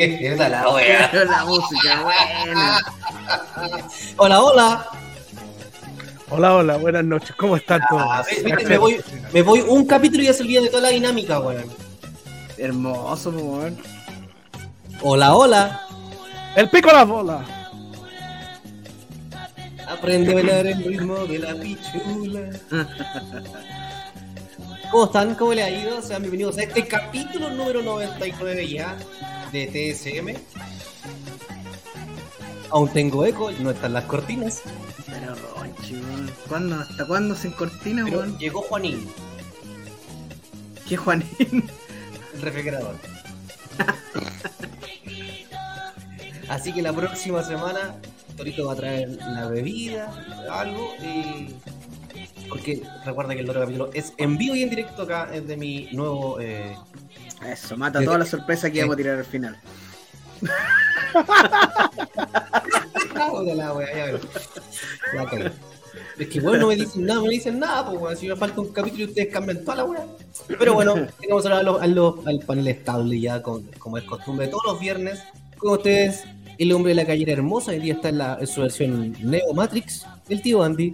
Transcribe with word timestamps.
¿Qué 0.00 0.32
onda 0.32 0.48
la 0.48 0.68
wea? 0.70 1.10
La 1.26 1.44
música, 1.44 2.02
buena. 2.02 2.80
Hola, 4.16 4.40
hola. 4.40 4.86
Hola, 6.30 6.54
hola, 6.54 6.76
buenas 6.78 7.04
noches. 7.04 7.36
¿Cómo 7.36 7.56
están 7.56 7.82
todos? 7.90 8.02
Ah, 8.06 8.24
viste, 8.26 8.66
me, 8.66 8.78
voy, 8.78 8.98
me 9.34 9.42
voy 9.42 9.60
un 9.60 9.84
capítulo 9.84 10.22
y 10.22 10.26
ya 10.26 10.32
se 10.32 10.42
olvida 10.42 10.62
de 10.62 10.68
toda 10.68 10.84
la 10.84 10.88
dinámica, 10.88 11.40
weón. 11.40 11.66
Hermoso, 12.56 13.28
weón. 13.28 13.76
Hola, 15.02 15.34
hola. 15.34 15.86
El 16.56 16.70
pico 16.70 16.88
a 16.88 16.94
la 16.94 17.04
bola. 17.04 17.44
Aprende 19.86 20.30
a 20.30 20.34
bailar 20.34 20.66
el 20.66 20.82
ritmo 20.82 21.26
de 21.26 21.38
la 21.40 21.54
pichula. 21.56 22.48
¿Cómo 24.90 25.04
están? 25.04 25.34
¿Cómo 25.34 25.52
les 25.52 25.64
ha 25.66 25.70
ido? 25.70 26.00
Sean 26.00 26.22
bienvenidos 26.22 26.56
a 26.56 26.62
este 26.62 26.86
capítulo 26.86 27.50
número 27.50 27.82
99 27.82 28.66
ya 28.66 28.96
de 29.52 29.66
TSM. 29.66 30.36
Aún 32.70 32.88
tengo 32.90 33.24
eco, 33.24 33.50
no 33.60 33.70
están 33.70 33.92
las 33.94 34.04
cortinas, 34.04 34.62
Pero, 35.06 35.34
Ronchi. 35.56 36.00
¿Cuándo? 36.48 36.76
¿Hasta 36.76 37.06
cuándo 37.06 37.34
sin 37.34 37.50
cortina, 37.52 38.04
pero 38.04 38.18
weón? 38.18 38.38
llegó 38.38 38.62
Juanín, 38.62 39.08
¿Qué 40.88 40.96
Juanín? 40.96 41.70
el 42.34 42.42
refrigerador. 42.42 42.96
Así 46.48 46.72
que 46.72 46.82
la 46.82 46.92
próxima 46.92 47.42
semana 47.42 47.96
Torito 48.36 48.66
va 48.66 48.72
a 48.72 48.76
traer 48.76 49.10
la 49.10 49.46
bebida, 49.48 50.12
algo, 50.50 50.94
y... 51.02 51.54
porque 52.48 52.82
recuerda 53.04 53.34
que 53.34 53.40
el 53.40 53.50
otro 53.50 53.60
capítulo 53.60 53.90
es 53.94 54.12
en 54.16 54.36
vivo 54.38 54.54
y 54.54 54.62
en 54.62 54.70
directo 54.70 55.02
acá, 55.02 55.28
es 55.32 55.46
de 55.46 55.56
mi 55.56 55.88
nuevo... 55.92 56.40
Eh... 56.40 56.74
Eso, 57.46 57.76
mata 57.76 58.02
toda 58.04 58.18
la 58.18 58.26
sorpresa 58.26 58.70
que 58.70 58.78
íbamos 58.78 58.94
a 58.94 58.96
tirar 58.96 59.18
al 59.18 59.24
final. 59.24 59.58
Puta 63.12 63.54
la 63.54 63.72
wea, 63.72 63.96
ya 63.96 64.04
veo. 64.06 64.20
Ya 65.14 65.26
caí. 65.26 65.50
Es 66.18 66.28
que 66.28 66.40
bueno, 66.40 66.60
no 66.60 66.68
me 66.68 66.76
dicen 66.76 67.06
nada, 67.06 67.20
me 67.22 67.28
dicen 67.30 67.58
nada, 67.58 67.86
pues 67.86 68.00
weón. 68.00 68.16
Si 68.16 68.28
me 68.28 68.36
falta 68.36 68.60
un 68.60 68.72
capítulo 68.72 69.04
y 69.04 69.06
ustedes 69.06 69.32
cambian 69.32 69.64
toda 69.64 69.76
la 69.78 69.84
wea. 69.84 70.06
Pero 70.58 70.74
bueno, 70.74 70.94
tenemos 71.18 71.46
ahora 71.46 71.58
a 71.58 72.28
al 72.28 72.40
panel 72.46 72.68
estable 72.68 73.18
ya, 73.18 73.42
con, 73.42 73.62
como 73.78 73.96
es 73.98 74.04
costumbre, 74.04 74.48
todos 74.48 74.64
los 74.66 74.80
viernes. 74.80 75.22
Con 75.56 75.72
ustedes, 75.72 76.24
el 76.58 76.72
hombre 76.72 76.90
de 76.90 76.96
la 76.96 77.06
calle 77.06 77.30
hermosa. 77.32 77.72
Hoy 77.72 77.78
día 77.80 77.94
está 77.94 78.10
en, 78.10 78.18
la, 78.18 78.36
en 78.38 78.46
su 78.46 78.60
versión 78.60 79.16
Neo 79.20 79.54
Matrix, 79.54 80.06
el 80.28 80.42
tío 80.42 80.62
Andy. 80.62 80.92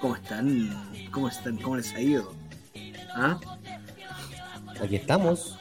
¿Cómo 0.00 0.16
están? 0.16 0.90
¿Cómo 1.10 1.28
están? 1.28 1.56
¿Cómo 1.58 1.76
les 1.76 1.92
ha 1.94 2.00
ido? 2.00 2.32
¿Ah? 3.14 3.38
Aquí 4.82 4.96
estamos. 4.96 5.58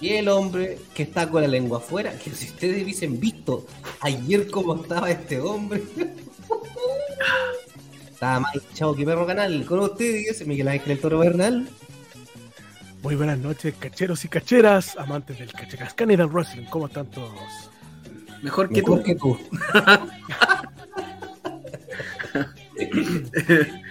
Y 0.00 0.10
el 0.10 0.28
hombre 0.28 0.78
que 0.94 1.04
está 1.04 1.28
con 1.28 1.42
la 1.42 1.48
lengua 1.48 1.78
afuera, 1.78 2.12
que 2.18 2.30
si 2.30 2.46
ustedes 2.46 2.82
hubiesen 2.82 3.18
visto 3.18 3.66
ayer 4.00 4.50
cómo 4.50 4.82
estaba 4.82 5.10
este 5.10 5.40
hombre. 5.40 5.82
estaba 8.10 8.40
más 8.40 8.54
hinchado 8.54 8.94
que 8.94 9.04
perro 9.04 9.26
canal. 9.26 9.64
Con 9.64 9.80
ustedes, 9.80 10.46
Miguel 10.46 10.68
Ángel 10.68 10.92
el 10.92 11.00
Toro 11.00 11.18
Bernal. 11.18 11.68
Muy 13.02 13.14
buenas 13.14 13.38
noches, 13.38 13.74
cacheros 13.78 14.24
y 14.24 14.28
cacheras, 14.28 14.96
amantes 14.98 15.38
del 15.38 15.52
cachacascán 15.52 16.10
y 16.10 16.16
del 16.16 16.26
wrestling. 16.26 16.64
¿Cómo 16.64 16.88
están 16.88 17.06
todos? 17.06 17.30
Mejor 18.42 18.68
que 18.68 18.82
Mejor 18.82 18.98
tú. 18.98 19.04
que 19.04 19.14
tú. 19.14 19.38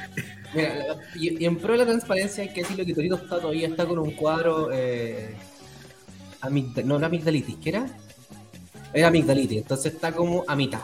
Mira, 0.55 0.97
y, 1.15 1.43
y 1.43 1.45
en 1.45 1.57
pro 1.57 1.73
de 1.73 1.79
la 1.79 1.85
transparencia 1.85 2.43
hay 2.43 2.49
que 2.53 2.61
decirlo 2.61 2.85
que 2.85 2.93
Torito 2.93 3.15
está 3.15 3.39
todavía 3.39 3.67
está 3.67 3.85
con 3.85 3.99
un 3.99 4.11
cuadro 4.11 4.69
eh, 4.71 5.35
amigda- 6.41 6.83
no, 6.83 6.97
no 6.99 7.05
amigdalitis, 7.05 7.55
¿qué 7.57 7.69
era? 7.69 7.85
Era 8.93 9.07
amigdalitis, 9.09 9.57
entonces 9.59 9.93
está 9.93 10.11
como 10.13 10.43
a 10.47 10.55
mitad. 10.55 10.79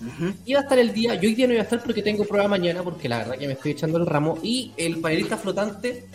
Ujú. 0.00 0.34
Iba 0.44 0.60
a 0.60 0.62
estar 0.64 0.78
el 0.78 0.92
día, 0.92 1.14
yo 1.14 1.28
hoy 1.28 1.34
día 1.34 1.46
no 1.46 1.52
iba 1.54 1.62
a 1.62 1.64
estar 1.64 1.82
porque 1.82 2.02
tengo 2.02 2.24
prueba 2.24 2.48
mañana, 2.48 2.82
porque 2.82 3.08
la 3.08 3.18
verdad 3.18 3.38
que 3.38 3.46
me 3.46 3.52
estoy 3.54 3.72
echando 3.72 3.98
el 3.98 4.06
ramo, 4.06 4.38
y 4.42 4.72
el 4.76 4.98
panelista 5.00 5.36
flotante 5.36 6.06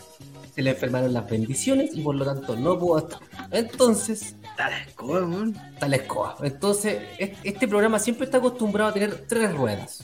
se 0.53 0.61
le 0.61 0.71
enfermaron 0.71 1.13
las 1.13 1.29
bendiciones 1.29 1.91
y 1.93 2.01
por 2.01 2.15
lo 2.15 2.25
tanto 2.25 2.55
no 2.57 2.77
pudo 2.77 2.99
estar. 2.99 3.19
Entonces, 3.51 4.35
Está 4.43 4.69
la 4.69 4.81
escoba, 4.83 5.19
weón. 5.25 5.55
está 5.73 5.87
la 5.87 5.95
escoba. 5.95 6.35
Entonces, 6.43 6.97
es- 7.17 7.31
este 7.43 7.67
programa 7.67 7.97
siempre 7.97 8.25
está 8.25 8.39
acostumbrado 8.39 8.89
a 8.89 8.93
tener 8.93 9.25
tres 9.27 9.53
ruedas. 9.55 10.03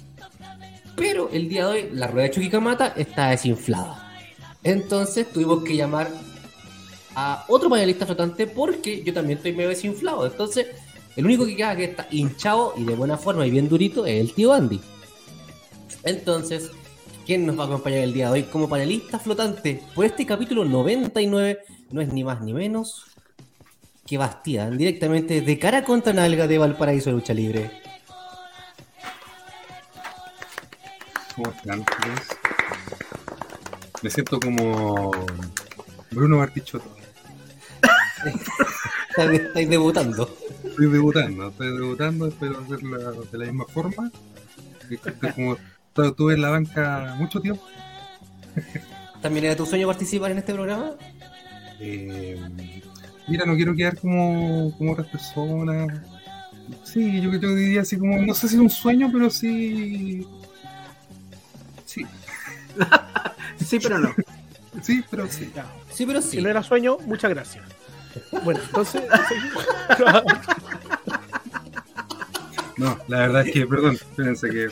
Pero 0.95 1.29
el 1.31 1.49
día 1.49 1.67
de 1.67 1.71
hoy, 1.71 1.89
la 1.91 2.07
rueda 2.07 2.27
de 2.27 2.33
Chuquicamata 2.33 2.93
está 2.95 3.29
desinflada. 3.29 4.13
Entonces, 4.63 5.31
tuvimos 5.31 5.63
que 5.63 5.75
llamar 5.75 6.09
a 7.15 7.45
otro 7.47 7.69
panelista 7.69 8.05
flotante 8.05 8.47
porque 8.47 9.03
yo 9.03 9.13
también 9.13 9.37
estoy 9.37 9.53
medio 9.53 9.69
desinflado. 9.69 10.25
Entonces, 10.25 10.67
el 11.15 11.25
único 11.25 11.45
que 11.45 11.55
queda 11.55 11.75
que 11.75 11.85
está 11.85 12.07
hinchado 12.11 12.73
y 12.77 12.83
de 12.83 12.95
buena 12.95 13.17
forma 13.17 13.45
y 13.45 13.51
bien 13.51 13.69
durito 13.69 14.05
es 14.05 14.19
el 14.19 14.33
tío 14.33 14.53
Andy. 14.53 14.79
Entonces, 16.03 16.71
¿quién 17.25 17.45
nos 17.45 17.57
va 17.57 17.63
a 17.63 17.67
acompañar 17.67 17.99
el 17.99 18.13
día 18.13 18.27
de 18.27 18.31
hoy 18.31 18.43
como 18.43 18.69
panelista 18.69 19.17
flotante 19.17 19.81
por 19.93 20.05
este 20.05 20.25
capítulo 20.25 20.65
99? 20.65 21.59
No 21.91 22.01
es 22.01 22.11
ni 22.11 22.23
más 22.23 22.41
ni 22.41 22.53
menos 22.53 23.05
que 24.05 24.17
Bastián, 24.17 24.77
directamente 24.77 25.41
de 25.41 25.59
cara 25.59 25.83
contra 25.83 26.13
nalga 26.13 26.47
de 26.47 26.57
Valparaíso 26.57 27.09
de 27.09 27.15
Lucha 27.15 27.33
Libre. 27.33 27.71
Chicos? 31.35 31.53
Me 34.01 34.09
siento 34.09 34.39
como 34.39 35.11
Bruno 36.11 36.37
Bartichotto. 36.37 36.95
Estáis 39.17 39.69
debutando. 39.69 40.29
Estoy 40.63 40.87
debutando, 40.89 41.49
estoy 41.49 41.77
debutando, 41.77 42.27
espero 42.27 42.59
hacerlo 42.59 43.23
de 43.23 43.37
la 43.37 43.45
misma 43.45 43.65
forma. 43.65 44.11
Como 45.35 45.55
estu- 45.57 46.09
estuve 46.09 46.33
en 46.35 46.41
la 46.41 46.49
banca 46.51 47.15
mucho 47.17 47.39
tiempo. 47.41 47.63
¿También 49.21 49.45
era 49.45 49.55
tu 49.55 49.65
sueño 49.65 49.87
participar 49.87 50.31
en 50.31 50.37
este 50.39 50.53
programa? 50.53 50.91
Eh, 51.79 52.39
mira, 53.27 53.45
no 53.45 53.55
quiero 53.55 53.75
quedar 53.75 53.97
como, 53.97 54.75
como 54.77 54.93
otras 54.93 55.07
personas. 55.07 56.01
Sí, 56.83 57.21
yo, 57.21 57.29
diría 57.31 57.81
así 57.81 57.97
como, 57.97 58.17
no 58.19 58.33
sé 58.33 58.47
si 58.47 58.55
es 58.55 58.61
un 58.61 58.69
sueño, 58.69 59.09
pero. 59.11 59.29
Sí, 59.29 60.25
Sí, 63.65 63.79
pero 63.79 63.97
no. 63.97 64.13
sí, 64.81 65.03
pero 65.09 65.27
sí. 65.27 65.51
Ya. 65.55 65.65
Sí, 65.91 66.05
pero 66.05 66.21
Si 66.21 66.31
sí. 66.31 66.41
no 66.41 66.49
era 66.49 66.61
sueño, 66.61 66.97
muchas 67.05 67.31
gracias. 67.31 67.63
Bueno, 68.43 68.59
entonces. 68.63 69.03
No, 72.77 72.97
la 73.07 73.19
verdad 73.19 73.47
es 73.47 73.53
que, 73.53 73.65
perdón, 73.65 73.93
espérense 73.93 74.49
que 74.49 74.67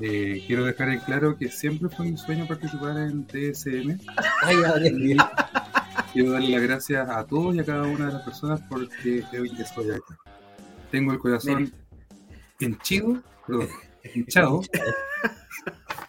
eh, 0.00 0.44
quiero 0.46 0.64
dejar 0.64 0.88
en 0.88 1.00
claro 1.00 1.36
que 1.36 1.48
siempre 1.50 1.88
fue 1.88 2.06
mi 2.06 2.16
sueño 2.16 2.46
participar 2.46 2.98
en 2.98 3.24
TSM. 3.26 3.98
Ay. 4.42 4.56
Quiero 6.12 6.32
darle 6.32 6.48
las 6.50 6.62
gracias 6.62 7.08
a 7.08 7.24
todos 7.24 7.54
y 7.54 7.60
a 7.60 7.64
cada 7.64 7.82
una 7.82 8.06
de 8.06 8.12
las 8.14 8.22
personas 8.22 8.60
porque 8.68 9.24
hoy 9.38 9.52
estoy 9.58 9.90
acá. 9.90 10.18
Tengo 10.90 11.12
el 11.12 11.18
corazón 11.18 11.72
hinchido, 12.58 13.22
perdón, 13.46 13.68
hinchado 14.14 14.62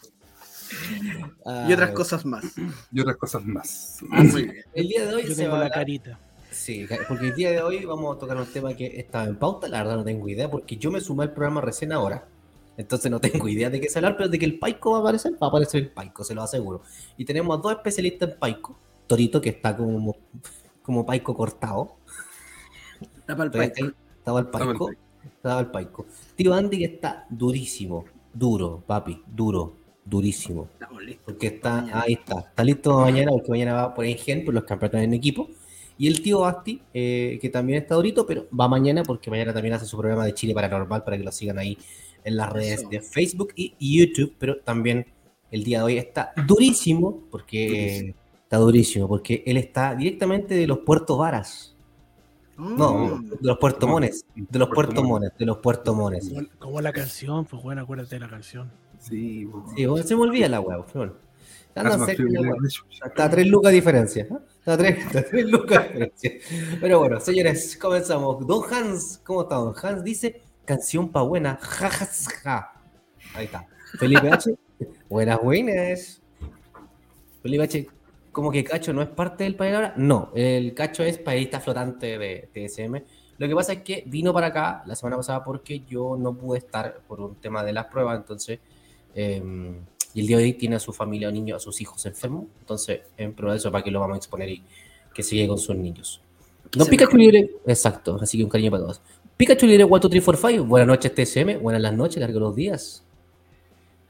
Y 1.68 1.74
otras 1.74 1.92
cosas 1.92 2.26
más. 2.26 2.46
y 2.92 3.00
otras 3.00 3.18
cosas 3.18 3.46
más. 3.46 3.98
Muy 4.02 4.44
bien. 4.44 4.66
El 4.74 4.88
día 4.88 5.06
de 5.06 5.16
hoy 5.16 5.24
Yo 5.24 5.30
se 5.30 5.36
tengo 5.36 5.52
va 5.52 5.62
a 5.62 5.64
la 5.66 5.70
carita. 5.70 6.20
Sí, 6.52 6.88
porque 7.08 7.28
el 7.28 7.36
día 7.36 7.52
de 7.52 7.62
hoy 7.62 7.86
vamos 7.86 8.16
a 8.16 8.20
tocar 8.20 8.38
un 8.38 8.46
tema 8.46 8.74
que 8.74 9.00
estaba 9.00 9.26
en 9.26 9.36
pauta, 9.36 9.68
la 9.68 9.80
verdad 9.80 9.98
no 9.98 10.04
tengo 10.04 10.28
idea, 10.28 10.50
porque 10.50 10.78
yo 10.78 10.92
me 10.92 11.00
sumé 11.00 11.24
al 11.24 11.34
programa 11.34 11.62
recién 11.62 11.92
ahora. 11.92 12.28
Entonces 12.76 13.12
no 13.12 13.20
tengo 13.20 13.48
idea 13.48 13.70
de 13.70 13.82
qué 13.82 13.88
hablar, 13.96 14.16
pero 14.16 14.30
de 14.30 14.40
que 14.40 14.46
el 14.46 14.58
Paico 14.58 14.92
va 14.92 14.98
a 14.98 15.02
aparecer, 15.02 15.34
va 15.34 15.48
a 15.48 15.50
aparecer 15.50 15.84
el 15.84 15.90
Paico, 15.92 16.24
se 16.24 16.34
lo 16.34 16.42
aseguro. 16.42 16.82
Y 17.18 17.26
tenemos 17.26 17.58
a 17.58 17.62
dos 17.62 17.74
especialistas 17.74 18.32
en 18.32 18.40
Paico. 18.40 18.78
Torito, 19.06 19.42
que 19.42 19.50
está 19.50 19.76
como, 19.76 20.16
como 20.82 21.06
Paico 21.06 21.36
cortado. 21.36 21.98
Tapa 23.26 23.44
el 23.44 23.52
paico. 23.52 23.92
Estaba 24.18 24.40
el 24.40 24.46
Estaba. 24.46 24.66
Paico. 24.66 24.92
Estaba 25.24 25.60
el 25.60 25.68
Paico. 25.68 26.06
Tío 26.36 26.54
Andy 26.54 26.78
que 26.80 26.86
está 26.86 27.28
durísimo. 27.30 28.06
Duro, 28.34 28.84
papi, 28.86 29.24
duro, 29.28 29.76
durísimo. 30.10 30.68
Estamos 30.74 31.04
listos. 31.04 31.24
Porque 31.26 31.48
está, 31.48 31.76
Mañana. 31.82 32.02
ahí 32.02 32.14
está, 32.14 32.40
está 32.40 32.64
listo 32.64 33.00
mañana, 33.00 33.32
porque 33.32 33.50
mañana 33.52 33.74
va 33.74 33.94
por 33.94 34.06
Engen, 34.06 34.46
por 34.46 34.54
los 34.54 34.64
campeonatos 34.64 35.02
en 35.02 35.14
equipo. 35.14 35.50
Y 35.98 36.08
el 36.08 36.22
tío 36.22 36.40
Basti, 36.40 36.82
eh, 36.94 37.38
que 37.42 37.50
también 37.50 37.82
está 37.82 37.96
durito, 37.96 38.26
pero 38.26 38.48
va 38.58 38.68
mañana 38.70 39.04
porque 39.04 39.30
mañana 39.30 39.54
también 39.54 39.74
hace 39.76 39.86
su 39.86 39.98
programa 39.98 40.26
de 40.26 40.34
Chile 40.34 40.54
Paranormal 40.54 41.04
para 41.04 41.18
que 41.18 41.24
lo 41.24 41.32
sigan 41.32 41.58
ahí 41.60 41.78
en 42.24 42.38
las 42.38 42.50
redes 42.52 42.80
Eso. 42.80 42.90
de 42.90 43.02
Facebook 43.02 43.54
y 43.56 43.76
YouTube. 44.00 44.34
Pero 44.40 44.60
también 44.62 45.06
el 45.52 45.64
día 45.64 45.80
de 45.80 45.84
hoy 45.84 45.98
está 45.98 46.32
durísimo, 46.48 47.24
porque 47.30 47.68
Durísimo. 47.68 48.14
está 48.44 48.58
durísimo, 48.58 49.08
porque 49.10 49.44
él 49.46 49.58
está 49.58 49.94
directamente 49.96 50.54
de 50.56 50.68
los 50.68 50.80
puertos 50.80 51.18
Varas. 51.18 51.76
No, 52.58 53.16
Mm. 53.18 53.30
de 53.30 53.38
los 53.42 53.58
Puerto 53.58 53.86
No, 53.88 53.94
Mones. 53.94 54.26
De 54.36 54.60
los 54.60 54.68
Puerto 54.68 54.94
Puerto 54.94 55.04
Mones, 55.04 55.32
de 55.40 55.46
los 55.46 55.58
Puerto 55.60 55.94
Mones. 55.94 56.30
Como, 56.30 56.48
como 56.60 56.82
la 56.82 56.92
canción, 56.92 57.46
pues 57.46 57.64
bueno, 57.64 57.82
acuérdate 57.82 58.16
de 58.16 58.20
la 58.20 58.28
canción. 58.30 58.70
Sí, 59.00 59.46
bueno. 59.46 59.68
Sí, 59.76 59.86
bueno, 59.86 60.06
se 60.08 60.16
me 60.16 60.22
olvida 60.22 60.48
la 60.50 60.60
hueá, 60.62 60.86
bueno. 60.94 61.14
Anda 61.76 61.90
Hace 61.92 61.98
más 61.98 62.08
cerca 62.08 62.24
frío 62.24 62.34
la 62.34 62.40
que 62.42 62.46
la 62.48 62.56
hueá. 62.56 62.70
chucha. 62.70 63.06
Está 63.08 63.24
a 63.26 63.30
tres 63.30 63.48
lucas 63.48 63.72
de 63.72 63.76
diferencia. 63.76 64.24
¿eh? 64.24 64.28
Está 64.60 64.74
Está 64.74 64.78
tres, 64.78 65.06
está 65.06 65.24
tres 65.24 65.46
lucas. 65.50 65.84
de 65.84 65.88
diferencia. 66.10 66.32
Pero 66.82 67.00
bueno, 67.00 67.20
señores, 67.20 67.78
comenzamos. 67.78 68.46
Don 68.46 68.62
Hans, 68.74 69.22
¿cómo 69.24 69.44
está 69.44 69.56
Don 69.56 69.74
Hans? 69.82 70.04
Dice, 70.04 70.42
canción 70.66 71.10
pa' 71.10 71.22
buena, 71.22 71.58
ja, 71.62 71.90
ja, 71.90 72.08
ja. 72.44 72.74
Ahí 73.34 73.46
está. 73.46 73.66
Felipe 73.98 74.30
H, 74.30 74.54
buenas, 75.10 75.42
buenas. 75.42 76.22
Felipe 77.42 77.64
H, 77.64 77.88
como 78.32 78.52
que 78.52 78.64
Cacho 78.64 78.92
no 78.92 79.02
es 79.02 79.10
parte 79.10 79.46
del 79.46 79.56
panel 79.56 79.76
ahora. 79.76 79.94
No, 79.96 80.32
el 80.36 80.74
Cacho 80.74 81.04
es 81.04 81.18
país 81.18 81.50
flotante 81.62 82.18
de 82.18 82.50
TSM. 82.54 82.96
Lo 83.38 83.48
que 83.48 83.56
pasa 83.56 83.72
es 83.74 83.84
que 83.84 84.04
vino 84.06 84.34
para 84.34 84.48
acá 84.48 84.84
la 84.86 84.96
semana 84.96 85.16
pasada 85.16 85.44
porque 85.46 85.80
yo 85.88 86.18
no 86.20 86.36
pude 86.36 86.58
estar 86.60 87.00
por 87.08 87.22
un 87.22 87.36
tema 87.36 87.64
de 87.64 87.72
las 87.72 87.86
pruebas, 87.86 88.18
entonces... 88.18 88.60
eh, 89.16 89.42
y 90.14 90.22
el 90.22 90.28
día 90.28 90.38
de 90.38 90.44
hoy 90.44 90.54
tiene 90.54 90.76
a 90.76 90.80
su 90.80 90.92
familia, 90.92 91.28
a 91.28 91.32
niños, 91.32 91.58
a 91.58 91.60
sus 91.60 91.80
hijos 91.82 92.06
enfermos. 92.06 92.46
Entonces, 92.60 93.02
en 93.18 93.34
prueba 93.34 93.54
de 93.54 93.60
eso, 93.60 93.72
para 93.72 93.84
que 93.84 93.92
lo 93.92 94.00
vamos 94.00 94.16
a 94.16 94.18
exponer 94.18 94.50
y 94.50 94.64
que 95.14 95.24
sigue 95.24 95.48
con 95.48 95.58
sus 95.58 95.76
niños. 95.76 96.22
Se 96.72 96.86
Pikachu. 96.86 97.18
Libre, 97.18 97.50
exacto, 97.66 98.18
así 98.22 98.38
que 98.38 98.44
un 98.44 98.50
cariño 98.50 98.72
para 98.72 98.84
todos. 98.84 99.02
Pikachu 99.38 99.66
Libre 99.66 99.86
12345, 99.86 100.66
buenas 100.66 100.88
noches 100.88 101.16
TSM, 101.16 101.62
buenas 101.62 101.82
las 101.82 101.94
noches, 101.94 102.20
largos 102.20 102.42
los 102.42 102.56
días. 102.56 103.04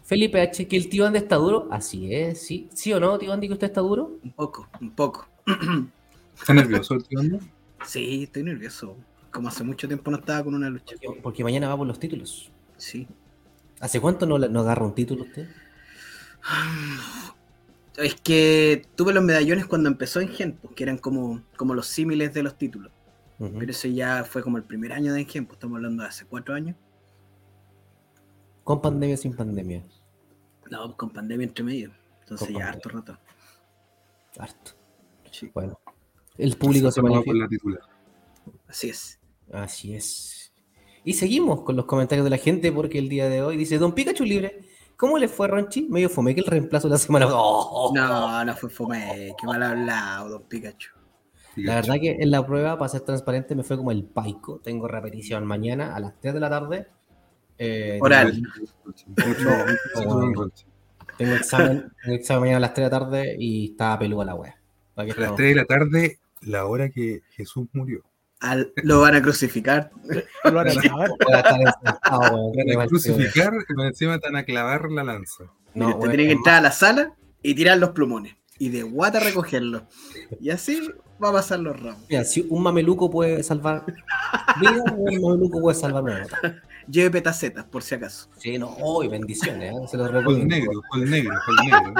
Felipe 0.04 0.42
H, 0.42 0.68
que 0.68 0.75
el 0.75 0.90
tío 0.90 1.06
Andy 1.06 1.19
está 1.19 1.36
duro, 1.36 1.68
así 1.69 2.13
es, 2.13 2.42
sí. 2.42 2.68
¿Sí 2.74 2.92
o 2.94 3.00
no, 3.00 3.18
tío 3.19 3.31
Andy, 3.31 3.48
que 3.48 3.54
usted 3.54 3.68
está 3.68 3.81
duro? 3.81 4.18
Un 4.24 4.31
poco, 4.31 4.68
un 4.81 4.92
poco. 4.92 5.28
¿Está 6.40 6.54
nervioso 6.54 6.95
el 6.95 7.04
tío 7.04 7.19
Ando? 7.19 7.40
Sí, 7.86 8.24
estoy 8.24 8.44
nervioso. 8.44 8.95
Como 9.31 9.50
hace 9.50 9.63
mucho 9.63 9.88
tiempo 9.88 10.10
no 10.10 10.18
estaba 10.18 10.44
con 10.44 10.56
una 10.56 10.69
lucha. 10.69 10.95
Porque, 11.02 11.22
porque 11.22 11.44
mañana 11.44 11.69
va 11.69 11.78
por 11.78 11.86
los 11.86 12.00
títulos. 12.00 12.50
Sí. 12.78 13.07
¿Hace 13.80 14.02
cuánto 14.02 14.26
no, 14.26 14.38
no 14.38 14.60
agarra 14.60 14.86
un 14.86 14.94
título 14.96 15.24
usted? 15.24 15.48
Es 17.98 18.16
que 18.16 18.86
tuve 18.96 19.14
los 19.14 19.24
medallones 19.24 19.66
cuando 19.66 19.90
empezó 19.90 20.20
en 20.22 20.30
pues, 20.54 20.74
que 20.76 20.84
eran 20.84 20.98
como, 20.98 21.42
como 21.58 21.74
los 21.74 21.88
símiles 21.88 22.34
de 22.34 22.44
los 22.44 22.58
títulos. 22.58 22.92
Pero 23.38 23.72
eso 23.72 23.88
ya 23.88 24.26
fue 24.26 24.44
como 24.44 24.58
el 24.58 24.64
primer 24.64 24.92
año 24.92 25.14
de 25.14 25.22
Engen, 25.22 25.46
pues 25.46 25.56
estamos 25.58 25.78
hablando 25.78 26.04
de 26.04 26.10
hace 26.10 26.26
cuatro 26.26 26.54
años. 26.56 26.76
Con 28.66 28.81
pandemia, 28.81 29.16
sin 29.16 29.34
pandemia. 29.34 29.84
No, 30.70 30.86
pues 30.86 30.98
con 30.98 31.10
pandemia 31.12 31.46
entre 31.48 31.64
medio. 31.64 31.92
Entonces 32.22 32.48
Con 32.48 32.58
ya 32.58 32.66
pandemia. 32.66 32.70
harto 32.70 32.90
rato. 32.90 33.20
Harto. 34.38 34.72
Sí, 35.31 35.50
Bueno, 35.54 35.80
el 36.38 36.58
público 36.58 36.92
se 36.92 37.02
Vamos 37.02 37.26
manifiesta. 37.26 37.31
con 37.31 37.40
la 37.40 37.48
titular. 37.48 37.81
así 38.68 38.90
es. 38.90 39.20
Así 39.52 39.96
es. 39.96 40.39
Y 41.04 41.13
seguimos 41.13 41.62
con 41.62 41.75
los 41.75 41.86
comentarios 41.86 42.24
de 42.25 42.30
la 42.30 42.38
gente 42.38 42.72
porque 42.72 43.00
el 43.00 43.10
día 43.10 43.30
de 43.30 43.42
hoy 43.42 43.57
dice 43.57 43.78
Don 43.78 43.94
Pikachu 43.94 44.24
libre. 44.24 44.62
¿Cómo 44.98 45.18
le 45.18 45.30
fue 45.30 45.48
Ronchi? 45.48 45.88
Medio 45.90 46.10
fome 46.10 46.36
que 46.36 46.42
el 46.42 46.48
reemplazo 46.48 46.88
de 46.90 46.94
la 46.94 46.98
semana. 46.98 47.28
¡Oh! 47.31 47.92
No, 47.96 48.44
no 48.44 48.56
fue 48.56 48.69
fome. 48.69 49.34
Qué 49.40 49.48
mal 49.48 49.63
hablado, 49.63 50.30
don 50.30 50.44
Pikachu. 50.44 50.90
La 51.56 51.75
verdad 51.75 51.96
que 52.00 52.12
en 52.19 52.31
la 52.31 52.46
prueba, 52.46 52.78
para 52.78 52.90
ser 52.90 53.01
transparente, 53.01 53.56
me 53.56 53.63
fue 53.63 53.75
como 53.78 53.92
el 53.92 54.04
paico. 54.06 54.60
Tengo 54.63 54.88
repetición 54.88 55.46
mañana 55.46 55.96
a 55.96 56.00
las 56.00 56.19
3 56.19 56.34
de 56.36 56.40
la 56.40 56.50
tarde. 56.50 56.88
Eh, 57.57 58.00
Oral. 58.02 58.42
Mucho- 58.86 59.06
Tengo 61.18 61.34
examen, 61.36 61.92
tengo 62.04 62.16
examen 62.16 62.42
mañana 62.42 62.57
a 62.57 62.62
las 62.62 62.74
3 62.74 62.90
de 62.90 62.92
la 62.95 63.00
tarde 63.00 63.36
y 63.38 63.72
estaba 63.72 64.00
peluda 64.00 64.25
la 64.25 64.36
wea. 64.36 64.57
¿Para 64.95 65.06
qué 65.07 65.12
A 65.12 65.16
las 65.16 65.18
estamos? 65.18 65.36
3 65.38 65.50
de 65.50 65.56
la 65.56 65.66
tarde, 65.66 66.19
la 66.42 66.66
hora 66.66 66.90
que 66.90 67.22
Jesús 67.31 67.68
murió. 67.74 68.04
Al- 68.40 68.72
lo 68.84 69.02
van 69.02 69.16
a 69.16 69.22
crucificar. 69.22 69.92
Lo 70.46 70.54
van 70.54 70.68
a. 70.70 70.72
Qué 70.72 70.90
Van 70.90 72.72
a 72.74 72.78
mal, 72.78 72.88
crucificar 72.88 73.54
y 73.70 73.74
por 73.74 73.86
encima 73.86 74.18
te 74.20 74.28
van 74.28 74.38
a 74.38 74.44
clavar 74.44 74.90
la 74.92 75.04
lanza. 75.04 75.46
No, 75.74 75.88
Mira, 75.88 76.00
te 76.00 76.08
tienen 76.10 76.28
que 76.28 76.34
entrar 76.34 76.56
a 76.58 76.62
la 76.62 76.72
sala 76.72 77.14
y 77.44 77.54
tirar 77.56 77.78
los 77.78 77.90
plumones. 77.92 78.36
Y 78.58 78.70
de 78.70 78.84
guata 78.84 79.20
recogerlos. 79.20 79.84
Y 80.42 80.50
así 80.50 80.82
va 81.24 81.30
a 81.30 81.34
pasar 81.34 81.60
los 81.60 81.80
ramos. 81.80 82.02
Mira, 82.10 82.24
si 82.26 82.46
un 82.50 82.64
mameluco 82.64 83.10
puede 83.10 83.42
salvar 83.44 83.86
vida, 84.60 84.84
un 84.98 85.22
mameluco 85.22 85.62
puede 85.62 85.76
salvar 85.78 86.04
una 86.04 86.20
nota. 86.22 86.62
Lleve 86.90 87.12
petacetas, 87.12 87.66
por 87.66 87.84
si 87.84 87.96
acaso. 87.96 88.30
Sí, 88.38 88.58
no, 88.58 88.70
hoy 88.82 89.08
bendiciones, 89.08 89.74
¿eh? 89.74 89.88
se 89.88 89.96
los 89.98 90.08
Con 90.10 90.16
recomiendo. 90.18 90.56
negro, 90.56 90.82
con 90.90 91.10
negro, 91.10 91.36
con 91.46 91.56
negro. 91.68 91.94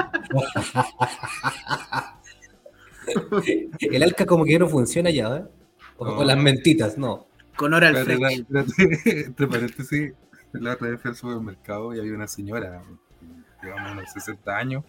El 3.80 4.02
alca 4.02 4.26
como 4.26 4.44
que 4.44 4.58
no 4.58 4.68
funciona 4.68 5.10
ya, 5.10 5.36
¿eh? 5.36 5.44
O 6.00 6.04
No. 6.06 6.16
con 6.16 6.26
las 6.26 6.36
mentitas, 6.38 6.96
no. 6.98 7.26
Con 7.56 7.74
hora 7.74 7.88
al 7.88 7.96
entre 8.10 9.46
paréntesis, 9.46 10.12
la 10.52 10.72
otra 10.72 10.88
vez 10.88 11.00
fui 11.00 11.10
al 11.10 11.16
supermercado 11.16 11.94
y 11.94 11.98
había 12.00 12.14
una 12.14 12.26
señora, 12.26 12.82
digamos 13.62 13.92
unos 13.92 14.12
60 14.12 14.56
años, 14.56 14.84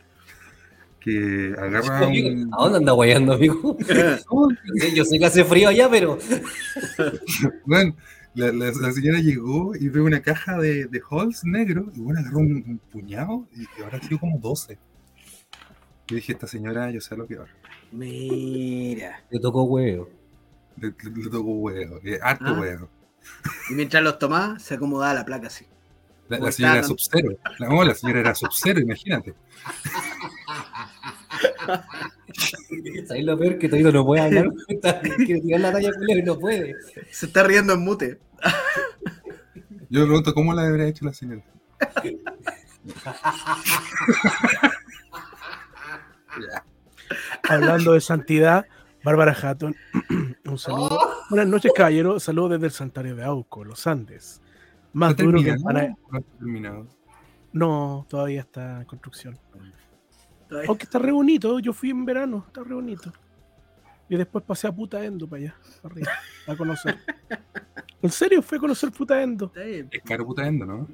que 1.01 1.53
agarra 1.57 2.07
un... 2.07 2.49
¿A 2.53 2.63
dónde 2.63 2.77
anda 2.77 2.91
guayando, 2.93 3.33
amigo? 3.33 3.77
Yo 4.95 5.03
sé 5.03 5.19
que 5.19 5.25
hace 5.25 5.43
frío 5.43 5.67
allá, 5.69 5.89
pero. 5.89 6.17
Bueno, 7.65 7.95
la, 8.35 8.51
la- 8.53 8.71
la 8.71 8.91
señora 8.93 9.19
llegó 9.19 9.75
y 9.75 9.89
ve 9.89 9.99
una 9.99 10.21
caja 10.21 10.57
de, 10.57 10.85
de 10.85 11.01
Halls 11.09 11.43
negro 11.43 11.91
y 11.93 11.99
bueno, 11.99 12.21
agarró 12.21 12.39
un, 12.39 12.53
un 12.65 12.77
puñado 12.89 13.47
y, 13.53 13.63
y 13.63 13.83
ahora 13.83 13.99
sido 14.01 14.19
como 14.19 14.39
12. 14.39 14.77
Yo 16.07 16.15
dije, 16.15 16.31
esta 16.33 16.47
señora, 16.47 16.89
yo 16.91 17.01
sé 17.01 17.17
lo 17.17 17.27
que 17.27 17.35
va. 17.35 17.45
Mira. 17.91 19.23
Le 19.29 19.39
tocó 19.39 19.63
huevo. 19.63 20.09
Le, 20.81 20.87
le- 21.03 21.23
le 21.23 21.29
tocó 21.29 21.51
huevo, 21.53 21.99
eh, 22.03 22.19
harto 22.21 22.45
Ah. 22.47 22.59
huevo. 22.59 22.89
Y 23.69 23.73
mientras 23.75 24.03
los 24.03 24.17
tomaba, 24.19 24.59
se 24.59 24.73
acomodaba 24.73 25.13
la 25.13 25.23
placa 25.25 25.47
así. 25.47 25.65
La, 26.27 26.51
señora 26.51 26.75
era 26.79 26.83
sub-zero. 26.83 27.37
La, 27.59 27.67
no, 27.69 27.83
la 27.83 27.93
señora 27.93 28.19
era 28.21 28.35
sub-zero, 28.35 28.79
imagínate. 28.79 29.33
¿Sabes 33.07 33.23
lo 33.25 33.37
peor? 33.37 33.57
Que 33.59 33.67
todavía 33.69 33.91
no 33.91 34.05
puede 34.05 34.21
hablar. 34.21 34.47
Quiere 35.17 35.41
tirar 35.41 35.59
la 35.61 35.71
talla 35.73 35.91
culero 35.93 36.19
y 36.19 36.23
no 36.23 36.39
puede. 36.39 36.75
Se 37.11 37.25
está 37.27 37.43
riendo 37.43 37.73
en 37.73 37.81
mute. 37.81 38.19
Yo 39.89 39.99
me 40.01 40.05
pregunto, 40.05 40.33
¿cómo 40.33 40.53
la 40.53 40.63
habría 40.65 40.87
hecho 40.87 41.03
la 41.05 41.13
señora? 41.13 41.43
Hablando 47.47 47.93
de 47.93 48.01
santidad, 48.01 48.65
Bárbara 49.03 49.33
Hatton, 49.33 49.75
un 50.45 50.57
saludo. 50.57 50.99
Buenas 51.29 51.47
noches, 51.47 51.71
caballero. 51.75 52.19
Saludos 52.19 52.51
desde 52.51 52.65
el 52.67 52.71
santuario 52.71 53.15
de 53.15 53.23
Auco, 53.23 53.63
los 53.63 53.87
Andes. 53.87 54.41
Más 54.93 55.11
¿Está 55.11 55.23
duro 55.23 55.41
que 55.41 55.49
empana- 55.51 55.95
No 56.11 56.21
terminado. 56.37 56.87
No, 57.53 58.05
todavía 58.09 58.41
está 58.41 58.81
en 58.81 58.85
construcción. 58.85 59.37
Todavía- 60.47 60.67
Aunque 60.69 60.83
está 60.83 60.99
re 60.99 61.11
bonito, 61.11 61.59
yo 61.59 61.73
fui 61.73 61.89
en 61.89 62.05
verano, 62.05 62.43
está 62.47 62.63
re 62.63 62.75
bonito. 62.75 63.11
Y 64.09 64.17
después 64.17 64.43
pasé 64.45 64.67
a 64.67 64.71
Puta 64.75 65.03
Endo 65.03 65.27
para 65.27 65.41
allá, 65.41 65.55
para 65.81 65.93
arriba, 65.93 66.11
a 66.47 66.55
conocer. 66.55 66.97
¿En 68.01 68.09
serio 68.11 68.41
fue 68.41 68.57
a 68.57 68.61
conocer 68.61 68.91
Puta 68.91 69.21
Endo? 69.21 69.51
Es 69.55 69.85
caro 70.03 70.25
puta 70.25 70.45
endo, 70.45 70.65
¿no? 70.65 70.87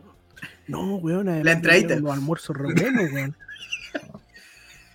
No, 0.67 0.95
weón. 0.97 1.25
La 1.43 1.53
entradita. 1.53 1.95
Los 1.95 2.11
almuerzos 2.11 2.55
re 2.55 2.73
buenos, 2.73 3.11
weón. 3.11 3.35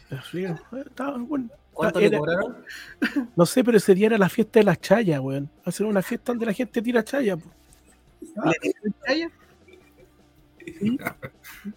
Pero 0.08 0.22
sí, 0.30 0.44
eh, 0.44 0.54
estaba 0.86 1.16
bueno. 1.18 1.48
¿Cuánto 1.72 1.98
Era- 2.00 2.10
le 2.10 2.18
cobraron? 2.18 2.64
No 3.34 3.46
sé, 3.46 3.64
pero 3.64 3.76
ese 3.78 3.94
día 3.94 4.06
era 4.08 4.18
la 4.18 4.28
fiesta 4.28 4.60
de 4.60 4.64
las 4.64 4.80
chayas, 4.80 5.20
weón. 5.20 5.48
Hacer 5.64 5.86
una 5.86 6.02
fiesta 6.02 6.32
donde 6.32 6.46
la 6.46 6.52
gente 6.52 6.82
tira 6.82 7.02
chaya. 7.02 7.36
po. 7.36 7.50
¿Le 8.44 8.52
dieron 8.62 8.94
chaya? 9.06 9.30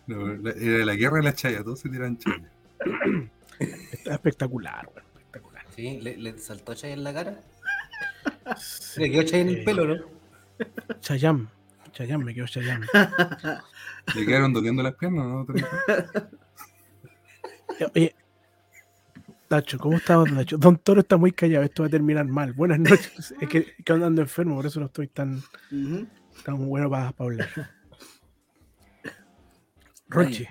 No, 0.07 0.31
era 0.49 0.85
la 0.85 0.95
guerra 0.95 1.17
de 1.17 1.23
la 1.23 1.33
chaya, 1.33 1.63
todos 1.63 1.79
se 1.79 1.89
tiran 1.89 2.17
chaya. 2.17 2.49
Está 3.59 4.13
espectacular, 4.15 4.87
weón. 4.93 5.05
Espectacular. 5.17 5.63
Sí, 5.75 5.99
le, 6.01 6.17
le 6.17 6.37
saltó 6.37 6.73
Chay 6.73 6.91
en 6.93 7.03
la 7.03 7.13
cara. 7.13 7.39
Le 8.97 9.11
quedó 9.11 9.23
Chay 9.23 9.41
en 9.41 9.49
el 9.49 9.63
pelo, 9.63 9.85
¿no? 9.85 9.95
Chayam. 10.99 11.49
Chayam, 11.91 12.23
me 12.23 12.33
quedo 12.35 12.45
Chayam. 12.47 12.81
Le 14.15 14.25
quedaron 14.25 14.53
doliendo 14.53 14.83
las 14.83 14.95
piernas, 14.95 15.25
¿no? 15.25 15.47
Oye, 17.93 18.15
Tacho, 19.47 19.77
¿cómo 19.77 19.97
estamos, 19.97 20.33
Tacho? 20.33 20.57
Don 20.57 20.77
Toro 20.77 21.01
está 21.01 21.17
muy 21.17 21.31
callado, 21.31 21.63
esto 21.63 21.83
va 21.83 21.87
a 21.87 21.91
terminar 21.91 22.25
mal. 22.25 22.53
Buenas 22.53 22.79
noches. 22.79 23.33
Es 23.39 23.47
que, 23.47 23.75
que 23.83 23.93
andando 23.93 24.21
enfermo, 24.21 24.55
por 24.55 24.65
eso 24.65 24.79
no 24.79 24.87
estoy 24.87 25.07
tan, 25.07 25.41
tan 26.43 26.67
bueno 26.67 26.89
para, 26.89 27.11
para 27.11 27.25
hablar. 27.29 27.49
Rochi, 30.07 30.47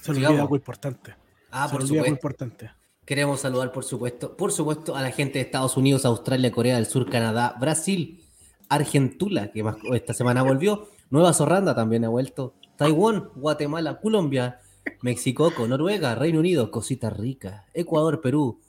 se 0.00 0.10
olvida 0.10 0.28
algo 0.28 0.56
importante. 0.56 1.14
Ah, 1.50 1.66
se 1.68 1.72
por 1.72 1.82
olvida 1.82 2.00
algo 2.02 2.16
supuesto. 2.16 2.44
importante. 2.44 2.70
Queremos 3.04 3.40
saludar, 3.40 3.72
por 3.72 3.84
supuesto, 3.84 4.36
por 4.36 4.52
supuesto, 4.52 4.96
a 4.96 5.02
la 5.02 5.10
gente 5.10 5.38
de 5.38 5.44
Estados 5.44 5.76
Unidos, 5.76 6.04
Australia, 6.04 6.52
Corea 6.52 6.76
del 6.76 6.86
Sur, 6.86 7.10
Canadá, 7.10 7.56
Brasil, 7.58 8.24
Argentula, 8.68 9.50
que 9.50 9.64
más 9.64 9.76
esta 9.92 10.14
semana 10.14 10.42
volvió, 10.42 10.88
Nueva 11.10 11.32
Zorranda 11.32 11.74
también 11.74 12.04
ha 12.04 12.08
vuelto, 12.08 12.54
Taiwán, 12.76 13.30
Guatemala, 13.34 14.00
Colombia, 14.00 14.60
México, 15.02 15.52
Noruega, 15.68 16.14
Reino 16.14 16.40
Unido, 16.40 16.70
Cosita 16.70 17.10
Rica, 17.10 17.66
Ecuador, 17.74 18.20
Perú. 18.20 18.60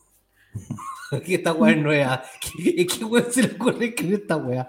Aquí 1.11 1.35
esta 1.35 1.53
weá 1.53 1.71
es 1.73 1.81
nueva. 1.81 2.23
¿Qué, 2.41 2.85
qué 2.85 3.05
weá 3.05 3.25
se 3.29 3.43
le 3.43 3.53
ocurre 3.55 3.85
escribir 3.87 4.21
esta 4.21 4.37
weá? 4.37 4.67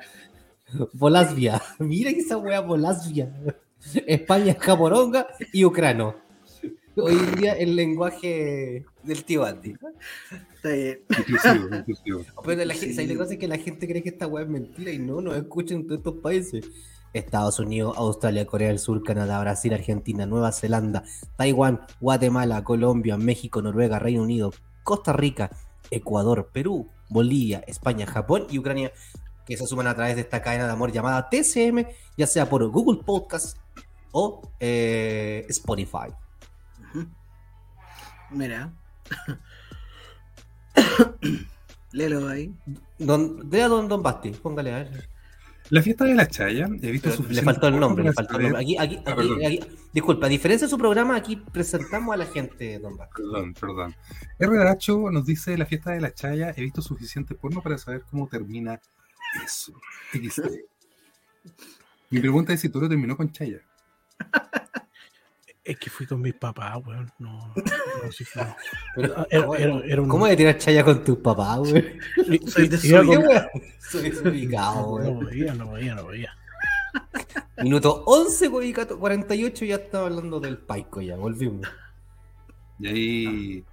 Bolasvia. 0.93 1.61
Mira 1.79 2.13
que 2.13 2.21
esa 2.21 2.37
weá, 2.37 2.61
Bolasvia. 2.61 3.33
España, 4.07 4.57
Japoronga 4.59 5.27
y 5.53 5.65
Ucrano. 5.65 6.17
Hoy 6.95 7.15
en 7.15 7.35
día 7.37 7.53
el 7.55 7.75
lenguaje 7.75 8.85
del 9.03 9.25
tío 9.25 9.45
Andy. 9.45 9.75
Está 10.55 10.69
bien. 10.71 11.01
Inclusivo, 11.19 11.77
inclusivo. 11.77 12.25
Pero 12.45 12.65
la 12.65 12.75
gente, 12.75 12.95
Sí. 13.03 13.07
la 13.07 13.17
cosa 13.17 13.33
es 13.33 13.39
que 13.39 13.49
la 13.49 13.59
gente 13.59 13.89
cree 13.89 14.03
que 14.03 14.11
esta 14.11 14.27
weá 14.27 14.45
es 14.45 14.51
mentira 14.51 14.91
y 14.93 14.99
no, 14.99 15.21
nos 15.21 15.37
escuchan 15.37 15.79
en 15.79 15.87
todos 15.87 15.99
estos 15.99 16.15
países. 16.17 16.69
Estados 17.13 17.59
Unidos, 17.59 17.97
Australia, 17.97 18.47
Corea 18.47 18.69
del 18.69 18.79
Sur, 18.79 19.03
Canadá, 19.03 19.41
Brasil, 19.41 19.75
Argentina, 19.75 20.27
Nueva 20.27 20.53
Zelanda, 20.53 21.05
Taiwán, 21.37 21.81
Guatemala, 22.01 22.65
Colombia, 22.65 23.17
México, 23.17 23.63
Noruega, 23.63 23.99
Reino 23.99 24.23
Unido, 24.23 24.53
Costa 24.83 25.13
Rica, 25.13 25.51
Ecuador, 25.91 26.51
Perú, 26.53 26.89
Bolivia, 27.09 27.63
España, 27.67 28.07
Japón 28.07 28.47
y 28.51 28.59
Ucrania, 28.59 28.93
que 29.47 29.57
se 29.57 29.67
suman 29.67 29.87
a 29.87 29.95
través 29.95 30.15
de 30.17 30.23
esta 30.23 30.43
cadena 30.43 30.67
de 30.67 30.73
amor 30.73 30.93
llamada 30.93 31.29
TCM, 31.29 31.87
ya 32.17 32.27
sea 32.27 32.49
por 32.49 32.67
Google 32.69 33.03
Podcast 33.05 33.59
o 34.13 34.43
eh, 34.61 35.45
Spotify. 35.49 36.09
Mira. 38.31 38.73
Léelo 41.93 42.29
ahí. 42.29 42.55
Don, 42.99 43.49
vea 43.51 43.69
Don, 43.69 43.89
don 43.89 44.03
Basti, 44.03 44.31
póngale 44.31 44.73
a 44.73 44.79
ver. 44.79 45.12
La 45.73 45.81
fiesta 45.81 46.05
de 46.05 46.15
la 46.15 46.29
Chaya, 46.29 46.67
he 46.83 46.91
visto 46.91 47.09
Pero 47.09 47.11
le 47.11 47.17
suficiente 47.17 47.45
faltó 47.45 47.69
el 47.69 47.81
nombre, 47.81 48.05
le 48.05 48.13
faltó 48.13 48.37
el 48.37 48.43
nombre. 48.43 48.61
Aquí, 48.61 48.77
aquí, 48.79 48.99
Ah, 49.07 49.13
aquí- 49.47 49.61
disculpa, 49.91 50.27
a 50.27 50.29
diferencia 50.29 50.67
de 50.67 50.71
su 50.71 50.77
programa, 50.77 51.17
aquí 51.17 51.37
presentamos 51.37 52.13
a 52.13 52.19
la 52.19 52.27
gente, 52.27 52.79
Don 52.79 52.95
Basti. 52.99 53.15
Perdón, 53.23 53.55
perdón. 53.55 53.95
RDH 54.39 55.11
nos 55.11 55.25
dice 55.25 55.57
la 55.57 55.65
fiesta 55.65 55.93
de 55.93 56.03
la 56.03 56.13
Chaya, 56.13 56.53
he 56.55 56.61
visto 56.61 56.83
suficiente 56.83 57.35
porno 57.35 57.63
para 57.63 57.79
saber 57.79 58.03
cómo 58.11 58.29
termina 58.29 58.79
eso. 59.43 59.73
Mi 62.11 62.21
pregunta 62.21 62.53
es 62.53 62.61
si 62.61 62.69
tú 62.69 62.79
lo 62.79 62.89
terminó 62.91 63.17
con 63.17 63.33
Chaya. 63.33 63.63
Es 65.65 65.79
que 65.79 65.91
fui 65.91 66.07
con 66.07 66.21
mis 66.21 66.35
papás, 66.35 66.79
weón. 66.85 67.11
No, 67.21 67.55
no, 67.55 68.13
sí 68.13 68.25
fue. 68.25 68.43
Pero, 68.97 69.15
Ah, 69.17 69.27
Era, 69.31 69.43
¿cómo- 69.47 69.55
era- 69.57 69.81
era 69.87 70.03
un- 70.03 70.09
¿Cómo 70.09 70.27
de 70.27 70.37
tirar 70.37 70.59
chaya 70.59 70.83
con 70.85 71.05
tus 71.05 71.19
papás, 71.19 71.59
weón? 71.61 71.85
Soy 72.49 72.69
desubicado, 72.69 74.99
No 74.99 75.13
güey. 75.15 75.27
veía, 75.39 75.55
no 75.55 75.71
veía, 75.73 75.95
no 75.95 76.07
veía. 76.07 76.37
Minuto 77.63 78.03
11, 78.07 78.49
güey, 78.49 78.75
48, 78.99 79.65
ya 79.65 79.77
estaba 79.77 80.07
hablando 80.07 80.41
del 80.41 80.59
paico, 80.59 81.01
ya, 81.01 81.17
volvimos. 81.17 81.67
Y 82.81 82.89
ahí 82.89 83.65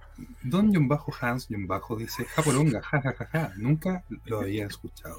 Don 0.42 0.72
John 0.72 0.86
Bajo 0.86 1.12
Hans 1.20 1.48
John 1.50 1.66
Bajo 1.66 1.96
dice 1.96 2.24
Japoronga, 2.26 2.82
jajajaja, 2.82 3.52
nunca 3.56 4.04
lo 4.26 4.40
había 4.40 4.66
escuchado. 4.66 5.18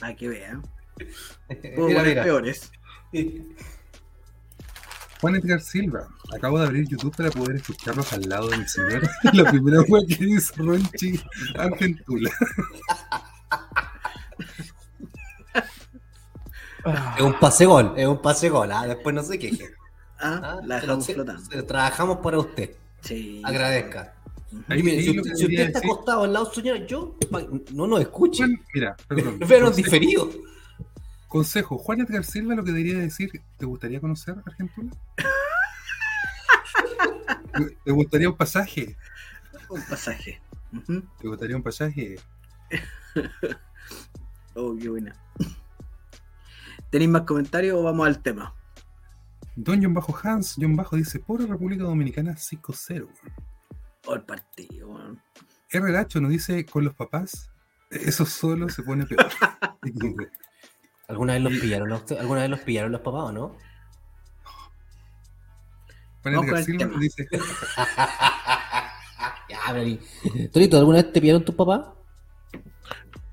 Para 0.00 0.16
que 0.16 0.28
vean. 0.28 0.62
Puedo 1.76 1.88
poner 1.88 2.06
mira. 2.06 2.22
peores. 2.24 2.72
Juan 5.22 5.36
Edgar 5.36 5.60
Silva, 5.60 6.08
acabo 6.36 6.58
de 6.58 6.66
abrir 6.66 6.86
YouTube 6.88 7.16
para 7.16 7.30
poder 7.30 7.56
escucharlos 7.56 8.12
al 8.12 8.22
lado 8.28 8.48
de 8.48 8.58
mi 8.58 8.66
señora. 8.68 9.08
La 9.32 9.48
primera 9.50 9.82
fue 9.84 10.04
que 10.06 10.16
dice 10.16 10.52
Ronchi 10.56 11.18
Argentula. 11.56 12.30
Es 17.16 17.22
un 17.22 17.38
pase 17.38 17.64
gol, 17.64 17.94
es 17.96 18.08
un 18.08 18.20
pase 18.20 18.48
gol, 18.48 18.68
ah, 18.72 18.84
después 18.88 19.14
no 19.14 19.22
se 19.22 19.38
queje. 19.38 19.68
Ah, 20.18 20.40
Ah, 20.42 20.60
la 20.66 20.80
dejamos 20.80 21.08
lo- 21.08 21.14
flotando. 21.14 21.64
trabajamos 21.64 22.18
para 22.18 22.38
usted, 22.40 22.70
Sí. 23.02 23.40
agradezca. 23.44 24.14
Ahí- 24.66 24.82
mire, 24.82 25.00
si, 25.00 25.16
usted- 25.16 25.34
si 25.36 25.54
está 25.54 25.78
decir- 25.78 25.90
acostado 25.92 26.24
al 26.24 26.32
lado 26.32 26.46
de 26.46 26.54
su 26.54 26.60
señora, 26.60 26.84
yo, 26.84 27.16
no 27.72 27.86
nos 27.86 28.00
escuche, 28.00 28.44
mira, 28.74 28.96
perdón. 29.06 29.38
consejo- 29.38 29.70
diferido. 29.76 30.30
Consejo, 31.32 31.78
Juan 31.78 32.02
Edgar 32.02 32.24
Silva 32.24 32.54
lo 32.54 32.62
que 32.62 32.72
debería 32.72 32.98
decir, 32.98 33.30
¿te 33.56 33.64
gustaría 33.64 34.02
conocer 34.02 34.36
Argentina? 34.44 34.92
¿Te 37.86 37.90
gustaría 37.90 38.28
un 38.28 38.36
pasaje? 38.36 38.98
Un 39.70 39.80
pasaje. 39.88 40.42
¿Te 40.86 41.28
gustaría 41.28 41.56
un 41.56 41.62
pasaje? 41.62 42.16
Oh, 44.54 44.76
qué 44.78 44.90
buena. 44.90 45.16
¿Tenéis 46.90 47.10
más 47.10 47.22
comentarios 47.22 47.78
o 47.78 47.82
vamos 47.82 48.06
al 48.06 48.20
tema? 48.20 48.54
Don 49.56 49.82
John 49.82 49.94
Bajo 49.94 50.14
Hans, 50.22 50.56
John 50.60 50.76
Bajo 50.76 50.96
dice, 50.96 51.18
pobre 51.18 51.46
República 51.46 51.84
Dominicana 51.84 52.32
5-0. 52.32 53.08
Oh, 54.04 54.14
el 54.14 54.22
partido, 54.24 54.90
weón. 54.90 55.22
R. 55.70 55.92
Gacho 55.92 56.20
nos 56.20 56.30
dice, 56.30 56.66
con 56.66 56.84
los 56.84 56.94
papás, 56.94 57.50
eso 57.88 58.26
solo 58.26 58.68
se 58.68 58.82
pone 58.82 59.06
peor. 59.06 59.30
¿Alguna 61.08 61.34
vez 61.34 61.42
los 61.42 61.52
pillaron, 61.54 61.92
a 61.92 61.96
usted? 61.96 62.18
¿Alguna 62.18 62.40
vez 62.42 62.50
los 62.50 62.60
pillaron 62.60 62.92
los 62.92 63.00
papás 63.00 63.22
o 63.24 63.32
no? 63.32 63.56
Vamos 66.24 66.46
con 66.46 66.56
el 66.56 66.78
tema. 66.78 66.98
dice, 67.00 67.28
ya, 69.48 69.58
Torito, 70.52 70.78
¿alguna 70.78 71.02
vez 71.02 71.12
te 71.12 71.20
pillaron 71.20 71.44
tus 71.44 71.54
papás? 71.54 71.86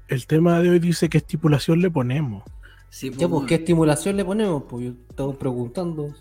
el 0.08 0.26
tema 0.26 0.60
de 0.60 0.72
hoy 0.72 0.80
dice 0.80 1.08
qué 1.08 1.20
estipulación 1.20 1.82
le 1.82 1.92
ponemos. 1.92 2.44
Sí, 2.90 3.12
Ya, 3.12 3.18
pues, 3.28 3.32
weón. 3.32 3.46
¿qué 3.46 3.56
estimulación 3.56 4.18
le 4.18 4.26
ponemos? 4.26 4.64
Pues 4.68 4.86
yo 4.86 4.94
estaba 5.08 5.34
preguntando. 5.34 6.16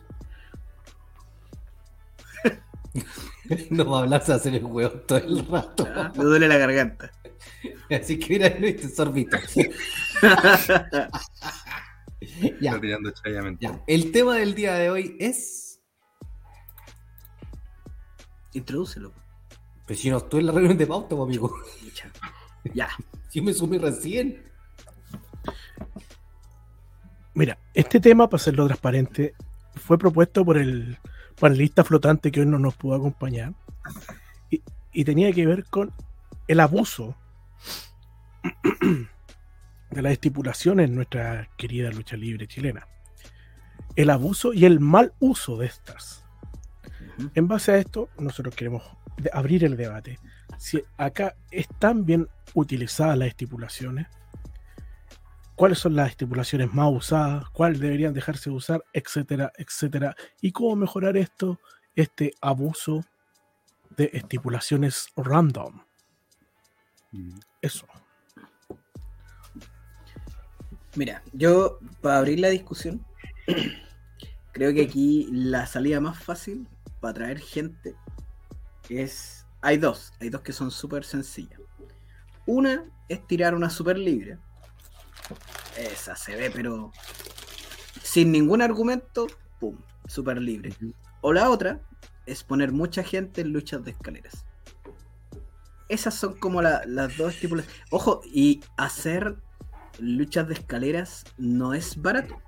no 3.70 3.90
va 3.90 3.98
a 3.98 4.02
hablar, 4.02 4.22
se 4.22 4.32
va 4.32 4.34
a 4.36 4.38
hacer 4.38 4.54
el 4.54 4.64
huevo 4.64 4.90
todo 5.00 5.18
el 5.18 5.46
rato. 5.46 5.86
Ah, 5.94 6.12
Me 6.16 6.24
duele 6.24 6.48
la 6.48 6.58
garganta. 6.58 7.12
Así 7.90 8.18
que 8.18 8.34
mira, 8.34 8.54
Luis, 8.58 8.76
te 8.76 8.88
sorbito. 8.88 9.36
ya, 12.60 12.80
ya. 13.60 13.82
El 13.86 14.12
tema 14.12 14.36
del 14.36 14.54
día 14.54 14.74
de 14.74 14.90
hoy 14.90 15.16
es. 15.18 15.80
Introdúcelo. 18.52 19.12
Pues 19.86 20.00
si 20.00 20.10
no 20.10 20.18
estoy 20.18 20.40
en 20.40 20.46
la 20.46 20.52
reunión 20.52 20.76
de 20.76 20.86
pauta, 20.86 21.14
amigo. 21.14 21.54
Ya. 22.74 22.88
Yo 23.32 23.42
me 23.42 23.54
sumé 23.54 23.78
recién. 23.78 24.44
Mira, 27.34 27.58
este 27.72 28.00
tema, 28.00 28.28
para 28.28 28.40
hacerlo 28.40 28.66
transparente, 28.66 29.34
fue 29.76 29.96
propuesto 29.96 30.44
por 30.44 30.58
el 30.58 30.98
panelista 31.38 31.84
flotante 31.84 32.30
que 32.30 32.40
hoy 32.40 32.46
no 32.46 32.58
nos 32.58 32.74
pudo 32.74 32.96
acompañar 32.96 33.54
y, 34.50 34.62
y 34.92 35.04
tenía 35.04 35.32
que 35.32 35.46
ver 35.46 35.64
con 35.64 35.92
el 36.46 36.60
abuso 36.60 37.16
de 39.90 40.02
las 40.02 40.12
estipulaciones 40.12 40.88
en 40.88 40.94
nuestra 40.94 41.48
querida 41.56 41.90
lucha 41.90 42.16
libre 42.16 42.46
chilena. 42.46 42.86
El 43.96 44.10
abuso 44.10 44.52
y 44.52 44.64
el 44.64 44.80
mal 44.80 45.12
uso 45.18 45.56
de 45.56 45.66
estas. 45.66 46.24
En 47.34 47.48
base 47.48 47.72
a 47.72 47.78
esto, 47.78 48.08
nosotros 48.18 48.54
queremos 48.54 48.82
abrir 49.32 49.64
el 49.64 49.76
debate. 49.76 50.18
Si 50.56 50.82
acá 50.96 51.36
están 51.50 52.04
bien 52.04 52.28
utilizadas 52.54 53.18
las 53.18 53.28
estipulaciones, 53.28 54.06
cuáles 55.58 55.80
son 55.80 55.96
las 55.96 56.10
estipulaciones 56.10 56.72
más 56.72 56.88
usadas, 56.92 57.50
cuáles 57.50 57.80
deberían 57.80 58.14
dejarse 58.14 58.48
de 58.48 58.54
usar, 58.54 58.84
etcétera, 58.92 59.52
etcétera, 59.58 60.14
y 60.40 60.52
cómo 60.52 60.76
mejorar 60.76 61.16
esto, 61.16 61.58
este 61.96 62.32
abuso 62.40 63.04
de 63.96 64.08
estipulaciones 64.14 65.08
random. 65.16 65.82
Mm. 67.10 67.40
Eso. 67.60 67.86
Mira, 70.94 71.24
yo 71.32 71.80
para 72.02 72.18
abrir 72.18 72.38
la 72.38 72.50
discusión, 72.50 73.04
creo 74.52 74.72
que 74.72 74.82
aquí 74.82 75.28
la 75.32 75.66
salida 75.66 76.00
más 76.00 76.22
fácil 76.22 76.68
para 77.00 77.10
atraer 77.10 77.40
gente 77.40 77.96
es. 78.88 79.44
Hay 79.60 79.76
dos, 79.76 80.12
hay 80.20 80.28
dos 80.30 80.42
que 80.42 80.52
son 80.52 80.70
súper 80.70 81.02
sencillas. 81.02 81.60
Una 82.46 82.84
es 83.08 83.26
tirar 83.26 83.56
una 83.56 83.70
super 83.70 83.98
libre. 83.98 84.38
Esa 85.76 86.16
se 86.16 86.34
ve, 86.36 86.50
pero 86.50 86.92
sin 88.02 88.32
ningún 88.32 88.62
argumento, 88.62 89.26
pum, 89.60 89.76
super 90.06 90.40
libre. 90.40 90.74
O 91.20 91.32
la 91.32 91.50
otra 91.50 91.80
es 92.26 92.42
poner 92.44 92.72
mucha 92.72 93.02
gente 93.02 93.40
en 93.42 93.52
luchas 93.52 93.84
de 93.84 93.90
escaleras. 93.92 94.44
Esas 95.88 96.14
son 96.14 96.34
como 96.38 96.60
la- 96.62 96.82
las 96.86 97.16
dos 97.16 97.36
tipos. 97.36 97.62
Ojo, 97.90 98.20
y 98.24 98.60
hacer 98.76 99.36
luchas 99.98 100.46
de 100.48 100.54
escaleras 100.54 101.24
no 101.38 101.72
es 101.74 102.00
barato. 102.00 102.40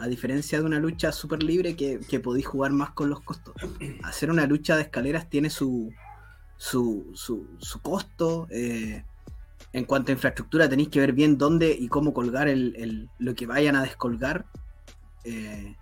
A 0.00 0.06
diferencia 0.06 0.58
de 0.60 0.64
una 0.64 0.78
lucha 0.78 1.10
super 1.12 1.42
libre 1.42 1.74
que, 1.76 1.98
que 2.00 2.20
podéis 2.20 2.46
jugar 2.46 2.72
más 2.72 2.90
con 2.90 3.08
los 3.08 3.20
costos. 3.22 3.54
Hacer 4.02 4.30
una 4.30 4.46
lucha 4.46 4.76
de 4.76 4.82
escaleras 4.82 5.28
tiene 5.30 5.48
su, 5.48 5.92
su, 6.56 7.10
su, 7.14 7.48
su 7.58 7.80
costo. 7.80 8.46
eh, 8.50 9.04
en 9.76 9.84
cuanto 9.84 10.10
a 10.10 10.14
infraestructura, 10.14 10.70
tenéis 10.70 10.88
que 10.88 11.00
ver 11.00 11.12
bien 11.12 11.36
dónde 11.36 11.70
y 11.70 11.88
cómo 11.88 12.14
colgar 12.14 12.48
el, 12.48 12.74
el- 12.76 13.10
lo 13.18 13.34
que 13.34 13.46
vayan 13.46 13.76
a 13.76 13.82
descolgar. 13.82 14.46
Eh, 15.24 15.76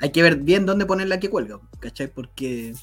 hay 0.00 0.12
que 0.12 0.22
ver 0.22 0.36
bien 0.36 0.66
dónde 0.66 0.84
poner 0.84 1.08
la 1.08 1.18
que 1.18 1.30
cuelga, 1.30 1.58
¿cachai? 1.80 2.08
Porque 2.12 2.74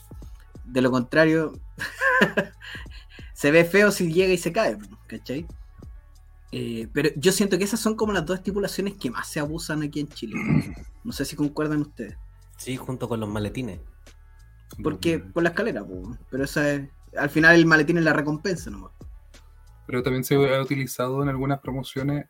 de 0.65 0.81
lo 0.81 0.89
contrario, 0.89 1.53
se 3.33 3.51
ve 3.51 3.63
feo 3.63 3.91
si 3.91 4.11
llega 4.11 4.33
y 4.33 4.37
se 4.39 4.51
cae, 4.51 4.77
¿cachai? 5.05 5.45
Eh, 6.51 6.87
pero 6.93 7.09
yo 7.15 7.31
siento 7.31 7.59
que 7.59 7.65
esas 7.65 7.79
son 7.79 7.95
como 7.95 8.11
las 8.11 8.25
dos 8.25 8.37
estipulaciones 8.39 8.95
que 8.95 9.11
más 9.11 9.27
se 9.29 9.39
abusan 9.39 9.83
aquí 9.83 9.99
en 9.99 10.09
Chile. 10.09 10.35
No 11.01 11.13
sé 11.13 11.23
si 11.23 11.35
concuerdan 11.37 11.79
ustedes. 11.81 12.17
Sí, 12.57 12.75
junto 12.75 13.07
con 13.07 13.21
los 13.21 13.29
maletines. 13.29 13.79
Porque 14.83 15.17
por 15.19 15.43
la 15.43 15.49
escalera, 15.49 15.83
pero 16.29 16.43
esa 16.43 16.73
es, 16.73 16.89
al 17.17 17.29
final 17.29 17.55
el 17.55 17.65
maletín 17.65 17.97
es 17.99 18.03
la 18.03 18.13
recompensa 18.13 18.69
nomás. 18.69 18.91
Pero 19.89 20.03
también 20.03 20.23
se 20.23 20.35
ha 20.35 20.61
utilizado 20.61 21.23
en 21.23 21.29
algunas 21.29 21.59
promociones 21.61 22.27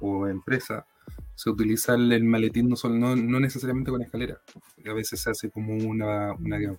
o 0.00 0.26
empresas, 0.28 0.84
se 1.34 1.50
utiliza 1.50 1.94
el, 1.94 2.24
maletín 2.24 2.70
no, 2.70 2.76
solo, 2.76 2.94
no, 2.94 3.14
no 3.14 3.38
necesariamente 3.38 3.90
con 3.90 4.00
escalera. 4.00 4.40
A 4.88 4.94
veces 4.94 5.20
se 5.20 5.28
hace 5.28 5.50
como 5.50 5.74
una, 5.74 6.32
una, 6.32 6.56
una 6.56 6.74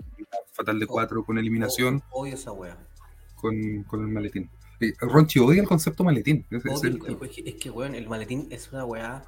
fatal 0.54 0.80
de 0.80 0.88
cuatro 0.88 1.24
con 1.24 1.38
eliminación 1.38 2.02
Odio 2.10 2.34
esa 2.34 2.52
wea. 2.52 2.76
con, 3.36 3.84
con 3.84 4.02
el 4.02 4.08
maletín. 4.08 4.50
Eh, 4.80 4.94
Ronchi 5.02 5.38
odia 5.38 5.62
el 5.62 5.68
concepto 5.68 6.04
maletín. 6.04 6.48
Es- 6.50 6.66
es 6.66 6.80
Odio 6.80 6.90
el- 6.90 7.06
el- 7.06 7.30
es, 7.30 7.36
que, 7.36 7.50
es 7.52 7.56
que, 7.58 7.70
weón, 7.70 7.94
el 7.94 8.10
maletín 8.10 8.48
es 8.50 8.72
una 8.74 8.86
weá. 8.86 9.24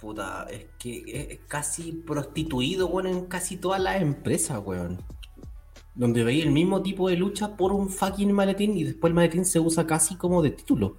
Puta, 0.00 0.44
es 0.50 0.66
que 0.78 1.04
es 1.32 1.38
casi 1.46 1.92
prostituido, 1.92 2.88
weón, 2.88 3.06
en 3.06 3.26
casi 3.26 3.56
todas 3.58 3.80
las 3.80 4.02
empresas, 4.02 4.60
weón. 4.64 5.00
Donde 5.94 6.24
veis 6.24 6.44
el 6.44 6.50
mismo 6.50 6.82
tipo 6.82 7.08
de 7.08 7.16
lucha 7.16 7.56
por 7.56 7.72
un 7.72 7.88
fucking 7.88 8.32
maletín 8.32 8.76
y 8.76 8.84
después 8.84 9.10
el 9.10 9.14
maletín 9.14 9.44
se 9.44 9.60
usa 9.60 9.86
casi 9.86 10.16
como 10.16 10.42
de 10.42 10.50
título. 10.50 10.98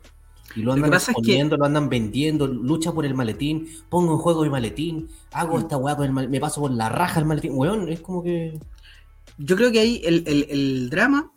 Y 0.56 0.62
lo 0.62 0.72
andan 0.72 0.90
pasa 0.92 1.12
es 1.12 1.16
que- 1.16 1.22
exponiendo, 1.22 1.58
lo 1.58 1.66
andan 1.66 1.90
vendiendo, 1.90 2.48
lucha 2.48 2.94
por 2.94 3.06
el 3.06 3.14
maletín, 3.14 3.68
pongo 3.90 4.14
en 4.14 4.20
juego 4.20 4.46
el 4.46 4.52
maletín, 4.52 5.10
hago 5.34 5.58
Mm. 5.58 5.60
esta 5.60 5.78
weá 5.78 5.96
con 5.98 6.06
el 6.06 6.12
maletín, 6.14 6.32
me 6.32 6.40
paso 6.40 6.62
por 6.62 6.72
la 6.72 6.88
raja 6.88 7.20
el 7.20 7.26
maletín, 7.26 7.52
weón, 7.56 7.90
es 7.90 8.00
como 8.00 8.24
que. 8.24 8.58
Yo 9.38 9.58
creo 9.58 9.70
que 9.72 9.80
ahí 9.80 10.02
el, 10.06 10.24
el- 10.28 10.48
el 10.50 10.90
drama 10.90 11.32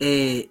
eh, 0.00 0.50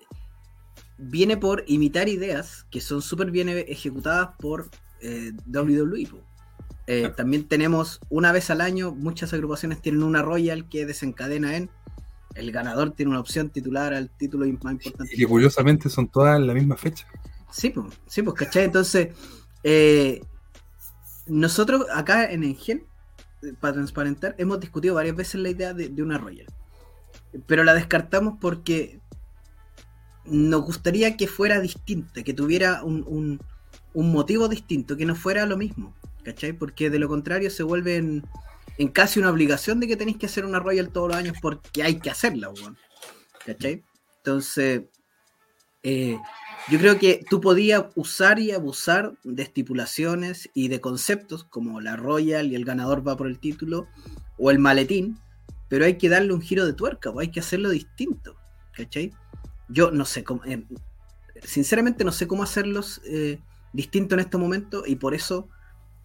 viene 0.98 1.36
por 1.36 1.66
imitar 1.68 2.08
ideas 2.08 2.66
que 2.72 2.80
son 2.80 3.02
súper 3.02 3.32
bien 3.32 3.50
e- 3.50 3.66
ejecutadas 3.68 4.30
por 4.40 4.70
eh, 5.02 5.32
WWE. 5.48 6.04
Eh, 6.88 7.00
Claro. 7.02 7.16
También 7.16 7.48
tenemos 7.48 8.00
una 8.10 8.32
vez 8.32 8.50
al 8.52 8.62
año, 8.62 8.92
muchas 8.94 9.34
agrupaciones 9.34 9.82
tienen 9.82 10.04
una 10.04 10.22
Royal 10.22 10.70
que 10.70 10.86
desencadena 10.86 11.58
en 11.58 11.70
el 12.36 12.52
ganador 12.52 12.92
tiene 12.92 13.12
una 13.12 13.20
opción 13.20 13.50
titular 13.50 13.94
al 13.94 14.10
título 14.10 14.46
más 14.64 14.74
importante. 14.74 15.14
y 15.14 15.18
que 15.18 15.28
curiosamente 15.28 15.90
son 15.90 16.08
todas 16.08 16.38
en 16.40 16.48
la 16.48 16.54
misma 16.54 16.78
fecha. 16.78 17.06
Sí, 17.52 17.70
pues, 17.72 17.88
sí, 18.08 18.22
pues, 18.22 18.36
¿cachai? 18.36 18.66
Entonces, 18.66 19.10
eh, 19.64 20.22
nosotros 21.28 21.86
acá 21.94 22.32
en 22.32 22.44
Engen, 22.44 22.84
eh, 23.44 23.54
para 23.60 23.74
transparentar, 23.74 24.36
hemos 24.38 24.60
discutido 24.60 24.96
varias 24.96 25.16
veces 25.16 25.42
la 25.42 25.50
idea 25.50 25.74
de, 25.74 25.90
de 25.90 26.02
una 26.04 26.18
Royal. 26.18 26.48
Pero 27.48 27.64
la 27.64 27.74
descartamos 27.74 28.36
porque 28.40 29.00
nos 30.26 30.62
gustaría 30.64 31.18
que 31.18 31.28
fuera 31.28 31.60
distinta, 31.60 32.24
que 32.24 32.34
tuviera 32.34 32.84
un, 32.84 33.04
un- 33.08 33.40
un 33.94 34.12
motivo 34.12 34.48
distinto, 34.48 34.96
que 34.96 35.06
no 35.06 35.16
fuera 35.16 35.46
lo 35.46 35.58
mismo, 35.58 35.94
¿cachai? 36.24 36.54
Porque 36.54 36.90
de 36.90 37.00
lo 37.00 37.08
contrario 37.10 37.50
se 37.50 37.64
vuelve 37.64 38.22
en, 38.82 38.88
casi 38.90 39.20
una 39.20 39.30
obligación 39.30 39.80
de 39.80 39.88
que 39.88 39.98
tenéis 39.98 40.18
que 40.18 40.26
hacer 40.26 40.46
una 40.46 40.60
Royal 40.60 40.90
todos 40.90 41.10
los 41.10 41.18
años 41.18 41.38
porque 41.42 41.84
hay 41.84 42.00
que 42.00 42.10
hacerla, 42.10 42.50
weón. 42.50 42.78
¿cachai? 43.46 43.84
Entonces, 44.18 44.84
eh, 45.84 46.18
yo 46.70 46.80
creo 46.80 47.00
que 47.00 47.24
tú 47.30 47.42
podías 47.42 47.86
usar 47.96 48.40
y 48.40 48.52
abusar 48.52 49.14
de 49.24 49.44
estipulaciones 49.44 50.50
y 50.54 50.68
de 50.68 50.80
conceptos 50.80 51.44
como 51.44 51.82
la 51.82 51.96
Royal 51.96 52.52
y 52.52 52.56
el 52.56 52.66
ganador 52.66 53.08
va 53.08 53.18
por 53.18 53.28
el 53.28 53.40
título 53.40 53.88
o 54.38 54.52
el 54.52 54.60
maletín, 54.60 55.18
pero 55.70 55.86
hay 55.86 55.98
que 55.98 56.10
darle 56.10 56.34
un 56.34 56.42
giro 56.42 56.66
de 56.66 56.74
tuerca, 56.74 57.10
o 57.10 57.20
hay 57.20 57.30
que 57.30 57.40
hacerlo 57.40 57.70
distinto, 57.70 58.36
¿cachai? 58.74 59.12
Yo 59.70 59.92
no 59.92 60.06
sé 60.06 60.24
cómo, 60.24 60.44
eh, 60.46 60.66
sinceramente 61.44 62.04
no 62.04 62.12
sé 62.12 62.28
cómo 62.28 62.44
hacerlos 62.44 63.02
eh, 63.06 63.40
distintos 63.74 64.18
en 64.18 64.26
este 64.26 64.38
momento 64.38 64.84
y 64.86 64.96
por 64.96 65.14
eso 65.14 65.48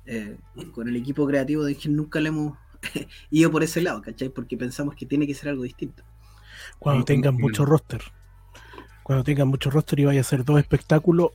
eh, 0.07 0.39
con 0.73 0.89
el 0.89 0.97
equipo 0.97 1.27
creativo 1.27 1.65
de 1.65 1.73
Engine 1.73 1.97
nunca 1.97 2.21
le 2.21 2.29
hemos 2.29 2.57
ido 3.31 3.51
por 3.51 3.63
ese 3.63 3.81
lado, 3.83 4.03
¿cachai? 4.03 4.29
Porque 4.29 4.57
pensamos 4.57 4.95
que 4.95 5.07
tiene 5.07 5.27
que 5.27 5.35
ser 5.35 5.51
algo 5.51 5.63
distinto. 5.63 6.03
Cuando 6.79 7.05
tengan 7.05 7.35
mucho 7.37 7.65
roster. 7.65 8.03
Cuando 9.03 9.23
tengan 9.25 9.49
mucho 9.49 9.71
roster 9.71 10.01
y 10.01 10.05
vaya 10.05 10.21
a 10.21 10.23
hacer 10.23 10.45
dos 10.45 10.59
espectáculos, 10.59 11.31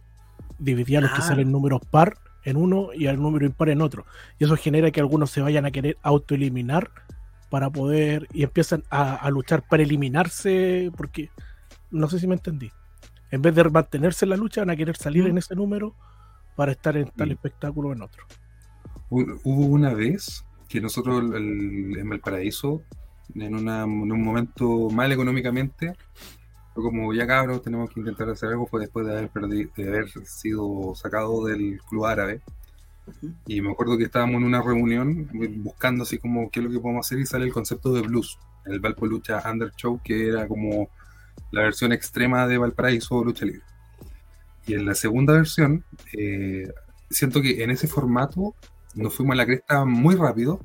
dividir 0.59 0.97
a 0.97 1.01
los 1.01 1.09
que 1.11 1.15
Claro. 1.17 1.29
salen 1.29 1.51
números 1.51 1.81
par 1.89 2.15
en 2.43 2.57
uno 2.57 2.89
y 2.93 3.07
al 3.07 3.21
número 3.21 3.45
impar 3.45 3.69
en 3.69 3.81
otro. 3.81 4.05
Y 4.39 4.43
eso 4.45 4.57
genera 4.57 4.91
que 4.91 4.99
algunos 4.99 5.29
se 5.31 5.41
vayan 5.41 5.65
a 5.65 5.71
querer 5.71 5.97
autoeliminar 6.01 6.91
para 7.49 7.69
poder 7.69 8.27
y 8.33 8.43
empiezan 8.43 8.83
a, 8.89 9.15
a 9.15 9.29
luchar 9.29 9.63
para 9.67 9.83
eliminarse, 9.83 10.91
porque 10.97 11.29
no 11.91 12.09
sé 12.09 12.19
si 12.19 12.27
me 12.27 12.35
entendí. 12.35 12.71
En 13.29 13.41
vez 13.41 13.55
de 13.55 13.63
mantenerse 13.69 14.25
en 14.25 14.29
la 14.29 14.37
lucha, 14.37 14.61
van 14.61 14.71
a 14.71 14.75
querer 14.75 14.97
salir 14.97 15.23
Mm. 15.25 15.27
en 15.27 15.37
ese 15.37 15.55
número 15.55 15.95
para 16.55 16.71
estar 16.73 16.97
en 16.97 17.09
tal 17.09 17.29
Mm. 17.29 17.31
espectáculo 17.33 17.89
o 17.89 17.93
en 17.93 18.01
otro. 18.01 18.25
Hu- 19.09 19.39
Hubo 19.43 19.65
una 19.65 19.93
vez 19.93 20.43
que 20.71 20.79
nosotros 20.81 21.23
el- 21.36 21.97
en 21.97 22.10
Valparaíso, 22.10 22.81
en, 23.36 23.55
una- 23.55 23.84
en 23.84 24.12
un 24.12 24.23
momento 24.23 24.89
mal 24.89 25.12
económicamente, 25.12 25.93
como 26.73 27.13
ya 27.13 27.27
cabros, 27.27 27.62
tenemos 27.62 27.89
que 27.91 27.99
intentar 27.99 28.29
hacer 28.29 28.49
algo, 28.49 28.65
fue 28.65 28.79
después 28.81 29.05
de 29.05 29.12
haber, 29.12 29.29
perdi- 29.31 29.71
de 29.75 29.88
haber 29.89 30.10
sido 30.25 30.93
sacado 30.95 31.45
del 31.45 31.79
club 31.89 32.05
árabe. 32.05 32.41
Y 33.45 33.60
me 33.62 33.71
acuerdo 33.71 33.97
que 33.97 34.05
estábamos 34.05 34.36
en 34.36 34.43
una 34.45 34.62
reunión 34.62 35.27
buscando 35.63 36.03
así 36.03 36.17
como 36.17 36.49
qué 36.49 36.60
es 36.62 36.65
lo 36.65 36.71
que 36.71 36.79
podemos 36.79 37.05
hacer 37.05 37.19
y 37.19 37.25
sale 37.25 37.45
el 37.45 37.51
concepto 37.51 37.91
de 37.93 38.01
blues, 38.01 38.39
el 38.65 38.79
Valpo 38.79 39.05
Lucha 39.05 39.41
Under 39.51 39.71
Show, 39.75 39.99
que 40.03 40.29
era 40.29 40.47
como 40.47 40.88
la 41.51 41.63
versión 41.63 41.91
extrema 41.91 42.47
de 42.47 42.57
Valparaíso 42.57 43.21
Lucha 43.23 43.45
Libre. 43.45 43.63
Y 44.67 44.75
en 44.75 44.86
la 44.86 44.95
segunda 44.95 45.34
versión, 45.34 45.84
eh, 46.17 46.71
siento 47.10 47.41
que 47.41 47.63
en 47.63 47.71
ese 47.71 47.88
formato 47.88 48.55
nos 48.95 49.15
fuimos 49.15 49.34
a 49.34 49.38
la 49.38 49.45
cresta 49.45 49.86
muy 49.86 50.15
rápido 50.15 50.60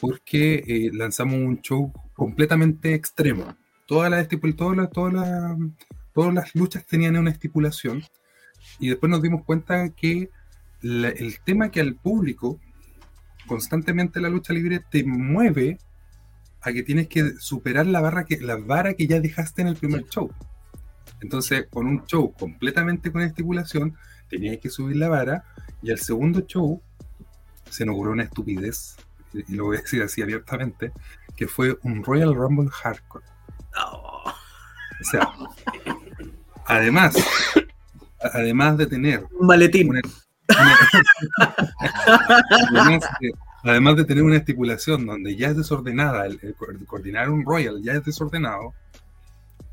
porque 0.00 0.64
eh, 0.66 0.90
lanzamos 0.92 1.34
un 1.34 1.60
show 1.60 1.92
completamente 2.14 2.94
extremo. 2.94 3.56
Todas 3.86 4.10
las, 4.10 4.28
todas 4.28 4.90
todas 4.90 5.12
las, 5.12 5.56
todas 6.12 6.34
las 6.34 6.54
luchas 6.54 6.86
tenían 6.86 7.16
una 7.16 7.30
estipulación 7.30 8.02
y 8.78 8.88
después 8.88 9.10
nos 9.10 9.22
dimos 9.22 9.44
cuenta 9.44 9.90
que 9.90 10.30
el 10.82 11.38
tema 11.44 11.70
que 11.70 11.80
al 11.80 11.94
público 11.94 12.58
constantemente 13.46 14.20
la 14.20 14.28
lucha 14.28 14.52
libre 14.52 14.80
te 14.90 15.04
mueve 15.04 15.78
a 16.60 16.72
que 16.72 16.82
tienes 16.82 17.08
que 17.08 17.34
superar 17.38 17.86
la 17.86 18.00
barra 18.00 18.24
que 18.24 18.40
la 18.40 18.56
vara 18.56 18.94
que 18.94 19.06
ya 19.06 19.20
dejaste 19.20 19.62
en 19.62 19.68
el 19.68 19.76
primer 19.76 20.04
show. 20.08 20.32
Entonces, 21.20 21.66
con 21.70 21.86
un 21.86 22.04
show 22.06 22.32
completamente 22.32 23.12
con 23.12 23.22
estipulación, 23.22 23.96
tenías 24.28 24.58
que 24.58 24.70
subir 24.70 24.96
la 24.96 25.08
vara 25.08 25.44
y 25.82 25.90
al 25.90 25.98
segundo 25.98 26.40
show 26.40 26.80
se 27.72 27.84
nos 27.86 27.94
ocurrió 27.94 28.12
una 28.12 28.24
estupidez, 28.24 28.96
y 29.32 29.54
lo 29.54 29.64
voy 29.66 29.78
a 29.78 29.80
decir 29.80 30.02
así 30.02 30.22
abiertamente, 30.22 30.92
que 31.36 31.48
fue 31.48 31.78
un 31.82 32.04
Royal 32.04 32.34
Rumble 32.34 32.68
Hardcore. 32.70 33.24
Oh, 33.82 34.22
O 35.00 35.04
sea, 35.04 35.28
además, 36.66 37.14
además 38.34 38.76
de 38.76 38.86
tener 38.86 39.26
un 39.38 39.46
maletín. 39.46 39.88
una- 39.90 40.00
una- 40.48 40.76
además, 42.70 43.02
de, 43.20 43.32
además 43.64 43.96
de 43.96 44.04
tener 44.04 44.22
una 44.22 44.36
estipulación 44.36 45.06
donde 45.06 45.34
ya 45.36 45.48
es 45.48 45.56
desordenada, 45.56 46.26
el, 46.26 46.38
el 46.42 46.54
co- 46.54 46.70
el 46.70 46.84
coordinar 46.86 47.30
un 47.30 47.44
Royal 47.44 47.80
ya 47.82 47.92
es 47.94 48.04
desordenado, 48.04 48.74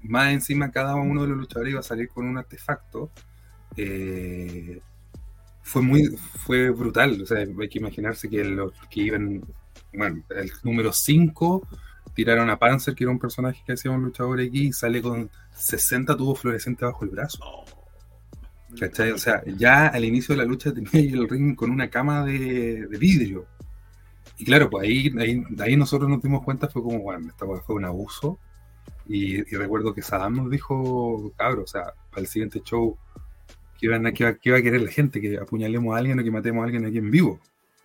más 0.01 0.31
encima 0.31 0.71
cada 0.71 0.95
uno 0.95 1.23
de 1.23 1.27
los 1.29 1.37
luchadores 1.37 1.71
iba 1.71 1.79
a 1.81 1.83
salir 1.83 2.07
con 2.09 2.25
un 2.25 2.37
artefacto, 2.37 3.11
eh, 3.75 4.81
fue 5.69 5.83
muy 5.83 6.17
fue 6.45 6.71
brutal. 6.71 7.21
O 7.21 7.25
sea, 7.25 7.37
hay 7.37 7.69
que 7.69 7.79
imaginarse 7.79 8.27
que 8.27 8.43
los 8.43 8.73
que 8.89 9.01
iban, 9.01 9.43
bueno, 9.93 10.23
el 10.29 10.51
número 10.63 10.91
5 10.91 11.67
tiraron 12.15 12.49
a 12.49 12.57
Panzer, 12.57 12.95
que 12.95 13.03
era 13.03 13.11
un 13.11 13.19
personaje 13.19 13.61
que 13.65 13.73
hacía 13.73 13.91
un 13.91 14.03
luchador 14.03 14.39
aquí, 14.39 14.67
y 14.67 14.73
sale 14.73 15.01
con 15.01 15.29
60 15.53 16.17
tubos 16.17 16.39
fluorescentes 16.39 16.87
bajo 16.87 17.05
el 17.05 17.11
brazo. 17.11 17.39
¿Cachai? 18.79 19.11
O 19.11 19.17
sea, 19.17 19.43
ya 19.45 19.87
al 19.87 20.05
inicio 20.05 20.33
de 20.33 20.41
la 20.41 20.47
lucha 20.47 20.73
tenía 20.73 21.13
el 21.13 21.29
ring 21.29 21.55
con 21.55 21.69
una 21.69 21.89
cama 21.89 22.25
de, 22.25 22.87
vidrio. 22.99 23.45
Y 24.37 24.45
claro, 24.45 24.69
pues 24.69 24.87
ahí, 24.87 25.13
ahí, 25.19 25.43
ahí 25.59 25.75
nosotros 25.75 26.09
nos 26.09 26.21
dimos 26.21 26.43
cuenta, 26.43 26.67
fue 26.67 26.81
como, 26.81 26.99
bueno, 26.99 27.29
esta 27.29 27.45
fue 27.45 27.75
un 27.75 27.85
abuso. 27.85 28.39
Y, 29.07 29.37
y 29.37 29.55
recuerdo 29.55 29.93
que 29.93 30.01
Saddam 30.01 30.35
nos 30.35 30.49
dijo, 30.49 31.31
cabrón, 31.37 31.63
o 31.63 31.67
sea, 31.67 31.93
para 32.09 32.21
el 32.21 32.27
siguiente 32.27 32.61
show, 32.61 32.97
¿qué, 33.79 33.87
van 33.89 34.05
a, 34.05 34.11
qué, 34.13 34.23
va, 34.25 34.33
qué 34.35 34.51
va 34.51 34.57
a 34.57 34.61
querer 34.61 34.81
la 34.81 34.91
gente? 34.91 35.21
¿Que 35.21 35.37
apuñalemos 35.37 35.95
a 35.95 35.99
alguien 35.99 36.19
o 36.19 36.23
que 36.23 36.31
matemos 36.31 36.61
a 36.61 36.65
alguien 36.65 36.85
aquí 36.85 36.97
en 36.97 37.11
vivo? 37.11 37.39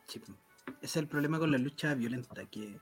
Sí. 0.09 0.20
Ese 0.66 0.74
es 0.83 0.96
el 0.96 1.07
problema 1.09 1.38
con 1.38 1.50
la 1.50 1.59
lucha 1.59 1.94
violenta, 1.94 2.44
que, 2.50 2.78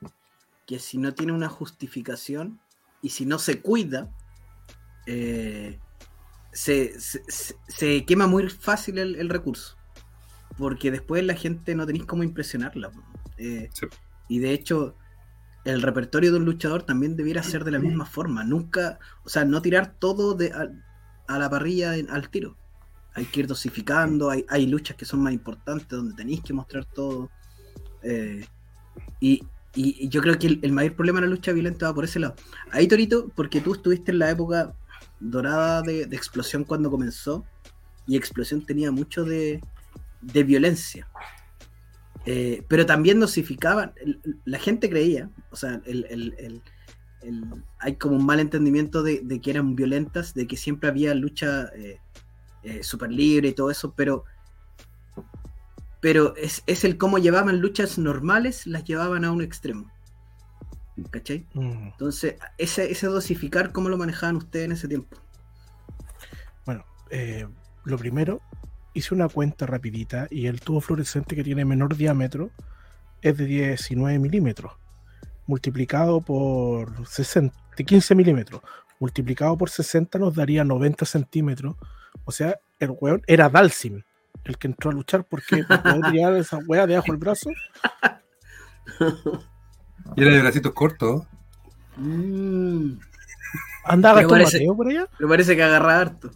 que 0.66 0.78
si 0.78 0.98
no 0.98 1.14
tiene 1.14 1.32
una 1.32 1.48
justificación 1.48 2.58
y 3.00 3.10
si 3.10 3.26
no 3.26 3.38
se 3.38 3.60
cuida, 3.60 4.10
eh, 5.06 5.78
se, 6.52 6.92
se- 6.98 8.04
quema 8.04 8.26
muy 8.26 8.48
fácil 8.48 8.98
el, 8.98 9.16
el 9.16 9.28
recurso. 9.28 9.76
Porque 10.58 10.90
después 10.90 11.24
la 11.24 11.34
gente 11.34 11.74
no 11.74 11.86
tenéis 11.86 12.04
cómo 12.06 12.22
impresionarla. 12.24 12.90
Eh, 13.38 13.68
Sí. 13.72 13.86
Y 14.28 14.38
de 14.38 14.52
hecho, 14.52 14.96
el 15.64 15.82
repertorio 15.82 16.30
de 16.32 16.38
un 16.38 16.44
luchador 16.44 16.84
también 16.84 17.16
debiera 17.16 17.42
ser 17.42 17.64
de 17.64 17.70
la 17.70 17.78
misma 17.78 18.06
forma. 18.06 18.44
Nunca, 18.44 18.98
o 19.24 19.28
sea, 19.28 19.44
no 19.44 19.60
tirar 19.62 19.94
todo 19.98 20.34
de, 20.34 20.52
a, 20.52 20.68
a 21.28 21.38
la 21.38 21.50
parrilla 21.50 21.96
en- 21.96 22.08
al 22.10 22.30
tiro. 22.30 22.56
Hay 23.14 23.24
que 23.26 23.40
ir 23.40 23.46
dosificando, 23.46 24.30
hay, 24.30 24.44
hay 24.48 24.66
luchas 24.66 24.96
que 24.96 25.04
son 25.04 25.20
más 25.20 25.32
importantes 25.32 25.88
donde 25.88 26.14
tenéis 26.14 26.40
que 26.42 26.52
mostrar 26.52 26.84
todo. 26.84 27.30
Eh, 28.02 28.44
y 29.20 29.42
Y 29.74 30.08
yo 30.08 30.20
creo 30.20 30.38
que 30.38 30.58
el, 30.60 30.72
mayor 30.72 30.94
problema 30.94 31.20
de 31.20 31.26
la 31.26 31.30
lucha 31.34 31.52
violenta 31.52 31.86
va 31.86 31.94
por 31.94 32.04
ese 32.04 32.18
lado. 32.18 32.34
Ahí, 32.72 32.86
Torito, 32.86 33.28
porque 33.34 33.60
tú 33.62 33.72
estuviste 33.72 34.12
en 34.12 34.18
la 34.18 34.30
época 34.30 34.74
dorada 35.18 35.80
de, 35.80 36.04
de 36.06 36.16
Explosión 36.16 36.64
cuando 36.64 36.90
comenzó, 36.90 37.44
y 38.06 38.16
Explosión 38.16 38.66
tenía 38.66 38.90
mucho 38.90 39.24
de, 39.24 39.60
de 40.20 40.42
violencia. 40.44 41.08
Eh, 42.26 42.64
pero 42.68 42.84
también 42.84 43.18
dosificaban, 43.18 43.94
la 44.44 44.58
gente 44.58 44.90
creía, 44.90 45.30
o 45.50 45.56
sea, 45.56 45.80
el- 45.86 46.62
hay 47.78 47.96
como 47.96 48.16
un 48.16 48.26
mal 48.26 48.40
entendimiento 48.40 49.02
de, 49.02 49.20
de 49.22 49.40
que 49.40 49.50
eran 49.50 49.74
violentas, 49.76 50.34
de 50.34 50.46
que 50.46 50.56
siempre 50.56 50.88
había 50.88 51.14
lucha 51.14 51.70
eh, 51.76 51.98
eh, 52.62 52.82
super 52.82 53.10
libre 53.10 53.48
y 53.48 53.52
todo 53.52 53.70
eso, 53.70 53.92
pero 53.94 54.24
pero 56.00 56.34
es, 56.34 56.64
es 56.66 56.84
el 56.84 56.98
cómo 56.98 57.18
llevaban 57.18 57.60
luchas 57.60 57.96
normales, 57.96 58.66
las 58.66 58.82
llevaban 58.82 59.24
a 59.24 59.30
un 59.30 59.40
extremo. 59.40 59.88
¿Cachai? 61.10 61.46
Mm. 61.54 61.90
Entonces, 61.92 62.34
ese, 62.58 62.90
ese 62.90 63.06
dosificar, 63.06 63.70
¿cómo 63.70 63.88
lo 63.88 63.96
manejaban 63.96 64.36
ustedes 64.36 64.64
en 64.64 64.72
ese 64.72 64.88
tiempo? 64.88 65.16
Bueno, 66.66 66.84
eh, 67.10 67.46
lo 67.84 67.96
primero, 67.98 68.40
hice 68.94 69.14
una 69.14 69.28
cuenta 69.28 69.64
rapidita 69.64 70.26
y 70.28 70.46
el 70.46 70.60
tubo 70.60 70.80
fluorescente 70.80 71.36
que 71.36 71.44
tiene 71.44 71.64
menor 71.64 71.96
diámetro 71.96 72.50
es 73.22 73.36
de 73.36 73.46
19 73.46 74.18
milímetros, 74.18 74.72
multiplicado 75.46 76.20
por 76.20 77.06
60, 77.06 77.56
de 77.76 77.84
15 77.84 78.14
milímetros, 78.16 78.60
multiplicado 78.98 79.56
por 79.56 79.70
60 79.70 80.18
nos 80.18 80.34
daría 80.34 80.64
90 80.64 81.04
centímetros. 81.06 81.76
O 82.24 82.32
sea, 82.32 82.58
el 82.78 82.94
weón 83.00 83.22
era 83.26 83.48
Dalsim, 83.48 84.02
el 84.44 84.58
que 84.58 84.66
entró 84.68 84.90
a 84.90 84.94
luchar 84.94 85.24
porque 85.24 85.64
poder 85.64 86.00
tirar 86.12 86.36
esa 86.36 86.58
wea 86.58 86.86
debajo 86.86 87.08
del 87.08 87.16
brazo. 87.18 87.50
Y 90.16 90.22
era 90.22 90.32
de 90.32 90.40
bracitos 90.42 90.72
cortos. 90.72 91.24
Mm, 91.96 92.92
Andaba 93.84 94.26
parece- 94.26 94.58
Mateo 94.58 94.76
por 94.76 94.88
allá. 94.88 95.08
me 95.18 95.26
parece 95.28 95.56
que 95.56 95.62
agarra 95.62 96.00
harto. 96.00 96.30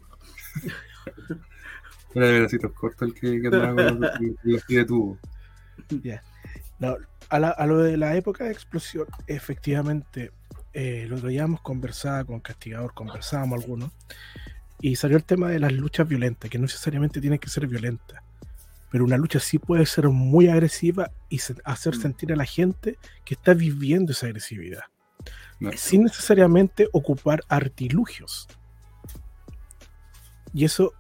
Era 2.15 2.27
de 2.29 2.41
bracitos 2.41 2.73
cortos 2.73 3.09
el 3.09 3.15
que, 3.15 3.41
que 3.41 3.47
andaba 3.49 3.75
con 3.75 4.01
los, 4.01 4.11
con 4.19 4.37
los 4.45 4.65
pies 4.65 4.79
de 4.81 4.85
tubo. 4.85 5.19
No, 6.79 6.97
a, 7.29 7.39
la- 7.39 7.51
a 7.51 7.67
lo 7.67 7.79
de 7.79 7.97
la 7.97 8.17
época 8.17 8.45
de 8.45 8.53
explosión, 8.53 9.07
efectivamente, 9.27 10.33
eh, 10.73 11.07
lo 11.09 11.19
veíamos 11.21 11.61
conversaba 11.61 12.25
con 12.25 12.41
Castigador, 12.41 12.93
conversábamos 12.95 13.63
algunos, 13.63 13.93
y 14.91 14.97
salió 14.97 15.17
el 15.17 15.25
tema 15.25 15.49
de 15.49 15.59
las 15.59 15.73
luchas 15.73 16.07
violentas, 16.07 16.49
que 16.49 16.59
no 16.59 16.63
necesariamente 16.63 17.21
tienen 17.21 17.39
que 17.41 17.49
ser 17.49 17.67
violentas, 17.67 18.23
pero 18.91 19.05
una 19.05 19.17
lucha 19.17 19.41
sí 19.41 19.59
puede 19.59 19.85
ser 19.85 20.09
muy 20.09 20.49
agresiva 20.49 21.11
y 21.29 21.39
se- 21.39 21.57
hacer 21.65 21.97
Mm. 21.97 22.01
sentir 22.01 22.33
a 22.33 22.37
la 22.37 22.45
gente 22.45 22.97
que 23.25 23.35
está 23.35 23.53
viviendo 23.55 24.13
esa 24.13 24.27
agresividad, 24.27 24.85
No. 25.59 25.73
sin 25.77 26.05
necesariamente 26.05 26.89
ocupar 26.93 27.41
artilugios. 27.49 28.47
Y 30.55 30.65
eso 30.65 30.93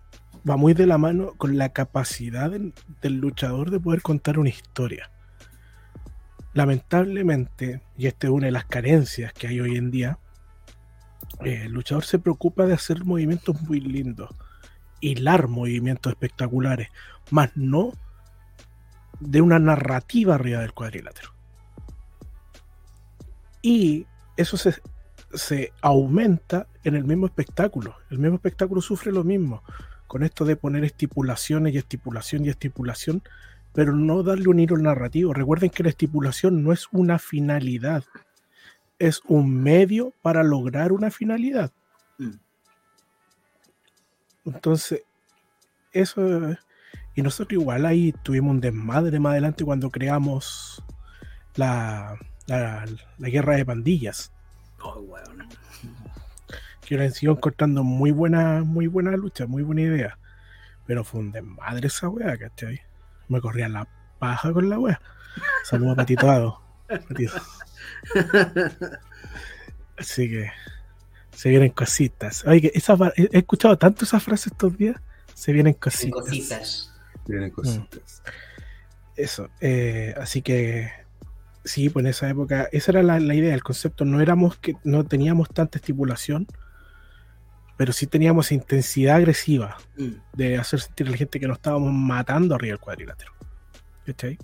va 0.48 0.56
muy 0.56 0.74
de 0.74 0.86
la 0.86 0.98
mano 0.98 1.34
con 1.36 1.56
la 1.56 1.68
capacidad 1.72 2.50
del, 2.50 2.74
del 3.02 3.18
luchador 3.18 3.70
de 3.70 3.78
poder 3.78 4.02
contar 4.02 4.38
una 4.38 4.48
historia. 4.48 5.10
Lamentablemente, 6.54 7.82
y 7.96 8.06
esta 8.06 8.26
es 8.26 8.32
una 8.32 8.46
de 8.46 8.52
las 8.52 8.64
carencias 8.64 9.32
que 9.32 9.46
hay 9.46 9.60
hoy 9.60 9.76
en 9.76 9.90
día, 9.90 10.18
el 11.44 11.72
luchador 11.72 12.04
se 12.04 12.18
preocupa 12.18 12.66
de 12.66 12.74
hacer 12.74 13.04
movimientos 13.04 13.60
muy 13.62 13.80
lindos, 13.80 14.30
hilar 15.00 15.48
movimientos 15.48 16.12
espectaculares, 16.12 16.88
más 17.30 17.50
no 17.56 17.92
de 19.20 19.40
una 19.40 19.58
narrativa 19.58 20.34
arriba 20.34 20.60
del 20.60 20.72
cuadrilátero. 20.72 21.32
Y 23.62 24.06
eso 24.36 24.56
se, 24.56 24.74
se 25.34 25.72
aumenta 25.80 26.66
en 26.84 26.94
el 26.94 27.04
mismo 27.04 27.26
espectáculo. 27.26 27.96
El 28.10 28.18
mismo 28.18 28.36
espectáculo 28.36 28.80
sufre 28.80 29.12
lo 29.12 29.24
mismo, 29.24 29.62
con 30.06 30.22
esto 30.22 30.44
de 30.44 30.56
poner 30.56 30.84
estipulaciones 30.84 31.74
y 31.74 31.78
estipulación 31.78 32.44
y 32.44 32.50
estipulación, 32.50 33.22
pero 33.72 33.92
no 33.92 34.22
darle 34.22 34.48
un 34.48 34.60
hilo 34.60 34.76
narrativo. 34.78 35.34
Recuerden 35.34 35.70
que 35.70 35.82
la 35.82 35.90
estipulación 35.90 36.62
no 36.62 36.72
es 36.72 36.86
una 36.92 37.18
finalidad, 37.18 38.04
es 38.98 39.20
un 39.26 39.62
medio 39.62 40.12
para 40.22 40.42
lograr 40.42 40.92
una 40.92 41.10
finalidad. 41.10 41.70
Mm. 42.18 42.30
Entonces, 44.46 45.02
eso 45.92 46.50
es- 46.50 46.58
Y 47.14 47.22
nosotros 47.22 47.58
igual 47.60 47.86
ahí 47.86 48.12
tuvimos 48.22 48.50
un 48.50 48.60
desmadre 48.60 49.18
más 49.18 49.32
adelante 49.32 49.64
cuando 49.64 49.90
creamos 49.90 50.82
la, 51.54 52.14
la, 52.46 52.84
la 53.16 53.28
guerra 53.30 53.56
de 53.56 53.64
pandillas. 53.64 54.30
Oh, 54.82 55.00
weón. 55.00 55.48
Que 56.82 56.98
la 56.98 57.08
siguió 57.10 57.32
encontrando 57.32 57.82
muy 57.82 58.10
buena, 58.10 58.62
muy 58.64 58.86
buena 58.86 59.12
lucha, 59.12 59.46
muy 59.46 59.62
buena 59.62 59.80
idea. 59.80 60.18
Pero 60.86 61.04
fue 61.04 61.20
un 61.20 61.32
desmadre 61.32 61.86
esa 61.88 62.08
wea, 62.10 62.36
¿cachai? 62.36 62.82
Me 63.28 63.40
corría 63.40 63.68
la 63.70 63.88
paja 64.18 64.52
con 64.52 64.68
la 64.68 64.78
wea. 64.78 65.00
Saludos 65.64 65.94
a. 65.94 65.96
Patito. 65.96 66.60
Así 69.98 70.28
que 70.28 70.50
se 71.32 71.48
vienen 71.50 71.70
cositas. 71.70 72.44
Oye, 72.46 72.60
que 72.62 72.72
esa, 72.74 72.96
he 73.16 73.38
escuchado 73.38 73.76
tanto 73.78 74.04
esa 74.04 74.20
frase 74.20 74.50
estos 74.50 74.76
días. 74.76 74.96
Se 75.34 75.52
vienen 75.52 75.74
cositas. 75.74 76.12
Cositas. 76.22 76.92
Tienen 77.26 77.50
cositas. 77.50 78.22
Eso. 79.16 79.48
eh, 79.60 80.14
así 80.20 80.42
que 80.42 80.90
sí, 81.64 81.88
pues 81.90 82.04
en 82.04 82.10
esa 82.10 82.28
época, 82.30 82.68
esa 82.72 82.92
era 82.92 83.02
la, 83.02 83.18
la 83.20 83.34
idea, 83.34 83.54
el 83.54 83.62
concepto. 83.62 84.04
No 84.04 84.20
éramos 84.20 84.56
que 84.58 84.76
no 84.84 85.04
teníamos 85.04 85.48
tanta 85.50 85.78
estipulación, 85.78 86.46
pero 87.76 87.92
sí 87.92 88.06
teníamos 88.06 88.52
intensidad 88.52 89.16
agresiva 89.16 89.76
Mm. 89.98 90.12
de 90.34 90.58
hacer 90.58 90.80
sentir 90.80 91.06
a 91.08 91.10
la 91.10 91.16
gente 91.16 91.40
que 91.40 91.46
nos 91.48 91.56
estábamos 91.58 91.92
matando 91.92 92.54
arriba 92.54 92.72
del 92.72 92.80
cuadrilátero. 92.80 93.32
¿Cachai? 94.06 94.38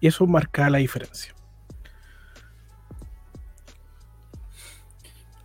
Y 0.00 0.06
eso 0.08 0.26
marca 0.26 0.68
la 0.70 0.78
diferencia. 0.78 1.34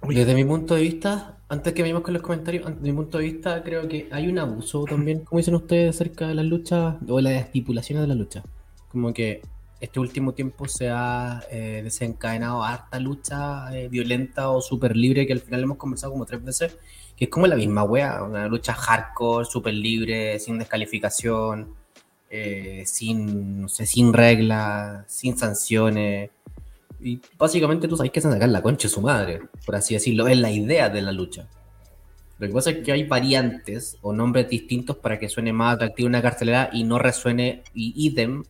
Desde 0.08 0.36
mi 0.36 0.46
punto 0.46 0.76
de 0.76 0.82
vista, 0.82 1.38
antes 1.50 1.74
que 1.74 1.82
vayamos 1.82 2.04
con 2.04 2.14
los 2.14 2.24
comentarios, 2.24 2.66
desde 2.66 2.82
mi 2.82 2.94
punto 2.94 3.18
de 3.18 3.26
vista 3.26 3.64
creo 3.64 3.88
que 3.88 4.08
hay 4.12 4.28
un 4.28 4.40
abuso 4.40 4.86
también, 4.86 5.22
como 5.26 5.40
dicen 5.40 5.56
ustedes, 5.56 5.96
acerca 5.96 6.28
de 6.28 6.36
las 6.36 6.46
luchas 6.46 6.96
o 7.08 7.22
las 7.22 7.34
estipulaciones 7.34 8.04
de 8.04 8.08
la 8.08 8.16
lucha. 8.16 8.44
Como 8.90 9.14
que 9.14 9.42
este 9.80 10.00
último 10.00 10.34
tiempo 10.34 10.68
se 10.68 10.90
ha 10.90 11.44
eh, 11.52 11.82
desencadenado 11.84 12.64
harta 12.64 13.00
lucha 13.00 13.76
eh, 13.78 13.88
violenta 13.90 14.50
o 14.50 14.62
súper 14.62 14.96
libre 14.96 15.28
que 15.28 15.34
al 15.34 15.40
final 15.40 15.64
hemos 15.64 15.78
conversado 15.78 16.14
como 16.14 16.26
tres 16.26 16.44
veces, 16.44 16.78
que 17.16 17.26
es 17.26 17.32
como 17.32 17.48
la 17.48 17.56
misma 17.56 17.84
wea, 17.84 18.24
una 18.24 18.48
lucha 18.48 18.74
hardcore, 18.74 19.46
súper 19.46 19.74
libre, 19.74 20.40
sin 20.40 20.58
descalificación, 20.58 21.76
eh, 22.30 22.84
sin, 22.86 23.62
no 23.62 23.70
sé, 23.70 23.86
sin 23.86 24.14
reglas, 24.14 25.06
sin 25.08 25.38
sanciones. 25.38 26.32
Y 27.08 27.22
básicamente 27.38 27.88
tú 27.88 27.96
sabes 27.96 28.12
que 28.12 28.20
se 28.20 28.30
sacar 28.30 28.50
la 28.50 28.62
concha 28.62 28.90
de 28.90 28.94
su 28.94 29.02
madre, 29.02 29.42
por 29.66 29.78
así 29.78 29.94
decirlo, 29.94 30.28
es 30.28 30.38
la 30.38 30.52
idea 30.52 30.90
de 30.90 31.02
la 31.02 31.14
lucha. 31.14 31.48
Lo 32.38 32.48
que 32.48 32.54
pasa 32.54 32.72
es 32.72 32.84
que 32.84 32.92
hay 32.92 33.04
variantes 33.06 33.98
o 34.02 34.12
nombres 34.12 34.50
distintos 34.50 34.98
para 34.98 35.18
que 35.18 35.30
suene 35.30 35.54
más 35.54 35.76
atractivo 35.76 36.08
una 36.08 36.22
cartelera 36.22 36.70
y 36.74 36.84
no 36.84 37.00
resuene 37.00 37.64
y 37.74 37.94
idem 37.96 38.44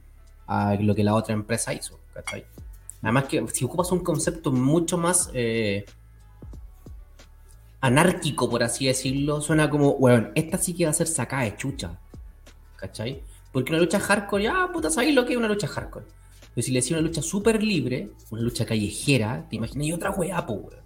a 0.47 0.73
lo 0.73 0.95
que 0.95 1.03
la 1.03 1.13
otra 1.13 1.35
empresa 1.35 1.71
hizo. 1.71 1.99
¿cachai? 2.15 2.45
Además 3.03 3.25
que 3.25 3.45
si 3.53 3.63
ocupas 3.63 3.91
un 3.91 3.99
concepto 3.99 4.51
mucho 4.51 4.97
más 4.97 5.29
eh, 5.35 5.85
anárquico, 7.79 8.49
por 8.49 8.63
así 8.63 8.87
decirlo, 8.87 9.39
suena 9.39 9.69
como, 9.69 9.91
weón, 9.91 10.31
esta 10.33 10.57
sí 10.57 10.73
que 10.73 10.85
va 10.85 10.89
a 10.89 10.93
ser 10.93 11.07
sacada 11.07 11.43
de 11.43 11.55
chucha. 11.55 11.99
¿Cachai? 12.75 13.21
Porque 13.51 13.71
una 13.71 13.79
lucha 13.79 13.99
hardcore, 13.99 14.45
ya, 14.45 14.67
puta, 14.73 14.89
sabéis 14.89 15.13
lo 15.13 15.25
que 15.27 15.33
es 15.33 15.37
una 15.37 15.47
lucha 15.47 15.67
hardcore. 15.67 16.07
Pero 16.57 16.65
si 16.65 16.71
le 16.71 16.79
decía 16.79 16.97
una 16.97 17.05
lucha 17.07 17.21
súper 17.21 17.61
libre, 17.61 18.09
una 18.31 18.41
lucha 18.41 18.65
callejera, 18.65 19.45
te 19.47 19.57
imaginas 19.57 19.85
y 19.85 19.93
otra 19.93 20.09
weá, 20.09 20.43
po, 20.43 20.53
weón. 20.53 20.79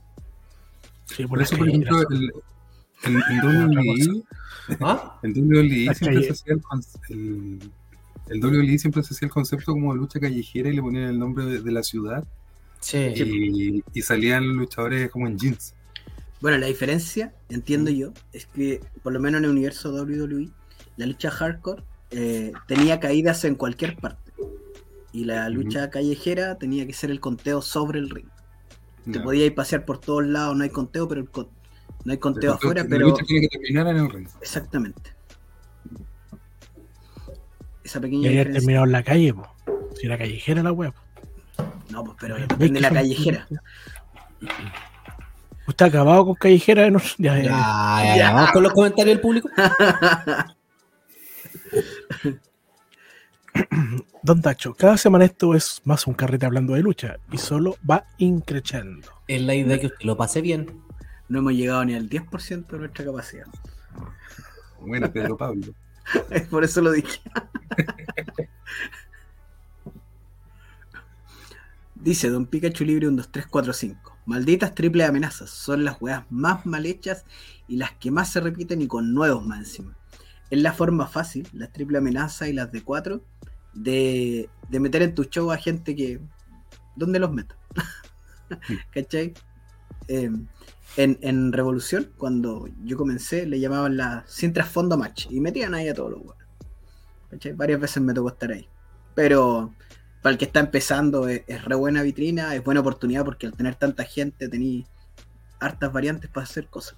Sí, 1.06 1.26
Por 1.26 1.42
eso, 1.42 1.56
por 1.56 1.70
ejemplo, 1.70 2.02
el, 2.10 2.34
el, 3.06 3.16
el 3.16 3.72
WWE, 3.72 4.24
¿Ah? 4.82 5.18
el 5.24 5.32
WWE 5.32 5.86
Las 5.86 5.98
siempre 5.98 6.24
se 6.24 6.32
hacía 6.34 6.56
el, 6.56 6.62
el, 7.10 7.72
el 8.28 8.44
WWE 8.44 8.78
siempre 8.80 9.02
se 9.02 9.14
hacía 9.14 9.28
el 9.28 9.32
concepto 9.32 9.72
como 9.72 9.96
lucha 9.96 10.20
callejera 10.20 10.68
y 10.70 10.76
le 10.76 10.82
ponían 10.82 11.06
el 11.06 11.18
nombre 11.18 11.46
de, 11.46 11.62
de 11.62 11.72
la 11.72 11.84
ciudad 11.84 12.26
Sí. 12.82 12.98
y, 13.16 13.84
y 13.94 14.02
salían 14.02 14.44
luchadores 14.58 15.10
como 15.10 15.26
en 15.28 15.38
jeans. 15.38 15.74
Bueno, 16.42 16.58
la 16.58 16.66
diferencia, 16.68 17.34
entiendo 17.48 17.92
yo, 17.92 18.12
es 18.34 18.46
que 18.48 18.82
por 19.04 19.14
lo 19.14 19.22
menos 19.22 19.40
en 19.40 19.46
el 19.46 19.52
universo 19.52 19.94
WWE, 19.94 20.50
la 20.98 21.06
lucha 21.06 21.32
hardcore 21.32 21.82
eh, 22.10 22.52
tenía 22.68 23.00
caídas 23.00 23.46
en 23.46 23.56
cualquier 23.56 23.96
parte. 23.96 24.31
Y 25.14 25.26
la 25.26 25.50
lucha 25.50 25.90
callejera 25.90 26.58
tenía 26.58 26.86
que 26.88 26.94
ser 26.94 27.12
el 27.12 27.20
conteo 27.20 27.62
sobre 27.62 28.00
el 28.00 28.10
ring. 28.10 28.28
Te 29.06 29.14
Ya. 29.20 29.24
podías 29.24 29.48
ir 29.48 29.56
pasear 29.56 29.86
por 29.86 30.00
todos 30.00 30.26
lados, 30.26 30.56
no 30.56 30.64
hay 30.64 30.70
conteo, 30.70 31.08
pero 31.08 31.22
el 31.22 31.30
con- 31.30 31.50
no 32.06 32.12
hay 32.12 32.18
conteo 32.18 32.54
afuera, 32.54 32.84
la 32.84 32.90
pero 32.90 33.08
lucha 33.10 33.24
tiene 33.26 33.48
que 33.48 33.58
terminar 33.58 33.88
en 33.88 33.98
el 33.98 34.10
ring. 34.10 34.28
exactamente. 34.42 35.14
Esa 37.84 38.00
pequeña 38.00 38.30
había 38.30 38.52
terminado 38.52 38.86
en 38.86 38.92
la 38.92 39.04
calle, 39.04 39.34
po. 39.34 39.48
Si 40.00 40.06
era 40.06 40.18
callejera 40.18 40.64
la 40.64 40.72
web. 40.72 40.94
No, 41.58 41.66
No, 41.90 42.04
pues, 42.06 42.18
pero 42.22 42.36
depende 42.38 42.74
de 42.76 42.80
la 42.80 42.90
callejera. 42.92 43.48
¿Usted 45.68 45.86
ha 45.86 45.90
acabado 45.90 46.26
con 46.26 46.36
callejera? 46.36 46.90
No, 46.90 47.00
ya, 47.00 47.08
ya, 47.38 47.44
Ya, 47.44 47.44
ya. 47.44 48.06
ya, 48.06 48.18
Ya. 48.18 48.32
Vamos 48.34 48.52
con 48.52 48.64
los 48.64 48.74
comentarios 48.74 49.16
del 49.16 49.20
público. 49.22 49.50
Don 54.24 54.42
Tacho, 54.42 54.74
cada 54.74 54.98
semana 54.98 55.26
esto 55.26 55.56
es 55.56 55.82
más 55.84 56.08
un 56.08 56.14
carrete 56.14 56.46
hablando 56.46 56.74
de 56.74 56.82
lucha 56.82 57.18
y 57.32 57.38
solo 57.38 57.76
va 57.90 58.06
increchando. 58.18 59.08
Es 59.28 59.42
la 59.42 59.56
idea 59.56 59.80
que 59.80 59.88
usted 59.88 60.06
lo 60.06 60.18
pase 60.18 60.42
bien. 60.42 60.82
No 61.28 61.40
hemos 61.40 61.54
llegado 61.54 61.84
ni 61.86 61.96
al 61.96 62.10
10% 62.10 62.68
de 62.68 62.78
nuestra 62.78 63.06
capacidad. 63.06 63.48
Bueno, 64.80 65.12
Pedro 65.14 65.38
Pablo. 65.38 65.74
Por 66.50 66.64
eso 66.64 66.82
lo 66.82 66.92
dije. 66.92 67.22
Dice 71.96 72.30
Don 72.30 72.48
Pikachu 72.48 72.84
Libre 72.84 73.08
1, 73.08 73.18
2, 73.18 73.32
3, 73.32 73.46
4, 73.48 73.74
5. 73.74 74.18
Malditas 74.26 74.74
triple 74.74 75.06
amenazas. 75.06 75.52
Son 75.52 75.84
las 75.84 76.02
weas 76.02 76.26
más 76.32 76.66
mal 76.66 76.86
hechas 76.86 77.26
y 77.68 77.78
las 77.78 77.92
que 77.94 78.12
más 78.12 78.32
se 78.32 78.40
repiten 78.40 78.82
y 78.82 78.88
con 78.88 79.14
nuevos 79.14 79.46
más 79.46 79.60
encima. 79.60 79.96
Es 80.50 80.60
la 80.60 80.74
forma 80.74 81.08
fácil, 81.08 81.48
las 81.54 81.72
triple 81.72 82.00
amenazas 82.00 82.50
y 82.50 82.54
las 82.54 82.72
de 82.72 82.84
4, 82.84 83.24
de, 83.74 84.50
de 84.70 84.80
meter 84.80 85.02
en 85.02 85.16
tu 85.16 85.26
show 85.26 85.52
a 85.52 85.58
gente 85.58 85.96
que. 85.96 86.20
¿Dónde 86.96 87.20
los 87.20 87.32
meto? 87.32 87.56
¿Cachai? 88.94 89.34
Eh, 90.08 90.32
en, 90.98 91.18
en 91.22 91.54
Revolución, 91.54 92.12
cuando 92.18 92.68
yo 92.84 92.98
comencé, 92.98 93.46
le 93.46 93.60
llamaban 93.60 93.96
la 93.96 94.24
sin 94.28 94.52
trasfondo 94.52 94.98
match 94.98 95.28
y 95.30 95.40
metían 95.40 95.74
ahí 95.74 95.88
a 95.88 95.94
todos 95.94 96.12
los 96.12 96.22
weones. 96.22 96.48
¿Cachai? 97.30 97.54
Varias 97.54 97.80
veces 97.80 98.04
me 98.04 98.14
tocó 98.14 98.30
estar 98.30 98.52
ahí. 98.52 98.68
Pero 99.16 99.74
para 100.22 100.34
el 100.34 100.38
que 100.38 100.46
está 100.46 100.60
empezando 100.60 101.28
es, 101.28 101.44
es 101.48 101.64
re 101.64 101.76
buena 101.76 102.04
vitrina, 102.04 102.54
es 102.56 102.64
buena 102.64 102.82
oportunidad 102.82 103.24
porque 103.24 103.48
al 103.48 103.54
tener 103.54 103.76
tanta 103.76 104.04
gente 104.04 104.50
tenéis 104.50 104.86
hartas 105.60 105.94
variantes 105.94 106.30
para 106.30 106.44
hacer 106.44 106.68
cosas. 106.68 106.98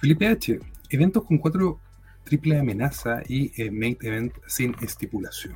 Felipe 0.00 0.28
H. 0.28 0.60
Eventos 0.90 1.24
con 1.24 1.38
cuatro 1.38 1.80
triple 2.28 2.58
amenaza 2.58 3.22
y 3.26 3.50
eh, 3.60 3.70
main 3.70 3.96
event 4.02 4.34
sin 4.46 4.74
estipulación. 4.82 5.54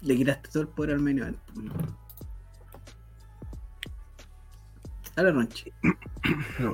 Le 0.00 0.16
quitaste 0.16 0.48
todo 0.50 0.62
el 0.64 0.68
poder 0.68 0.94
al 0.94 1.00
main 1.00 1.18
event. 1.18 1.38
Dale, 5.16 5.32
Ronchi. 5.32 5.72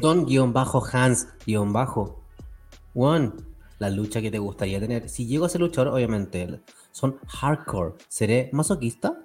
Don 0.00 0.26
guion 0.26 0.52
bajo 0.52 0.82
Hans 0.92 1.28
guion 1.46 1.72
bajo. 1.72 2.22
One, 2.94 3.32
la 3.78 3.90
lucha 3.90 4.20
que 4.20 4.30
te 4.30 4.38
gustaría 4.38 4.80
tener. 4.80 5.08
Si 5.08 5.26
llego 5.26 5.44
a 5.46 5.48
ser 5.48 5.60
luchador, 5.60 5.94
obviamente 5.94 6.60
son 6.92 7.18
hardcore. 7.26 7.94
¿Seré 8.08 8.50
masoquista? 8.52 9.18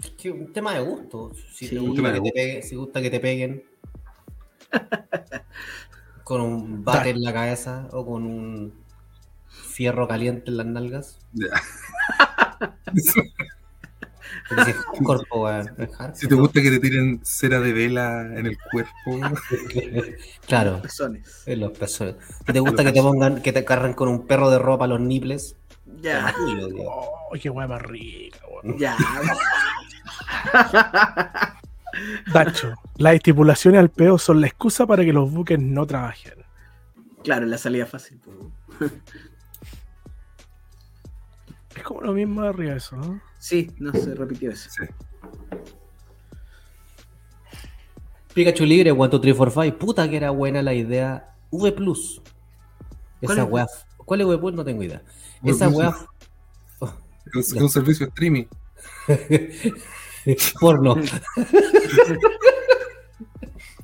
Es 0.00 0.10
que 0.10 0.30
un 0.30 0.52
tema 0.52 0.74
de 0.74 0.80
gusto. 0.80 1.32
Si 1.52 1.68
Sí. 1.68 1.74
te 1.76 1.80
gusta 1.80 2.12
que 2.12 2.20
te 2.20 2.30
pegue- 2.32 2.62
si 2.62 2.76
gusta 2.76 3.00
que 3.02 3.10
te 3.10 3.20
peguen 3.20 3.64
con 6.24 6.40
un 6.40 6.84
bate 6.84 7.10
en 7.10 7.22
la 7.22 7.32
cabeza 7.32 7.86
o 7.92 8.04
con 8.04 8.24
un 8.24 8.74
fierro 9.46 10.08
caliente 10.08 10.50
en 10.50 10.56
las 10.56 10.66
nalgas. 10.66 11.18
Porque 14.48 14.64
si 14.64 14.70
es 14.70 14.76
hardcore, 14.76 15.24
weón, 15.30 15.68
es 15.78 15.96
hardcore. 15.96 16.14
si 16.16 16.28
te 16.28 16.34
gusta 16.34 16.62
que 16.62 16.70
te 16.70 16.80
tiren 16.80 17.20
cera 17.24 17.60
de 17.60 17.72
vela 17.72 18.22
en 18.22 18.46
el 18.46 18.56
cuerpo, 18.70 18.90
Claro. 20.46 20.82
Pezones. 20.82 21.42
En 21.46 21.60
los 21.60 21.72
pezones. 21.76 22.16
Si 22.46 22.52
te 22.52 22.60
gusta 22.60 22.84
que 22.84 22.92
te 22.92 23.02
pongan, 23.02 23.42
que 23.42 23.52
te 23.52 23.64
carren 23.64 23.94
con 23.94 24.08
un 24.08 24.26
perro 24.26 24.50
de 24.50 24.58
ropa 24.58 24.84
a 24.84 24.88
los 24.88 25.00
niples, 25.00 25.56
Ya. 26.02 26.34
Oh, 26.86 27.30
qué 27.40 27.50
hueá 27.50 27.66
más 27.68 27.82
rica, 27.82 28.38
weón. 28.50 28.78
ya. 28.78 28.96
Tacho, 32.32 32.74
las 32.96 33.14
estipulaciones 33.14 33.80
al 33.80 33.90
peo 33.90 34.18
son 34.18 34.40
la 34.40 34.46
excusa 34.46 34.86
para 34.86 35.04
que 35.04 35.12
los 35.12 35.30
buques 35.30 35.58
no 35.58 35.86
trabajen. 35.86 36.34
claro, 37.22 37.46
la 37.46 37.58
salida 37.58 37.86
fácil. 37.86 38.18
po. 38.18 38.50
Es 41.76 41.82
como 41.82 42.00
lo 42.02 42.12
mismo 42.12 42.42
de 42.42 42.48
arriba 42.48 42.74
eso, 42.76 42.96
¿no? 42.96 43.20
Sí, 43.38 43.70
no 43.78 43.92
se 43.92 44.14
repitió 44.14 44.50
eso. 44.50 44.70
sí. 44.70 44.84
Pikachu 48.32 48.64
libre, 48.64 48.90
1, 48.92 49.08
2, 49.08 49.20
3, 49.20 49.34
4, 49.36 49.62
5. 49.62 49.78
Puta 49.78 50.08
que 50.10 50.16
era 50.16 50.30
buena 50.30 50.60
la 50.62 50.74
idea. 50.74 51.34
V 51.50 51.70
Plus. 51.72 52.20
¿Cuál 53.20 53.38
Esa 53.38 53.42
es? 53.46 53.52
weá. 53.52 53.66
¿Cuál 53.98 54.20
es 54.22 54.26
V 54.26 54.38
Plus? 54.38 54.54
No 54.54 54.64
tengo 54.64 54.82
idea. 54.82 55.02
Esa 55.44 55.68
weá. 55.68 55.94
es, 57.32 57.52
es 57.52 57.62
un 57.62 57.68
servicio 57.70 58.06
streaming. 58.06 58.44
Porno. 60.60 60.96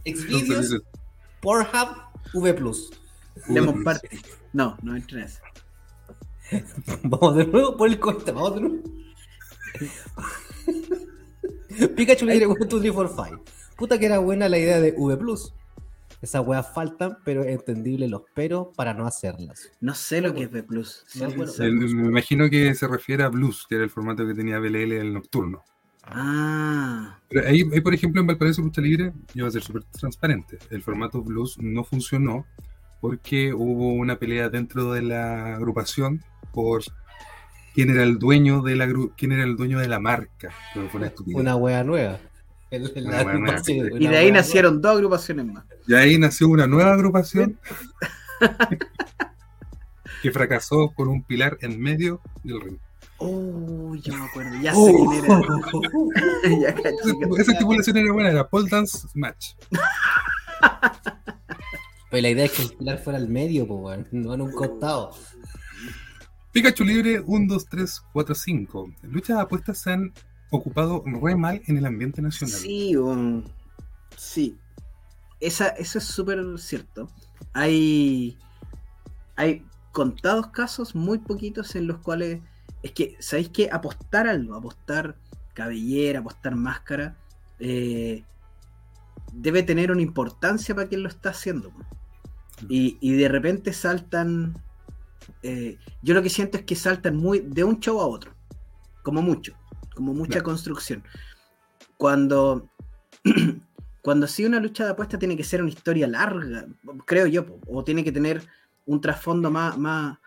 Xvideos, 0.04 0.82
Pornhub, 1.40 1.88
V 2.34 2.54
Plus. 2.54 2.90
Lemon 3.48 3.82
Party. 3.84 4.08
No, 4.52 4.76
no 4.82 4.96
entra 4.96 5.20
en 5.20 5.24
eso. 5.26 5.40
Vamos 7.02 7.36
de 7.36 7.46
nuevo 7.46 7.76
por 7.76 7.88
el 7.88 7.98
coste. 7.98 8.32
Vamos 8.32 8.54
de 8.54 8.60
nuevo. 8.60 8.82
Pikachu 11.96 12.26
libre, 12.26 12.46
1, 12.46 12.56
2, 12.68 12.80
3, 12.80 12.92
4, 12.92 13.24
5. 13.24 13.44
Puta 13.76 13.98
que 13.98 14.06
era 14.06 14.18
buena 14.18 14.48
la 14.48 14.58
idea 14.58 14.80
de 14.80 14.94
V 14.96 15.16
Plus. 15.16 15.54
Esas 16.20 16.46
weas 16.46 16.70
faltan, 16.74 17.16
pero 17.24 17.42
es 17.44 17.58
entendible 17.58 18.06
los 18.06 18.22
peros 18.34 18.68
para 18.76 18.92
no 18.92 19.06
hacerlas. 19.06 19.70
No 19.80 19.94
sé 19.94 20.20
lo 20.20 20.34
que 20.34 20.42
es 20.42 20.50
B 20.50 20.64
No, 20.68 21.30
bueno, 21.30 21.52
me 21.58 22.08
imagino 22.08 22.50
que 22.50 22.74
se 22.74 22.86
refiere 22.86 23.22
a 23.22 23.28
Blues, 23.28 23.64
que 23.66 23.76
era 23.76 23.84
el 23.84 23.90
formato 23.90 24.26
que 24.26 24.34
tenía 24.34 24.58
BLL 24.58 24.92
el 24.92 25.14
nocturno. 25.14 25.64
Ah, 26.04 27.18
Pero 27.28 27.46
ahí, 27.48 27.64
ahí, 27.72 27.80
por 27.80 27.94
ejemplo, 27.94 28.20
en 28.20 28.26
Valparaíso 28.26 28.62
Lucha 28.62 28.80
Libre, 28.80 29.12
yo 29.34 29.44
voy 29.44 29.48
a 29.48 29.52
ser 29.52 29.62
súper 29.62 29.84
transparente. 29.84 30.58
El 30.70 30.82
formato 30.82 31.22
Blues 31.22 31.56
no 31.60 31.84
funcionó 31.84 32.46
porque 33.00 33.52
hubo 33.54 33.92
una 33.94 34.16
pelea 34.18 34.48
dentro 34.48 34.92
de 34.92 35.02
la 35.02 35.54
agrupación 35.56 36.22
por 36.52 36.82
quién 37.74 37.90
era 37.90 38.02
el 38.02 38.18
dueño 38.18 38.62
de 38.62 38.76
la 38.76 38.88
quién 39.16 39.32
era 39.32 39.44
el 39.44 39.56
dueño 39.56 39.78
de 39.78 39.88
la 39.88 40.00
marca. 40.00 40.50
Fue 40.74 40.88
una. 40.94 41.12
Una 41.26 41.56
wea 41.56 41.84
nueva. 41.84 42.18
El- 42.70 42.92
el- 42.94 43.06
Una 43.06 43.16
la 43.18 43.24
wea 43.24 43.34
nueva. 43.38 43.46
agrupación, 43.56 43.86
y 43.86 44.06
una 44.06 44.10
de 44.10 44.16
ahí 44.18 44.32
nacieron 44.32 44.80
dos 44.80 44.92
agrupaciones 44.96 45.46
más. 45.46 45.64
Y 45.86 45.94
ahí 45.94 46.18
nació 46.18 46.48
una 46.48 46.66
nueva 46.66 46.92
agrupación 46.92 47.58
que 50.22 50.30
fracasó 50.32 50.90
con 50.94 51.08
un 51.08 51.22
pilar 51.22 51.56
en 51.60 51.80
medio 51.80 52.20
del 52.42 52.60
ring. 52.60 52.78
Oh, 53.20 53.94
ya 53.96 54.16
me 54.16 54.24
acuerdo. 54.24 54.60
Ya 54.62 54.72
nueva. 54.72 54.86
sé 54.86 54.94
quién 54.96 55.24
era. 55.24 55.40
Oh. 55.72 56.08
ya 56.60 56.68
Esa 57.38 57.52
estipulación 57.52 57.96
era 57.98 58.12
buena, 58.12 58.30
era 58.30 58.48
pole 58.48 58.68
dance 58.70 59.06
match. 59.14 59.52
Pero 62.10 62.22
la 62.22 62.30
idea 62.30 62.46
es 62.46 62.52
que 62.52 62.62
el 62.62 62.72
pilar 62.72 62.98
fuera 62.98 63.18
al 63.18 63.28
medio, 63.28 63.68
po, 63.68 63.92
no 64.10 64.34
en 64.34 64.40
un 64.40 64.52
costado. 64.52 65.12
Pikachu 66.52 66.82
Libre 66.82 67.20
1, 67.20 67.46
2, 67.54 67.66
3, 67.66 68.02
4, 68.12 68.34
5. 68.34 68.92
Luchas 69.02 69.36
de 69.36 69.42
apuestas 69.42 69.78
se 69.78 69.92
han 69.92 70.12
ocupado 70.50 71.04
re 71.06 71.36
mal 71.36 71.62
en 71.66 71.76
el 71.76 71.86
ambiente 71.86 72.20
nacional. 72.22 72.56
Sí, 72.56 72.96
um, 72.96 73.44
sí. 74.16 74.58
Esa, 75.38 75.68
eso 75.68 75.98
es 75.98 76.04
súper 76.04 76.40
cierto. 76.58 77.08
Hay, 77.52 78.36
hay 79.36 79.64
contados 79.92 80.48
casos, 80.48 80.94
muy 80.94 81.18
poquitos, 81.18 81.76
en 81.76 81.86
los 81.86 81.98
cuales 81.98 82.40
es 82.82 82.92
que, 82.92 83.16
¿sabéis 83.20 83.50
que 83.50 83.68
Apostar 83.70 84.26
algo, 84.26 84.54
apostar 84.54 85.16
cabellera, 85.54 86.20
apostar 86.20 86.54
máscara, 86.54 87.16
eh, 87.58 88.24
debe 89.32 89.62
tener 89.62 89.90
una 89.90 90.02
importancia 90.02 90.74
para 90.74 90.88
quien 90.88 91.02
lo 91.02 91.08
está 91.08 91.30
haciendo. 91.30 91.70
po. 91.70 91.80
Y, 92.68 92.98
y 93.00 93.12
de 93.12 93.28
repente 93.28 93.72
saltan, 93.72 94.54
eh, 95.42 95.78
yo 96.02 96.14
lo 96.14 96.22
que 96.22 96.30
siento 96.30 96.58
es 96.58 96.64
que 96.64 96.76
saltan 96.76 97.16
muy 97.16 97.40
de 97.40 97.64
un 97.64 97.80
show 97.80 98.00
a 98.00 98.06
otro, 98.06 98.34
como 99.02 99.22
mucho, 99.22 99.54
como 99.94 100.14
mucha 100.14 100.42
construcción. 100.42 101.02
Cuando, 101.96 102.70
cuando 104.02 104.26
sí 104.26 104.44
una 104.44 104.60
lucha 104.60 104.84
de 104.84 104.90
apuesta 104.90 105.18
tiene 105.18 105.36
que 105.36 105.44
ser 105.44 105.60
una 105.62 105.70
historia 105.70 106.06
larga, 106.06 106.66
creo 107.06 107.26
yo, 107.26 107.46
o 107.66 107.84
tiene 107.84 108.04
que 108.04 108.12
tener 108.12 108.42
un 108.86 109.00
trasfondo 109.00 109.50
más, 109.50 109.78
más 109.78 110.18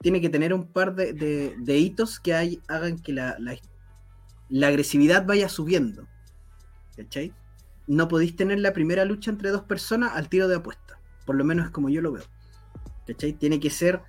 tiene 0.00 0.20
que 0.20 0.30
tener 0.30 0.52
un 0.54 0.66
par 0.66 0.94
de, 0.94 1.12
de- 1.12 1.54
de 1.58 1.78
hitos 1.78 2.20
que 2.20 2.34
hay, 2.34 2.60
hagan 2.68 2.98
que 2.98 3.12
la, 3.12 3.36
la- 3.38 3.56
la 4.48 4.68
agresividad 4.68 5.26
vaya 5.26 5.48
subiendo. 5.48 6.06
¿Cachai? 6.96 7.32
No 7.86 8.08
podéis 8.08 8.34
tener 8.36 8.58
la 8.60 8.72
primera 8.72 9.04
lucha 9.04 9.30
entre 9.30 9.50
dos 9.50 9.62
personas 9.62 10.12
al 10.14 10.28
tiro 10.28 10.48
de 10.48 10.56
apuesta. 10.56 10.98
Por 11.26 11.36
lo 11.36 11.44
menos 11.44 11.66
es 11.66 11.70
como 11.72 11.88
yo 11.90 12.00
lo 12.02 12.12
veo. 12.12 12.24
¿Cachai? 13.06 13.32
Tiene 13.34 13.60
que 13.60 13.70
ser. 13.70 14.00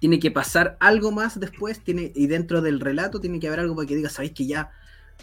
Tiene 0.00 0.18
que 0.18 0.30
pasar 0.30 0.76
algo 0.80 1.10
más 1.10 1.40
después. 1.40 1.82
Tiene, 1.82 2.12
y 2.14 2.26
dentro 2.26 2.60
del 2.60 2.78
relato 2.80 3.20
tiene 3.20 3.40
que 3.40 3.48
haber 3.48 3.60
algo 3.60 3.74
para 3.74 3.88
que 3.88 3.96
diga, 3.96 4.10
¿sabéis 4.10 4.32
que 4.32 4.46
ya 4.46 4.70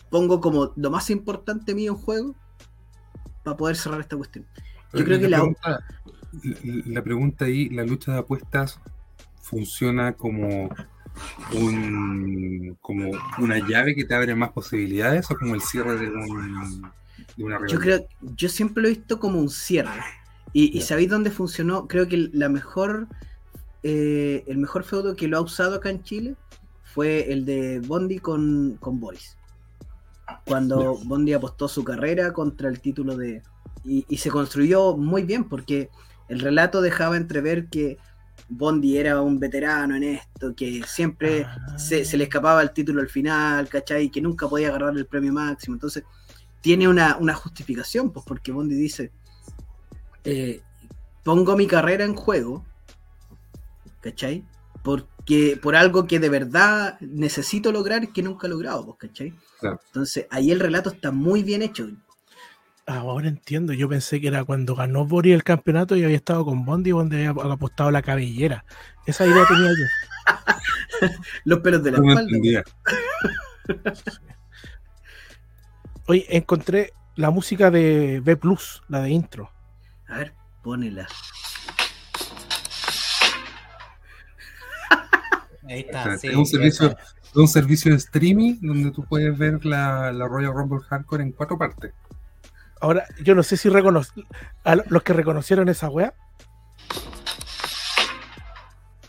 pongo 0.09 0.41
como 0.41 0.73
lo 0.75 0.89
más 0.89 1.09
importante 1.11 1.75
mío 1.75 1.91
en 1.93 1.97
juego? 1.97 2.35
Para 3.43 3.55
poder 3.57 3.75
cerrar 3.75 4.01
esta 4.01 4.17
cuestión. 4.17 4.45
Yo 4.93 5.03
creo 5.05 5.19
que 5.19 5.29
la- 5.29 5.37
pregunta, 5.37 5.79
la- 6.43 6.83
la 6.85 7.03
pregunta 7.03 7.45
ahí, 7.45 7.69
¿la 7.69 7.83
lucha 7.83 8.13
de 8.13 8.19
apuestas 8.19 8.79
funciona 9.45 10.13
como 10.13 10.69
un 11.53 12.77
como 12.81 13.11
una 13.37 13.59
llave 13.59 13.95
que 13.95 14.03
te 14.03 14.15
abre 14.15 14.35
más 14.35 14.51
posibilidades 14.51 15.29
o 15.29 15.37
como 15.37 15.55
el 15.55 15.61
cierre 15.61 15.97
de, 15.97 16.09
un, 16.09 16.91
de 17.37 17.43
una 17.43 17.65
Yo 17.67 17.79
creo, 17.79 18.07
yo 18.35 18.49
siempre 18.49 18.81
lo 18.81 18.89
he 18.89 18.93
visto 18.93 19.19
como 19.19 19.39
un 19.39 19.49
cierre. 19.49 20.01
Y, 20.51 20.77
y 20.77 20.81
¿sabéis 20.81 21.09
dónde 21.09 21.31
funcionó? 21.31 21.87
Creo 21.87 22.07
que 22.07 22.29
la 22.33 22.49
mejor, 22.49 23.07
eh, 23.83 24.43
el 24.47 24.57
mejor 24.57 24.83
feudo 24.83 25.15
que 25.15 25.27
lo 25.27 25.37
ha 25.37 25.41
usado 25.41 25.75
acá 25.75 25.89
en 25.89 26.01
Chile 26.03 26.35
fue 26.83 27.31
el 27.31 27.45
de 27.45 27.81
Bondi 27.81 28.19
con, 28.19 28.77
con 28.79 28.99
Boris. 28.99 29.37
Cuando 30.45 30.97
Bondi 31.05 31.33
apostó 31.33 31.67
su 31.67 31.83
carrera 31.83 32.33
contra 32.33 32.67
el 32.67 32.79
título 32.79 33.15
de... 33.15 33.43
Y, 33.83 34.05
y 34.09 34.17
se 34.17 34.31
construyó 34.31 34.97
muy 34.97 35.23
bien 35.23 35.43
porque 35.43 35.89
el 36.29 36.39
relato 36.39 36.81
dejaba 36.81 37.17
entrever 37.17 37.67
que 37.67 37.99
Bondi 38.47 38.97
era 38.97 39.21
un 39.21 39.39
veterano 39.39 39.95
en 39.95 40.03
esto, 40.03 40.53
que 40.55 40.83
siempre 40.87 41.43
Ah. 41.45 41.77
se, 41.77 42.05
se 42.05 42.17
le 42.17 42.25
escapaba 42.25 42.61
el 42.61 42.71
título 42.71 43.01
al 43.01 43.09
final, 43.09 43.67
¿cachai? 43.69 44.09
Que 44.09 44.21
nunca 44.21 44.47
podía 44.47 44.67
agarrar 44.69 44.95
el 44.95 45.05
premio 45.07 45.33
máximo. 45.33 45.75
Entonces, 45.75 46.03
tiene 46.61 46.87
una, 46.87 47.17
una 47.17 47.33
justificación, 47.33 48.11
pues 48.11 48.25
porque 48.25 48.51
Bondi 48.51 48.75
dice, 48.75 49.11
eh, 50.23 50.61
pongo 51.23 51.55
mi 51.55 51.67
carrera 51.67 52.05
en 52.05 52.15
juego, 52.15 52.65
¿cachai? 54.01 54.43
Porque, 54.83 55.59
por 55.61 55.75
algo 55.75 56.05
que 56.05 56.19
de 56.19 56.29
verdad 56.29 56.99
necesito 57.01 57.71
lograr 57.71 58.03
y 58.03 58.07
que 58.13 58.21
nunca 58.21 58.45
he 58.47 58.49
logrado, 58.49 58.85
pues, 58.85 58.97
¿cachai? 58.99 59.33
Claro. 59.59 59.79
Entonces, 59.87 60.27
ahí 60.29 60.51
el 60.51 60.59
relato 60.59 60.91
está 60.91 61.11
muy 61.11 61.41
bien 61.41 61.61
hecho. 61.63 61.87
Ah, 62.87 62.97
ahora 62.97 63.27
entiendo. 63.27 63.73
Yo 63.73 63.89
pensé 63.89 64.21
que 64.21 64.27
era 64.27 64.43
cuando 64.43 64.75
ganó 64.75 65.05
Boris 65.05 65.33
el 65.33 65.43
campeonato 65.43 65.95
y 65.95 66.03
había 66.03 66.17
estado 66.17 66.45
con 66.45 66.65
Bondi 66.65 66.91
y 66.91 66.93
Bondi 66.93 67.25
había 67.25 67.31
apostado 67.51 67.89
la 67.89 68.03
cabellera. 68.03 68.63
Esa 69.07 69.25
idea 69.25 69.43
tenía 69.47 69.69
yo. 69.69 71.09
Los 71.45 71.59
pelos 71.59 71.83
de 71.83 71.91
la 71.91 71.97
No 71.97 72.09
espalda. 72.09 72.63
Oye, 76.07 76.25
encontré 76.29 76.93
la 77.15 77.31
música 77.31 77.71
de 77.71 78.21
B 78.23 78.37
Plus, 78.37 78.83
la 78.87 79.01
de 79.01 79.09
intro. 79.09 79.51
A 80.07 80.19
ver, 80.19 80.35
ponela. 80.61 81.07
Ahí 85.67 85.79
está. 85.79 85.97
Espérate, 86.01 86.19
sí, 86.19 86.27
es 86.27 86.35
un 86.35 86.45
servicio, 86.45 86.85
esa. 86.85 86.97
es 87.23 87.35
un 87.35 87.47
servicio 87.47 87.89
de 87.91 87.97
streaming 87.97 88.59
donde 88.61 88.91
tú 88.91 89.03
puedes 89.03 89.35
ver 89.35 89.65
la, 89.65 90.11
la 90.11 90.27
Royal 90.27 90.53
Rumble 90.53 90.81
Hardcore 90.87 91.23
en 91.23 91.31
cuatro 91.31 91.57
partes. 91.57 91.91
Ahora, 92.85 93.07
yo 93.23 93.33
no 93.33 93.41
sé 93.41 93.57
si 93.57 93.67
reconoce 93.67 94.11
a 94.63 94.75
los 94.75 95.01
que 95.01 95.13
reconocieron 95.13 95.69
esa 95.69 95.89
wea 95.89 96.13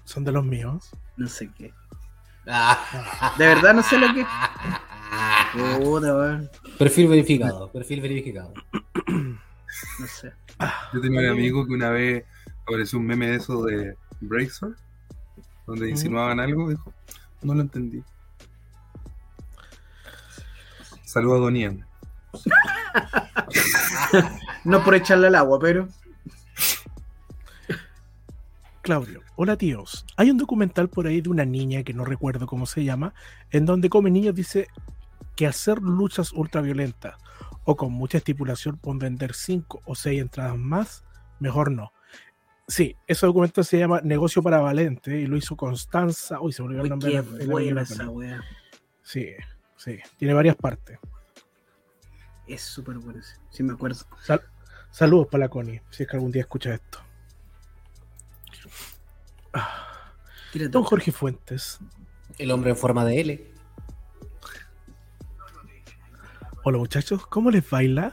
son 0.07 0.25
de 0.25 0.33
los 0.33 0.47
míos. 0.47 0.89
No 1.19 1.29
sé 1.29 1.51
qué. 1.59 1.75
Ah. 2.47 3.35
De 3.37 3.47
verdad 3.47 3.75
no 3.75 3.83
sé 3.83 3.99
lo 3.99 4.15
que. 4.15 4.25
Puta. 5.53 6.51
Perfil 6.79 7.09
verificado, 7.09 7.71
perfil 7.71 8.01
verificado. 8.01 8.55
No 9.09 10.07
sé. 10.07 10.33
Yo 10.95 11.01
tenía 11.03 11.21
un 11.21 11.27
amigo 11.27 11.67
que 11.67 11.75
una 11.75 11.91
vez 11.91 12.25
apareció 12.63 12.99
un 12.99 13.05
meme 13.05 13.27
de 13.27 13.37
eso 13.37 13.63
de 13.63 13.95
Bracer, 14.23 14.71
donde 15.67 15.91
insinuaban 15.91 16.41
algo, 16.41 16.71
dijo, 16.71 16.95
no 17.43 17.53
lo 17.53 17.61
entendí. 17.61 18.03
Saludos 21.05 21.37
a 21.37 21.41
Don 21.41 21.57
Ian. 21.57 21.87
No 24.65 24.83
por 24.85 24.95
echarle 24.95 25.29
al 25.29 25.35
agua, 25.37 25.59
pero. 25.61 25.89
Claudio, 28.83 29.21
hola 29.35 29.57
tíos. 29.57 30.05
Hay 30.17 30.31
un 30.31 30.39
documental 30.39 30.89
por 30.89 31.07
ahí 31.07 31.21
de 31.21 31.29
una 31.29 31.45
niña 31.45 31.83
que 31.83 31.93
no 31.93 32.05
recuerdo 32.05 32.47
cómo 32.47 32.67
se 32.67 32.85
llama, 32.85 33.15
en 33.51 33.67
donde 33.67 33.89
come 33.89 34.11
niños 34.11 34.35
dice 34.35 34.69
que 35.35 35.47
hacer 35.47 35.79
luchas 35.81 36.33
ultraviolentas 36.33 37.17
o 37.65 37.77
con 37.77 37.93
mucha 37.93 38.19
estipulación 38.19 38.77
por 38.79 38.97
vender 38.99 39.35
5 39.35 39.83
o 39.85 39.95
6 39.97 40.21
entradas 40.21 40.57
más, 40.57 41.05
mejor 41.41 41.71
no. 41.73 41.93
Sí, 42.69 42.97
ese 43.07 43.27
documental 43.27 43.65
se 43.65 43.79
llama 43.79 44.01
Negocio 44.03 44.43
para 44.43 44.59
Valente 44.61 45.19
y 45.21 45.27
lo 45.27 45.37
hizo 45.37 45.57
Constanza. 45.57 46.41
Uy, 46.41 46.53
se 46.53 46.63
me 46.63 46.69
olvidó 46.69 46.83
el 46.85 46.89
nombre. 46.91 47.11
qué 47.11 47.23
de 47.23 47.23
la- 47.31 47.39
de 47.39 47.47
la 47.47 47.53
buena 47.53 47.83
película. 47.83 47.83
esa 48.05 48.11
wea. 48.11 48.45
Sí, 49.03 49.29
sí, 49.77 49.99
tiene 50.17 50.35
varias 50.35 50.57
partes. 50.57 50.99
Es 52.47 52.63
súper 52.63 52.99
buena. 52.99 53.23
sí. 53.23 53.35
Sí, 53.51 53.63
me 53.63 53.73
acuerdo. 53.73 54.05
Sal- 54.23 54.43
saludos 54.91 55.27
para 55.31 55.45
la 55.45 55.49
Connie, 55.49 55.81
si 55.91 56.03
es 56.05 56.09
que 56.09 56.17
algún 56.17 56.31
día 56.33 56.43
escucha 56.43 56.75
esto. 56.75 56.99
Ah. 59.53 60.13
Don 60.71 60.85
Jorge 60.85 61.13
Fuentes. 61.13 61.79
El 62.39 62.51
hombre 62.51 62.71
en 62.71 62.77
forma 62.77 63.05
de 63.05 63.21
L. 63.21 63.53
Hola 66.65 66.79
muchachos, 66.79 67.27
¿cómo 67.27 67.51
les 67.51 67.69
baila? 67.69 68.13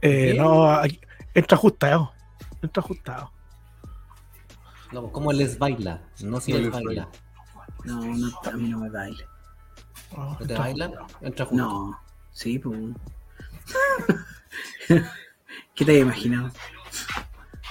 Eh, 0.00 0.34
no, 0.36 0.70
aquí- 0.72 1.00
entra 1.34 1.56
ajustado. 1.56 2.12
Entra 2.62 2.82
ajustado. 2.82 3.30
No, 4.92 5.12
¿cómo 5.12 5.32
les 5.32 5.58
baila? 5.58 6.00
No 6.20 6.40
si 6.40 6.52
No 6.52 6.58
les 6.58 6.70
baila. 6.70 7.08
No, 7.84 8.00
no, 8.04 8.40
a 8.44 8.50
mí 8.52 8.68
no 8.68 8.78
me 8.78 8.90
baila. 8.90 9.24
Oh, 10.12 10.16
¿No 10.30 10.36
te 10.38 10.42
entra 10.44 10.58
baila? 10.58 10.84
ajustado. 10.86 11.08
Entra 11.20 11.46
junto. 11.46 11.64
No, 11.64 12.00
sí, 12.38 12.58
pues. 12.58 12.78
¿Qué 15.74 15.84
te 15.84 15.90
había 15.90 16.02
imaginado? 16.02 16.46
No 16.46 16.52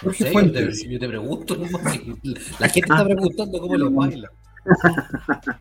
Jorge 0.04 0.18
sé, 0.18 0.26
yo, 0.26 0.32
Fuentes. 0.34 0.82
te, 0.82 0.90
yo 0.90 1.00
te 1.00 1.08
pregunto. 1.08 1.56
¿no? 1.56 1.66
La 2.60 2.70
gente 2.70 2.92
está 2.92 3.06
preguntando 3.06 3.60
cómo 3.60 3.76
les 3.78 3.94
baila. 3.94 4.30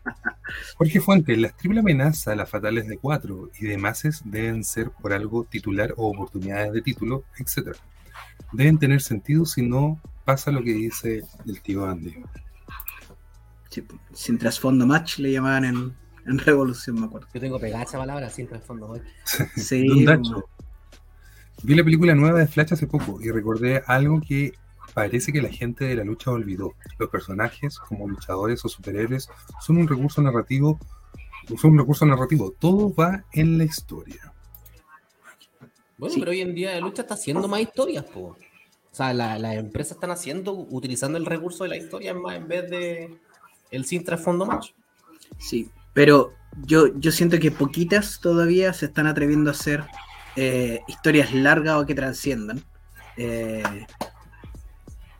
Jorge 0.77 0.99
Fuentes, 0.99 1.37
las 1.37 1.55
triple 1.55 1.79
amenazas, 1.79 2.35
las 2.35 2.49
fatales 2.49 2.87
de 2.87 2.97
cuatro 2.97 3.49
y 3.57 3.65
demás 3.65 4.03
deben 4.25 4.65
ser 4.65 4.91
por 4.91 5.13
algo 5.13 5.45
titular 5.45 5.93
o 5.95 6.09
oportunidades 6.11 6.73
de 6.73 6.81
título, 6.81 7.23
etc. 7.39 7.77
Deben 8.51 8.77
tener 8.77 9.01
sentido 9.01 9.45
si 9.45 9.61
no 9.61 10.01
pasa 10.25 10.51
lo 10.51 10.61
que 10.61 10.73
dice 10.73 11.23
el 11.45 11.61
tío 11.61 11.85
Andy. 11.85 12.15
Sí, 13.69 13.85
sin 14.13 14.37
trasfondo 14.37 14.85
match 14.85 15.19
le 15.19 15.31
llamaban 15.31 15.63
en, 15.63 15.95
en 16.27 16.37
Revolución, 16.39 16.99
me 16.99 17.05
acuerdo. 17.07 17.27
Yo 17.33 17.39
tengo 17.39 17.59
pegada 17.59 17.83
esa 17.83 17.97
palabra 17.97 18.29
sin 18.29 18.47
trasfondo. 18.47 18.87
güey. 18.87 19.01
Sí, 19.55 19.87
Don 20.05 20.05
Dacho. 20.23 20.49
Vi 21.63 21.73
la 21.75 21.83
película 21.83 22.13
nueva 22.15 22.39
de 22.39 22.47
Flash 22.47 22.73
hace 22.73 22.85
poco 22.87 23.19
y 23.21 23.31
recordé 23.31 23.81
algo 23.87 24.21
que 24.21 24.53
parece 24.93 25.31
que 25.31 25.41
la 25.41 25.49
gente 25.49 25.85
de 25.85 25.95
la 25.95 26.03
lucha 26.03 26.31
olvidó. 26.31 26.73
Los 26.99 27.09
personajes, 27.09 27.79
como 27.79 28.07
luchadores 28.07 28.63
o 28.65 28.69
superhéroes, 28.69 29.29
son 29.61 29.77
un 29.77 29.87
recurso 29.87 30.21
narrativo. 30.21 30.79
Son 31.57 31.71
un 31.71 31.79
recurso 31.79 32.05
narrativo. 32.05 32.51
Todo 32.59 32.93
va 32.93 33.23
en 33.31 33.57
la 33.57 33.63
historia. 33.63 34.33
Bueno, 35.97 36.13
Sí. 36.13 36.19
pero 36.19 36.31
hoy 36.31 36.41
en 36.41 36.53
día 36.53 36.73
la 36.75 36.79
lucha 36.81 37.01
está 37.03 37.15
haciendo 37.15 37.47
más 37.47 37.61
historias, 37.61 38.03
po. 38.05 38.19
O 38.91 38.95
sea, 38.97 39.13
la- 39.13 39.39
las 39.39 39.55
empresas 39.55 39.93
están 39.93 40.11
haciendo, 40.11 40.53
utilizando 40.53 41.17
el 41.17 41.25
recurso 41.25 41.63
de 41.63 41.69
la 41.69 41.77
historia 41.77 42.11
en, 42.11 42.21
más, 42.21 42.35
en 42.35 42.47
vez 42.47 42.69
de 42.69 43.17
el 43.71 43.85
sin 43.85 44.03
trasfondo 44.03 44.45
match. 44.45 44.71
Sí, 45.39 45.69
pero 45.97 46.35
yo, 46.63 46.95
yo 46.99 47.11
siento 47.11 47.39
que 47.39 47.49
poquitas 47.49 48.19
todavía 48.21 48.71
se 48.71 48.85
están 48.85 49.07
atreviendo 49.07 49.49
a 49.49 49.53
hacer 49.53 49.83
eh, 50.35 50.81
historias 50.87 51.33
largas 51.33 51.77
o 51.77 51.87
que 51.87 51.95
trasciendan. 51.95 52.63
Eh, 53.17 53.87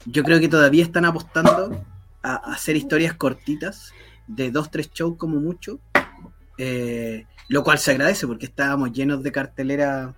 yo 0.05 0.21
creo 0.21 0.39
que 0.39 0.47
todavía 0.47 0.83
están 0.83 1.05
apostando 1.05 1.83
a, 2.21 2.35
hacer 2.53 2.75
historias 2.75 3.15
cortitas, 3.15 3.91
de 4.27 4.51
dos, 4.51 4.69
tres 4.69 4.91
shows 4.91 5.17
como 5.17 5.39
mucho, 5.39 5.79
eh, 6.59 7.25
lo 7.47 7.63
cual 7.63 7.79
se 7.79 7.89
agradece 7.89 8.27
porque 8.27 8.45
estábamos 8.45 8.91
llenos 8.91 9.23
de 9.23 9.31
cartelera 9.31 10.13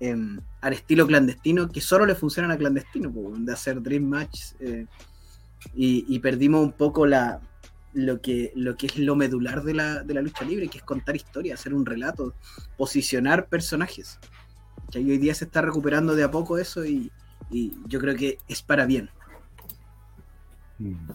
em, 0.00 0.40
al 0.60 0.72
estilo 0.72 1.06
clandestino 1.06 1.68
que 1.68 1.80
solo 1.80 2.04
le 2.04 2.16
funcionan 2.16 2.50
a 2.50 2.58
clandestino, 2.58 3.12
po, 3.12 3.32
de 3.38 3.52
hacer 3.52 3.80
Dream 3.80 4.02
Match 4.02 4.54
y, 5.72 6.04
y 6.08 6.18
perdimos 6.18 6.64
un 6.64 6.72
poco 6.72 7.06
la, 7.06 7.40
lo 7.94 8.20
que, 8.20 8.52
lo 8.54 8.76
que 8.76 8.86
es 8.86 8.98
lo 8.98 9.16
medular 9.16 9.62
de 9.62 9.74
la, 9.74 10.02
de 10.02 10.14
la 10.14 10.22
lucha 10.22 10.44
libre, 10.44 10.68
que 10.68 10.78
es 10.78 10.84
contar 10.84 11.16
historias, 11.16 11.60
hacer 11.60 11.74
un 11.74 11.86
relato, 11.86 12.34
posicionar 12.76 13.46
personajes. 13.46 14.18
Que 14.90 14.98
hoy 14.98 15.18
día 15.18 15.34
se 15.34 15.46
está 15.46 15.62
recuperando 15.62 16.14
de 16.14 16.24
a 16.24 16.30
poco 16.30 16.58
eso 16.58 16.84
y, 16.84 17.10
y 17.50 17.72
yo 17.86 18.00
creo 18.00 18.16
que 18.16 18.38
es 18.48 18.62
para 18.62 18.84
bien. 18.86 19.10
Mm. 20.78 21.10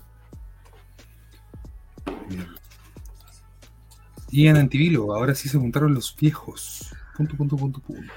Bien. 2.30 2.48
Y 4.32 4.48
en 4.48 4.58
Antivilo, 4.58 5.14
ahora 5.14 5.36
sí 5.36 5.50
se 5.50 5.58
juntaron 5.58 5.94
los 5.94 6.16
viejos. 6.16 6.94
Punto, 7.18 7.36
punto, 7.36 7.58
punto, 7.58 7.80
punto. 7.82 8.14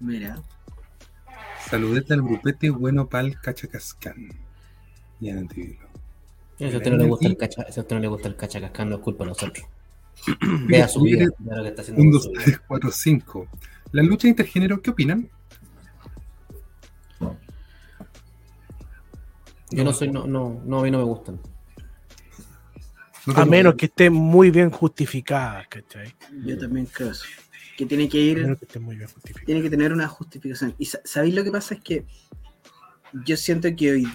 Mira, 0.00 0.40
Saludete 1.68 2.14
al 2.14 2.22
grupete 2.22 2.70
bueno 2.70 3.08
pal 3.08 3.38
cachacascán. 3.40 4.28
Y 5.20 5.28
en 5.28 5.38
Antivilo. 5.38 5.87
Si 6.58 6.64
a 6.64 6.76
usted 6.76 6.90
no 6.90 6.96
le 6.96 7.06
gusta 7.06 7.28
el 7.28 7.36
cacha, 7.36 7.70
si 7.70 7.78
a 7.78 7.82
usted 7.82 7.94
no 7.96 8.02
le 8.02 8.08
gusta 8.08 8.28
el 8.28 8.36
cachacascán, 8.36 8.88
no 8.90 8.96
es 8.96 9.02
culpa 9.02 9.24
de 9.24 9.28
nosotros. 9.30 9.66
Vea 10.66 10.88
su 10.88 11.00
vida, 11.02 11.28
vea 11.38 11.56
lo 11.58 11.62
que 11.62 11.68
está 11.68 11.82
haciendo 11.82 12.02
1, 12.02 12.10
con 12.10 12.12
2, 12.12 12.24
su 12.24 12.30
vida. 12.30 12.42
3, 12.44 12.60
4, 12.66 12.90
5. 12.90 13.48
La 13.92 14.02
lucha 14.02 14.26
intergénero, 14.28 14.82
¿qué 14.82 14.90
opinan? 14.90 15.30
Yo 19.70 19.84
no 19.84 19.92
soy, 19.92 20.10
no, 20.10 20.26
no, 20.26 20.60
no, 20.64 20.80
a 20.80 20.82
mí 20.82 20.90
no 20.90 20.98
me 20.98 21.04
gustan. 21.04 21.38
No 23.26 23.34
A 23.36 23.44
menos 23.44 23.74
que 23.74 23.86
esté 23.86 24.08
muy 24.08 24.50
bien 24.50 24.70
justificada, 24.70 25.64
¿cachai? 25.68 26.14
Yo 26.44 26.58
también 26.58 26.86
creo 26.86 27.10
eso. 27.10 27.24
Que 27.76 27.84
tiene 27.84 28.08
que 28.08 28.18
A 28.18 28.20
ir, 28.22 28.42
menos 28.42 28.58
que 28.58 28.64
esté 28.64 28.78
muy 28.80 28.96
bien 28.96 29.08
tiene 29.44 29.62
que 29.62 29.70
tener 29.70 29.92
una 29.92 30.08
justificación. 30.08 30.74
Y 30.78 30.86
sa- 30.86 31.00
¿sabéis 31.04 31.34
lo 31.34 31.44
que 31.44 31.52
pasa? 31.52 31.74
Es 31.74 31.80
que 31.82 32.06
yo 33.26 33.36
siento 33.36 33.68
que 33.76 33.92
hoy. 33.92 34.08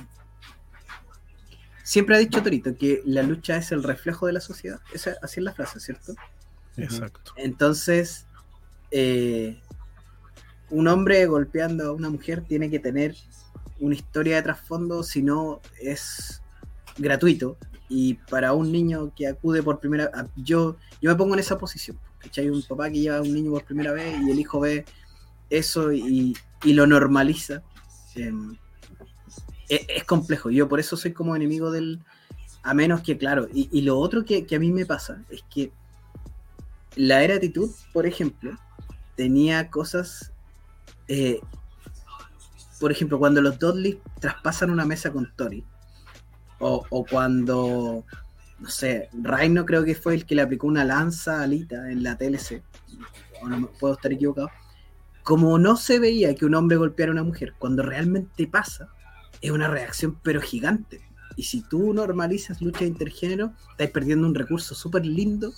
Siempre 1.84 2.16
ha 2.16 2.20
dicho 2.20 2.42
Torito 2.42 2.76
que 2.78 3.02
la 3.06 3.24
lucha 3.24 3.58
es 3.58 3.72
el 3.74 3.84
reflejo 3.84 4.26
de 4.26 4.34
la 4.34 4.40
sociedad. 4.40 4.80
Esa, 4.94 5.16
así 5.22 5.42
es 5.42 5.44
la 5.44 5.54
frase, 5.54 5.80
¿cierto? 5.80 6.16
Exacto. 6.78 7.34
Entonces, 7.36 8.26
eh, 8.90 9.60
un 10.70 10.88
hombre 10.88 11.26
golpeando 11.26 11.90
a 11.90 11.92
una 11.92 12.10
mujer 12.10 12.44
tiene 12.48 12.70
que 12.70 12.80
tener 12.80 13.16
una 13.80 13.96
historia 13.96 14.38
de 14.38 14.44
trasfondo, 14.44 15.04
si 15.04 15.22
no 15.22 15.62
es 15.82 16.42
gratuito. 16.98 17.58
Y 17.90 18.16
para 18.16 18.54
un 18.54 18.72
niño 18.72 19.14
que 19.14 19.28
acude 19.28 19.62
por 19.62 19.80
primera 19.80 20.10
vez, 20.10 20.26
yo, 20.38 20.78
yo 21.02 21.12
me 21.12 21.16
pongo 21.16 21.34
en 21.34 21.42
esa 21.42 21.58
posición. 21.58 22.00
¿cachai? 22.20 22.50
Un 22.50 22.64
papá 22.64 22.90
que 22.90 23.00
lleva 23.00 23.18
a 23.18 23.22
un 23.22 23.34
niño 23.34 23.52
por 23.52 23.66
primera 23.66 23.92
vez 23.92 24.16
y 24.22 24.32
el 24.32 24.40
hijo 24.40 24.62
ve 24.62 24.86
eso 25.50 25.92
y, 25.92 26.36
y 26.64 26.74
lo 26.74 26.88
normaliza. 26.88 27.62
eh, 28.16 28.32
es, 29.76 30.04
complejo. 30.04 30.50
Yo 30.50 30.68
por 30.68 30.80
eso 30.80 30.98
soy 30.98 31.14
como 31.14 31.36
enemigo 31.36 31.72
del... 31.72 32.00
A 32.64 32.74
menos 32.74 33.02
que, 33.02 33.18
claro, 33.18 33.48
y, 33.54 33.82
lo 33.82 34.00
otro 34.00 34.24
que, 34.24 34.48
a 34.56 34.60
mí 34.60 34.72
me 34.72 34.86
pasa 34.86 35.22
es 35.30 35.44
que 35.54 35.72
la 36.96 37.22
era 37.22 37.36
actitud, 37.36 37.70
por 37.92 38.06
ejemplo, 38.06 38.58
tenía 39.18 39.70
cosas. 39.70 40.32
eh, 41.10 41.42
por 42.80 42.92
ejemplo, 42.92 43.20
cuando 43.20 43.42
los 43.42 43.60
Dudley 43.60 44.00
traspasan 44.20 44.70
una 44.70 44.86
mesa 44.86 45.12
con 45.12 45.32
Tori, 45.36 45.64
o, 46.60 47.06
cuando, 47.10 48.06
no 48.60 48.70
sé, 48.70 49.10
Rhino 49.14 49.66
creo 49.66 49.84
que 49.84 49.96
fue 49.96 50.16
el 50.16 50.26
que 50.26 50.36
le 50.36 50.42
aplicó 50.42 50.68
una 50.68 50.86
lanza 50.86 51.40
a 51.40 51.44
Alita 51.44 51.92
en 51.92 52.04
la 52.04 52.18
TLC, 52.18 52.62
o 53.42 53.50
no 53.50 53.68
puedo 53.80 53.94
estar 53.96 54.12
equivocado. 54.14 54.50
Como 55.24 55.58
no 55.58 55.78
se 55.78 56.00
veía 56.00 56.36
que 56.36 56.46
un 56.46 56.56
hombre 56.56 56.78
golpeara 56.78 57.12
a 57.12 57.14
una 57.14 57.24
mujer, 57.24 57.54
cuando 57.58 57.84
realmente 57.84 58.48
pasa, 58.48 58.90
es 59.44 59.52
una 59.52 59.68
reacción 59.68 60.18
pero 60.24 60.41
gigante. 60.41 61.02
Y 61.36 61.44
si 61.44 61.62
tú 61.62 61.94
normalizas 61.94 62.62
lucha 62.62 62.86
intergénero, 62.86 63.54
estás 63.72 63.89
perdiendo 63.91 64.26
un 64.28 64.34
recurso 64.36 64.74
súper 64.74 65.06
lindo 65.06 65.54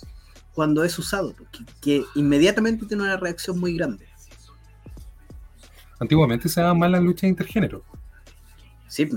cuando 0.52 0.84
es 0.84 0.98
usado, 0.98 1.34
porque, 1.36 1.60
que 1.80 2.04
inmediatamente 2.14 2.86
tiene 2.86 3.02
una 3.04 3.16
reacción 3.16 3.58
muy 3.60 3.76
grande. 3.76 4.06
Antiguamente 5.98 6.48
se 6.48 6.60
daban 6.60 6.78
más 6.78 6.90
las 6.90 7.02
luchas 7.02 7.28
intergénero. 7.28 7.82
Sí, 8.88 9.08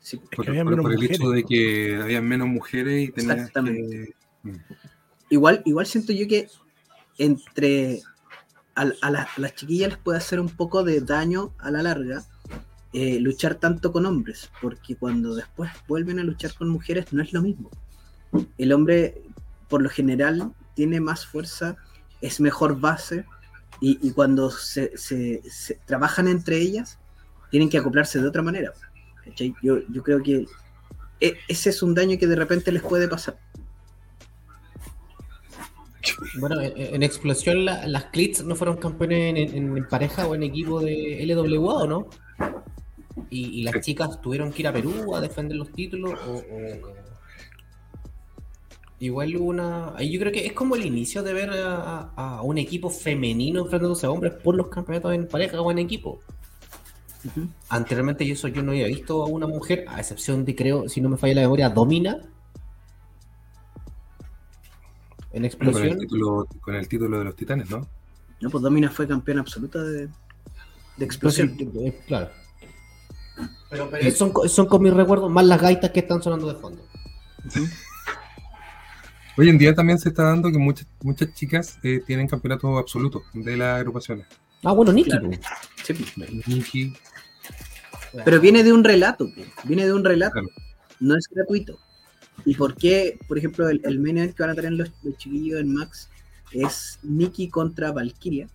sí. 0.00 0.16
Es 0.16 0.28
que 0.30 0.36
Por, 0.36 0.48
había 0.48 0.64
por- 0.64 0.70
menos 0.72 0.82
por 0.84 0.92
el 0.92 0.96
mujeres, 0.98 1.18
hecho 1.18 1.30
de 1.30 1.44
que 1.44 1.96
había 2.02 2.20
menos 2.20 2.48
mujeres 2.48 3.08
y 3.08 3.12
tenías 3.12 3.36
Exactamente. 3.38 4.14
que. 4.44 4.60
Igual, 5.30 5.62
igual 5.64 5.86
siento 5.86 6.12
yo 6.12 6.26
que 6.28 6.48
entre 7.18 8.00
a, 8.74 8.82
a 9.00 9.10
la- 9.10 9.28
a 9.36 9.40
las 9.40 9.54
chiquillas 9.54 9.90
les 9.90 9.98
puede 9.98 10.18
hacer 10.18 10.40
un 10.40 10.48
poco 10.48 10.82
de 10.84 11.00
daño 11.00 11.52
a 11.58 11.70
la 11.70 11.82
larga 11.82 12.24
eh, 12.92 13.20
luchar 13.20 13.54
tanto 13.56 13.92
con 13.92 14.06
hombres, 14.06 14.50
porque 14.60 14.96
cuando 14.96 15.34
después 15.34 15.70
vuelven 15.86 16.18
a 16.18 16.24
luchar 16.24 16.54
con 16.54 16.68
mujeres 16.68 17.12
no 17.12 17.22
es 17.22 17.32
lo 17.32 17.42
mismo. 17.42 17.70
El 18.58 18.72
hombre, 18.72 19.22
por 19.68 19.82
lo 19.82 19.88
general, 19.90 20.52
tiene 20.74 21.00
más 21.00 21.26
fuerza, 21.26 21.76
es 22.20 22.40
mejor 22.40 22.80
base, 22.80 23.24
y, 23.82 24.10
cuando 24.10 24.50
se, 24.50 24.96
se- 24.98 25.40
trabajan 25.86 26.28
entre 26.28 26.58
ellas, 26.58 26.98
tienen 27.50 27.70
que 27.70 27.78
acoplarse 27.78 28.20
de 28.20 28.28
otra 28.28 28.42
manera. 28.42 28.72
Yo, 29.62 29.78
yo 29.88 30.02
creo 30.02 30.22
que 30.22 30.46
e- 31.20 31.36
ese 31.48 31.70
es 31.70 31.82
un 31.82 31.94
daño 31.94 32.18
que 32.18 32.26
de 32.26 32.36
repente 32.36 32.72
les 32.72 32.82
puede 32.82 33.08
pasar. 33.08 33.38
Bueno, 36.38 36.60
en, 36.60 36.72
en 36.94 37.02
Explosión 37.02 37.64
la- 37.64 37.86
las 37.86 38.04
Clits 38.06 38.44
no 38.44 38.54
fueron 38.56 38.76
campeones 38.78 39.18
en, 39.30 39.36
en- 39.36 39.76
en 39.76 39.88
pareja 39.88 40.26
o 40.26 40.34
en 40.34 40.42
equipo 40.42 40.80
de 40.80 41.22
LWA, 41.26 41.74
¿o 41.74 41.86
no? 41.86 42.08
Y, 43.30 43.60
y 43.60 43.62
las 43.62 43.74
Sí. 43.74 43.80
chicas 43.92 44.20
tuvieron 44.20 44.52
que 44.52 44.62
ir 44.62 44.68
a 44.68 44.72
Perú 44.72 45.14
a 45.14 45.20
defender 45.20 45.56
los 45.56 45.70
títulos 45.72 46.18
o... 46.26 46.34
o- 46.38 47.00
Igual 48.98 49.34
una... 49.38 49.96
ahí 49.96 50.12
Yo 50.12 50.20
creo 50.20 50.30
que 50.32 50.44
es 50.46 50.52
como 50.52 50.76
el 50.76 50.84
inicio 50.84 51.22
de 51.22 51.32
ver 51.32 51.48
a, 51.54 52.40
un 52.42 52.58
equipo 52.58 52.90
femenino 52.90 53.60
enfrentándose 53.62 54.04
a 54.06 54.10
hombres 54.10 54.34
por 54.44 54.54
los 54.56 54.68
campeonatos 54.68 55.14
en 55.14 55.26
pareja 55.26 55.58
o 55.60 55.70
en 55.70 55.78
equipo. 55.78 56.20
Anteriormente 57.70 58.26
yo 58.26 58.34
eso 58.34 58.48
yo 58.48 58.62
no 58.62 58.72
había 58.72 58.86
visto 58.88 59.22
a 59.22 59.26
una 59.26 59.46
mujer, 59.46 59.86
a 59.88 60.00
excepción 60.00 60.44
de 60.44 60.54
creo, 60.54 60.86
si 60.88 61.00
no 61.00 61.08
me 61.08 61.16
falla 61.16 61.34
la 61.36 61.40
memoria, 61.42 61.70
Domina. 61.70 62.18
En 65.32 65.32
Con 65.32 65.36
el, 65.38 65.44
Explosión. 65.46 65.98
título, 65.98 66.46
con 66.60 66.74
el 66.74 66.88
título 66.88 67.18
de 67.20 67.24
los 67.24 67.36
titanes, 67.36 67.70
¿no? 67.70 67.86
No, 68.40 68.50
pues 68.50 68.62
Domina 68.62 68.90
fue 68.90 69.06
campeona 69.06 69.40
absoluta 69.42 69.82
de, 69.82 70.08
de 70.96 71.04
explosión. 71.04 71.56
Entonces, 71.58 71.94
eh, 71.94 72.00
claro. 72.06 72.28
Pero, 73.68 73.88
pero 73.90 74.10
son, 74.10 74.32
son 74.48 74.66
con 74.66 74.82
mis 74.82 74.92
recuerdos, 74.92 75.30
más 75.30 75.44
las 75.44 75.60
gaitas 75.60 75.90
que 75.90 76.00
están 76.00 76.22
sonando 76.22 76.52
de 76.52 76.58
fondo. 76.60 76.84
Hoy 79.36 79.48
en 79.48 79.58
día 79.58 79.74
también 79.74 79.98
se 79.98 80.08
está 80.10 80.24
dando 80.24 80.50
que 80.50 80.58
muchas, 80.58 80.86
muchas 81.02 81.32
chicas 81.34 81.78
eh, 81.82 82.00
tienen 82.06 82.28
campeonato 82.28 82.76
absoluto 82.78 83.22
de 83.32 83.56
las 83.56 83.78
agrupaciones. 83.78 84.26
Ah, 84.64 84.72
bueno, 84.72 84.92
Nikki. 84.92 85.10
Claro. 85.10 85.26
pues. 85.28 85.40
Sí, 85.84 85.94
pues. 85.94 86.46
Nikki, 86.46 86.92
Pero 88.24 88.40
viene 88.40 88.62
de 88.62 88.72
un 88.72 88.84
relato, 88.84 89.30
pues. 89.34 89.48
viene 89.64 89.86
de 89.86 89.92
un 89.92 90.04
relato, 90.04 90.32
Claro. 90.32 90.48
no 90.98 91.16
es 91.16 91.26
gratuito. 91.30 91.78
¿Y 92.44 92.54
por 92.54 92.74
qué, 92.74 93.18
por 93.28 93.38
ejemplo, 93.38 93.68
el, 93.68 93.80
el 93.84 93.98
main 94.00 94.18
event 94.18 94.34
que 94.36 94.42
van 94.42 94.50
a 94.50 94.54
tener 94.54 94.72
los, 94.72 94.90
los 95.02 95.16
chiquillos 95.16 95.60
en 95.60 95.74
Max 95.74 96.08
es 96.52 96.98
Nikki 97.02 97.48
contra 97.48 97.92
Valkyria? 97.92 98.48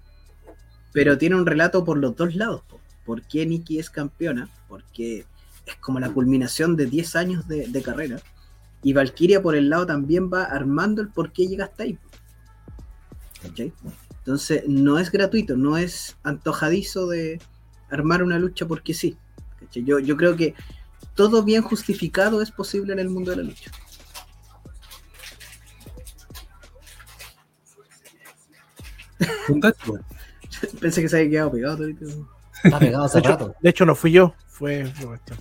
Pero 0.91 1.17
tiene 1.17 1.36
un 1.36 1.45
relato 1.45 1.83
por 1.83 1.97
los 1.97 2.15
dos 2.15 2.36
lados. 2.36 2.61
po. 2.67 2.79
¿Por 3.06 3.22
qué 3.22 3.45
Nikki 3.45 3.80
es 3.80 3.89
campeona? 3.89 4.49
Porque 4.68 5.26
es 5.66 5.76
como 5.78 5.99
la 5.99 6.12
culminación 6.12 6.76
de 6.76 6.88
10 6.88 7.16
años 7.16 7.47
de, 7.47 7.68
de 7.68 7.82
carrera. 7.82 8.20
Y 8.84 8.93
Valkyria 8.93 9.41
por 9.41 9.56
el 9.56 9.70
lado 9.70 9.86
también 9.86 10.30
va 10.32 10.43
armando 10.43 11.01
el 11.01 11.10
por 11.10 11.32
qué 11.32 11.47
llega 11.47 11.66
hasta 11.66 11.84
ahí. 11.84 11.97
Entonces, 14.18 14.64
no 14.68 14.97
es 14.97 15.12
gratuito, 15.12 15.56
no 15.56 15.78
es 15.78 16.18
antojadizo 16.24 17.08
de 17.08 17.39
armar 17.89 18.24
una 18.24 18.39
lucha 18.39 18.68
porque 18.68 18.93
sí. 18.93 19.18
Yo, 19.72 19.99
yo 19.99 20.18
creo 20.18 20.36
que 20.36 20.56
todo 21.16 21.43
bien 21.43 21.62
justificado 21.62 22.41
es 22.41 22.51
posible 22.51 22.93
en 22.93 22.99
el 22.99 23.10
mundo 23.10 23.32
de 23.32 23.38
la 23.38 23.43
lucha. 23.43 23.72
tacho. 29.62 29.99
Pensé 30.80 31.01
que 31.01 31.10
se 31.10 31.18
había 31.18 31.30
quedado 31.30 31.51
pegado. 31.51 31.86
Está 32.66 32.80
pegado 32.80 33.05
hace 33.05 33.22
De 33.22 33.30
hecho, 33.30 33.55
de 33.61 33.70
hecho, 33.70 33.86
no 33.86 33.95
fui 33.95 34.11
yo, 34.11 34.34
fue 34.47 34.91
Sebastián. 34.95 35.39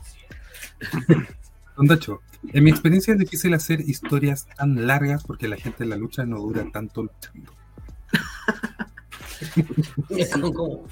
Don 1.76 1.86
Dacho, 1.86 2.20
en 2.52 2.64
mi 2.64 2.70
experiencia 2.70 3.12
es 3.14 3.18
difícil 3.18 3.54
hacer 3.54 3.80
historias 3.80 4.46
tan 4.56 4.86
largas 4.86 5.24
porque 5.24 5.48
la 5.48 5.56
gente 5.56 5.84
en 5.84 5.90
la 5.90 5.96
lucha 5.96 6.24
no 6.24 6.38
dura 6.38 6.64
tanto 6.72 7.02
luchando. 7.02 7.52
Es 10.16 10.30
como, 10.30 10.52
como, 10.54 10.86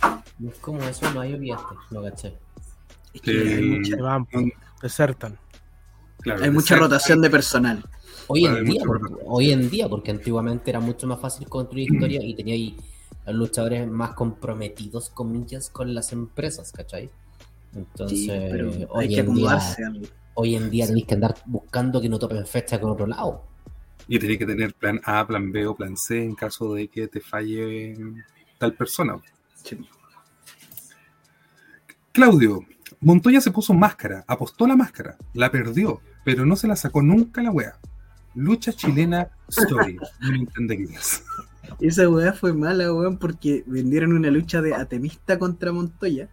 es 0.50 0.58
como 0.60 0.82
eso, 0.82 1.10
no 1.12 1.20
hay 1.20 1.32
olvidaste, 1.32 1.74
lo 1.90 2.02
caché. 2.02 2.34
Es 3.14 3.20
que 3.22 3.30
Eh, 3.30 3.54
hay 3.56 3.62
mucha, 3.62 3.96
Se 3.96 4.02
van, 4.02 4.26
Mm, 4.32 4.50
desertan. 4.82 5.38
Claro, 6.20 6.44
hay 6.44 6.50
mucha 6.50 6.76
rotación 6.76 7.20
de 7.22 7.30
personal. 7.30 7.84
Hoy 8.26 8.46
en 8.46 8.64
día, 8.64 8.82
porque, 8.84 9.14
hoy 9.24 9.52
en 9.52 9.70
día, 9.70 9.88
porque 9.88 10.10
antiguamente 10.10 10.70
era 10.70 10.80
mucho 10.80 11.06
más 11.06 11.20
fácil 11.20 11.48
construir 11.48 11.92
historias 11.92 12.24
y 12.24 12.34
tenía 12.34 12.54
ahí 12.54 12.76
los 13.26 13.34
luchadores 13.34 13.88
más 13.88 14.14
comprometidos, 14.14 15.10
comillas, 15.10 15.70
con 15.70 15.94
las 15.94 16.12
empresas, 16.12 16.72
¿cachai? 16.72 17.10
Entonces, 17.74 18.18
Sí, 18.20 18.26
pero 18.28 18.70
hay 18.70 18.86
hoy, 18.90 19.08
que 19.08 19.20
en 19.20 19.34
día, 19.34 19.50
acomodarse. 19.52 19.84
algo. 19.84 20.06
hoy 20.34 20.56
en 20.56 20.70
día 20.70 20.86
tenéis 20.86 21.06
que 21.06 21.14
andar 21.14 21.34
buscando 21.46 22.00
que 22.00 22.08
no 22.08 22.18
topen 22.18 22.46
fecha 22.46 22.80
con 22.80 22.90
otro 22.90 23.06
lado. 23.06 23.44
Y 24.08 24.18
tenés 24.18 24.38
que 24.38 24.46
tener 24.46 24.74
plan 24.74 25.00
A, 25.04 25.26
plan 25.26 25.52
B 25.52 25.66
o 25.66 25.74
plan 25.76 25.96
C 25.96 26.22
en 26.24 26.34
caso 26.34 26.74
de 26.74 26.88
que 26.88 27.06
te 27.08 27.20
falle 27.20 27.96
tal 28.58 28.74
persona. 28.74 29.16
Sí. 29.62 29.78
Claudio, 32.12 32.60
Montoya 33.00 33.40
se 33.40 33.50
puso 33.50 33.72
máscara, 33.74 34.24
apostó 34.26 34.66
la 34.66 34.76
máscara, 34.76 35.16
la 35.34 35.50
perdió, 35.50 36.00
pero 36.24 36.44
no 36.44 36.56
se 36.56 36.66
la 36.68 36.76
sacó 36.76 37.00
nunca 37.02 37.42
la 37.42 37.50
wea. 37.50 37.78
Lucha 38.34 38.72
chilena 38.72 39.30
story. 39.48 39.96
No 40.20 40.30
me 40.30 40.38
entenderías. 40.38 41.22
Esa 41.80 42.08
weá 42.08 42.32
fue 42.32 42.52
mala, 42.52 42.92
weón, 42.92 43.18
porque 43.18 43.64
vendieron 43.66 44.12
una 44.12 44.30
lucha 44.30 44.60
de 44.62 44.74
Atemista 44.74 45.38
contra 45.38 45.72
Montoya 45.72 46.28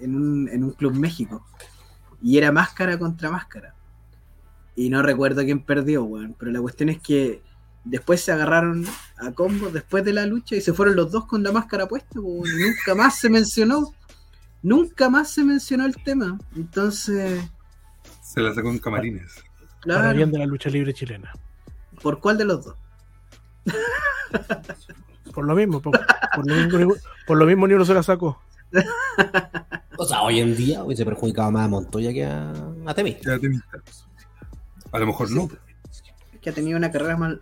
en 0.00 0.16
un, 0.16 0.48
en 0.48 0.64
un 0.64 0.70
Club 0.72 0.94
México. 0.94 1.44
Y 2.22 2.38
era 2.38 2.52
máscara 2.52 2.98
contra 2.98 3.30
máscara. 3.30 3.74
Y 4.76 4.90
no 4.90 5.02
recuerdo 5.02 5.42
quién 5.42 5.62
perdió, 5.62 6.04
weón. 6.04 6.34
Pero 6.38 6.52
la 6.52 6.60
cuestión 6.60 6.88
es 6.88 7.00
que 7.00 7.42
después 7.84 8.20
se 8.22 8.32
agarraron 8.32 8.86
a 9.16 9.32
combo 9.32 9.70
después 9.70 10.04
de 10.04 10.12
la 10.12 10.26
lucha 10.26 10.54
y 10.56 10.60
se 10.60 10.72
fueron 10.72 10.96
los 10.96 11.10
dos 11.10 11.26
con 11.26 11.42
la 11.42 11.52
máscara 11.52 11.86
puesta, 11.86 12.20
weón. 12.20 12.46
Y 12.46 12.62
Nunca 12.62 12.94
más 12.94 13.18
se 13.18 13.30
mencionó. 13.30 13.94
Nunca 14.62 15.08
más 15.08 15.30
se 15.30 15.44
mencionó 15.44 15.86
el 15.86 15.96
tema. 16.02 16.38
Entonces, 16.54 17.42
Se 18.22 18.40
la 18.40 18.54
sacó 18.54 18.70
en 18.70 18.78
camarines. 18.78 19.42
Para 19.82 20.00
claro. 20.00 20.16
bien 20.16 20.30
de 20.30 20.38
la 20.38 20.46
lucha 20.46 20.68
libre 20.68 20.92
chilena. 20.92 21.32
¿Por 22.02 22.20
cuál 22.20 22.36
de 22.36 22.44
los 22.44 22.64
dos? 22.64 22.76
Por 25.34 25.44
lo 25.44 25.54
mismo, 25.54 25.80
por, 25.80 25.92
por 26.34 26.46
lo 26.46 26.54
mismo, 26.78 26.94
por 27.26 27.38
lo 27.38 27.46
mismo 27.46 27.68
ni 27.68 27.74
uno 27.74 27.84
se 27.84 27.94
la 27.94 28.02
sacó. 28.02 28.40
O 29.96 30.04
sea, 30.04 30.22
hoy 30.22 30.40
en 30.40 30.56
día 30.56 30.82
hoy 30.82 30.96
se 30.96 31.04
perjudicaba 31.04 31.50
más 31.50 31.66
a 31.66 31.68
Montoya 31.68 32.12
que 32.12 32.24
a, 32.24 32.52
a 32.86 32.94
Temista. 32.94 33.38
A 34.92 34.98
lo 34.98 35.06
mejor 35.06 35.30
no. 35.30 35.48
Es 35.90 36.02
que 36.40 36.50
ha 36.50 36.52
tenido 36.52 36.78
una 36.78 36.90
carrera 36.90 37.16
más. 37.16 37.36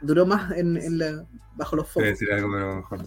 Duró 0.00 0.26
más 0.26 0.50
en, 0.52 0.76
en 0.76 0.98
la, 0.98 1.24
bajo 1.54 1.76
los 1.76 1.86
focos. 1.88 2.08
decir 2.08 2.32
algo, 2.32 2.50
pero 2.52 2.64
a 2.64 2.68
lo 2.70 2.76
mejor 2.76 3.06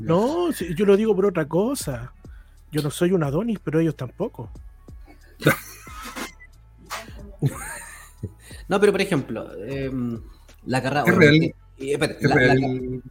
no. 0.00 0.50
Yo 0.52 0.86
lo 0.86 0.96
digo 0.96 1.16
por 1.16 1.26
otra 1.26 1.46
cosa. 1.46 2.12
Yo 2.70 2.82
no 2.82 2.90
soy 2.90 3.12
un 3.12 3.22
Adonis, 3.24 3.58
pero 3.62 3.80
ellos 3.80 3.96
tampoco. 3.96 4.50
No, 8.68 8.80
pero 8.80 8.92
por 8.92 9.02
ejemplo, 9.02 9.52
em, 9.66 10.22
la 10.66 10.82
carrera. 10.82 11.04
Es 11.06 11.14
bueno, 11.14 11.20
real. 11.30 11.54
espérate, 11.78 12.16
es 12.24 12.28
la- 12.28 12.34
la- 12.36 12.54
real. 12.54 13.02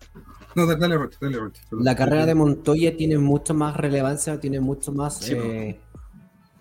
No, 0.56 0.66
dale, 0.68 0.98
Roche, 0.98 1.18
dale, 1.20 1.38
Roche. 1.38 1.62
Perdón. 1.70 1.86
La 1.86 1.96
carrera 1.96 2.26
de 2.28 2.36
Montoya 2.36 2.96
tiene 2.96 3.18
mucho 3.18 3.54
más 3.54 3.76
relevancia, 3.76 4.40
tiene 4.40 4.60
mucho 4.60 4.92
más, 4.92 5.18
Sí, 5.18 5.34
eh, 5.36 5.80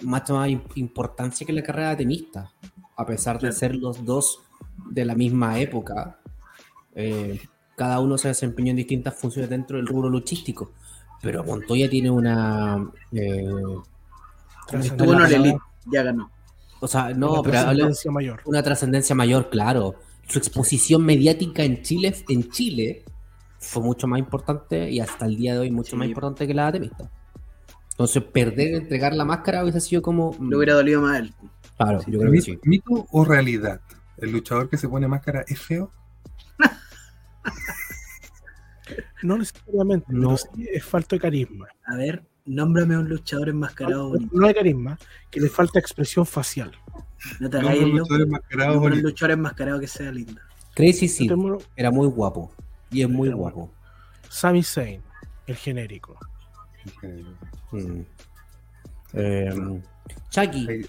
mucho 0.03 0.35
más 0.37 0.49
im- 0.49 0.63
importancia 0.77 1.47
que 1.47 1.53
la 1.53 1.63
carrera 1.63 1.91
de 1.91 1.97
tenista, 1.97 2.51
a 2.97 3.07
pesar 3.07 3.37
de 3.37 3.41
Claro. 3.41 3.55
ser 3.57 3.77
los 3.77 4.05
dos 4.05 4.41
de 4.91 5.05
la 5.05 5.15
misma 5.15 5.59
época. 5.61 6.19
eh, 6.95 7.41
cada 7.75 8.01
uno 8.01 8.19
se 8.19 8.29
desempeñó 8.29 8.69
en 8.71 8.77
distintas 8.77 9.15
funciones 9.15 9.49
dentro 9.49 9.79
del 9.79 9.87
rubro 9.87 10.11
luchístico, 10.11 10.73
pero 11.23 11.43
Montoya 11.43 11.89
tiene 11.89 12.11
una, 12.11 12.87
eh, 13.13 13.47
Estuvo 14.73 15.13
en 15.15 15.21
la 15.21 15.27
el 15.29 15.35
Elite, 15.35 15.51
palabra? 15.59 15.67
ya 15.91 16.03
ganó. 16.03 16.31
o 16.81 16.87
sea, 16.89 17.15
no, 17.15 17.33
Una 17.41 17.43
pero 17.43 18.13
mayor. 18.13 18.41
una 18.45 18.63
trascendencia 18.63 19.15
mayor, 19.15 19.49
claro. 19.51 19.95
Su 20.29 20.39
exposición 20.39 21.05
mediática 21.05 21.63
en 21.65 21.83
Chile, 21.83 22.15
en 22.29 22.51
Chile 22.51 23.05
fue 23.59 23.83
mucho 23.83 24.07
más 24.07 24.19
importante 24.19 24.91
y 24.91 25.01
hasta 25.01 25.27
el 25.27 25.37
día 25.37 25.55
de 25.55 25.61
hoy 25.61 25.71
mucho 25.71 25.91
Sí. 25.93 25.97
más 25.97 26.09
importante 26.09 26.47
que 26.47 26.55
la 26.55 26.67
de 26.67 26.73
Temista. 26.81 27.11
Entonces, 27.91 28.23
perder, 28.25 28.75
entregar 28.75 29.15
la 29.15 29.25
máscara 29.25 29.63
hubiese 29.63 29.81
sido 29.81 30.03
como. 30.03 30.33
mm, 30.33 30.49
Le 30.51 30.57
hubiera 30.57 30.75
dolido 30.75 31.03
más 31.03 31.15
a 31.15 31.19
él. 31.19 31.35
Claro, 31.77 32.01
Sí. 32.01 32.11
yo 32.11 32.19
creo 32.19 32.33
que 32.33 32.39
¿Mito, 32.39 32.45
sí. 32.47 32.59
mito 32.65 33.07
o 33.11 33.25
realidad? 33.25 33.81
¿El 34.17 34.33
luchador 34.33 34.69
que 34.71 34.77
se 34.79 34.89
pone 34.89 35.07
máscara 35.09 35.45
es 35.47 35.61
feo? 35.61 35.91
No 39.23 39.39
necesariamente, 39.39 40.07
No. 40.09 40.37
pero 40.37 40.39
sí 40.39 40.69
es 40.73 40.85
falta 40.85 41.17
de 41.17 41.21
carisma. 41.21 41.69
A 41.87 41.97
ver, 41.97 42.25
nómbrame 42.45 42.97
un 42.99 43.09
luchador 43.09 43.49
enmascarado 43.51 44.11
bonito. 44.11 44.37
No 44.37 44.47
hay 44.47 44.55
carisma, 44.55 44.99
que 45.31 45.41
le 45.41 45.49
falta 45.49 45.79
expresión 45.79 46.27
facial. 46.27 46.73
No 47.41 47.49
te 47.51 47.59
hagáis 47.59 47.81
un 47.81 47.85
el 47.87 47.91
luchador 47.97 48.19
loco. 48.21 48.23
enmascarado 48.29 48.71
Nómbrame 48.71 48.77
un 48.87 48.91
bonito. 48.91 49.09
luchador 49.09 49.31
enmascarado 49.33 49.81
que 49.81 49.87
sea 49.87 50.11
lindo. 50.13 50.41
Crazy 50.75 51.09
Sid 51.09 51.29
Tenemos 51.29 51.69
era 51.77 51.91
muy 51.91 52.09
guapo. 52.09 52.51
Y 52.91 53.03
es 53.03 53.09
muy 53.09 53.29
Era 53.29 53.37
guapo. 53.37 53.71
Sami 54.29 54.63
Zayn, 54.63 55.03
el 55.47 55.57
genérico. 55.57 56.19
Mm. 57.73 58.01
Eh, 59.15 59.81
Chucky. 60.31 60.87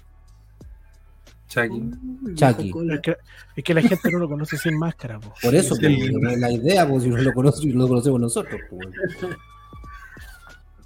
Chucky. 1.48 2.72
Es 2.90 3.00
que, 3.00 3.16
es 3.56 3.64
que 3.64 3.74
la 3.74 3.82
gente 3.82 4.10
no 4.10 4.18
lo 4.18 4.28
conoce 4.28 4.56
sin 4.58 4.76
máscara. 4.78 5.20
po. 5.20 5.32
Por 5.42 5.54
eso, 5.54 5.74
Sí, 5.76 6.10
pues, 6.20 6.38
la 6.40 6.50
idea, 6.50 6.88
pues 6.88 7.04
si 7.04 7.10
no 7.10 7.16
lo 7.18 7.32
conocemos, 7.32 7.74
no 7.74 7.82
lo 7.82 7.88
conocemos 7.88 8.20
nosotros. 8.20 8.60
pues. 8.70 8.88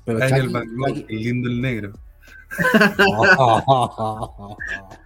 Pero 0.04 0.18
Chucky- 0.20 1.06
el 1.08 1.16
lindo 1.22 1.48
el 1.48 1.60
negro. 1.60 1.92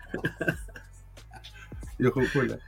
ojo 2.07 2.21
cola. 2.33 2.59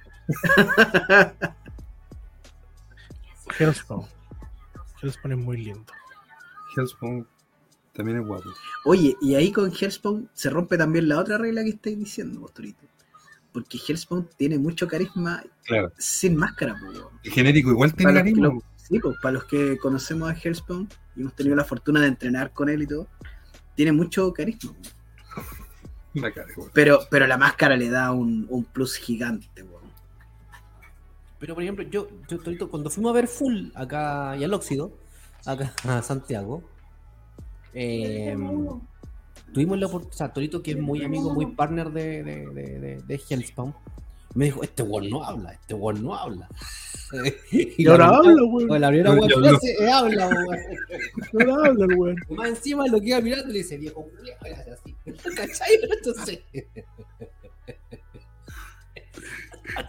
Hellspawn. 3.58 4.06
Hellspawn 5.02 5.32
es 5.32 5.38
muy 5.38 5.56
lindo. 5.58 5.92
Hellspawn 6.76 7.26
también 7.92 8.18
es 8.20 8.26
guapo. 8.26 8.48
Oye, 8.84 9.16
y 9.20 9.34
ahí 9.34 9.52
con 9.52 9.72
Hellspawn 9.72 10.28
se 10.34 10.50
rompe 10.50 10.76
también 10.76 11.08
la 11.08 11.18
otra 11.18 11.38
regla 11.38 11.62
que 11.62 11.70
estáis 11.70 11.98
diciendo, 11.98 12.40
posturito. 12.40 12.80
Porque 13.52 13.78
Hellspawn 13.86 14.28
tiene 14.36 14.58
mucho 14.58 14.88
carisma 14.88 15.42
Claro. 15.64 15.92
sin 15.98 16.36
máscara, 16.36 16.74
po. 16.80 17.10
El 17.22 17.30
genérico 17.32 17.70
igual 17.70 17.94
tiene 17.94 18.12
Para 18.12 18.24
los, 18.24 18.24
que 18.24 18.40
carisma. 18.40 18.54
lo- 18.54 18.62
sí, 18.76 18.98
pues, 18.98 19.16
para 19.22 19.32
los 19.34 19.44
que 19.44 19.78
conocemos 19.78 20.28
a 20.30 20.34
Hellspawn 20.34 20.88
y 21.16 21.20
hemos 21.20 21.34
tenido 21.36 21.54
la 21.54 21.64
fortuna 21.64 22.00
de 22.00 22.08
entrenar 22.08 22.52
con 22.52 22.68
él 22.68 22.82
y 22.82 22.86
todo, 22.86 23.06
tiene 23.76 23.92
mucho 23.92 24.32
carisma. 24.32 24.72
La 26.14 26.32
cara, 26.32 26.50
igual. 26.50 26.70
Pero, 26.72 27.00
pero 27.10 27.26
la 27.26 27.36
máscara 27.36 27.76
le 27.76 27.88
da 27.88 28.12
un, 28.12 28.46
un 28.48 28.64
plus 28.64 28.96
gigante, 28.96 29.62
weón. 29.62 29.84
Pero 31.38 31.54
por 31.54 31.62
ejemplo, 31.62 31.84
yo, 31.84 32.08
yo 32.28 32.38
Torito, 32.38 32.70
cuando 32.70 32.88
fuimos 32.90 33.10
a 33.10 33.14
ver 33.14 33.28
Full 33.28 33.68
acá 33.74 34.36
y 34.36 34.44
al 34.44 34.54
óxido, 34.54 34.92
acá 35.44 35.74
a 35.88 36.02
Santiago, 36.02 36.62
eh, 37.74 38.36
tuvimos 39.52 39.78
la 39.78 39.86
oportunidad, 39.86 40.14
o 40.14 40.16
sea, 40.16 40.32
Torito 40.32 40.62
que 40.62 40.72
es 40.72 40.78
muy 40.78 41.04
amigo, 41.04 41.34
muy 41.34 41.46
partner 41.46 41.90
de, 41.90 42.22
de, 42.22 42.46
de, 42.46 42.78
de, 42.80 43.02
de 43.02 43.20
Hellspawn, 43.28 43.74
me 44.34 44.46
dijo, 44.46 44.62
este 44.62 44.82
weón 44.82 45.08
no 45.10 45.24
habla, 45.24 45.52
este 45.52 45.74
weón 45.74 46.02
no 46.02 46.14
habla. 46.14 46.48
Y 47.52 47.86
ahora 47.86 48.08
la- 48.08 48.16
habla, 48.16 48.42
weón. 48.44 48.80
La 48.80 48.88
primera 48.88 49.10
weón 49.12 49.32
habla, 49.92 50.28
weón. 50.28 50.58
No 51.32 51.64
habla 51.64 51.84
el 51.84 51.94
weón. 51.98 52.16
Más 52.30 52.48
encima 52.48 52.86
lo 52.88 53.00
que 53.00 53.08
iba 53.08 53.20
mirando 53.20 53.46
le 53.48 53.58
dice, 53.58 53.76
viejo, 53.78 54.04
culiao", 54.04 54.36
y 54.44 54.50
hace 54.50 54.70
así. 54.72 54.96
¿Cachai? 55.36 55.78
Entonces. 55.82 56.40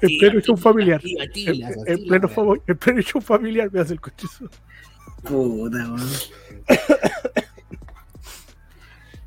En 0.01 0.17
pleno 0.17 0.39
show 0.39 0.55
familiar. 0.57 1.01
En 1.85 2.77
pleno 2.77 3.01
show 3.01 3.21
familiar 3.21 3.69
me 3.71 3.81
hace 3.81 3.93
el 3.93 3.99
cochizo. 4.01 4.49
Puta, 5.23 5.77
weón. 5.91 6.09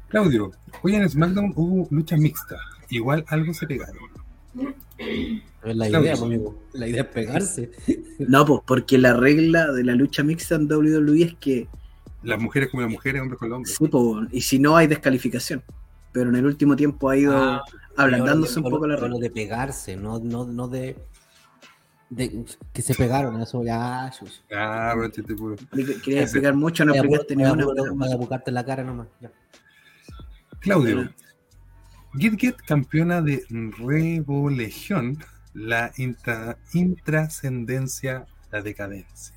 Claudio, 0.08 0.52
hoy 0.82 0.94
en 0.96 1.08
SmackDown 1.08 1.52
hubo 1.54 1.86
lucha 1.90 2.16
mixta. 2.16 2.56
Igual 2.88 3.24
algo 3.28 3.52
se 3.52 3.66
pegaron. 3.66 3.98
La 5.64 5.88
idea, 5.88 6.00
pues, 6.00 6.22
amigo. 6.22 6.62
La 6.72 6.86
idea 6.88 7.02
es 7.02 7.08
pegarse. 7.08 7.70
No, 8.18 8.44
pues 8.44 8.60
porque 8.66 8.98
la 8.98 9.14
regla 9.14 9.70
de 9.72 9.84
la 9.84 9.94
lucha 9.94 10.22
mixta 10.24 10.56
en 10.56 10.70
WWE 10.70 11.22
es 11.22 11.34
que 11.36 11.68
Las 12.22 12.40
mujeres 12.40 12.68
como 12.70 12.80
las 12.82 12.90
mujeres, 12.90 13.22
hombres 13.22 13.38
con 13.38 13.48
los 13.48 13.56
hombres. 13.58 13.76
sí, 13.76 13.86
pues, 13.88 14.28
y 14.32 14.40
si 14.40 14.58
no 14.58 14.76
hay 14.76 14.86
descalificación. 14.88 15.62
Pero 16.12 16.30
en 16.30 16.36
el 16.36 16.46
último 16.46 16.74
tiempo 16.74 17.10
ha 17.10 17.16
ido 17.16 17.36
Ah, 17.36 17.62
ablandándose 17.96 18.58
un 18.58 18.64
Pero 18.64 18.76
poco 18.76 18.86
la 18.88 18.96
regla. 18.96 19.18
de 19.18 19.30
pegarse, 19.30 19.94
no, 19.96 20.18
no, 20.18 20.44
no 20.46 20.66
de, 20.68 20.96
de 22.10 22.44
que 22.72 22.82
se 22.82 22.94
pegaron, 22.94 23.40
eso 23.40 23.62
ya. 23.62 24.10
Ah. 24.52 24.94
Quería 26.04 26.22
explicar 26.22 26.54
mucho, 26.54 26.84
no 26.84 26.92
Vaya 26.92 27.02
a 27.02 27.04
explicaste 27.04 27.36
ni 27.36 27.44
una. 27.44 27.64
buscar- 27.64 27.82
weón. 27.84 27.98
vaya 27.98 28.14
a 28.14 28.16
buscarte 28.16 28.50
la 28.50 28.64
cara 28.64 28.82
nomás. 28.82 29.06
ya. 29.20 29.30
Claudio, 30.60 31.08
Get 32.18 32.34
Get 32.38 32.56
campeona 32.66 33.20
de 33.22 33.44
Revolución, 33.78 35.18
la 35.54 35.92
intra- 35.96 36.56
intrascendencia, 36.72 38.26
la 38.50 38.62
decadencia. 38.62 39.34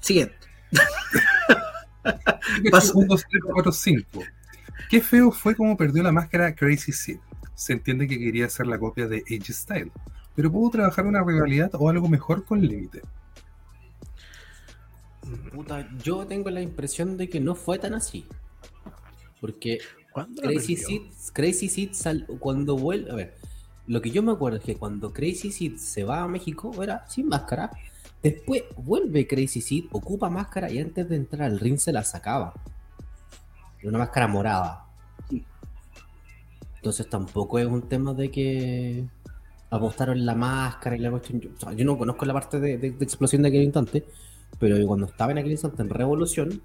Siguiente. 0.00 0.34
Paso. 2.70 2.98
1, 2.98 3.06
2, 3.06 3.24
3, 3.30 3.42
4, 3.52 3.72
5. 3.72 4.22
Qué 4.90 5.00
feo 5.00 5.30
fue 5.30 5.54
como 5.54 5.76
perdió 5.76 6.02
la 6.02 6.12
máscara 6.12 6.54
Crazy 6.54 6.92
Sid. 6.92 7.18
Se 7.54 7.72
entiende 7.72 8.08
que 8.08 8.18
quería 8.18 8.46
hacer 8.46 8.66
la 8.66 8.78
copia 8.78 9.06
de 9.06 9.22
Age 9.30 9.52
Style, 9.52 9.92
pero 10.34 10.50
pudo 10.50 10.70
trabajar 10.70 11.06
una 11.06 11.22
rivalidad 11.22 11.70
o 11.74 11.88
algo 11.88 12.08
mejor 12.08 12.44
con 12.44 12.60
Límite. 12.60 13.02
Puta, 15.52 15.88
yo 16.02 16.26
tengo 16.26 16.50
la 16.50 16.60
impresión 16.62 17.16
de 17.16 17.28
que 17.28 17.40
no 17.40 17.54
fue 17.54 17.78
tan 17.78 17.94
así. 17.94 18.24
Porque 19.40 19.78
¿Cuándo 20.12 20.42
la 20.42 20.48
Crazy? 20.50 20.76
Sid, 20.76 21.02
Crazy 21.32 21.90
sal- 21.94 22.26
cuando 22.38 22.76
vuelve, 22.76 23.10
a 23.10 23.14
ver, 23.14 23.34
lo 23.86 24.00
que 24.02 24.10
yo 24.10 24.22
me 24.22 24.32
acuerdo 24.32 24.58
es 24.58 24.64
que 24.64 24.76
cuando 24.76 25.12
Crazy 25.12 25.50
Sid 25.50 25.76
se 25.76 26.04
va 26.04 26.22
a 26.22 26.28
México 26.28 26.82
era 26.82 27.08
sin 27.08 27.28
máscara, 27.28 27.70
después 28.22 28.62
vuelve 28.76 29.26
Crazy 29.26 29.60
Sid, 29.60 29.86
ocupa 29.90 30.28
máscara 30.30 30.70
y 30.70 30.78
antes 30.78 31.08
de 31.08 31.16
entrar 31.16 31.50
al 31.50 31.58
ring 31.58 31.78
se 31.78 31.92
la 31.92 32.04
sacaba. 32.04 32.54
Una 33.82 33.98
máscara 33.98 34.28
morada. 34.28 34.84
Entonces 36.76 37.08
tampoco 37.08 37.58
es 37.58 37.66
un 37.66 37.88
tema 37.88 38.12
de 38.14 38.30
que 38.30 39.04
apostaron 39.70 40.24
la 40.26 40.34
máscara 40.34 40.96
y 40.96 41.00
la 41.00 41.10
cuestión. 41.10 41.40
Yo, 41.40 41.50
o 41.56 41.60
sea, 41.60 41.72
yo 41.72 41.84
no 41.84 41.96
conozco 41.96 42.24
la 42.24 42.34
parte 42.34 42.60
de, 42.60 42.76
de- 42.78 42.90
de 42.92 43.04
explosión 43.04 43.42
de 43.42 43.48
aquel 43.48 43.62
instante, 43.62 44.04
pero 44.62 44.86
cuando 44.86 45.06
estaba 45.06 45.32
en 45.32 45.38
aquel 45.38 45.50
instante 45.50 45.82
en 45.82 45.90
Revolución, 45.90 46.62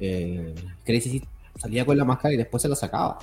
eh, 0.00 0.54
Crazy 0.86 1.22
salía 1.56 1.84
con 1.84 1.98
la 1.98 2.06
máscara 2.06 2.32
y 2.32 2.38
después 2.38 2.62
se 2.62 2.68
la 2.70 2.74
sacaba. 2.74 3.18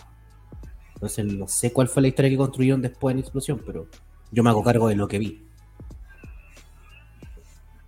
Entonces 0.93 1.25
no 1.33 1.47
sé 1.47 1.73
cuál 1.73 1.87
fue 1.87 2.03
la 2.03 2.09
historia 2.09 2.29
que 2.29 2.37
construyeron 2.37 2.79
después 2.79 3.11
en 3.15 3.21
Explosión, 3.21 3.59
pero 3.65 3.87
yo 4.31 4.43
me 4.43 4.51
hago 4.51 4.63
cargo 4.63 4.87
de 4.87 4.95
lo 4.95 5.07
que 5.07 5.17
vi. 5.17 5.43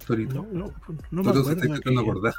Torito. 0.08 0.48
No, 0.52 0.52
no, 0.52 0.74
no 1.12 1.24
me 1.24 1.32
se 1.32 1.40
acuerdo. 1.42 1.76
está 1.76 2.02
acordar. 2.02 2.34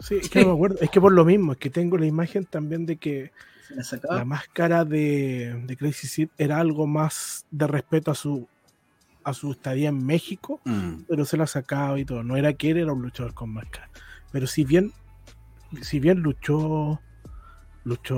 Sí, 0.00 0.16
es 0.16 0.28
que 0.28 0.40
no 0.40 0.46
me 0.48 0.52
acuerdo. 0.54 0.78
Es 0.80 0.90
que 0.90 1.00
por 1.00 1.12
lo 1.12 1.24
mismo, 1.24 1.52
es 1.52 1.58
que 1.58 1.70
tengo 1.70 1.96
la 1.98 2.06
imagen 2.06 2.44
también 2.44 2.86
de 2.86 2.96
que 2.96 3.30
Se 3.68 3.76
la 3.76 3.84
sacaba. 3.84 4.16
la 4.16 4.24
máscara 4.24 4.84
de, 4.84 5.62
de 5.64 5.76
Crazy 5.76 6.08
Sid 6.08 6.28
era 6.38 6.58
algo 6.58 6.88
más 6.88 7.46
de 7.52 7.68
respeto 7.68 8.10
a 8.10 8.16
su 8.16 8.48
a 9.26 9.34
su 9.34 9.50
estadía 9.52 9.88
en 9.88 10.06
México, 10.06 10.60
Mm. 10.64 11.02
pero 11.08 11.24
se 11.24 11.36
la 11.36 11.46
sacaba 11.46 11.98
y 11.98 12.04
todo. 12.04 12.22
No 12.22 12.36
era 12.36 12.52
que 12.54 12.70
él 12.70 12.78
era 12.78 12.92
un 12.92 13.02
luchador 13.02 13.34
con 13.34 13.50
máscara. 13.50 13.90
Pero 14.30 14.46
si 14.46 14.64
bien, 14.64 14.92
si 15.82 15.98
bien 16.00 16.20
luchó, 16.20 17.00
luchó 17.84 18.16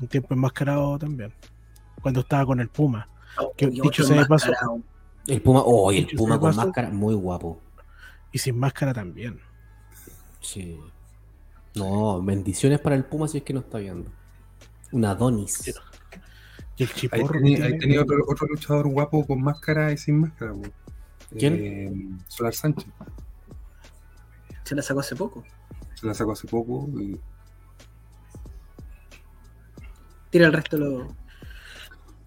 un 0.00 0.08
tiempo 0.08 0.34
enmascarado 0.34 0.98
también. 0.98 1.32
Cuando 2.00 2.20
estaba 2.20 2.46
con 2.46 2.60
el 2.60 2.68
Puma. 2.68 3.08
que 3.56 3.64
Y 3.66 3.80
dicho 3.80 4.04
sea 4.04 4.20
de 4.20 4.26
paso-. 4.26 4.52
El 5.26 5.42
Puma, 5.42 5.62
oh, 5.64 5.90
y 5.90 5.98
el 5.98 6.06
Puma 6.16 6.38
con 6.38 6.50
paso- 6.50 6.64
máscara, 6.66 6.90
muy 6.90 7.14
guapo. 7.14 7.60
Y 8.30 8.38
sin 8.38 8.56
máscara 8.58 8.92
también. 8.94 9.40
Sí. 10.40 10.78
No, 11.74 12.22
bendiciones 12.22 12.78
para 12.78 12.94
el 12.94 13.04
Puma 13.04 13.26
si 13.26 13.38
es 13.38 13.42
que 13.44 13.52
no 13.52 13.60
está 13.60 13.78
viendo. 13.78 14.10
Un 14.92 15.04
Adonis. 15.04 15.74
Y 16.76 16.82
el 16.84 16.88
Ahí 16.88 16.94
chiporro. 16.94 17.28
tenía, 17.38 17.64
ahí 17.64 17.78
tenía 17.78 18.02
otro, 18.02 18.16
otro 18.26 18.46
luchador 18.48 18.88
guapo 18.88 19.26
con 19.26 19.42
máscara 19.42 19.92
y 19.92 19.96
sin 19.96 20.20
máscara. 20.20 20.54
¿Quién? 21.38 21.54
Eh, 21.54 21.92
Solar 22.28 22.54
Sánchez. 22.54 22.86
Se 24.64 24.74
la 24.74 24.82
sacó 24.82 25.00
hace 25.00 25.14
poco. 25.16 25.44
Se 25.94 26.06
la 26.06 26.14
sacó 26.14 26.32
hace 26.32 26.48
poco. 26.48 26.88
y- 27.00 27.18
Tira 30.30 30.46
el 30.46 30.52
resto 30.52 30.76
de 30.76 30.84
los. 30.84 31.06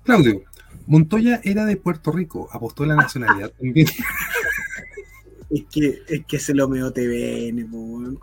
Claudio, 0.04 0.41
Montoya 0.86 1.41
era 1.43 1.66
de 1.66 1.76
Puerto 1.76 2.12
Rico, 2.12 2.48
apostó 2.52 2.86
la 2.86 2.95
nacionalidad 2.95 3.52
también. 3.52 3.88
Es 5.50 5.64
que, 5.72 6.02
es 6.10 6.26
que 6.26 6.39
se 6.39 6.54
lo 6.54 6.68
meó 6.68 6.91
TVN, 6.91 7.60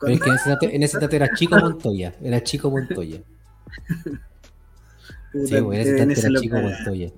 es 0.08 0.20
que 0.20 0.28
en 0.28 0.34
ese, 0.34 0.56
en 0.60 0.82
ese 0.82 0.98
dato 1.00 1.16
era 1.16 1.32
Chico 1.34 1.56
Montoya. 1.58 2.14
Era 2.22 2.42
Chico 2.42 2.70
Montoya. 2.70 3.22
Sí, 5.46 5.58
güey, 5.58 5.80
ese 5.80 6.26
era 6.26 6.40
Chico. 6.40 6.56
Montoya. 6.60 7.10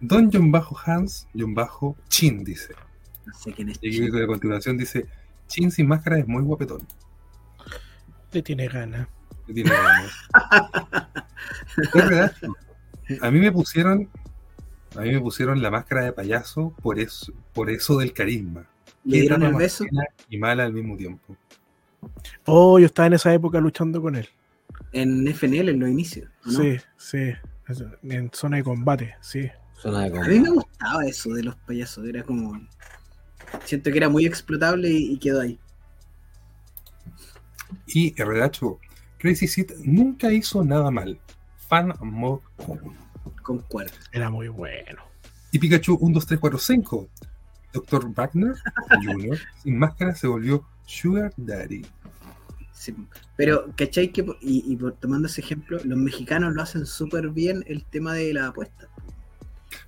Don 0.00 0.30
John 0.32 0.50
Bajo 0.50 0.76
Hans, 0.84 1.28
John 1.34 1.54
Bajo 1.54 1.96
Chin, 2.08 2.44
dice. 2.44 2.74
No 3.26 3.34
sé 3.34 3.52
quién 3.52 3.68
es. 3.68 3.78
Y 3.82 4.06
a 4.06 4.26
continuación 4.26 4.78
dice, 4.78 5.06
Chin 5.46 5.70
sin 5.70 5.86
máscara 5.86 6.18
es 6.18 6.26
muy 6.26 6.42
guapetón. 6.42 6.86
Le 8.32 8.42
tiene 8.42 8.68
ganas. 8.68 9.08
Le 9.46 9.54
tiene 9.54 9.70
ganas. 9.70 10.12
Es 11.76 11.92
verdad. 11.92 12.32
A 13.20 13.30
mí 13.30 13.38
me 13.38 13.52
pusieron, 13.52 14.08
a 14.96 15.00
mí 15.02 15.12
me 15.12 15.20
pusieron 15.20 15.62
la 15.62 15.70
máscara 15.70 16.04
de 16.04 16.12
payaso 16.12 16.74
por 16.82 16.98
eso, 16.98 17.32
por 17.52 17.70
eso 17.70 17.98
del 17.98 18.12
carisma. 18.12 18.66
Le 19.04 19.20
dieron 19.20 19.42
el 19.42 19.54
beso. 19.54 19.84
Y 20.28 20.38
mala 20.38 20.64
al 20.64 20.72
mismo 20.72 20.96
tiempo. 20.96 21.36
Oh, 22.46 22.78
yo 22.78 22.86
estaba 22.86 23.06
en 23.06 23.12
esa 23.12 23.32
época 23.32 23.60
luchando 23.60 24.00
con 24.00 24.16
él. 24.16 24.28
En 24.92 25.26
FNL 25.28 25.68
en 25.70 25.80
los 25.80 25.88
inicios. 25.88 26.28
Sí, 26.48 26.78
sí. 26.96 27.32
En 28.02 28.30
zona 28.32 28.58
de 28.58 28.64
combate, 28.64 29.14
sí. 29.20 29.50
Zona 29.78 30.08
de 30.08 30.18
A 30.18 30.22
mí 30.22 30.40
me 30.40 30.46
combate. 30.46 30.50
gustaba 30.54 31.06
eso 31.06 31.32
de 31.34 31.42
los 31.42 31.56
payasos. 31.56 32.06
Era 32.06 32.22
como. 32.22 32.60
Siento 33.64 33.90
que 33.90 33.96
era 33.98 34.08
muy 34.08 34.24
explotable 34.26 34.88
y, 34.90 35.12
y 35.12 35.18
quedó 35.18 35.40
ahí. 35.40 35.58
Y 37.86 38.14
RDH, 38.20 38.60
Crazy 39.18 39.48
Sid 39.48 39.72
nunca 39.84 40.32
hizo 40.32 40.64
nada 40.64 40.90
mal. 40.90 41.18
Fan 41.68 41.92
mod. 42.00 42.40
Concuerdo. 43.42 43.92
Era 44.12 44.30
muy 44.30 44.48
bueno. 44.48 45.02
Y 45.52 45.58
Pikachu 45.58 45.96
1, 46.00 46.14
2, 46.14 46.26
3, 46.26 46.40
4, 46.40 46.58
5. 46.58 47.08
Dr. 47.72 48.12
Wagner 48.14 48.54
Jr. 49.04 49.38
sin 49.62 49.78
máscara 49.78 50.14
se 50.14 50.26
volvió 50.26 50.64
Sugar 50.86 51.32
Daddy. 51.36 51.84
Sí. 52.76 52.94
Pero, 53.36 53.72
¿cachai? 53.74 54.12
Que, 54.12 54.20
y, 54.42 54.70
y 54.70 54.76
por, 54.76 54.92
tomando 54.92 55.28
ese 55.28 55.40
ejemplo, 55.40 55.78
los 55.82 55.98
mexicanos 55.98 56.54
lo 56.54 56.60
hacen 56.62 56.84
súper 56.84 57.30
bien 57.30 57.64
el 57.66 57.84
tema 57.86 58.12
de 58.12 58.34
la 58.34 58.48
apuesta. 58.48 58.88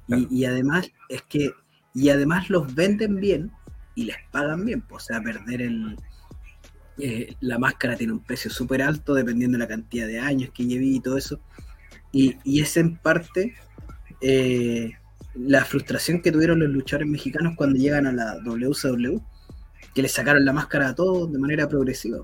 Claro. 0.06 0.22
Y, 0.30 0.40
y 0.40 0.44
además, 0.46 0.90
es 1.10 1.22
que. 1.22 1.52
Y 1.94 2.08
además 2.10 2.48
los 2.50 2.74
venden 2.74 3.16
bien 3.20 3.52
y 3.94 4.04
les 4.04 4.16
pagan 4.30 4.64
bien. 4.64 4.80
pues, 4.82 5.04
O 5.04 5.06
sea, 5.06 5.22
perder 5.22 5.60
el. 5.62 5.96
eh, 6.98 7.34
la 7.40 7.58
máscara 7.58 7.96
tiene 7.96 8.14
un 8.14 8.20
precio 8.24 8.50
súper 8.50 8.82
alto 8.82 9.14
dependiendo 9.14 9.58
de 9.58 9.64
la 9.64 9.68
cantidad 9.68 10.06
de 10.06 10.20
años 10.20 10.50
que 10.54 10.64
lleve 10.66 10.86
y 10.86 11.00
todo 11.00 11.18
eso. 11.18 11.40
Y, 12.12 12.36
y 12.44 12.60
es 12.62 12.76
en 12.78 12.96
parte 12.96 13.54
eh, 14.22 14.92
la 15.34 15.64
frustración 15.64 16.22
que 16.22 16.32
tuvieron 16.32 16.58
los 16.60 16.70
luchadores 16.70 17.08
mexicanos 17.08 17.54
cuando 17.56 17.76
llegan 17.78 18.06
a 18.06 18.12
la 18.12 18.38
WCW, 18.44 19.20
que 19.94 20.02
le 20.02 20.08
sacaron 20.08 20.44
la 20.44 20.52
máscara 20.54 20.88
a 20.88 20.94
todos 20.94 21.30
de 21.32 21.38
manera 21.38 21.68
progresiva. 21.68 22.18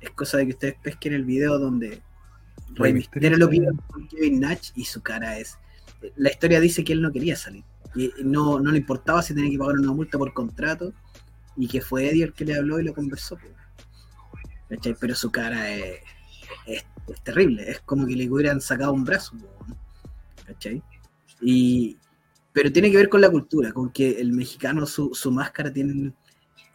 Es 0.00 0.10
cosa 0.10 0.38
de 0.38 0.46
que 0.46 0.52
ustedes 0.52 0.74
pesquen 0.82 1.12
el 1.12 1.24
video 1.24 1.58
donde 1.58 2.00
Rey 2.74 2.92
Mysterio 2.92 3.36
lo 3.36 3.48
pide 3.50 3.66
con 3.88 4.08
Kevin 4.08 4.40
Nash 4.40 4.70
y 4.74 4.84
su 4.84 5.02
cara 5.02 5.38
es. 5.38 5.58
La 6.16 6.30
historia 6.30 6.60
dice 6.60 6.82
que 6.84 6.92
él 6.94 7.02
no 7.02 7.10
quería 7.12 7.36
salir. 7.36 7.64
Y 7.94 8.12
no, 8.22 8.60
no 8.60 8.70
le 8.70 8.78
importaba 8.78 9.22
si 9.22 9.34
tenía 9.34 9.50
que 9.50 9.58
pagar 9.58 9.78
una 9.78 9.92
multa 9.92 10.16
por 10.16 10.32
contrato 10.32 10.92
y 11.56 11.66
que 11.68 11.80
fue 11.80 12.08
Eddie 12.08 12.24
el 12.24 12.32
que 12.32 12.44
le 12.44 12.54
habló 12.56 12.80
y 12.80 12.84
lo 12.84 12.94
conversó. 12.94 13.36
¿Cachai? 14.68 14.94
Pero 14.98 15.14
su 15.14 15.30
cara 15.30 15.68
es, 15.70 15.98
es- 16.66 16.84
es 17.08 17.20
terrible. 17.22 17.68
Es 17.68 17.80
como 17.80 18.06
que 18.06 18.14
le 18.14 18.30
hubieran 18.30 18.60
sacado 18.60 18.92
un 18.92 19.04
brazo. 19.04 19.32
¿Cachai? 20.46 20.82
Y, 21.40 21.96
pero 22.52 22.70
tiene 22.70 22.90
que 22.90 22.96
ver 22.96 23.08
con 23.08 23.20
la 23.20 23.30
cultura, 23.30 23.72
con 23.72 23.90
que 23.90 24.20
el 24.20 24.32
mexicano, 24.32 24.86
su, 24.86 25.12
su 25.14 25.30
máscara 25.32 25.72
tiene. 25.72 26.12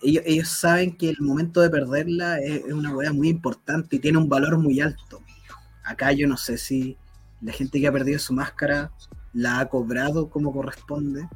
Ellos, 0.02 0.24
ellos 0.26 0.50
saben 0.50 0.96
que 0.96 1.10
el 1.10 1.22
momento 1.22 1.62
de 1.62 1.70
perderla 1.70 2.40
es, 2.40 2.66
es 2.66 2.74
una 2.74 2.96
hueá 2.96 3.14
muy 3.14 3.30
importante 3.30 3.96
y 3.96 4.00
tiene 4.00 4.18
un 4.18 4.30
valor 4.30 4.58
muy 4.58 4.80
alto. 4.82 5.22
Acá 5.84 6.12
yo 6.12 6.28
no 6.28 6.38
sé 6.38 6.58
si 6.58 6.98
la 7.42 7.54
gente 7.54 7.80
que 7.80 7.88
ha 7.88 7.92
perdido 7.92 8.20
su 8.20 8.34
máscara 8.34 8.92
la 9.34 9.60
ha 9.60 9.66
cobrado 9.68 10.30
como 10.30 10.52
corresponde. 10.52 11.28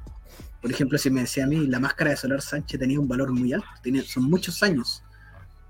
Por 0.62 0.72
ejemplo, 0.72 0.98
si 0.98 1.10
me 1.10 1.22
decía 1.22 1.44
a 1.44 1.48
mí, 1.48 1.68
la 1.68 1.80
máscara 1.80 2.12
de 2.12 2.18
Solar 2.18 2.42
Sánchez 2.42 2.80
tenía 2.80 3.00
un 3.00 3.08
valor 3.08 3.32
muy 3.32 3.54
alto, 3.54 3.68
tiene, 3.84 4.02
son 4.02 4.24
muchos 4.24 4.64
años. 4.64 5.04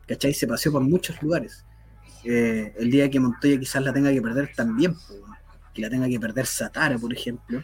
¿Cachai? 0.07 0.33
Se 0.33 0.47
paseó 0.47 0.71
por 0.71 0.81
muchos 0.81 1.21
lugares. 1.21 1.65
Eh, 2.23 2.73
el 2.77 2.89
día 2.89 3.09
que 3.09 3.19
Montoya 3.19 3.59
quizás 3.59 3.83
la 3.83 3.93
tenga 3.93 4.11
que 4.11 4.21
perder 4.21 4.51
también, 4.55 4.93
po, 4.93 5.15
que 5.73 5.81
la 5.81 5.89
tenga 5.89 6.07
que 6.07 6.19
perder 6.19 6.45
Satara, 6.45 6.97
por 6.97 7.13
ejemplo. 7.13 7.63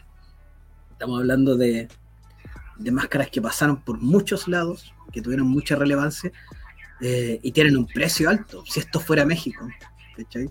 Estamos 0.92 1.20
hablando 1.20 1.56
de, 1.56 1.88
de 2.78 2.90
máscaras 2.90 3.30
que 3.30 3.40
pasaron 3.40 3.80
por 3.82 3.98
muchos 3.98 4.48
lados, 4.48 4.94
que 5.12 5.22
tuvieron 5.22 5.48
mucha 5.48 5.76
relevancia 5.76 6.32
eh, 7.00 7.38
y 7.42 7.52
tienen 7.52 7.76
un 7.76 7.86
precio 7.86 8.28
alto. 8.28 8.64
Si 8.66 8.80
esto 8.80 9.00
fuera 9.00 9.24
México, 9.24 9.66
¿cachai? 10.16 10.50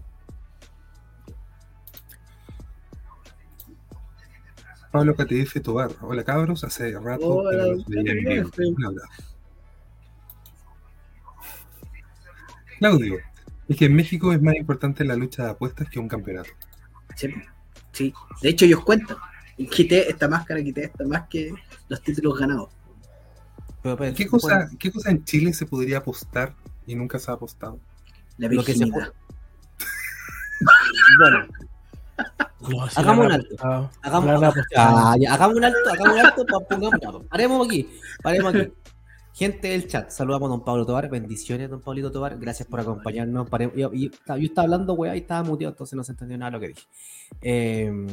Pablo 4.91 5.15
KTF 5.15 5.61
Tobar. 5.61 5.91
Hola 6.01 6.23
cabros, 6.23 6.63
hace 6.63 6.97
rato 6.97 7.39
Hola. 7.39 7.75
Claudio, 12.79 13.17
es 13.67 13.77
que 13.77 13.85
en 13.85 13.95
México 13.95 14.31
es 14.31 14.41
más 14.41 14.55
importante 14.55 15.03
la 15.03 15.15
lucha 15.15 15.43
de 15.43 15.49
apuestas 15.51 15.89
que 15.89 15.99
un 15.99 16.07
campeonato. 16.07 16.49
Sí, 17.15 17.33
sí. 17.91 18.13
De 18.41 18.49
hecho, 18.49 18.65
ellos 18.65 18.83
cuentan. 18.83 19.17
Quité 19.57 20.09
esta 20.09 20.27
máscara, 20.27 20.61
quité 20.61 20.85
esta 20.85 21.05
más 21.05 21.27
que 21.29 21.53
los 21.87 22.01
títulos 22.01 22.37
ganados. 22.37 22.69
Pero, 23.81 23.97
pero, 23.97 24.15
¿Qué 24.15 24.27
cosa, 24.27 24.69
¿Qué 24.79 24.91
cosa 24.91 25.11
en 25.11 25.23
Chile 25.23 25.53
se 25.53 25.65
podría 25.65 25.99
apostar 25.99 26.53
y 26.87 26.95
nunca 26.95 27.19
se 27.19 27.31
ha 27.31 27.35
apostado? 27.35 27.79
La 28.37 28.47
Lo 28.49 28.63
que 28.63 28.73
se 28.73 28.79
virginidad. 28.83 29.13
Bueno, 31.19 31.45
No, 32.61 32.89
si 32.89 32.99
Hagamos 32.99 33.25
un 33.27 33.31
alto. 33.31 33.91
hagamos, 34.01 34.43
apostado. 34.43 34.97
Ah, 34.97 35.15
ya, 35.19 35.33
hagamos 35.33 35.57
un 35.57 35.63
alto, 35.65 35.77
hagamos 35.91 36.13
un 36.13 36.19
alto, 36.25 36.45
pa- 36.45 36.59
pongamos, 36.67 36.99
ya, 37.01 37.11
paremos 37.29 37.67
aquí, 37.67 37.89
paremos 38.23 38.55
aquí. 38.55 38.71
Gente 39.33 39.67
del 39.67 39.87
chat, 39.87 40.09
saludamos 40.09 40.47
a 40.47 40.51
don 40.51 40.63
Pablo 40.63 40.85
Tobar, 40.85 41.09
bendiciones 41.09 41.69
don 41.69 41.81
Pablito 41.81 42.09
Tobar, 42.11 42.37
gracias 42.39 42.67
por 42.67 42.79
acompañarnos. 42.79 43.47
Yo, 43.75 43.93
yo- 43.93 44.09
yo 44.27 44.35
estaba 44.37 44.63
hablando, 44.63 44.93
weá, 44.93 45.15
y 45.15 45.19
estaba 45.19 45.43
muteado, 45.43 45.73
entonces 45.73 45.95
no 45.95 46.03
se 46.03 46.13
entendió 46.13 46.37
nada 46.37 46.51
de 46.51 46.57
lo 46.57 46.61
que 46.61 46.67
dije. 46.69 46.87
Eh, 47.41 48.07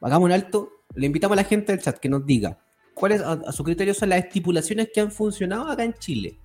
hagamos 0.00 0.26
un 0.26 0.32
alto, 0.32 0.70
le 0.94 1.06
invitamos 1.06 1.36
a 1.38 1.42
la 1.42 1.48
gente 1.48 1.72
del 1.72 1.80
chat 1.82 1.98
que 1.98 2.08
nos 2.08 2.24
diga 2.26 2.58
cuáles 2.94 3.20
a, 3.22 3.32
a 3.32 3.52
su 3.52 3.64
criterio 3.64 3.94
son 3.94 4.08
las 4.10 4.24
estipulaciones 4.24 4.90
que 4.92 5.00
han 5.00 5.10
funcionado 5.10 5.68
acá 5.68 5.84
en 5.84 5.94
Chile. 5.94 6.38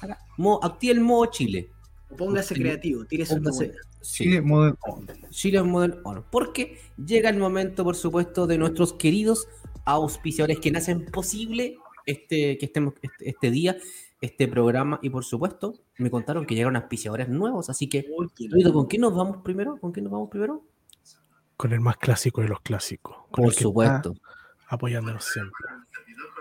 Acá, 0.00 0.18
modo- 0.38 0.64
active 0.64 0.92
el 0.94 1.00
modo 1.00 1.26
Chile. 1.26 1.70
Póngase 2.16 2.54
creativo, 2.54 3.04
buena. 3.08 3.82
sí. 4.00 4.24
Chile 4.24 4.40
Model 4.42 4.74
On. 4.82 5.06
Chile 5.30 5.62
Model 5.62 5.98
Honor. 6.04 6.24
Porque 6.30 6.78
llega 7.04 7.30
el 7.30 7.38
momento, 7.38 7.84
por 7.84 7.94
supuesto, 7.96 8.46
de 8.46 8.58
nuestros 8.58 8.92
queridos 8.94 9.48
auspiciadores 9.84 10.58
que 10.60 10.70
hacen 10.76 11.06
posible 11.06 11.76
este, 12.06 12.58
que 12.58 12.66
estemos 12.66 12.94
este, 13.00 13.30
este 13.30 13.50
día, 13.50 13.76
este 14.20 14.48
programa. 14.48 14.98
Y 15.02 15.10
por 15.10 15.24
supuesto, 15.24 15.74
me 15.98 16.10
contaron 16.10 16.46
que 16.46 16.54
llegaron 16.54 16.76
auspiciadores 16.76 17.28
nuevos. 17.28 17.70
Así 17.70 17.88
que, 17.88 18.06
Uy, 18.16 18.28
qué 18.36 18.48
Luito, 18.48 18.72
¿con 18.72 18.88
qué 18.88 18.98
nos 18.98 19.14
vamos 19.14 19.38
primero? 19.44 19.76
¿Con 19.78 19.92
qué 19.92 20.02
nos 20.02 20.12
vamos 20.12 20.28
primero? 20.30 20.62
Con 21.62 21.72
el 21.72 21.78
más 21.78 21.96
clásico 21.96 22.40
de 22.40 22.48
los 22.48 22.60
clásicos. 22.60 23.18
Con 23.30 23.44
Por 23.44 23.52
el 23.52 23.52
supuesto. 23.52 24.16
apoyándonos 24.66 25.24
siempre. 25.24 25.64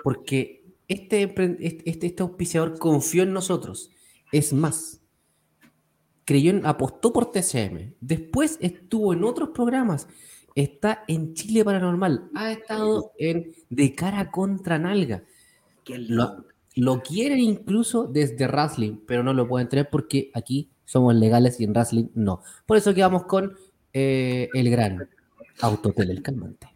Porque 0.04 0.66
este, 0.88 1.22
este, 1.22 1.58
este, 1.88 2.08
este 2.08 2.24
auspiciador 2.24 2.80
confió 2.80 3.22
en 3.22 3.32
nosotros. 3.32 3.92
Es 4.32 4.52
más, 4.52 5.04
creyó 6.26 6.50
en, 6.50 6.66
apostó 6.66 7.14
por 7.14 7.30
TCM. 7.30 7.94
Después 8.02 8.58
estuvo 8.62 9.14
en 9.14 9.24
otros 9.24 9.50
programas. 9.50 10.08
Está 10.56 11.04
en 11.08 11.36
Chile 11.36 11.64
Paranormal. 11.64 12.32
Ha 12.34 12.54
estado 12.54 13.12
en 13.20 13.54
De 13.70 13.94
Cara 13.94 14.32
contra 14.32 14.80
Nalga. 14.80 15.24
Lo, 15.86 16.46
lo 16.74 17.04
quieren 17.04 17.38
incluso 17.38 18.06
desde 18.06 18.48
Wrestling, 18.48 18.98
pero 19.06 19.22
no 19.22 19.34
lo 19.34 19.48
pueden 19.48 19.70
tener 19.70 19.88
porque 19.92 20.32
aquí 20.34 20.72
somos 20.84 21.14
legales 21.14 21.60
y 21.60 21.66
en 21.66 21.74
Wrestling 21.74 22.08
no. 22.16 22.42
Por 22.66 22.78
eso 22.78 22.96
quedamos 22.96 23.26
con 23.26 23.56
eh, 23.94 24.50
el 24.54 24.70
gran 24.70 25.08
Autotel, 25.62 26.10
el 26.10 26.22
calmante. 26.22 26.68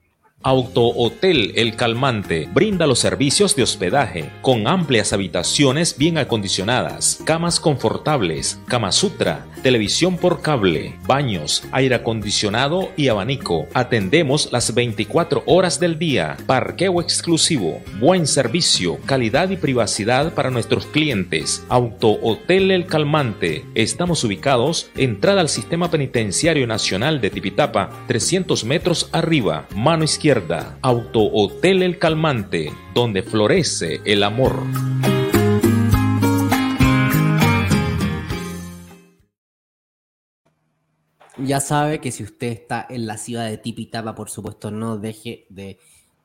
Auto 0.47 0.89
Hotel 0.89 1.53
El 1.55 1.76
Calmante 1.76 2.47
brinda 2.53 2.86
los 2.86 2.99
servicios 2.99 3.55
de 3.55 3.63
hospedaje 3.63 4.30
con 4.43 4.68
amplias 4.68 5.11
habitaciones 5.11 5.97
bien 5.97 6.20
acondicionadas, 6.20 7.20
camas 7.26 7.59
confortables, 7.59 8.59
cama 8.68 8.91
sutra, 8.91 9.47
televisión 9.62 10.18
por 10.18 10.41
cable, 10.41 10.95
baños, 11.08 11.64
aire 11.72 11.95
acondicionado 11.95 12.91
y 12.95 13.08
abanico. 13.08 13.68
Atendemos 13.74 14.49
las 14.51 14.74
24 14.74 15.43
horas 15.45 15.80
del 15.80 15.97
día, 15.97 16.38
parqueo 16.45 17.01
exclusivo, 17.01 17.82
buen 17.99 18.28
servicio, 18.28 18.99
calidad 19.06 19.49
y 19.49 19.58
privacidad 19.58 20.34
para 20.34 20.51
nuestros 20.51 20.86
clientes. 20.86 21.66
Auto 21.70 22.20
Hotel 22.22 22.72
El 22.72 22.86
Calmante. 22.86 23.66
Estamos 23.76 24.24
ubicados 24.24 24.89
entrada 24.95 25.41
al 25.41 25.49
Sistema 25.49 25.91
Penitenciario 25.91 26.68
Nacional 26.68 27.22
de 27.22 27.30
Tipitapa, 27.30 27.89
300 28.08 28.64
metros 28.66 29.10
arriba, 29.12 29.68
mano 29.76 30.03
izquierda. 30.03 30.78
Auto 30.82 31.24
Hotel 31.24 31.84
El 31.84 31.97
Calmante, 31.97 32.72
donde 32.93 33.24
florece 33.24 34.01
el 34.06 34.24
amor. 34.24 34.64
Ya 41.38 41.59
sabe 41.59 41.99
que 41.99 42.11
si 42.11 42.23
usted 42.23 42.47
está 42.47 42.86
en 42.89 43.07
la 43.07 43.17
ciudad 43.17 43.49
de 43.49 43.57
Tipitapa, 43.57 44.15
por 44.15 44.29
supuesto, 44.29 44.71
no 44.71 44.97
deje 44.97 45.45
de 45.49 45.79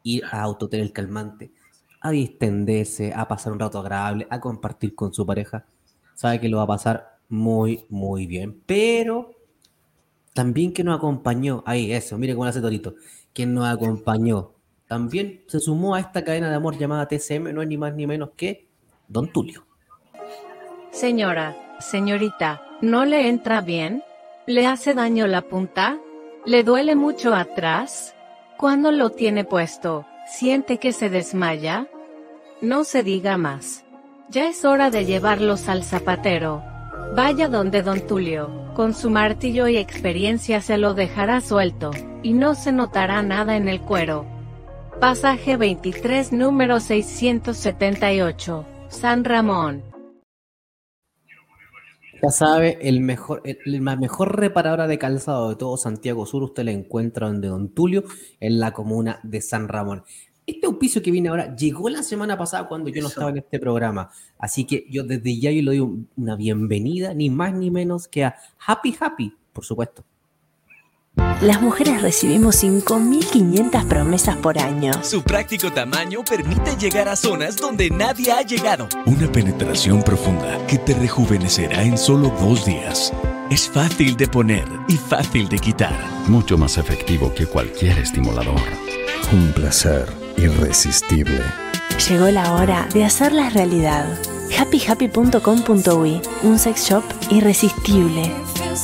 ir 0.04 0.24
a 0.30 0.42
Autotel 0.42 0.80
El 0.80 0.92
Calmante, 0.92 1.50
a 2.00 2.10
distenderse, 2.10 3.12
a 3.12 3.26
pasar 3.26 3.52
un 3.52 3.58
rato 3.58 3.80
agradable, 3.80 4.28
a 4.30 4.40
compartir 4.40 4.94
con 4.94 5.12
su 5.12 5.26
pareja. 5.26 5.66
Sabe 6.14 6.40
que 6.40 6.48
lo 6.48 6.58
va 6.58 6.62
a 6.62 6.68
pasar 6.68 7.18
muy, 7.28 7.84
muy 7.88 8.26
bien. 8.26 8.62
Pero 8.66 9.32
también 10.32 10.72
que 10.72 10.84
nos 10.84 10.96
acompañó, 10.96 11.64
ahí 11.66 11.92
eso, 11.92 12.16
mire 12.16 12.34
cómo 12.34 12.44
lo 12.44 12.50
hace 12.50 12.60
Torito, 12.60 12.94
quien 13.32 13.52
nos 13.52 13.66
acompañó. 13.66 14.52
También 14.86 15.42
se 15.48 15.58
sumó 15.58 15.96
a 15.96 16.00
esta 16.00 16.24
cadena 16.24 16.50
de 16.50 16.56
amor 16.56 16.78
llamada 16.78 17.08
TCM, 17.08 17.52
no 17.52 17.62
es 17.62 17.68
ni 17.68 17.76
más 17.76 17.94
ni 17.94 18.06
menos 18.06 18.30
que 18.36 18.68
Don 19.08 19.32
Tulio. 19.32 19.66
Señora, 20.92 21.56
señorita, 21.80 22.62
¿no 22.80 23.04
le 23.04 23.28
entra 23.28 23.60
bien? 23.60 24.02
¿Le 24.50 24.66
hace 24.66 24.94
daño 24.94 25.28
la 25.28 25.42
punta? 25.42 26.00
¿Le 26.44 26.64
duele 26.64 26.96
mucho 26.96 27.36
atrás? 27.36 28.16
Cuando 28.58 28.90
lo 28.90 29.10
tiene 29.10 29.44
puesto, 29.44 30.06
siente 30.26 30.78
que 30.78 30.90
se 30.92 31.08
desmaya? 31.08 31.86
No 32.60 32.82
se 32.82 33.04
diga 33.04 33.36
más. 33.36 33.84
Ya 34.28 34.48
es 34.48 34.64
hora 34.64 34.90
de 34.90 35.04
llevarlos 35.04 35.68
al 35.68 35.84
zapatero. 35.84 36.64
Vaya 37.14 37.46
donde 37.46 37.82
don 37.82 38.00
Tulio, 38.08 38.72
con 38.74 38.92
su 38.92 39.08
martillo 39.08 39.68
y 39.68 39.76
experiencia 39.76 40.60
se 40.60 40.78
lo 40.78 40.94
dejará 40.94 41.40
suelto, 41.40 41.92
y 42.24 42.32
no 42.32 42.56
se 42.56 42.72
notará 42.72 43.22
nada 43.22 43.56
en 43.56 43.68
el 43.68 43.80
cuero. 43.80 44.26
Pasaje 44.98 45.56
23 45.56 46.32
número 46.32 46.80
678, 46.80 48.66
San 48.88 49.22
Ramón. 49.22 49.89
Ya 52.22 52.28
sabe, 52.30 52.78
el 52.82 53.00
mejor, 53.00 53.40
el, 53.44 53.58
la 53.84 53.96
mejor 53.96 54.38
reparadora 54.38 54.86
de 54.86 54.98
calzado 54.98 55.48
de 55.48 55.56
todo 55.56 55.76
Santiago 55.78 56.26
Sur, 56.26 56.42
usted 56.42 56.64
la 56.64 56.72
encuentra 56.72 57.28
donde 57.28 57.48
Don 57.48 57.70
Tulio, 57.70 58.04
en 58.40 58.60
la 58.60 58.72
comuna 58.72 59.20
de 59.22 59.40
San 59.40 59.68
Ramón. 59.68 60.02
Este 60.46 60.66
auspicio 60.66 61.00
que 61.00 61.10
viene 61.10 61.28
ahora 61.30 61.54
llegó 61.56 61.88
la 61.88 62.02
semana 62.02 62.36
pasada 62.36 62.68
cuando 62.68 62.90
yo 62.90 63.00
no 63.00 63.08
estaba 63.08 63.30
en 63.30 63.38
este 63.38 63.58
programa. 63.58 64.10
Así 64.38 64.66
que 64.66 64.84
yo 64.90 65.04
desde 65.04 65.38
ya 65.38 65.50
yo 65.50 65.60
le 65.62 65.66
doy 65.66 65.80
un- 65.80 66.08
una 66.16 66.36
bienvenida, 66.36 67.14
ni 67.14 67.30
más 67.30 67.54
ni 67.54 67.70
menos 67.70 68.08
que 68.08 68.24
a 68.24 68.34
Happy 68.66 68.94
Happy, 69.00 69.34
por 69.52 69.64
supuesto. 69.64 70.04
Las 71.40 71.62
mujeres 71.62 72.02
recibimos 72.02 72.62
5.500 72.62 73.86
promesas 73.86 74.36
por 74.36 74.58
año. 74.58 74.92
Su 75.02 75.22
práctico 75.22 75.72
tamaño 75.72 76.22
permite 76.22 76.76
llegar 76.76 77.08
a 77.08 77.16
zonas 77.16 77.56
donde 77.56 77.88
nadie 77.88 78.30
ha 78.30 78.42
llegado. 78.42 78.88
Una 79.06 79.30
penetración 79.32 80.02
profunda 80.02 80.58
que 80.66 80.76
te 80.76 80.92
rejuvenecerá 80.92 81.82
en 81.82 81.96
solo 81.96 82.30
dos 82.40 82.66
días. 82.66 83.12
Es 83.50 83.70
fácil 83.70 84.18
de 84.18 84.28
poner 84.28 84.68
y 84.86 84.96
fácil 84.98 85.48
de 85.48 85.58
quitar. 85.58 85.96
mucho 86.28 86.58
más 86.58 86.76
efectivo 86.76 87.32
que 87.34 87.46
cualquier 87.46 87.98
estimulador. 87.98 88.60
Un 89.32 89.52
placer 89.52 90.06
irresistible. 90.36 91.40
Llegó 92.06 92.28
la 92.30 92.52
hora 92.52 92.86
de 92.92 93.04
hacerlas 93.04 93.54
realidad. 93.54 94.06
happyhappy.com.uy 94.58 96.20
Un 96.42 96.58
sex 96.58 96.86
shop 96.88 97.04
irresistible. 97.30 98.30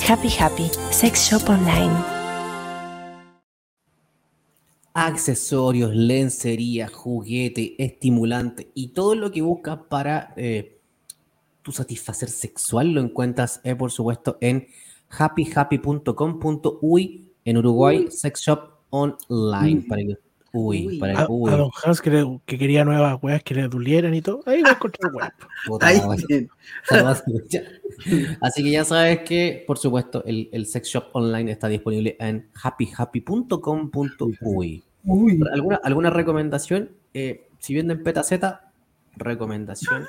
Happy 0.09 0.33
Happy, 0.39 0.71
sex 0.91 1.29
shop 1.31 1.49
online. 1.49 2.16
Accesorios, 4.99 5.95
lencería, 5.95 6.89
juguete, 6.89 7.75
estimulante 7.79 8.71
y 8.75 8.89
todo 8.89 9.15
lo 9.15 9.31
que 9.31 9.43
buscas 9.43 9.79
para 9.91 10.33
eh, 10.39 10.79
tu 11.61 11.71
satisfacer 11.71 12.31
sexual 12.31 12.93
lo 12.93 13.03
encuentras, 13.03 13.61
eh, 13.63 13.75
por 13.75 13.91
supuesto, 13.93 14.39
en 14.41 14.67
happyhappy.com.uy 15.11 17.31
en 17.45 17.57
Uruguay, 17.59 18.07
Sex 18.11 18.41
Shop 18.41 18.71
Online. 18.91 19.85
Para 19.87 20.01
que, 20.03 20.17
uy, 20.53 20.87
Uy. 20.87 20.99
para 20.99 21.25
A, 21.25 21.27
uy, 21.29 21.51
a 21.53 21.57
Don 21.57 21.71
Hans 21.85 22.01
que, 22.01 22.11
le- 22.11 22.41
que 22.47 22.57
quería 22.57 22.83
nuevas 22.85 23.19
weas 23.23 23.43
que 23.43 23.55
le 23.55 23.69
dulieran 23.69 24.15
y 24.15 24.23
todo. 24.23 24.41
Ahí 24.47 24.63
va 24.67 24.71
a 24.71 24.73
encontrar 24.73 25.13
weas. 25.15 25.33
Así 28.41 28.63
que 28.63 28.71
ya 28.71 28.85
sabes 28.85 29.21
que, 29.21 29.65
por 29.67 29.79
supuesto, 29.79 30.23
el, 30.25 30.49
el 30.53 30.67
Sex 30.67 30.89
Shop 30.89 31.05
Online 31.13 31.53
está 31.53 31.69
disponible 31.69 32.17
en 32.19 32.49
happyhappy.com.uy. 32.63 34.83
Uy, 35.07 35.41
¿Alguna, 35.53 35.81
alguna 35.83 36.11
recomendación? 36.11 36.91
Eh, 37.15 37.49
si 37.59 37.75
venden 37.75 38.03
petaceta, 38.03 38.73
recomendación. 39.17 40.07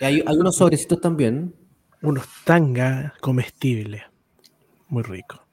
Y 0.00 0.04
Hay, 0.04 0.22
hay 0.26 0.36
unos 0.36 0.56
sobrecitos 0.56 1.00
también. 1.00 1.54
Unos 2.02 2.24
tanga 2.44 3.12
comestibles. 3.20 4.02
Muy 4.88 5.02
rico. 5.02 5.44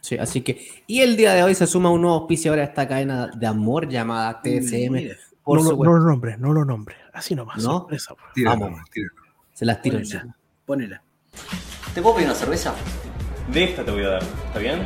Sí, 0.00 0.16
así 0.16 0.40
que. 0.40 0.82
Y 0.86 1.00
el 1.00 1.16
día 1.16 1.34
de 1.34 1.42
hoy 1.42 1.54
se 1.54 1.66
suma 1.66 1.90
un 1.90 2.00
nuevo 2.00 2.16
auspicio 2.16 2.50
ahora 2.52 2.62
a 2.62 2.66
esta 2.66 2.88
cadena 2.88 3.28
de 3.28 3.46
amor 3.46 3.88
llamada 3.88 4.40
TSM. 4.42 4.90
Mira, 4.92 5.16
Por 5.42 5.62
no, 5.62 5.72
no 5.72 5.98
lo 5.98 6.00
nombres, 6.00 6.38
no 6.38 6.52
lo 6.52 6.64
nombres. 6.64 6.98
Así 7.12 7.34
nomás. 7.34 7.58
¿No? 7.58 7.80
sorpresa, 7.80 8.14
po. 8.14 8.22
tíralo, 8.34 8.60
Vamos. 8.60 8.80
tíralo. 8.90 9.12
Se 9.52 9.64
las 9.64 9.82
tiro 9.82 9.98
Ponela. 9.98 10.36
Ponela. 10.64 11.02
¿Te 11.94 12.00
puedo 12.02 12.14
pedir 12.16 12.28
una 12.28 12.36
cerveza? 12.36 12.74
De 13.52 13.64
esta 13.64 13.84
te 13.84 13.90
voy 13.90 14.04
a 14.04 14.08
dar, 14.08 14.22
¿está 14.22 14.58
bien? 14.58 14.80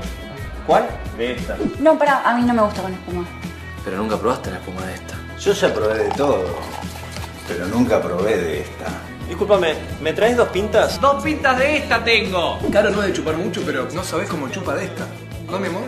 ¿Cuál? 0.67 0.89
De 1.17 1.33
esta. 1.33 1.57
No, 1.81 1.99
pará, 1.99 2.23
a 2.29 2.37
mí 2.37 2.43
no 2.45 2.55
me 2.55 2.63
gusta 2.63 2.83
con 2.83 2.93
espuma. 2.93 3.25
Pero 3.85 3.97
nunca 3.97 4.17
probaste 4.17 4.51
la 4.51 4.59
espuma 4.59 4.87
de 4.87 4.95
esta. 4.95 5.15
Yo 5.39 5.53
ya 5.53 5.75
probé 5.75 6.05
de 6.05 6.11
todo, 6.11 6.45
pero 7.49 7.67
nunca 7.67 8.01
probé 8.01 8.37
de 8.37 8.61
esta. 8.61 8.87
Discúlpame, 9.29 9.75
¿me 10.01 10.13
traes 10.13 10.37
dos 10.37 10.49
pintas? 10.49 11.01
¡Dos 11.01 11.23
pintas 11.23 11.57
de 11.57 11.79
esta 11.79 12.05
tengo! 12.05 12.59
Claro, 12.71 12.91
no 12.91 13.01
de 13.01 13.13
chupar 13.13 13.37
mucho, 13.37 13.63
pero 13.65 13.89
no 13.93 14.05
sabes 14.05 14.29
cómo 14.29 14.49
chupa 14.51 14.75
de 14.75 14.85
esta. 14.85 15.07
¿No, 15.51 15.59
mi 15.59 15.69
amor? 15.69 15.83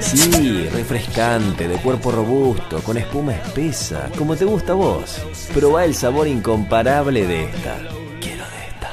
Sí, 0.00 0.68
refrescante, 0.72 1.66
de 1.66 1.76
cuerpo 1.76 2.10
robusto, 2.10 2.80
con 2.82 2.96
espuma 2.96 3.34
espesa, 3.34 4.10
como 4.16 4.36
te 4.36 4.44
gusta 4.44 4.72
a 4.72 4.76
vos. 4.76 5.20
Probá 5.52 5.84
el 5.84 5.94
sabor 5.94 6.26
incomparable 6.26 7.26
de 7.26 7.44
esta. 7.44 7.76
Quiero 8.20 8.44
de 8.44 8.66
esta. 8.68 8.90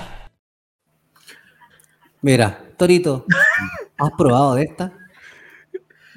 Mira, 2.21 2.59
Torito, 2.77 3.25
¿has 3.97 4.11
probado 4.17 4.55
de 4.55 4.63
esta? 4.63 4.93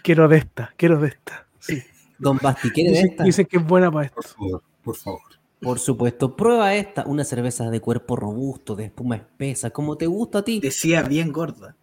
Quiero 0.02 0.28
de 0.28 0.38
esta, 0.38 0.72
quiero 0.76 1.00
de 1.00 1.08
esta. 1.08 1.46
Sí. 1.58 1.82
Don 2.18 2.38
Basti, 2.42 2.70
¿quiere 2.70 2.92
de 2.92 3.00
esta? 3.00 3.24
dicen 3.24 3.46
que 3.46 3.58
es 3.58 3.66
buena 3.66 3.90
para 3.90 4.06
esto. 4.06 4.16
Por 4.16 4.24
favor, 4.26 4.62
por 4.82 4.96
favor. 4.96 5.20
Por 5.60 5.78
supuesto, 5.78 6.36
prueba 6.36 6.74
esta, 6.74 7.04
una 7.06 7.24
cerveza 7.24 7.68
de 7.70 7.80
cuerpo 7.80 8.14
robusto, 8.14 8.76
de 8.76 8.84
espuma 8.86 9.16
espesa, 9.16 9.70
como 9.70 9.96
te 9.96 10.06
gusta 10.06 10.38
a 10.38 10.44
ti. 10.44 10.60
Decía 10.60 11.02
bien 11.02 11.32
gorda. 11.32 11.76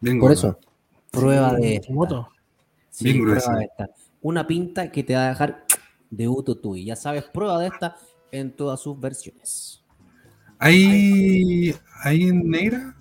Bien 0.00 0.18
Por 0.18 0.32
eso, 0.32 0.58
prueba 1.10 1.54
Sí, 1.56 1.62
de 1.62 1.74
esta. 1.76 1.92
moto. 1.92 2.28
Sí, 2.90 3.04
Bien 3.04 3.22
gruesa. 3.24 3.54
de 3.54 3.64
esta. 3.64 3.86
Una 4.22 4.46
pinta 4.46 4.90
que 4.90 5.04
te 5.04 5.14
va 5.14 5.26
a 5.26 5.28
dejar 5.28 5.64
de 6.10 6.28
uto 6.28 6.56
tú. 6.58 6.76
Y 6.76 6.86
ya 6.86 6.96
sabes, 6.96 7.24
prueba 7.24 7.58
de 7.60 7.68
esta 7.68 7.96
en 8.32 8.52
todas 8.56 8.80
sus 8.80 8.98
versiones. 8.98 9.84
¿Hay, 10.58 11.74
¿Hay 12.02 12.22
en 12.24 12.48
negra? 12.50 12.96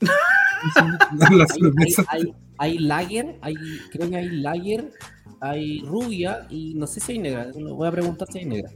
Hay, 2.08 2.34
hay, 2.58 2.78
lager, 2.78 3.38
hay, 3.40 3.54
creo 3.90 4.10
que 4.10 4.16
hay 4.16 4.28
lager, 4.28 4.92
hay 5.40 5.80
rubia 5.80 6.46
y 6.50 6.74
no 6.74 6.86
sé 6.86 7.00
si 7.00 7.12
hay 7.12 7.18
negra. 7.18 7.50
Voy 7.54 7.88
a 7.88 7.90
preguntar 7.90 8.28
si 8.30 8.40
hay 8.40 8.44
negra. 8.44 8.70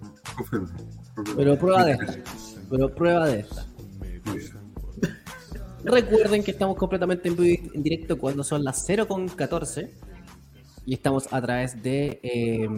Pero 1.37 1.59
prueba 1.59 1.85
de 1.85 1.93
esta. 1.93 2.17
pero 2.71 2.95
prueba 2.95 3.27
de 3.27 3.41
esta. 3.41 3.67
Recuerden 5.85 6.43
que 6.43 6.53
estamos 6.53 6.77
completamente 6.77 7.29
en, 7.29 7.37
vivo 7.37 7.71
en 7.75 7.83
directo 7.83 8.19
cuando 8.19 8.43
son 8.43 8.65
las 8.65 8.89
0.14 8.89 9.91
y 10.87 10.95
estamos 10.95 11.31
a 11.31 11.43
través 11.43 11.83
de, 11.83 12.21
eh, 12.23 12.69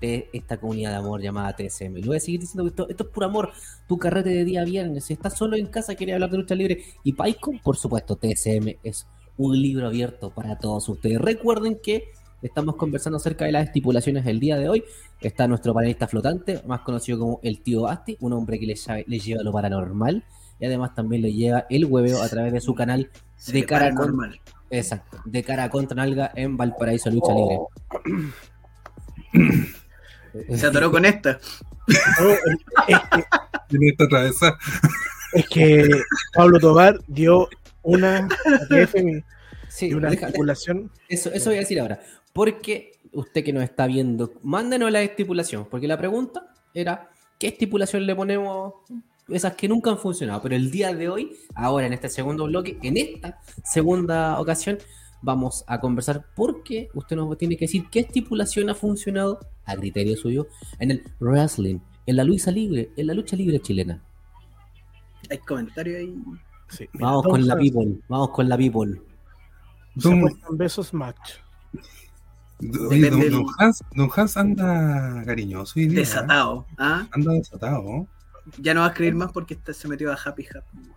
de 0.00 0.28
esta 0.32 0.58
comunidad 0.58 0.90
de 0.90 0.96
amor 0.96 1.20
llamada 1.20 1.54
TSM. 1.54 1.96
Lo 2.00 2.08
voy 2.08 2.16
a 2.16 2.20
seguir 2.20 2.40
diciendo 2.40 2.64
que 2.64 2.70
esto, 2.70 2.88
esto 2.88 3.04
es 3.04 3.10
puro 3.10 3.26
amor, 3.26 3.52
tu 3.86 3.98
carrete 3.98 4.30
de 4.30 4.44
día 4.44 4.64
viernes. 4.64 5.04
Si 5.04 5.12
estás 5.12 5.36
solo 5.36 5.56
en 5.56 5.66
casa, 5.66 5.94
quieres 5.94 6.14
hablar 6.14 6.30
de 6.30 6.38
lucha 6.38 6.54
libre 6.54 6.84
y 7.02 7.12
PyCon, 7.12 7.60
por 7.60 7.76
supuesto, 7.76 8.16
TSM 8.16 8.76
es 8.82 9.06
un 9.36 9.60
libro 9.60 9.86
abierto 9.86 10.30
para 10.30 10.58
todos 10.58 10.88
ustedes. 10.88 11.20
Recuerden 11.20 11.78
que 11.82 12.04
estamos 12.42 12.76
conversando 12.76 13.16
acerca 13.16 13.44
de 13.44 13.52
las 13.52 13.66
estipulaciones 13.66 14.24
del 14.24 14.40
día 14.40 14.56
de 14.56 14.68
hoy. 14.68 14.84
Está 15.20 15.48
nuestro 15.48 15.72
panelista 15.74 16.06
flotante, 16.06 16.62
más 16.66 16.80
conocido 16.80 17.18
como 17.18 17.40
el 17.42 17.60
tío 17.62 17.82
Basti, 17.82 18.16
un 18.20 18.32
hombre 18.32 18.58
que 18.58 18.66
le, 18.66 19.18
lleva 19.18 19.42
lo 19.42 19.52
paranormal 19.52 20.24
y 20.60 20.66
además 20.66 20.94
también 20.94 21.22
le 21.22 21.32
lleva 21.32 21.66
el 21.70 21.84
hueveo 21.86 22.22
a 22.22 22.28
través 22.28 22.52
de 22.52 22.60
su 22.60 22.74
canal 22.74 23.10
de 23.48 23.64
cara 23.64 23.86
paranormal. 23.86 24.40
exacto, 24.70 25.18
de 25.24 25.42
cara 25.42 25.68
contra 25.68 25.96
nalga 25.96 26.30
en 26.34 26.56
Valparaíso 26.56 27.10
Lucha 27.10 27.32
Libre. 27.34 27.58
Se 30.56 30.66
atoró 30.66 30.90
con 30.90 31.04
esta. 31.04 31.38
Es 35.32 35.48
que 35.48 35.88
Pablo 36.34 36.58
Tobar 36.60 37.00
dio 37.08 37.48
una 37.82 38.28
ATF 38.60 38.94
Sí, 39.68 39.88
y 39.88 39.94
una 39.94 40.08
deja- 40.10 40.26
estipulación. 40.26 40.90
Eso, 41.08 41.32
eso 41.32 41.50
voy 41.50 41.56
a 41.56 41.60
decir 41.60 41.80
ahora. 41.80 42.00
Porque 42.32 42.92
usted 43.12 43.42
que 43.42 43.52
nos 43.52 43.64
está 43.64 43.86
viendo, 43.88 44.32
mándenos 44.42 44.90
la 44.92 45.02
estipulación. 45.02 45.66
Porque 45.68 45.88
la 45.88 45.98
pregunta 45.98 46.46
era: 46.72 47.10
¿qué 47.38 47.48
estipulación 47.48 48.06
le 48.06 48.14
ponemos? 48.14 48.74
Esas 49.28 49.54
que 49.54 49.66
nunca 49.68 49.90
han 49.90 49.98
funcionado. 49.98 50.40
Pero 50.42 50.54
el 50.54 50.70
día 50.70 50.94
de 50.94 51.08
hoy, 51.08 51.36
ahora 51.56 51.86
en 51.86 51.92
este 51.94 52.08
segundo 52.08 52.44
bloque, 52.44 52.78
en 52.82 52.96
esta 52.96 53.40
segunda 53.64 54.38
ocasión, 54.38 54.78
vamos 55.22 55.64
a 55.66 55.80
conversar 55.80 56.24
porque 56.36 56.90
usted 56.94 57.16
nos 57.16 57.36
tiene 57.36 57.56
que 57.56 57.64
decir 57.64 57.86
qué 57.90 58.00
estipulación 58.00 58.70
ha 58.70 58.74
funcionado, 58.76 59.40
a 59.66 59.76
criterio 59.76 60.16
suyo, 60.16 60.48
en 60.78 60.90
el 60.92 61.02
wrestling, 61.20 61.78
en 62.06 62.16
la 62.16 62.24
lucha 62.24 62.50
libre, 62.50 62.90
en 62.96 63.06
la 63.06 63.14
lucha 63.14 63.36
libre 63.36 63.60
chilena. 63.60 64.02
Hay 65.30 65.38
comentarios 65.38 65.98
ahí. 65.98 66.14
Sí, 66.68 66.88
Vamos 66.94 67.24
con 67.24 67.46
la 67.46 67.56
people, 67.56 68.00
vamos 68.08 68.30
con 68.30 68.48
la 68.48 68.56
people. 68.56 69.00
Don- 69.94 70.28
besos 70.52 70.92
match. 70.92 71.34
Oye, 72.88 73.10
don, 73.10 73.46
Hans, 73.58 73.82
don 73.94 74.10
Hans 74.14 74.36
anda 74.36 75.22
cariñoso 75.26 75.74
día. 75.78 75.88
¿eh? 75.88 75.94
Desatado. 75.94 76.66
¿ah? 76.78 77.06
Anda 77.12 77.32
desatado. 77.32 78.06
Ya 78.58 78.74
no 78.74 78.80
va 78.80 78.86
a 78.86 78.88
escribir 78.90 79.14
más 79.14 79.32
porque 79.32 79.54
este 79.54 79.74
se 79.74 79.88
metió 79.88 80.12
a 80.12 80.16
Happy 80.22 80.46
Happy. 80.46 80.90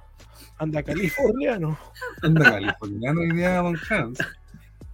Anda 0.57 0.83
californiano. 0.83 1.77
Anda 2.21 2.43
californiano 2.51 3.21
hoy 3.21 3.31
día, 3.31 3.57
don 3.57 3.77
Hans. 3.89 4.19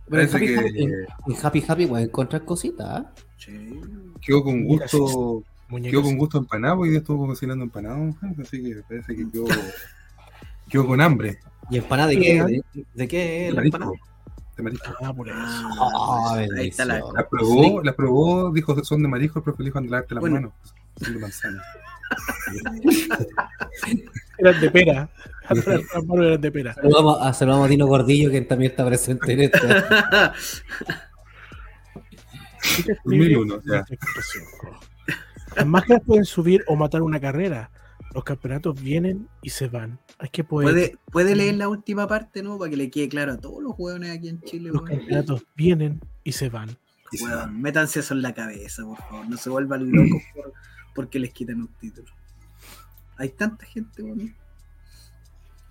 Pero 0.10 0.22
en 0.22 0.30
Happy, 0.30 0.46
que 0.48 0.58
Happy, 0.58 0.84
en 0.84 1.46
Happy 1.46 1.64
Happy 1.68 1.86
pueden 1.88 2.08
encontrar 2.08 2.44
cositas. 2.46 2.88
¿ah? 2.90 3.12
Sí. 3.46 3.82
quedó 4.22 4.44
con 4.44 4.64
gusto. 4.64 5.44
Muñecas. 5.70 5.92
Quedó 5.92 6.04
con 6.04 6.18
gusto 6.18 6.38
empanado, 6.38 6.80
hoy 6.80 6.90
día 6.90 7.00
estuvo 7.00 7.26
cocinando 7.28 7.64
empanado, 7.64 8.16
así 8.42 8.62
que 8.62 8.76
parece 8.88 9.16
que 9.16 9.30
quedó, 9.32 9.46
quedó 10.70 10.86
con 10.88 11.02
hambre. 11.02 11.40
¿Y 11.72 11.78
empanada 11.78 12.10
de 12.10 12.20
qué? 12.20 12.44
¿De, 12.44 12.64
de 12.94 13.08
qué 13.08 13.48
la 13.50 13.56
marisco. 13.56 13.78
empanada? 13.78 13.92
De 14.58 14.64
marisco. 14.64 14.94
Ah, 15.02 15.14
por 15.14 15.30
eso. 15.30 15.38
Ah, 15.40 16.36
ahí 16.58 16.68
está 16.68 16.86
la. 16.86 17.02
probó, 17.30 17.82
la 17.82 17.94
probó, 17.96 18.52
dijo 18.52 18.76
que 18.76 18.84
son 18.84 19.02
de 19.02 19.08
marisco, 19.08 19.40
el 19.40 19.44
profe 19.44 19.64
dijo 19.64 19.78
anda 19.80 19.88
a 19.90 19.92
lavarte 19.92 20.14
las 20.16 20.22
Bueno. 20.22 20.36
manos. 20.36 20.54
Son 21.02 21.14
de 21.14 21.20
manzana. 21.20 21.64
Eran 24.38 24.62
de 24.62 24.70
pera. 24.72 25.10
Las 25.50 26.06
manos 26.06 26.26
eran 26.26 26.42
de 26.42 26.52
pera. 26.52 26.74
Saludamos 26.76 27.18
a, 27.22 27.34
saludamos 27.34 27.66
a 27.66 27.70
Dino 27.70 27.88
Gordillo, 27.88 28.30
que 28.32 28.42
también 28.42 28.72
está 28.72 28.86
presente 28.86 29.34
en 29.34 29.42
esto. 29.42 29.58
2001, 33.06 33.62
ya. 33.66 33.86
Las 35.56 35.68
máscaras 35.68 36.04
pueden 36.06 36.26
subir 36.26 36.64
o 36.68 36.76
matar 36.76 37.02
una 37.02 37.20
carrera. 37.20 37.70
Los 38.14 38.24
campeonatos 38.24 38.80
vienen 38.82 39.28
y 39.42 39.50
se 39.50 39.68
van. 39.68 40.00
Hay 40.20 40.30
que 40.30 40.44
poder. 40.44 40.70
¿Puede, 40.72 40.98
puede 41.12 41.36
leer 41.36 41.56
la 41.56 41.68
última 41.68 42.08
parte, 42.08 42.44
¿no? 42.44 42.58
Para 42.60 42.70
que 42.70 42.78
le 42.78 42.90
quede 42.92 43.10
claro 43.10 43.34
a 43.34 43.38
todos 43.38 43.62
los 43.64 43.74
hueones 43.78 44.12
aquí 44.16 44.30
en 44.30 44.42
Chile, 44.42 44.70
Los 44.72 44.84
campeonatos 44.84 45.44
vienen 45.56 46.00
y 46.24 46.32
se 46.32 46.50
van. 46.50 46.78
Y 47.12 47.18
se 47.18 47.26
métanse 47.52 48.00
eso 48.00 48.14
en 48.14 48.22
la 48.22 48.34
cabeza, 48.34 48.84
por 48.84 48.98
favor. 48.98 49.28
No 49.30 49.38
se 49.38 49.50
vuelvan 49.50 49.92
locos 49.92 50.22
por- 50.36 50.54
porque 50.96 51.20
les 51.20 51.32
quitan 51.34 51.62
un 51.62 51.68
título. 51.80 52.12
Hay 53.18 53.30
tanta 53.30 53.66
gente, 53.66 54.02
weón. 54.04 54.36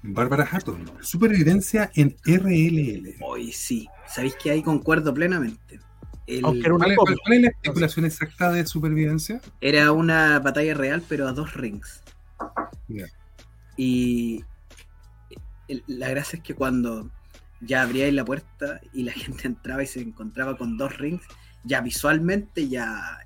Bárbara 0.05 0.49
Hatton, 0.51 0.91
supervivencia 1.01 1.91
en 1.95 2.17
RLL. 2.25 3.17
Hoy 3.21 3.53
sí. 3.53 3.87
¿Sabéis 4.09 4.35
que 4.35 4.51
ahí 4.51 4.63
concuerdo 4.63 5.15
plenamente? 5.15 5.79
El- 6.27 6.45
Aunque 6.45 6.61
era 6.67 6.75
una 6.75 6.85
¿Cuál 6.85 6.93
es, 6.93 6.99
copia. 6.99 7.15
cuál- 7.17 7.21
cuál 7.25 7.35
es 7.37 7.43
la 7.43 7.49
estipulación 7.49 8.05
exacta 8.07 8.51
de 8.53 8.67
supervivencia? 8.67 9.41
Era 9.61 9.93
una 9.93 10.39
batalla 10.39 10.75
real, 10.75 11.03
pero 11.09 11.27
a 11.29 11.33
dos 11.33 11.55
rings. 11.55 12.03
Y 13.77 14.45
el- 15.69 15.83
la 15.87 16.11
gracia 16.11 16.37
es 16.37 16.43
que 16.43 16.55
cuando 16.55 17.11
ya 17.61 17.83
abríais 17.83 18.13
la 18.15 18.25
puerta 18.25 18.81
y 18.93 19.03
la 19.05 19.13
gente 19.45 19.47
entraba 19.49 19.83
y 19.83 19.87
se 19.87 20.01
encontraba 20.01 20.57
con 20.57 20.77
dos 20.77 20.99
rings, 20.99 21.23
ya 21.65 21.81
visualmente 21.81 22.69
ya 22.69 23.19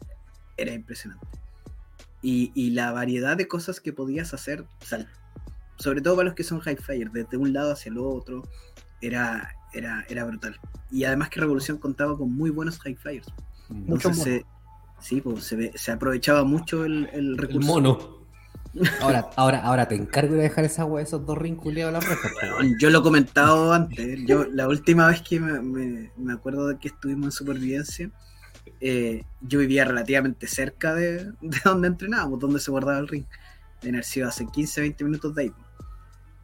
era 0.56 0.72
impresionante. 0.72 1.26
Y, 2.22 2.52
y 2.54 2.70
la 2.70 2.92
variedad 2.92 3.36
de 3.36 3.46
cosas 3.48 3.80
que 3.80 3.92
podías 3.92 4.32
hacer, 4.34 4.64
sal- 4.80 5.08
sobre 5.78 6.00
todo 6.00 6.16
para 6.16 6.26
los 6.26 6.34
que 6.34 6.44
son 6.44 6.60
high 6.60 6.76
flyers, 6.76 7.12
desde 7.12 7.36
un 7.36 7.52
lado 7.52 7.72
hacia 7.72 7.90
el 7.90 7.98
otro, 7.98 8.42
era, 9.00 9.54
era, 9.78 10.04
era 10.08 10.24
brutal. 10.24 10.58
Y 10.90 11.04
además 11.04 11.28
que 11.30 11.40
Revolución 11.40 11.78
contaba 11.78 12.16
con 12.16 12.32
muy 12.32 12.50
buenos 12.50 12.78
high 12.80 12.94
flyers. 12.94 13.26
Mucho 13.68 14.08
Entonces, 14.08 14.22
se, 14.24 14.46
sí, 15.00 15.20
pues, 15.20 15.44
se, 15.44 15.56
ve- 15.56 15.72
se 15.74 15.92
aprovechaba 15.92 16.44
mucho 16.44 16.84
el, 16.84 17.08
el 17.12 17.26
El 17.30 17.38
recurso. 17.38 17.66
mono. 17.68 18.16
Ahora, 19.00 19.30
ahora, 19.36 19.60
ahora 19.62 19.88
te 19.88 19.94
encargo 19.94 20.34
de 20.34 20.42
dejar 20.42 20.66
esa 20.66 20.84
wea, 20.84 21.02
esos 21.02 21.24
dos 21.24 21.38
rinculeados 21.38 21.94
a 21.94 21.98
la 21.98 22.06
reja. 22.06 22.28
Weón, 22.58 22.74
Yo 22.78 22.90
lo 22.90 22.98
he 22.98 23.02
comentado 23.02 23.72
antes. 23.72 24.20
Yo, 24.26 24.44
la 24.52 24.68
última 24.68 25.06
vez 25.08 25.22
que 25.22 25.40
me, 25.40 25.60
me- 25.62 26.10
me 26.18 26.32
acuerdo 26.34 26.68
de 26.68 26.78
que 26.78 26.88
estuvimos 26.88 27.24
en 27.26 27.32
supervivencia, 27.32 28.10
eh, 28.82 29.24
yo 29.40 29.60
vivía 29.60 29.86
relativamente 29.86 30.46
cerca 30.46 30.94
de, 30.94 31.24
de 31.40 31.58
donde 31.64 31.88
entrenábamos, 31.88 32.38
donde 32.38 32.60
se 32.60 32.70
guardaba 32.70 32.98
el 32.98 33.08
ring. 33.08 33.24
De 33.80 33.88
haber 33.88 34.04
sido 34.04 34.28
hace 34.28 34.46
15, 34.46 34.82
20 34.82 35.04
minutos 35.04 35.34
de 35.34 35.42
ahí. 35.44 35.52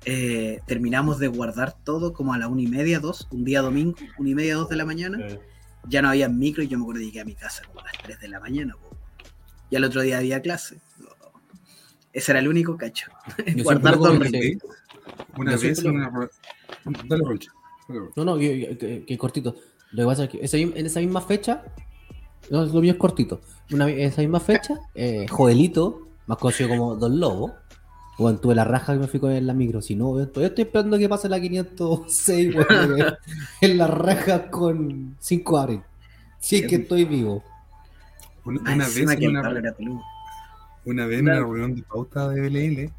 Eh, 0.04 0.60
terminamos 0.66 1.18
de 1.18 1.28
guardar 1.28 1.76
todo 1.84 2.12
como 2.12 2.34
a 2.34 2.38
la 2.38 2.48
una 2.48 2.62
y 2.62 2.66
media, 2.66 2.98
dos, 2.98 3.28
un 3.30 3.44
día 3.44 3.62
domingo, 3.62 3.94
una 4.18 4.28
y 4.30 4.34
media, 4.34 4.56
dos 4.56 4.68
de 4.68 4.76
la 4.76 4.84
mañana. 4.84 5.18
Ya 5.88 6.02
no 6.02 6.08
había 6.08 6.28
micro 6.28 6.62
y 6.62 6.68
yo 6.68 6.78
me 6.78 6.82
acuerdo 6.84 7.00
que 7.00 7.06
llegué 7.06 7.20
a 7.20 7.24
mi 7.24 7.34
casa 7.34 7.62
como 7.66 7.80
a 7.80 7.84
las 7.84 7.92
3 8.02 8.20
de 8.20 8.28
la 8.28 8.40
mañana. 8.40 8.74
po. 8.74 8.96
Y 9.70 9.76
al 9.76 9.84
otro 9.84 10.00
día 10.02 10.18
había 10.18 10.40
clase. 10.40 10.80
Ese 12.12 12.32
era 12.32 12.40
el 12.40 12.48
único 12.48 12.76
cacho. 12.76 13.10
Yo 13.56 13.64
guardar 13.64 13.94
rings. 13.94 14.06
comenté. 14.08 14.58
Una 15.38 15.56
Yo 15.56 15.60
vez 15.60 15.78
siempre 15.78 16.06
una. 16.06 16.28
Dale, 17.08 17.24
Rocha. 17.24 17.50
No, 18.16 18.24
no, 18.24 18.36
que, 18.38 18.76
que- 18.78 19.04
que 19.06 19.18
cortito. 19.18 19.56
Lo 19.92 20.02
que 20.02 20.06
pasa 20.06 20.24
es 20.24 20.30
que 20.30 20.38
esa 20.42 20.56
en 20.56 20.86
esa 20.86 21.00
misma 21.00 21.20
fecha, 21.20 21.62
no, 22.50 22.64
lo 22.64 22.80
mío 22.80 22.92
es 22.92 22.98
cortito. 22.98 23.40
Una, 23.72 23.88
en 23.88 24.00
esa 24.00 24.20
misma 24.22 24.40
fecha, 24.40 24.78
eh, 24.94 25.26
Joelito, 25.28 26.08
más 26.26 26.38
conocido 26.38 26.68
como 26.70 26.96
Don 26.96 27.18
Lobo, 27.18 27.54
bueno, 28.18 28.38
tuve 28.38 28.54
la 28.54 28.64
raja 28.64 28.92
que 28.92 28.98
me 29.00 29.08
fui 29.08 29.20
con 29.20 29.32
en 29.32 29.46
la 29.46 29.54
micro. 29.54 29.82
Si 29.82 29.94
no, 29.94 30.10
todavía 30.26 30.48
estoy 30.48 30.64
esperando 30.64 30.98
que 30.98 31.08
pase 31.08 31.28
la 31.28 31.40
506, 31.40 32.54
weón, 32.54 32.66
que- 32.96 33.66
en 33.66 33.78
la 33.78 33.86
raja 33.86 34.50
con 34.50 35.16
5 35.18 35.58
abril. 35.58 35.82
Si 36.38 36.56
es 36.56 36.66
que 36.66 36.76
estoy 36.76 37.04
vivo. 37.04 37.42
Una, 38.44 38.60
una 38.72 38.84
vez 38.88 38.96
una, 40.84 41.06
vez 41.06 41.18
en 41.20 41.26
una 41.28 41.38
reunión 41.38 41.74
de 41.76 41.82
pauta 41.82 42.28
de 42.28 42.40
BLL 42.40 42.90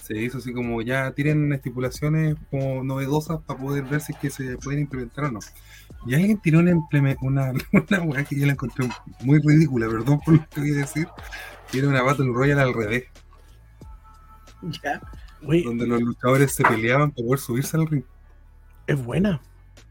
se 0.00 0.16
hizo 0.22 0.38
así 0.38 0.52
como 0.52 0.80
ya 0.82 1.10
tiren 1.12 1.52
estipulaciones 1.52 2.36
como 2.50 2.84
novedosas 2.84 3.40
para 3.44 3.58
poder 3.60 3.84
ver 3.84 4.00
si 4.00 4.12
es 4.12 4.18
que 4.18 4.30
se 4.30 4.56
pueden 4.58 4.82
implementar 4.82 5.24
o 5.26 5.30
no. 5.32 5.40
Y 6.06 6.14
alguien 6.14 6.38
tiró 6.40 6.60
una, 6.60 6.72
una, 7.22 7.52
una 7.72 8.02
weá 8.02 8.24
que 8.24 8.38
yo 8.38 8.46
la 8.46 8.52
encontré 8.52 8.88
muy 9.22 9.40
ridícula, 9.40 9.88
perdón 9.88 10.20
por 10.24 10.34
lo 10.34 10.46
que 10.48 10.60
voy 10.60 10.72
a 10.72 10.76
decir. 10.76 11.08
que 11.72 11.78
Era 11.78 11.88
una 11.88 12.02
Battle 12.02 12.26
Royale 12.32 12.60
al 12.62 12.74
revés, 12.74 13.04
Ya. 14.82 15.00
Donde 15.64 15.86
los 15.86 16.00
luchadores 16.00 16.52
se 16.52 16.62
peleaban 16.64 17.10
para 17.12 17.24
poder 17.26 17.38
subirse 17.40 17.76
al 17.76 17.86
ring. 17.86 18.04
es 18.86 19.04
buena. 19.04 19.40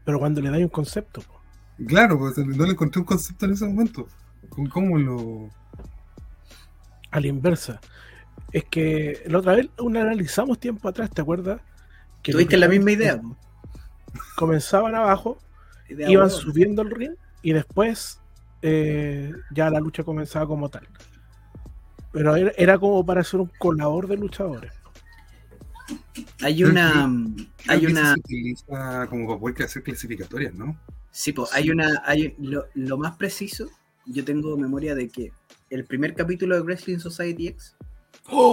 Pero 0.04 0.18
cuando 0.18 0.40
le 0.40 0.50
dais 0.50 0.62
un 0.64 0.68
concepto. 0.68 1.20
po. 1.22 1.40
Claro, 1.86 2.18
pues 2.18 2.36
no 2.38 2.64
le 2.64 2.72
encontré 2.72 3.00
un 3.00 3.06
concepto 3.06 3.46
en 3.46 3.52
ese 3.52 3.64
momento. 3.66 4.06
¿Cómo- 4.48 4.68
¿Cómo 4.70 4.98
lo.? 4.98 5.50
a 7.10 7.20
la 7.20 7.26
inversa. 7.28 7.80
Es 8.52 8.64
que 8.64 9.22
la 9.26 9.38
otra 9.38 9.54
vez 9.54 9.68
una 9.78 10.02
analizamos 10.02 10.58
tiempo 10.58 10.88
atrás, 10.88 11.10
¿te 11.10 11.22
acuerdas? 11.22 11.60
Que 12.22 12.32
Tuviste 12.32 12.56
la 12.56 12.68
misma 12.68 12.92
idea. 12.92 13.20
Comenzaban 14.36 14.94
abajo, 14.94 15.38
Idea 15.88 16.10
iban 16.10 16.30
subiendo 16.30 16.82
el 16.82 16.90
ring 16.90 17.12
y 17.42 17.52
después 17.52 18.20
eh, 18.62 19.32
ya 19.50 19.70
la 19.70 19.80
lucha 19.80 20.02
comenzaba 20.04 20.46
como 20.46 20.68
tal. 20.68 20.86
Pero 22.16 22.36
era, 22.36 22.52
era 22.56 22.78
como 22.78 23.04
para 23.04 23.22
ser 23.24 23.40
un 23.40 23.50
colador 23.58 24.08
de 24.08 24.16
luchadores. 24.16 24.72
Hay 26.42 26.64
una. 26.64 27.08
creo 27.64 27.78
Hay 27.78 27.86
una. 27.86 28.14
se 28.14 28.20
utiliza 28.20 29.06
como 29.08 29.26
para 29.28 29.40
poder 29.40 29.62
hacer 29.64 29.82
clasificatorias, 29.82 30.54
¿no? 30.54 30.76
Sí, 31.10 31.32
pues 31.32 31.52
hay 31.52 31.70
una. 31.70 32.02
Hay, 32.04 32.34
lo, 32.38 32.66
lo 32.74 32.98
más 32.98 33.16
preciso, 33.16 33.68
yo 34.06 34.24
tengo 34.24 34.56
memoria 34.56 34.94
de 34.94 35.08
que 35.08 35.32
el 35.70 35.84
primer 35.84 36.14
capítulo 36.14 36.54
de 36.54 36.62
Wrestling 36.62 36.98
Society 36.98 37.48
X, 37.48 37.76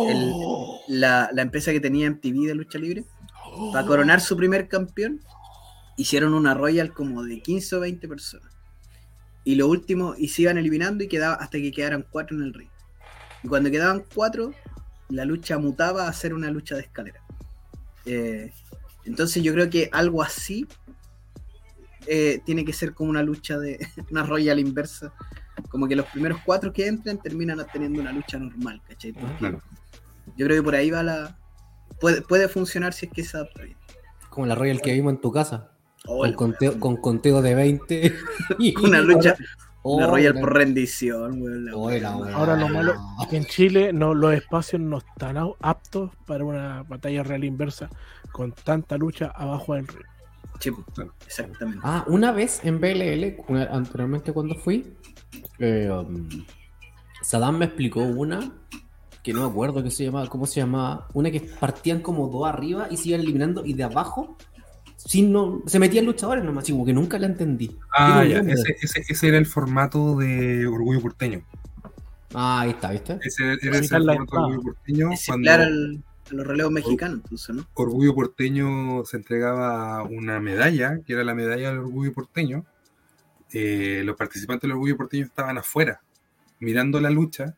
el- 0.10 0.34
la, 0.88 1.30
la 1.34 1.42
empresa 1.42 1.72
que 1.72 1.80
tenía 1.80 2.08
MTV 2.08 2.48
de 2.48 2.56
lucha 2.56 2.78
libre, 2.80 3.06
para 3.72 3.86
coronar 3.88 4.22
su 4.22 4.36
primer 4.38 4.68
campeón, 4.68 5.22
hicieron 5.98 6.34
una 6.34 6.54
Royal 6.54 6.94
como 6.94 7.24
de 7.24 7.42
15 7.42 7.76
o 7.76 7.80
20 7.80 8.08
personas. 8.08 8.52
Y 9.44 9.56
lo 9.56 9.68
último, 9.68 10.16
y 10.18 10.30
se 10.30 10.44
iban 10.44 10.58
eliminando 10.58 11.04
y 11.04 11.08
quedaba 11.08 11.36
hasta 11.36 11.58
que 11.60 11.72
quedaran 11.72 12.06
cuatro 12.10 12.38
en 12.38 12.44
el 12.44 12.54
ring. 12.54 12.70
Y 13.44 13.48
cuando 13.48 13.70
quedaban 13.70 14.04
cuatro, 14.14 14.54
la 15.10 15.26
lucha 15.26 15.58
mutaba 15.58 16.08
a 16.08 16.14
ser 16.14 16.34
una 16.34 16.50
lucha 16.50 16.76
de 16.76 16.82
escalera. 16.82 17.22
Eh, 18.06 18.52
entonces 19.06 19.44
yo 19.44 19.54
creo 19.54 19.70
que 19.70 19.90
algo 19.92 20.22
así 20.24 20.68
eh, 22.08 22.42
tiene 22.46 22.66
que 22.66 22.74
ser 22.74 22.94
como 22.94 23.10
una 23.10 23.24
lucha 23.24 23.58
de 23.58 23.80
una 24.12 24.24
Royal 24.24 24.60
inversa. 24.60 25.14
Como 25.70 25.88
que 25.88 25.96
los 25.96 26.06
primeros 26.08 26.40
cuatro 26.46 26.72
que 26.74 26.88
entran 26.88 27.18
terminan 27.22 27.64
teniendo 27.72 28.02
una 28.02 28.12
lucha 28.12 28.38
normal, 28.38 28.82
¿cachai? 28.88 29.14
Porque 29.14 29.36
Claro. 29.38 29.62
Yo 30.38 30.46
creo 30.46 30.58
que 30.62 30.64
por 30.64 30.76
ahí 30.76 30.90
va 30.90 31.04
la. 31.04 31.38
Puede, 32.00 32.22
puede 32.22 32.48
funcionar 32.48 32.94
si 32.94 33.06
es 33.08 33.12
que 33.12 33.24
se 33.24 33.38
adapta 33.38 33.64
bien. 33.64 33.78
Como 34.30 34.46
la 34.48 34.56
Royal 34.56 34.82
que 34.82 34.94
vimos 34.94 35.14
en 35.14 35.22
tu 35.22 35.32
casa. 35.32 35.72
Oh, 36.06 36.20
con, 36.22 36.34
conteo, 36.34 36.80
con 36.80 36.98
conteo 36.98 37.42
de 37.42 37.56
20. 37.56 38.14
y- 38.60 38.76
Una 38.80 39.02
lucha. 39.02 39.36
Oh, 39.86 39.98
una 39.98 40.08
Royal 40.08 40.34
la- 40.36 40.40
por 40.42 40.54
rendición, 40.54 41.66
la 41.66 41.76
Oh, 41.76 41.92
la 41.92 42.16
weá. 42.18 42.36
Ahora 42.36 42.56
lo 42.56 42.70
malo 42.70 42.94
es 43.22 43.28
que 43.28 43.38
en 43.38 43.46
Chile 43.46 43.92
no, 43.94 44.14
los 44.14 44.34
espacios 44.34 44.82
no 44.82 44.98
están 45.00 45.38
aptos 45.62 46.12
para 46.26 46.46
una 46.46 46.84
batalla 46.84 47.22
real 47.24 47.44
inversa 47.44 47.90
con 48.32 48.54
tanta 48.54 48.98
lucha 48.98 49.28
abajo 49.36 49.76
del 49.76 49.88
ring. 49.88 50.06
Sí, 50.60 50.72
pues, 50.72 51.08
exactamente. 51.26 51.82
Ah, 51.84 52.06
una 52.08 52.32
vez 52.32 52.62
en 52.64 52.80
BLL, 52.80 53.38
una- 53.50 53.66
anteriormente 53.66 54.32
cuando 54.32 54.56
fui, 54.56 54.94
eh, 55.60 55.90
um, 55.92 56.30
Saddam 57.22 57.58
me 57.58 57.66
explicó 57.66 58.02
una 58.02 58.52
que 59.22 59.34
no 59.34 59.42
me 59.42 59.48
acuerdo 59.50 59.82
qué 59.84 59.90
se 59.92 60.06
llamaba, 60.06 60.28
cómo 60.28 60.46
se 60.46 60.60
llamaba, 60.62 61.08
una 61.14 61.32
que 61.32 61.40
partían 61.42 62.00
como 62.02 62.28
dos 62.28 62.48
arriba 62.48 62.88
y 62.90 62.98
se 62.98 63.10
iban 63.10 63.22
eliminando 63.22 63.66
y 63.66 63.74
de 63.74 63.84
abajo 63.84 64.38
sin 65.06 65.32
no, 65.32 65.62
se 65.66 65.80
metían 65.80 66.06
luchadores 66.06 66.44
nomás, 66.44 66.70
como 66.70 66.86
que 66.86 66.94
nunca 66.94 67.20
la 67.20 67.28
entendí. 67.28 67.78
Ah, 67.98 68.24
ya, 68.26 68.40
ese, 68.40 68.76
ese, 68.82 69.04
ese 69.08 69.28
era 69.28 69.38
el 69.38 69.46
formato 69.46 70.18
de 70.18 70.66
Orgullo 70.68 71.02
Porteño. 71.02 71.44
Ah, 72.34 72.62
ahí 72.62 72.72
está, 72.72 72.92
¿viste? 72.92 73.20
Ese 73.22 73.58
era 73.62 73.78
ese 73.78 73.96
el 73.96 74.06
la 74.06 74.14
formato 74.16 74.36
de. 74.38 74.42
Orgullo 74.44 74.62
Porteño. 74.64 75.12
Es 75.12 75.26
Cuando 75.26 75.52
similar 75.52 75.62
al- 75.62 76.04
a 76.32 76.34
los 76.36 76.48
relevos 76.48 76.72
mexicanos, 76.72 77.20
entonces, 77.24 77.56
¿no? 77.56 77.68
Orgullo 77.74 78.16
Porteño 78.16 79.04
se 79.06 79.18
entregaba 79.18 80.04
una 80.04 80.40
medalla, 80.40 81.00
que 81.06 81.14
era 81.14 81.24
la 81.24 81.36
medalla 81.36 81.70
del 81.70 81.80
Orgullo 81.80 82.14
Porteño. 82.14 82.66
Eh, 83.52 84.02
los 84.06 84.16
participantes 84.16 84.64
del 84.64 84.72
Orgullo 84.72 84.98
Porteño 84.98 85.26
estaban 85.26 85.58
afuera, 85.58 86.02
mirando 86.60 87.00
la 87.00 87.10
lucha. 87.10 87.56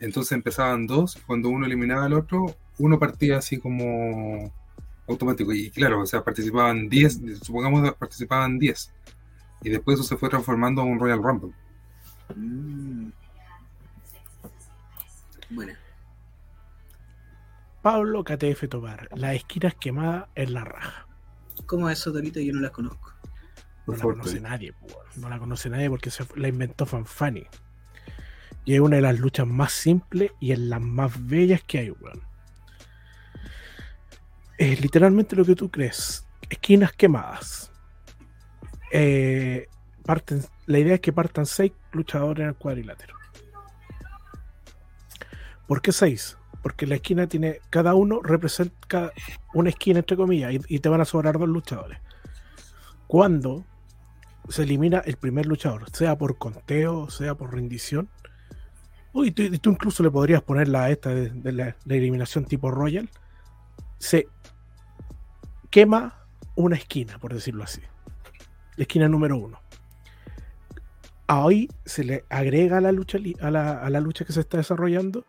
Entonces 0.00 0.32
empezaban 0.32 0.86
dos, 0.86 1.16
y 1.16 1.20
cuando 1.20 1.48
uno 1.48 1.64
eliminaba 1.66 2.04
al 2.04 2.12
otro, 2.14 2.56
uno 2.78 2.98
partía 2.98 3.38
así 3.38 3.58
como 3.58 4.52
automático. 5.06 5.52
Y 5.52 5.70
claro, 5.70 6.00
o 6.00 6.06
sea, 6.06 6.22
participaban 6.22 6.88
10, 6.88 7.20
supongamos 7.42 7.82
que 7.82 7.92
participaban 7.92 8.58
10. 8.58 8.92
Y 9.62 9.70
después 9.70 9.98
eso 9.98 10.08
se 10.08 10.16
fue 10.16 10.28
transformando 10.28 10.82
en 10.82 10.88
un 10.88 11.00
Royal 11.00 11.22
Rumble. 11.22 11.52
Mm. 12.34 13.10
Bueno, 15.50 15.74
Pablo 17.84 18.24
KTF 18.24 18.66
Tobar, 18.70 19.10
las 19.14 19.34
esquinas 19.34 19.74
quemadas 19.74 20.28
en 20.34 20.54
la 20.54 20.64
raja. 20.64 21.06
¿cómo 21.66 21.90
es 21.90 21.98
eso, 21.98 22.12
Torito? 22.12 22.40
Yo 22.40 22.54
no 22.54 22.60
las 22.60 22.70
conozco. 22.70 23.12
No 23.86 23.94
la 23.94 24.02
conoce 24.02 24.40
nadie, 24.40 24.72
no 25.16 25.28
la 25.28 25.38
conoce 25.38 25.68
nadie 25.68 25.90
porque 25.90 26.10
se 26.10 26.24
la 26.36 26.48
inventó 26.48 26.86
Fanfani. 26.86 27.46
Y 28.64 28.74
es 28.74 28.80
una 28.80 28.96
de 28.96 29.02
las 29.02 29.18
luchas 29.18 29.46
más 29.46 29.72
simples 29.72 30.32
y 30.40 30.52
en 30.52 30.70
las 30.70 30.80
más 30.80 31.26
bellas 31.26 31.62
que 31.66 31.78
hay, 31.80 31.90
weón. 31.90 32.22
Es 34.58 34.80
literalmente 34.80 35.36
lo 35.36 35.44
que 35.44 35.54
tú 35.54 35.70
crees. 35.70 36.26
Esquinas 36.48 36.92
quemadas. 36.92 37.72
Eh, 38.92 39.66
parten, 40.04 40.42
la 40.66 40.78
idea 40.78 40.94
es 40.94 41.00
que 41.00 41.12
partan 41.12 41.46
seis 41.46 41.72
luchadores 41.92 42.42
en 42.42 42.48
el 42.50 42.54
cuadrilátero. 42.54 43.14
¿Por 45.66 45.80
qué 45.80 45.92
seis? 45.92 46.36
Porque 46.62 46.86
la 46.86 46.96
esquina 46.96 47.26
tiene, 47.26 47.60
cada 47.70 47.94
uno 47.94 48.20
representa 48.22 49.12
una 49.52 49.70
esquina 49.70 49.98
entre 50.00 50.16
comillas 50.16 50.52
y, 50.52 50.60
y 50.68 50.78
te 50.78 50.88
van 50.88 51.00
a 51.00 51.04
sobrar 51.04 51.38
dos 51.38 51.48
luchadores. 51.48 51.98
Cuando 53.06 53.64
se 54.48 54.62
elimina 54.62 54.98
el 55.00 55.16
primer 55.16 55.46
luchador, 55.46 55.90
sea 55.92 56.16
por 56.16 56.38
conteo, 56.38 57.10
sea 57.10 57.34
por 57.34 57.54
rendición, 57.54 58.08
uy, 59.12 59.30
tú, 59.30 59.42
incluso 59.42 60.02
le 60.02 60.10
podrías 60.10 60.42
poner 60.42 60.68
la 60.68 60.90
esta 60.90 61.10
de, 61.10 61.52
la 61.52 61.76
eliminación 61.86 62.44
tipo 62.44 62.70
Royal, 62.70 63.08
se 64.04 64.28
quema 65.70 66.18
una 66.56 66.76
esquina, 66.76 67.18
por 67.18 67.32
decirlo 67.32 67.64
así. 67.64 67.80
La 68.76 68.82
esquina 68.82 69.08
número 69.08 69.36
uno. 69.38 69.60
Ahí 71.26 71.68
se 71.86 72.04
le 72.04 72.24
agrega 72.28 72.78
a 72.78 72.80
la 72.82 72.92
lucha 72.92 73.18
a 73.40 73.50
la, 73.50 73.80
a 73.80 73.88
la 73.90 74.00
lucha 74.00 74.24
que 74.26 74.32
se 74.34 74.40
está 74.40 74.58
desarrollando 74.58 75.24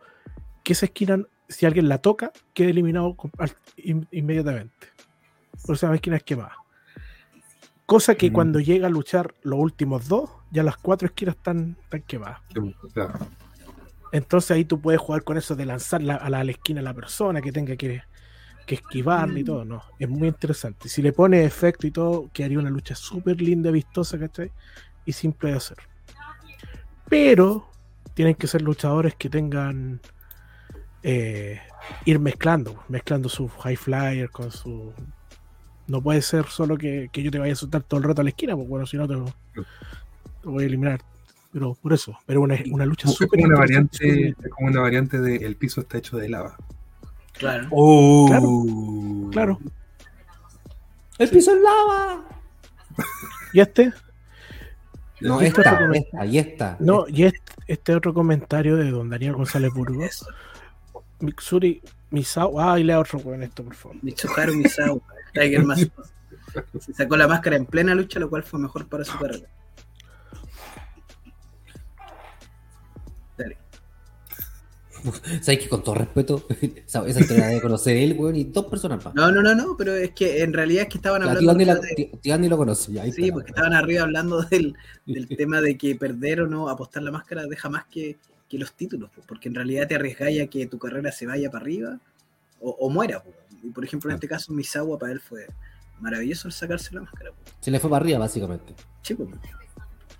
que 0.62 0.74
esa 0.74 0.86
esquina, 0.86 1.18
si 1.48 1.64
alguien 1.64 1.88
la 1.88 1.98
toca, 1.98 2.32
quede 2.52 2.70
eliminado 2.70 3.16
inmediatamente. 4.10 4.88
Por 5.64 5.74
eso 5.74 5.76
se 5.76 5.86
llama 5.86 5.96
esquinas 5.96 6.22
quemadas. 6.22 6.52
Cosa 7.86 8.14
que 8.16 8.30
Mm. 8.30 8.32
cuando 8.34 8.60
llega 8.60 8.88
a 8.88 8.90
luchar 8.90 9.34
los 9.42 9.58
últimos 9.58 10.06
dos, 10.08 10.28
ya 10.50 10.62
las 10.62 10.76
cuatro 10.76 11.06
esquinas 11.06 11.36
están, 11.36 11.78
están 11.84 12.02
quemadas. 12.02 12.40
Claro. 12.92 13.18
Entonces 14.12 14.50
ahí 14.50 14.64
tú 14.64 14.80
puedes 14.80 15.00
jugar 15.00 15.22
con 15.24 15.38
eso 15.38 15.54
de 15.56 15.64
lanzar 15.66 16.02
la- 16.02 16.16
a, 16.16 16.28
la, 16.28 16.40
a 16.40 16.44
la 16.44 16.50
esquina 16.50 16.80
a 16.80 16.84
la 16.84 16.94
persona 16.94 17.40
que 17.40 17.52
tenga 17.52 17.76
que, 17.76 18.02
que 18.66 18.74
esquivarle 18.74 19.40
y 19.40 19.44
todo, 19.44 19.64
¿no? 19.64 19.82
Es 19.98 20.08
muy 20.08 20.28
interesante. 20.28 20.88
Si 20.88 21.00
le 21.00 21.12
pones 21.12 21.46
efecto 21.46 21.86
y 21.86 21.90
todo, 21.90 22.28
quedaría 22.32 22.58
una 22.58 22.70
lucha 22.70 22.94
súper 22.94 23.40
linda, 23.40 23.70
vistosa, 23.70 24.18
¿cachai? 24.18 24.50
Y 25.04 25.12
simple 25.12 25.50
de 25.50 25.56
hacer. 25.56 25.78
Pero 27.08 27.70
tienen 28.14 28.34
que 28.34 28.46
ser 28.46 28.62
luchadores 28.62 29.14
que 29.14 29.30
tengan 29.30 30.00
eh, 31.02 31.60
ir 32.04 32.18
mezclando, 32.18 32.84
mezclando 32.88 33.28
su 33.28 33.48
high 33.48 33.76
flyer 33.76 34.30
con 34.30 34.50
su. 34.50 34.92
No 35.86 36.02
puede 36.02 36.20
ser 36.20 36.46
solo 36.46 36.76
que, 36.76 37.08
que 37.12 37.22
yo 37.22 37.30
te 37.30 37.38
vaya 37.38 37.52
a 37.52 37.56
soltar 37.56 37.84
todo 37.84 37.98
el 37.98 38.04
rato 38.04 38.22
a 38.22 38.24
la 38.24 38.30
esquina, 38.30 38.56
porque 38.56 38.68
bueno, 38.68 38.86
si 38.86 38.96
no 38.96 39.06
te, 39.06 39.14
te 39.14 40.48
voy 40.48 40.64
a 40.64 40.66
eliminar. 40.66 41.00
Pero 41.52 41.74
por 41.74 41.92
eso, 41.92 42.18
pero 42.26 42.42
una, 42.42 42.56
una 42.70 42.84
lucha 42.84 43.08
Es 43.08 43.14
súper 43.14 43.40
como 43.40 43.52
una 43.52 43.60
variante, 43.60 44.28
es 44.28 44.50
como 44.50 44.68
una 44.68 44.80
variante 44.80 45.20
de 45.20 45.36
el 45.36 45.56
piso 45.56 45.80
está 45.80 45.98
hecho 45.98 46.16
de 46.16 46.28
lava. 46.28 46.56
Claro. 47.38 47.68
Oh. 47.70 49.28
Claro. 49.32 49.58
¡El 51.18 51.28
piso 51.28 51.52
es 51.54 51.62
lava! 51.62 52.24
¿Y 53.52 53.60
este? 53.60 53.92
No, 55.20 55.40
¿Y 55.42 55.46
este 55.46 55.60
esta, 55.62 55.74
otro 55.74 55.86
comen- 55.86 56.04
esta, 56.04 56.26
y 56.26 56.38
esta. 56.38 56.76
No, 56.80 57.04
y 57.08 57.24
este, 57.24 57.52
este 57.66 57.94
otro 57.94 58.12
comentario 58.12 58.76
de 58.76 58.90
don 58.90 59.08
Daniel 59.08 59.32
González 59.34 59.72
Burgos. 59.72 60.26
Mitsuri 61.20 61.82
Misao. 62.10 62.60
Ah, 62.60 62.78
y 62.78 62.84
lea 62.84 63.00
otro 63.00 63.18
con 63.20 63.42
esto, 63.42 63.64
por 63.64 63.74
favor. 63.74 63.96
Mitsuharu 64.02 64.54
Misawa, 64.54 65.00
Tiger 65.32 65.64
Mask. 65.64 65.88
Se 66.80 66.92
sacó 66.92 67.16
la 67.16 67.26
máscara 67.28 67.56
en 67.56 67.66
plena 67.66 67.94
lucha, 67.94 68.18
lo 68.20 68.28
cual 68.30 68.42
fue 68.42 68.60
mejor 68.60 68.86
para 68.88 69.04
su 69.04 69.18
carrera. 69.18 69.46
¿Sabes 75.40 75.58
que 75.60 75.68
con 75.68 75.82
todo 75.82 75.94
respeto, 75.94 76.46
esa, 76.86 77.06
esa 77.06 77.34
la 77.34 77.46
debe 77.48 77.60
conocer 77.60 77.96
él, 77.96 78.14
weón, 78.18 78.36
y 78.36 78.44
dos 78.44 78.66
personas 78.66 79.04
más. 79.04 79.14
No, 79.14 79.30
no, 79.30 79.42
no, 79.42 79.54
no, 79.54 79.76
pero 79.76 79.94
es 79.94 80.10
que 80.12 80.42
en 80.42 80.52
realidad 80.52 80.82
es 80.84 80.88
que 80.88 80.98
estaban 80.98 81.22
La 81.24 81.32
hablando. 81.32 81.50
Andy, 81.72 82.10
de- 82.22 82.32
Andy 82.32 82.48
lo 82.48 82.56
conoce. 82.56 82.92
Ya, 82.92 83.02
ahí 83.02 83.12
Sí, 83.12 83.30
porque 83.32 83.50
estaban 83.50 83.72
arriba 83.74 84.02
hablando 84.02 84.42
del, 84.42 84.74
del 85.06 85.28
tema 85.36 85.60
de 85.60 85.76
que 85.78 85.94
perder 85.96 86.42
o 86.42 86.46
no 86.48 86.68
apostar 86.68 87.02
la 87.02 87.10
máscara 87.10 87.46
deja 87.46 87.68
más 87.68 87.84
que, 87.86 88.16
que 88.48 88.58
los 88.58 88.72
títulos, 88.74 89.10
pues, 89.14 89.26
porque 89.26 89.48
en 89.48 89.54
realidad 89.54 89.88
te 89.88 89.94
arriesgáis 89.96 90.42
a 90.42 90.46
que 90.46 90.66
tu 90.66 90.78
carrera 90.78 91.10
se 91.12 91.26
vaya 91.26 91.50
para 91.50 91.62
arriba 91.64 91.98
o, 92.60 92.70
o 92.70 92.90
muera. 92.90 93.22
pues. 93.22 93.34
Y 93.62 93.70
por 93.70 93.84
ejemplo, 93.84 94.10
en 94.10 94.14
este 94.16 94.28
caso, 94.28 94.52
Misawa 94.52 94.98
para 94.98 95.12
él 95.12 95.20
fue 95.20 95.46
maravilloso 96.00 96.46
el 96.48 96.52
sacarse 96.54 96.94
la 96.94 97.00
máscara. 97.02 97.30
pues. 97.32 97.54
Se 97.60 97.70
le 97.70 97.80
fue 97.80 97.90
para 97.90 98.04
arriba, 98.04 98.18
básicamente. 98.18 98.74
Sí, 99.02 99.14
pues. 99.14 99.28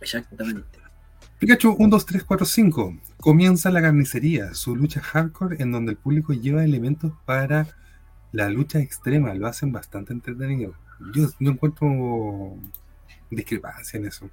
Exactamente. 0.00 0.78
Pikachu 1.38 1.72
1, 1.78 1.88
2, 1.88 2.06
3, 2.06 2.24
4, 2.24 2.46
5. 2.46 2.94
Comienza 3.20 3.70
la 3.70 3.82
carnicería, 3.82 4.54
su 4.54 4.76
lucha 4.76 5.00
hardcore 5.00 5.62
en 5.62 5.72
donde 5.72 5.92
el 5.92 5.98
público 5.98 6.32
lleva 6.32 6.64
elementos 6.64 7.12
para 7.24 7.68
la 8.32 8.50
lucha 8.50 8.80
extrema. 8.80 9.34
Lo 9.34 9.46
hacen 9.46 9.72
bastante 9.72 10.12
entretenido. 10.12 10.74
Yo 11.14 11.28
no 11.40 11.52
encuentro 11.52 12.56
discrepancia 13.30 13.98
en 13.98 14.06
eso. 14.06 14.30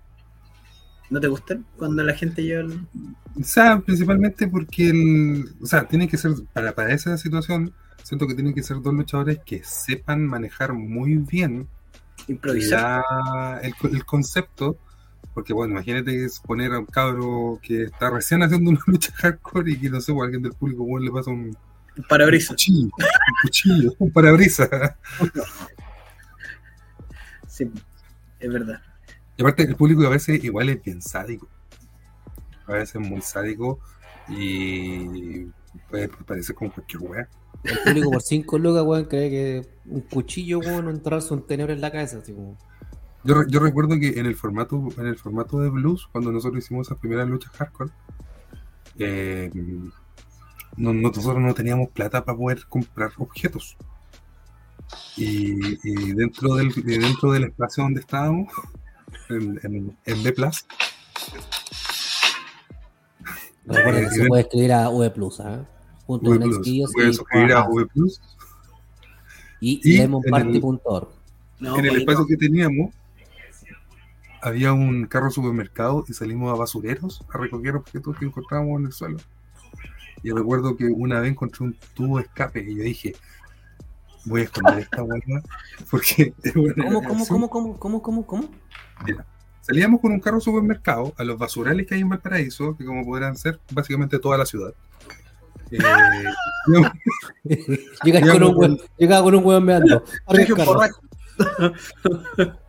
¿No 1.10 1.20
te 1.22 1.28
gustan 1.28 1.66
cuando 1.78 2.04
la 2.04 2.14
gente 2.14 2.44
lleva 2.44 2.62
el... 2.64 2.88
O 3.40 3.44
sea, 3.44 3.80
principalmente 3.80 4.48
porque 4.48 4.90
el, 4.90 5.46
o 5.62 5.66
sea, 5.66 5.88
tiene 5.88 6.08
que 6.08 6.18
ser, 6.18 6.34
para, 6.54 6.74
para 6.76 6.94
esa 6.94 7.18
situación, 7.18 7.74
siento 8.04 8.28
que 8.28 8.36
tienen 8.36 8.54
que 8.54 8.62
ser 8.64 8.82
dos 8.82 8.94
luchadores 8.94 9.40
que 9.44 9.64
sepan 9.64 10.26
manejar 10.26 10.74
muy 10.74 11.16
bien 11.18 11.68
improvisar 12.28 13.04
la- 13.12 13.60
el, 13.64 13.74
el 13.92 14.06
concepto, 14.06 14.78
porque 15.34 15.54
bueno, 15.54 15.74
imagínate 15.74 16.26
es 16.26 16.40
poner 16.40 16.74
a 16.74 16.80
un 16.80 16.86
cabro 16.86 17.60
que 17.62 17.84
está 17.84 18.10
recién 18.10 18.44
haciendo 18.44 18.72
una 18.72 18.80
lucha 18.88 19.14
hardcore 19.16 19.72
y 19.72 19.78
que 19.78 19.90
no 19.90 20.02
sé, 20.02 20.12
o 20.12 20.22
alguien 20.22 20.42
del 20.42 20.54
público 20.54 20.84
bueno, 20.84 21.06
le 21.06 21.12
pasa 21.12 21.32
un, 21.32 21.56
un 21.98 22.04
parabrisas? 22.08 22.52
un 22.52 22.56
cuchillo, 22.56 22.84
un 22.84 23.36
cuchillo, 23.42 23.96
un 24.00 24.12
parabrisa. 24.12 24.70
Sí, 27.54 27.70
es 28.40 28.52
verdad. 28.52 28.82
Y 29.38 29.44
aparte 29.44 29.62
el 29.62 29.76
público 29.76 30.04
a 30.08 30.10
veces 30.10 30.44
igual 30.44 30.70
es 30.70 30.82
bien 30.82 31.04
sádico. 31.04 31.48
A 32.66 32.72
veces 32.74 32.96
es 32.96 33.08
muy 33.08 33.22
sádico 33.22 33.80
y 34.28 35.46
puede 35.88 36.08
parecer 36.08 36.56
como 36.56 36.72
cualquier 36.72 37.04
wea. 37.04 37.30
El 37.64 37.78
público 37.80 38.10
por 38.10 38.22
5 38.24 38.58
lucas, 38.58 38.84
weón, 38.84 39.06
cree 39.06 39.30
que 39.30 39.68
un 39.86 40.02
cuchillo, 40.02 40.60
weón, 40.60 40.90
entrarse 40.90 41.32
un 41.32 41.46
tenedor 41.46 41.70
en 41.70 41.82
la 41.82 41.92
cabeza, 41.92 42.18
así 42.18 42.34
como. 42.34 42.58
Yo, 43.24 43.36
re- 43.36 43.46
yo 43.50 43.60
recuerdo 43.60 43.98
que 44.00 44.20
en 44.20 44.26
el 44.26 44.36
formato 44.36 44.90
en 44.98 45.08
el 45.08 45.16
formato 45.18 45.60
de 45.60 45.70
blues, 45.70 46.08
cuando 46.12 46.32
nosotros 46.32 46.64
hicimos 46.64 46.88
esas 46.88 46.98
primeras 47.00 47.28
luchas 47.28 47.52
hardcore, 47.54 47.92
eh, 49.00 49.50
no- 50.78 50.94
nosotros 50.94 51.40
no 51.40 51.54
teníamos 51.54 51.90
plata 51.90 52.24
para 52.26 52.38
poder 52.38 52.66
comprar 52.68 53.12
objetos. 53.18 53.78
Y, 55.18 55.54
y 55.90 56.14
dentro 56.14 56.56
del 56.56 56.68
y 56.76 56.98
dentro 57.00 57.32
del 57.32 57.46
espacio 57.46 57.84
donde 57.84 58.02
estábamos, 58.02 58.52
en, 59.30 59.60
en, 59.64 59.98
en 60.06 60.24
B 60.24 60.34
Plus, 60.34 60.66
Eh, 63.66 64.08
y 64.12 64.16
se 64.16 64.26
puede 64.28 64.42
escribir 64.42 64.74
a 64.74 64.90
V 64.90 65.10
Plus, 65.12 65.40
¿ah? 65.40 65.66
Junto 66.06 66.32
V 66.32 66.38
con 66.40 66.50
Plus, 66.62 66.92
puedes 66.94 67.16
suscribir 67.16 67.54
a 67.54 67.64
V 67.70 67.86
Plus 67.94 68.22
y, 69.62 69.80
y 69.90 69.96
en 69.96 70.02
lemonparty.org. 70.02 71.08
No, 71.62 71.78
en 71.80 71.86
el 71.86 71.96
espacio 71.96 72.26
que 72.28 72.36
teníamos 72.36 72.94
había 74.44 74.74
un 74.74 75.06
carro 75.08 75.32
supermercado 75.32 76.04
y 76.08 76.14
salimos 76.14 76.54
a 76.54 76.58
basureros 76.58 77.24
a 77.34 77.38
recoger 77.38 77.76
objetos 77.78 78.18
que 78.18 78.26
encontrábamos 78.26 78.80
en 78.82 78.86
el 78.88 78.92
suelo. 78.92 79.18
Y 80.22 80.32
recuerdo 80.32 80.76
que 80.78 80.86
una 80.86 81.20
vez 81.20 81.32
encontré 81.32 81.66
un 81.66 81.76
tubo 81.94 82.18
de 82.18 82.24
escape 82.24 82.62
y 82.64 82.76
yo 82.76 82.84
dije, 82.84 83.16
voy 84.26 84.42
a 84.42 84.44
esconder 84.46 84.80
esta 84.80 85.04
hueá 85.04 85.20
porque 85.92 86.34
¿Cómo, 86.54 87.02
cómo, 87.02 87.02
razón". 87.02 87.26
cómo, 87.28 87.50
cómo, 87.50 87.80
cómo, 87.80 88.02
cómo, 88.02 88.26
cómo? 88.28 88.50
Mira, 89.06 89.26
salíamos 89.62 90.00
con 90.02 90.12
un 90.12 90.20
carro 90.20 90.40
supermercado 90.40 91.14
a 91.18 91.24
los 91.24 91.38
basurales 91.38 91.88
que 91.88 91.96
hay 91.96 92.02
en 92.02 92.10
Valparaíso, 92.10 92.76
que 92.78 92.86
como 92.86 93.06
podrán 93.06 93.36
ser 93.38 93.60
básicamente 93.72 94.20
toda 94.20 94.38
la 94.38 94.46
ciudad. 94.46 94.74
Eh, 95.72 95.78
íbamos- 96.68 96.92
Llega 98.04 98.22
con 98.22 98.30
con 99.24 99.36
un 99.36 99.46
hueón 99.46 99.66
meando. 99.66 100.04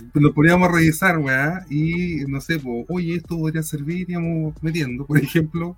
Porraco. 0.00 0.20
nos 0.20 0.32
poníamos 0.32 0.68
a 0.68 0.72
revisar, 0.72 1.18
weá, 1.18 1.64
y 1.68 2.24
no 2.26 2.40
sé, 2.40 2.60
oye, 2.88 3.16
esto 3.16 3.38
podría 3.38 3.62
servir, 3.62 4.10
íbamos 4.10 4.54
metiendo, 4.62 5.06
por 5.06 5.18
ejemplo, 5.18 5.76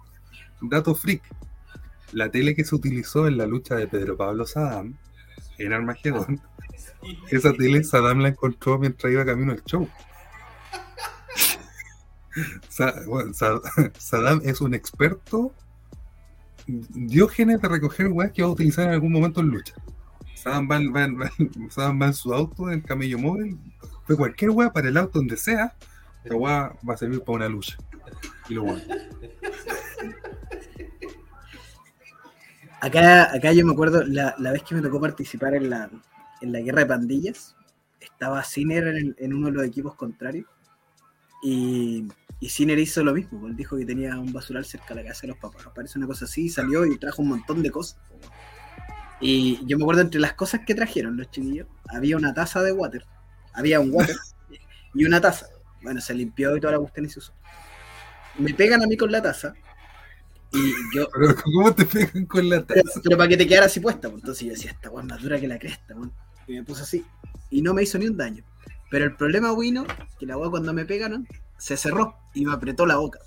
dato 0.61 0.95
freak. 0.95 1.23
La 2.13 2.31
tele 2.31 2.55
que 2.55 2.65
se 2.65 2.75
utilizó 2.75 3.27
en 3.29 3.39
la 3.39 3.47
lucha 3.47 3.77
de 3.77 3.87
Pedro 3.87 4.17
Pablo 4.17 4.47
Saddam 4.47 4.97
en 5.59 5.73
Armagedón, 5.73 6.41
esa 7.31 7.53
tele 7.53 7.85
Saddam 7.85 8.19
la 8.21 8.29
encontró 8.29 8.79
mientras 8.79 9.13
iba 9.13 9.25
camino 9.25 9.53
al 9.53 9.63
show. 9.65 9.89
Saddam 13.99 14.41
es 14.45 14.61
un 14.61 14.75
experto 14.75 15.53
diógenes 16.67 17.61
de 17.61 17.69
recoger 17.69 18.09
weas 18.09 18.33
que 18.33 18.43
va 18.43 18.49
a 18.49 18.53
utilizar 18.53 18.87
en 18.87 18.93
algún 18.93 19.13
momento 19.13 19.41
en 19.41 19.49
lucha. 19.49 19.75
Saddam 20.35 20.71
va, 20.71 20.79
va 20.79 21.31
va 21.79 21.93
va 21.93 22.07
en 22.07 22.15
su 22.15 22.33
auto, 22.33 22.69
en 22.69 22.79
el 22.79 22.83
camello 22.83 23.19
móvil, 23.19 23.59
cualquier 24.17 24.51
wea 24.51 24.73
para 24.73 24.89
el 24.89 24.97
auto 24.97 25.19
donde 25.19 25.37
sea, 25.37 25.75
la 26.25 26.37
wea 26.37 26.73
va 26.89 26.95
a 26.95 26.97
servir 26.97 27.21
para 27.21 27.37
una 27.37 27.49
lucha. 27.49 27.77
Y 28.49 28.55
lo 28.55 28.65
bueno. 28.65 28.83
Acá, 32.81 33.35
acá 33.35 33.53
yo 33.53 33.65
me 33.67 33.73
acuerdo 33.73 34.05
la, 34.05 34.35
la 34.39 34.53
vez 34.53 34.63
que 34.63 34.75
me 34.75 34.81
tocó 34.81 35.01
participar 35.01 35.55
en 35.55 35.71
la, 35.71 35.91
en 36.41 36.53
la 36.53 36.61
guerra 36.61 36.81
de 36.81 36.87
pandillas. 36.87 37.57
Estaba 38.01 38.43
Ciner 38.43 38.87
en, 38.89 39.15
en 39.19 39.35
uno 39.35 39.49
de 39.49 39.53
los 39.53 39.65
equipos 39.65 39.95
contrarios. 39.95 40.47
Y, 41.43 42.09
y 42.41 42.49
Ciner 42.49 42.79
hizo 42.79 43.05
lo 43.05 43.13
mismo. 43.13 43.47
Él 43.47 43.57
dijo 43.57 43.77
que 43.77 43.85
tenía 43.85 44.19
un 44.19 44.33
basural 44.33 44.65
cerca 44.65 44.95
de 44.95 45.03
la 45.03 45.09
casa 45.09 45.23
de 45.23 45.29
los 45.29 45.39
papás. 45.39 45.67
Parece 45.75 45.99
una 45.99 46.07
cosa 46.07 46.25
así. 46.25 46.49
Salió 46.49 46.87
y 46.87 46.99
trajo 46.99 47.23
un 47.23 47.29
montón 47.29 47.63
de 47.63 47.71
cosas. 47.71 47.99
Y 49.21 49.65
yo 49.67 49.77
me 49.77 49.85
acuerdo 49.85 50.01
entre 50.01 50.19
las 50.21 50.33
cosas 50.33 50.63
que 50.67 50.75
trajeron 50.75 51.19
los 51.19 51.31
chiquillos, 51.31 51.67
había 51.91 52.17
una 52.17 52.33
taza 52.33 52.63
de 52.63 52.73
water. 52.73 53.05
Había 53.55 53.81
un 53.81 53.91
water 53.93 54.17
y 54.95 55.05
una 55.05 55.21
taza. 55.21 55.47
Bueno, 55.83 56.01
se 56.01 56.15
limpió 56.15 56.57
y 56.57 56.61
toda 56.61 56.75
la 56.75 56.79
cuestión 56.79 57.07
y 57.07 57.11
se 57.11 57.19
usó. 57.21 57.33
Me 58.39 58.55
pegan 58.55 58.83
a 58.83 58.87
mí 58.87 58.97
con 58.97 59.11
la 59.11 59.23
taza. 59.23 59.55
Y 60.53 60.73
yo, 60.95 61.09
Pero 61.15 61.35
¿cómo 61.43 61.73
te 61.75 61.85
pegan 61.85 62.27
con 62.27 62.49
la 62.49 62.63
taza? 62.65 63.01
pero 63.05 63.17
para 63.17 63.29
que 63.29 63.37
te 63.37 63.47
quedara 63.47 63.67
así 63.67 63.79
puesta, 63.81 64.09
pues. 64.09 64.21
entonces 64.23 64.45
yo 64.47 64.53
decía, 64.53 64.71
esta 64.73 64.91
weá 64.91 65.03
es 65.05 65.09
más 65.09 65.23
dura 65.23 65.39
que 65.39 65.47
la 65.49 65.59
cresta, 65.59 65.95
weón. 65.95 66.13
Y 66.49 66.55
me 66.55 66.65
puse 66.65 66.83
así. 66.83 67.05
Y 67.51 67.63
no 67.63 67.73
me 67.73 67.83
hizo 67.85 67.99
ni 67.99 68.07
un 68.07 68.17
daño. 68.17 68.45
Pero 68.91 69.05
el 69.05 69.15
problema 69.15 69.57
vino 69.57 69.87
que 70.19 70.27
la 70.27 70.37
weá 70.37 70.51
cuando 70.51 70.73
me 70.73 70.85
pegaron, 70.85 71.27
se 71.57 71.77
cerró 71.77 72.17
y 72.35 72.45
me 72.45 72.53
apretó 72.53 72.85
la 72.87 72.97
boca. 72.97 73.21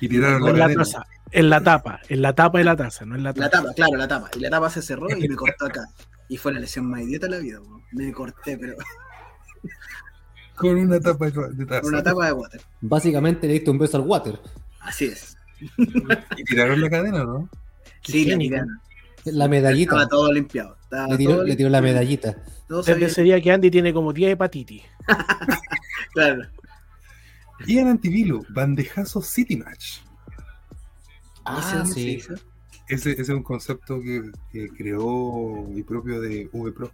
Y 0.00 0.08
tiraron 0.08 0.42
la 0.56 0.68
la 0.68 0.74
taza, 0.74 1.04
en 1.32 1.50
la 1.50 1.60
tapa, 1.62 2.00
en 2.08 2.22
la 2.22 2.32
tapa 2.34 2.58
de 2.58 2.64
la 2.64 2.76
taza, 2.76 3.04
no 3.04 3.16
en 3.16 3.24
la 3.24 3.30
La 3.30 3.50
taza. 3.50 3.62
tapa, 3.62 3.74
claro, 3.74 3.96
la 3.96 4.08
tapa. 4.08 4.30
Y 4.36 4.40
la 4.40 4.50
tapa 4.50 4.70
se 4.70 4.82
cerró 4.82 5.08
y 5.10 5.28
me 5.28 5.34
cortó 5.36 5.66
acá. 5.66 5.84
Y 6.28 6.36
fue 6.36 6.52
la 6.52 6.60
lesión 6.60 6.86
más 6.88 7.00
idiota 7.02 7.26
de 7.26 7.32
la 7.32 7.38
vida, 7.38 7.60
weón. 7.60 7.82
Me 7.92 8.12
corté, 8.12 8.56
pero 8.56 8.74
Con 10.56 10.76
una 10.76 11.00
tapa 11.00 11.30
de 11.30 11.48
de 11.54 11.66
taza. 11.66 11.80
con 11.82 11.94
una 11.94 12.02
tapa 12.02 12.26
de 12.26 12.32
water. 12.32 12.60
Básicamente 12.80 13.46
le 13.46 13.54
diste 13.54 13.70
un 13.70 13.78
beso 13.78 13.96
al 13.96 14.04
water. 14.04 14.38
Así 14.80 15.06
es. 15.06 15.36
Y 15.78 16.44
tiraron 16.44 16.80
la 16.80 16.90
cadena, 16.90 17.24
¿no? 17.24 17.48
Sí, 18.02 18.24
la. 18.48 18.66
La 19.24 19.48
medallita. 19.48 19.92
Estaba 19.94 20.08
todo 20.08 20.32
limpiado. 20.32 20.76
Estaba 20.82 21.08
Le 21.08 21.16
tiró, 21.16 21.34
todo 21.34 21.44
le 21.44 21.56
tiró 21.56 21.68
la 21.68 21.80
medallita. 21.80 22.36
Desde 22.68 23.04
ese 23.04 23.22
día 23.22 23.40
que 23.40 23.52
Andy 23.52 23.70
tiene 23.70 23.92
como 23.92 24.12
10 24.12 24.32
hepatitis. 24.32 24.82
Claro. 26.14 26.42
Y 27.66 27.78
en 27.78 27.88
Antivilo, 27.88 28.42
bandejazo 28.50 29.22
City 29.22 29.56
Match. 29.56 30.00
¿Ese 30.00 30.02
Ah, 31.44 31.84
se 31.86 31.94
sí. 31.94 32.22
ese 32.88 33.12
es 33.20 33.28
un 33.30 33.42
concepto 33.42 33.98
que, 34.00 34.30
que 34.50 34.68
creó 34.68 35.66
y 35.74 35.82
propio 35.82 36.20
de 36.20 36.50
VPro. 36.52 36.92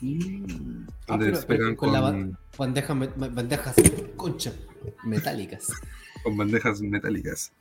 Mm. 0.00 0.86
Ah, 1.08 1.16
pero- 1.18 1.38
pero 1.46 1.64
con, 1.66 1.76
con 1.76 1.92
la 1.92 2.00
ba- 2.00 2.16
bandejas, 2.56 2.96
me- 2.96 3.10
me- 3.16 3.28
bandejas, 3.28 3.74
concha, 4.16 4.52
metálicas. 5.04 5.72
con 6.22 6.36
bandejas 6.36 6.80
metálicas. 6.80 7.52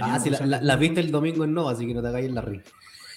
Ah, 0.00 0.18
sí, 0.18 0.30
la, 0.30 0.44
la- 0.46 0.60
la 0.62 0.76
viste 0.76 1.00
el 1.00 1.10
domingo 1.10 1.44
en 1.44 1.54
Nova, 1.54 1.72
así 1.72 1.86
que 1.86 1.94
no 1.94 2.02
te 2.02 2.08
hagáis 2.08 2.26
en 2.26 2.34
la 2.34 2.40
ri. 2.42 2.62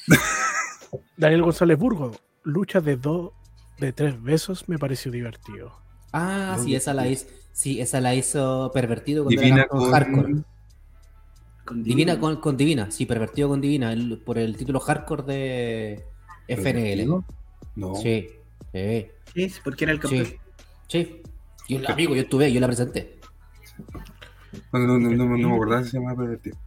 Daniel 1.18 1.44
González 1.44 1.78
Burgo, 1.78 2.12
lucha 2.44 2.82
de 2.82 2.98
dos, 2.98 3.32
de 3.80 3.94
tres 3.94 4.22
besos 4.22 4.68
me 4.68 4.78
pareció 4.78 5.12
divertido. 5.12 5.74
Ah, 6.14 6.58
sí, 6.62 6.76
esa 6.76 6.94
la 6.94 7.04
sí. 7.04 7.10
hizo, 7.10 7.26
sí, 7.54 7.80
esa 7.82 8.02
la 8.02 8.14
hizo 8.16 8.72
pervertido 8.74 9.24
cuando 9.24 9.42
Divina 9.42 9.62
era 9.62 9.68
con 9.70 9.80
con- 9.80 9.92
hardcore. 9.92 10.36
Con 11.66 11.84
Divina 11.84 12.20
con, 12.20 12.36
con 12.42 12.58
Divina, 12.58 12.92
sí, 12.92 13.06
pervertido 13.06 13.48
con 13.48 13.62
Divina, 13.62 13.94
el- 13.94 14.18
por 14.20 14.38
el 14.38 14.58
título 14.58 14.80
hardcore 14.82 15.24
de 15.24 16.06
FNL. 16.48 17.06
¿No? 17.08 17.26
No. 17.76 17.96
Sí, 17.96 18.30
sí, 18.74 19.08
Sí, 19.34 19.54
porque 19.64 19.86
era 19.86 19.94
el 19.94 20.00
campeón. 20.00 20.26
sí, 20.26 20.38
sí. 20.88 21.22
Yo, 21.70 21.80
amigo, 21.90 22.16
yo 22.16 22.22
estuve, 22.24 22.52
yo 22.52 22.60
la 22.60 22.68
presenté. 22.68 23.20
No, 24.74 24.80
no, 24.80 25.00
no, 25.00 25.10
no, 25.10 25.26
no 25.38 25.50
me 25.50 25.56
acordaba 25.56 25.84
si 25.84 25.92
se 25.92 25.98
llamaba 25.98 26.18
pervertido. 26.18 26.58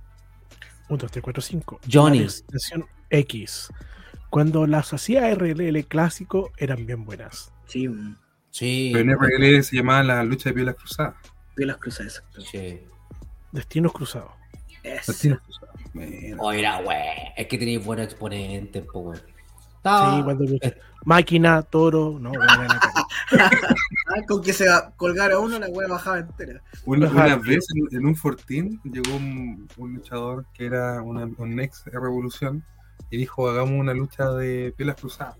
1, 0.89 0.99
2, 0.99 1.11
3, 1.11 1.23
4, 1.23 1.43
5. 1.43 1.81
Johnny. 1.93 2.27
X. 3.11 3.69
Cuando 4.31 4.67
las 4.67 4.93
hacía 4.93 5.33
RLL 5.35 5.85
clásico 5.87 6.51
eran 6.57 6.87
bien 6.87 7.05
buenas. 7.05 7.53
Sí, 7.67 7.87
un 7.89 8.17
Sí. 8.51 8.91
Pero 8.93 9.11
en 9.13 9.19
RL 9.19 9.63
se 9.65 9.77
llamaba 9.77 10.03
la 10.05 10.23
lucha 10.25 10.51
de 10.51 10.55
pielas 10.55 10.77
cruzadas. 10.77 11.15
Pielas 11.57 11.77
cruzadas. 11.79 12.15
exacto. 12.17 12.41
Sí. 12.43 12.81
Destinos 13.53 13.93
cruzados. 13.93 14.31
Eso. 14.83 15.13
Destinos 15.13 15.41
cruzados. 15.41 15.75
Oiga, 16.39 16.81
güey, 16.83 16.99
es 17.37 17.47
que 17.49 17.59
tenéis 17.59 17.85
buenos 17.85 18.07
exponentes, 18.07 18.85
po, 18.93 19.01
güey. 19.01 19.21
Sí, 19.85 19.91
Estaba- 19.91 20.25
cuando 20.25 20.45
máquina, 21.05 21.61
toro, 21.63 22.17
no. 22.19 22.33
Ah, 23.33 23.51
con 24.27 24.43
que 24.43 24.53
se 24.55 24.67
colgara 24.97 25.39
uno, 25.39 25.59
la 25.59 25.69
wea 25.69 25.89
bajaba 25.89 26.19
entera. 26.21 26.63
Una, 26.87 27.37
vez 27.37 27.67
en, 27.75 27.99
en 27.99 28.07
un 28.07 28.17
Fortín 28.17 28.81
llegó 28.85 29.15
un, 29.17 29.69
un 29.77 29.95
luchador 29.95 30.47
que 30.55 30.67
era 30.67 31.03
una, 31.03 31.29
un 31.37 31.61
ex 31.61 31.85
Revolución 31.87 32.65
y 33.11 33.19
dijo: 33.19 33.49
Hagamos 33.49 33.73
una 33.79 33.93
lucha 33.95 34.31
de 34.31 34.73
pielas 34.77 34.97
cruzadas. 34.97 35.37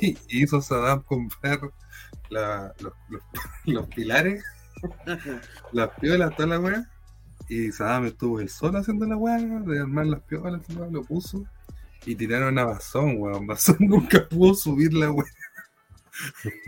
Y, 0.00 0.18
y 0.28 0.42
hizo 0.42 0.60
Saddam 0.60 1.02
comprar 1.02 1.60
la- 2.28 2.72
los, 2.80 2.92
los- 3.08 3.22
los 3.66 3.86
pilares 3.88 4.44
las 5.72 5.90
piolas, 6.00 6.34
toda 6.36 6.48
la 6.48 6.58
weá. 6.60 6.90
Y 7.48 7.70
Saddam 7.72 8.06
estuvo 8.06 8.40
el 8.40 8.48
solo 8.48 8.78
haciendo 8.78 9.06
la 9.06 9.16
weá, 9.16 9.36
de 9.38 9.78
armar 9.80 10.06
las 10.06 10.20
piolas, 10.22 10.62
lo 10.90 11.02
puso. 11.04 11.44
Y 12.06 12.14
tiraron 12.14 12.58
a 12.58 12.64
Bazón, 12.64 13.16
weón. 13.18 13.46
Bazón 13.46 13.76
nunca 13.80 14.28
pudo 14.28 14.54
subir 14.54 14.92
la 14.94 15.10
weá. 15.10 15.26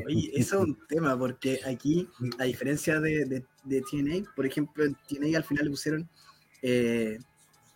Oye, 0.06 0.30
eso 0.34 0.62
es 0.62 0.68
un 0.68 0.78
tema, 0.88 1.18
porque 1.18 1.60
aquí, 1.66 2.08
a 2.38 2.44
diferencia 2.44 3.00
de, 3.00 3.24
de, 3.26 3.44
de 3.64 3.82
TNA, 3.82 4.30
por 4.34 4.46
ejemplo, 4.46 4.84
en 4.84 4.94
TNA 4.94 5.36
al 5.36 5.44
final 5.44 5.64
le 5.64 5.70
pusieron 5.70 6.08
eh, 6.62 7.18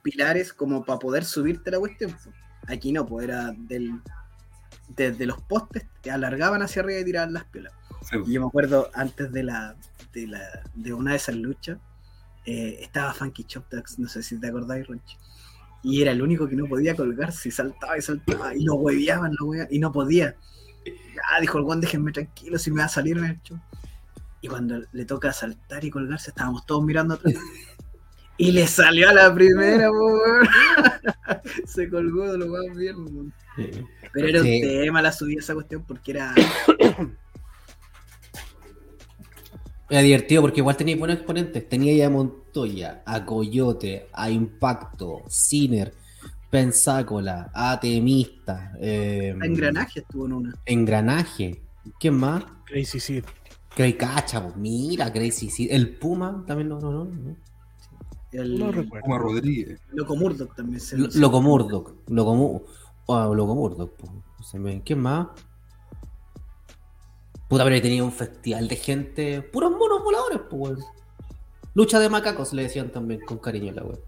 pilares 0.02 0.52
como 0.52 0.84
para 0.84 0.98
poder 0.98 1.24
subirte 1.24 1.70
la 1.70 1.78
cuestión. 1.78 2.16
Aquí 2.66 2.92
no, 2.92 3.04
pues 3.04 3.28
era 3.28 3.52
del, 3.56 4.00
desde 4.88 5.26
los 5.26 5.40
postes, 5.42 5.86
te 6.00 6.10
alargaban 6.10 6.62
hacia 6.62 6.82
arriba 6.82 7.00
y 7.00 7.04
tiraban 7.04 7.32
las 7.32 7.44
piolas. 7.44 7.72
Sí. 8.02 8.16
Y 8.26 8.32
yo 8.34 8.40
me 8.40 8.46
acuerdo 8.46 8.90
antes 8.94 9.32
de 9.32 9.42
la 9.42 9.76
de, 10.12 10.26
la, 10.26 10.62
de 10.74 10.94
una 10.94 11.12
de 11.12 11.16
esas 11.18 11.36
luchas, 11.36 11.78
eh, 12.44 12.78
estaba 12.80 13.12
Funky 13.12 13.44
Chop 13.44 13.68
Tags, 13.68 13.98
no 13.98 14.08
sé 14.08 14.22
si 14.22 14.38
te 14.38 14.46
acordáis, 14.46 14.86
Ronchi. 14.86 15.16
Y 15.88 16.02
era 16.02 16.10
el 16.10 16.20
único 16.20 16.48
que 16.48 16.56
no 16.56 16.66
podía 16.66 16.96
colgarse 16.96 17.48
y 17.48 17.52
saltaba 17.52 17.96
y 17.96 18.02
saltaba 18.02 18.52
y 18.56 18.64
lo 18.64 18.74
hueveaban, 18.74 19.32
lo 19.38 19.46
hueveaban, 19.46 19.72
y 19.72 19.78
no 19.78 19.92
podía. 19.92 20.34
Ah, 21.30 21.40
dijo 21.40 21.58
el 21.58 21.64
Juan, 21.64 21.80
déjenme 21.80 22.10
tranquilo 22.10 22.58
si 22.58 22.72
me 22.72 22.80
va 22.80 22.86
a 22.86 22.88
salir 22.88 23.16
en 23.18 23.24
el 23.24 23.40
show. 23.42 23.56
Y 24.40 24.48
cuando 24.48 24.82
le 24.90 25.04
toca 25.04 25.32
saltar 25.32 25.84
y 25.84 25.90
colgarse, 25.90 26.30
estábamos 26.30 26.66
todos 26.66 26.84
mirando 26.84 27.14
atrás. 27.14 27.34
Y 28.38 28.52
le 28.52 28.66
salió 28.66 29.08
a 29.08 29.14
la 29.14 29.32
primera. 29.34 29.88
Se 31.64 31.88
colgó 31.88 32.30
de 32.32 32.36
lo 32.36 32.48
más 32.48 32.76
bien, 32.76 32.96
weón. 32.98 33.32
Pero 34.12 34.28
era 34.28 34.42
Sí. 34.42 34.60
un 34.62 34.68
tema 34.68 35.00
la 35.00 35.10
subida 35.10 35.38
esa 35.40 35.54
cuestión 35.54 35.82
porque 35.88 36.10
era. 36.10 36.34
Era 39.88 40.00
divertido 40.02 40.42
porque 40.42 40.60
igual 40.60 40.76
tenía 40.76 40.96
buenos 40.96 41.16
exponentes. 41.18 41.66
Tenía 41.68 41.94
ya 41.94 42.08
a 42.08 42.10
Montoya, 42.60 43.02
a 43.04 43.24
Coyote, 43.24 44.08
a 44.14 44.30
Impacto, 44.30 45.22
Ciner, 45.28 45.92
Pensácola, 46.50 47.50
a 47.52 47.78
Temista, 47.78 48.72
eh, 48.80 49.36
Engranaje 49.42 50.00
estuvo 50.00 50.24
en 50.26 50.32
una. 50.32 50.54
Engranaje. 50.64 51.60
¿Quién 52.00 52.14
más? 52.14 52.44
Crazy 52.64 52.98
Sid. 52.98 53.24
Crazy 53.74 53.92
Cacha, 53.94 54.42
pues, 54.42 54.56
mira, 54.56 55.12
Crazy 55.12 55.50
sí. 55.50 55.68
El 55.70 55.98
Puma 55.98 56.44
también 56.46 56.70
no, 56.70 56.80
no, 56.80 56.90
no. 56.92 57.04
no. 57.04 57.36
El 58.32 58.58
No 58.58 58.72
recuerdo. 58.72 59.02
Como 59.02 59.18
Rodríguez. 59.18 59.80
Loco 59.92 60.16
Murdoch 60.16 60.54
también 60.56 60.80
se 60.80 60.96
Lo- 60.96 61.08
Loco 61.14 61.42
Murdoch. 61.42 61.92
Loco, 62.08 62.64
ah, 63.08 63.30
Loco 63.34 63.54
Murdoch, 63.54 63.92
pues. 63.96 64.82
¿Quién 64.84 65.00
más? 65.00 65.28
Puta, 67.48 67.64
pero 67.64 67.80
tenía 67.82 68.02
un 68.02 68.12
festival 68.12 68.66
de 68.66 68.76
gente. 68.76 69.42
Puros 69.42 69.70
monos 69.72 70.02
voladores, 70.02 70.40
pues. 70.50 70.95
Lucha 71.76 72.00
de 72.00 72.08
macacos 72.08 72.54
le 72.54 72.62
decían 72.62 72.88
también 72.88 73.20
con 73.20 73.36
cariño 73.36 73.70
la 73.74 73.82
weón. 73.82 74.00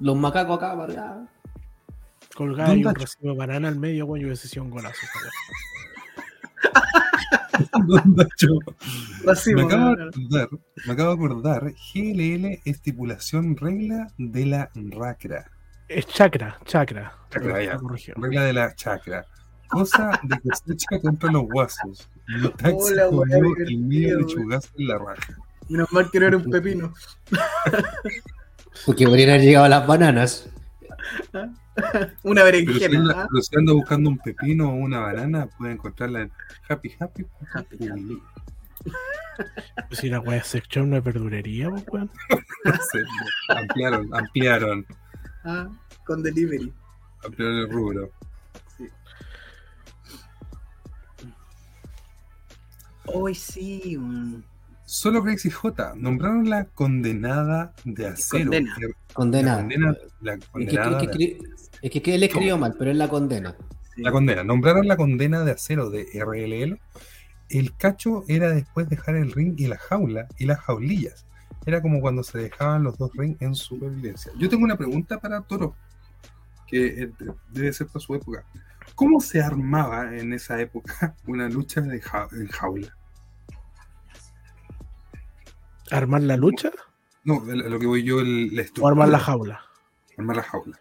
Los 0.00 0.16
macacos 0.16 0.56
acá, 0.56 0.76
para 0.76 0.92
allá. 0.92 1.28
Colgada 2.34 2.74
y 2.74 2.78
un 2.78 2.82
¿Dónde? 2.82 3.00
racimo 3.00 3.30
de 3.30 3.38
banana 3.38 3.68
al 3.68 3.76
medio, 3.76 4.06
weón, 4.06 4.22
y 4.22 4.24
hubiese 4.24 4.48
sido 4.48 4.64
un 4.64 4.70
golazo. 4.70 4.98
me, 7.86 9.62
acabo 9.62 9.94
de 9.94 10.02
acordar, 10.02 10.48
me 10.84 10.92
acabo 10.92 11.10
de 11.10 11.14
acordar, 11.14 11.72
GLL 11.94 12.60
estipulación 12.64 13.56
regla 13.56 14.08
de 14.18 14.46
la 14.46 14.68
racra. 14.74 15.48
Es 15.86 16.08
chakra, 16.08 16.58
chakra. 16.64 17.16
Chakra, 17.30 17.62
ya. 17.62 17.78
Regla 18.16 18.42
de 18.42 18.52
la 18.52 18.74
chacra. 18.74 19.24
Cosa 19.68 20.18
de 20.24 20.40
cosecha 20.40 21.00
contra 21.00 21.30
los 21.30 21.44
guasos. 21.44 22.10
Y 22.26 22.48
taxi 22.48 22.94
Hola, 22.94 23.10
comió 23.10 23.56
el 23.58 23.78
medio 23.78 24.16
weón. 24.16 24.26
lechugazo 24.26 24.70
en 24.76 24.88
la 24.88 24.98
raja. 24.98 25.36
Menos 25.68 25.92
mal 25.92 26.10
que 26.10 26.20
no 26.20 26.26
era 26.26 26.36
un 26.36 26.50
pepino. 26.50 26.92
Porque 28.86 29.04
haber 29.04 29.40
llegado 29.40 29.68
las 29.68 29.86
bananas. 29.86 30.48
Una 32.22 32.42
Pero 32.44 32.56
si, 32.62 32.64
berenjena. 32.78 32.98
anda, 33.00 33.14
¿ah? 33.22 33.26
pero 33.30 33.42
si 33.42 33.56
anda 33.56 33.72
buscando 33.72 34.10
un 34.10 34.18
pepino 34.18 34.68
o 34.70 34.74
una 34.74 35.00
banana, 35.00 35.48
puede 35.58 35.72
encontrarla 35.72 36.22
en 36.22 36.32
Happy 36.68 36.94
Happy. 36.98 37.26
Happy, 37.52 37.88
Happy. 37.88 38.22
Si 39.90 40.08
la 40.08 40.22
sex 40.44 40.68
shop, 40.68 40.86
no 40.86 40.96
es 40.96 41.04
verdurería, 41.04 41.68
pues, 41.70 41.84
weón. 41.88 42.10
Ampliaron, 43.48 44.14
ampliaron, 44.14 44.86
Ah, 45.44 45.68
con 46.06 46.22
delivery. 46.22 46.72
ampliaron 47.24 47.56
el 47.58 47.70
rubro. 47.70 48.10
Hoy 53.06 53.34
sí. 53.34 53.96
mm, 53.98 54.42
Solo 54.94 55.24
Crazy 55.24 55.50
J 55.50 55.94
nombraron 55.96 56.48
la 56.48 56.66
condenada 56.66 57.72
de 57.84 58.06
acero. 58.06 58.44
Condena. 58.52 58.76
Condenada. 59.12 59.56
La 59.56 59.62
condena, 59.62 59.96
la 60.20 60.34
Es 60.34 60.38
que, 60.38 60.46
condenada 60.52 61.02
es 61.02 61.90
que 61.90 61.98
es 61.98 62.08
él 62.14 62.22
escribió 62.22 62.58
mal, 62.58 62.76
pero 62.78 62.92
él 62.92 62.98
la 62.98 63.08
condena. 63.08 63.56
La 63.96 64.12
condena. 64.12 64.44
Nombraron 64.44 64.86
la 64.86 64.96
condena 64.96 65.42
de 65.44 65.50
acero 65.50 65.90
de 65.90 66.06
RLL. 66.14 66.80
El 67.48 67.74
cacho 67.76 68.22
era 68.28 68.50
después 68.50 68.88
dejar 68.88 69.16
el 69.16 69.32
ring 69.32 69.54
y 69.58 69.66
la 69.66 69.78
jaula 69.78 70.28
y 70.38 70.46
las 70.46 70.60
jaulillas. 70.60 71.26
Era 71.66 71.82
como 71.82 72.00
cuando 72.00 72.22
se 72.22 72.38
dejaban 72.38 72.84
los 72.84 72.96
dos 72.96 73.10
rings 73.14 73.42
en 73.42 73.56
supervivencia. 73.56 74.30
Yo 74.38 74.48
tengo 74.48 74.62
una 74.62 74.76
pregunta 74.76 75.18
para 75.18 75.40
Toro, 75.40 75.74
que 76.68 76.86
eh, 76.86 77.12
debe 77.50 77.72
ser 77.72 77.88
para 77.88 77.98
su 77.98 78.14
época. 78.14 78.44
¿Cómo 78.94 79.20
se 79.20 79.42
armaba 79.42 80.16
en 80.16 80.32
esa 80.32 80.60
época 80.60 81.16
una 81.26 81.48
lucha 81.48 81.80
de 81.80 82.00
ja- 82.00 82.28
en 82.30 82.46
jaula? 82.46 82.96
¿Armar 85.90 86.22
la 86.22 86.36
lucha 86.36 86.70
No, 87.24 87.42
lo 87.44 87.78
que 87.78 87.86
voy 87.86 88.02
yo, 88.02 88.20
el, 88.20 88.54
la 88.54 88.64
o 88.80 88.88
armar 88.88 89.08
la 89.08 89.18
jaula? 89.18 89.60
Armar 90.18 90.36
la 90.36 90.42
jaula. 90.42 90.80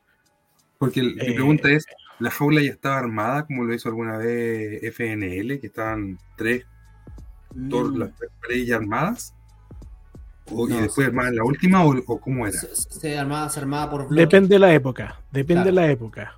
Porque 0.78 1.00
el- 1.00 1.16
mi 1.16 1.22
Eh. 1.28 1.34
pregunta 1.34 1.70
es, 1.70 1.86
¿la 2.20 2.30
jaula 2.32 2.62
ya 2.62 2.72
estaba 2.72 2.98
armada 3.00 3.46
como 3.46 3.64
lo 3.64 3.74
hizo 3.74 3.90
alguna 3.90 4.18
vez 4.18 4.84
FNL, 4.84 5.60
que 5.60 5.68
estaban 5.68 6.18
tres, 6.38 6.66
todas 7.70 7.92
Mm, 7.94 7.98
las 7.98 8.16
tres 8.18 8.32
paredes 8.42 8.68
ya 8.68 8.76
armadas? 8.78 9.34
O, 10.52 10.68
No, 10.68 10.78
¿Y 10.78 10.82
después 10.82 11.06
sí. 11.06 11.10
armadas 11.10 11.34
la 11.36 11.44
última 11.46 11.86
o, 11.86 11.96
o 12.06 12.20
cómo 12.20 12.46
era? 12.46 12.58
Se, 12.60 12.76
se 12.76 13.18
armaba, 13.18 13.50
se 13.50 13.60
armaba 13.62 13.90
por 13.90 14.08
bloque. 14.08 14.22
Depende 14.22 14.50
de 14.50 14.60
la 14.60 14.74
época. 14.74 15.22
Depende 15.32 15.66
de 15.66 15.72
la 15.72 15.90
época. 15.90 16.38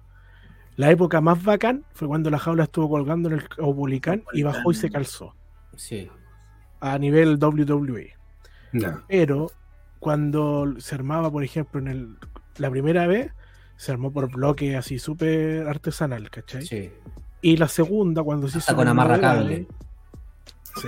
La 0.75 0.91
época 0.91 1.21
más 1.21 1.41
bacán 1.43 1.83
fue 1.93 2.07
cuando 2.07 2.29
la 2.29 2.37
jaula 2.37 2.65
estuvo 2.65 2.89
colgando 2.89 3.29
en 3.29 3.35
el 3.39 3.47
Obulicán 3.57 4.23
y 4.33 4.43
bajó 4.43 4.71
y 4.71 4.75
se 4.75 4.91
calzó. 4.91 5.33
Sí. 5.75 6.09
A 6.81 6.99
nivel 6.99 7.37
WWE. 7.39 8.14
Pero 9.07 9.51
cuando 9.99 10.73
se 10.79 10.95
armaba, 10.95 11.31
por 11.31 11.43
ejemplo, 11.43 11.79
en 11.79 11.87
el, 11.87 12.17
la 12.57 12.69
primera 12.69 13.07
vez, 13.07 13.31
se 13.77 13.91
armó 13.91 14.11
por 14.11 14.31
bloque 14.31 14.75
así 14.77 14.99
súper 14.99 15.67
artesanal, 15.67 16.29
¿cachai? 16.29 16.65
Sí. 16.65 16.91
Y 17.41 17.57
la 17.57 17.67
segunda, 17.67 18.23
cuando 18.23 18.47
se 18.47 18.57
hizo 18.59 18.71
Hasta 18.71 18.75
con 18.75 18.83
en 18.83 18.87
el 18.87 18.91
amarra 18.91 19.17
Novedades, 19.17 19.65
cable. 19.65 19.67
Sí. 20.81 20.87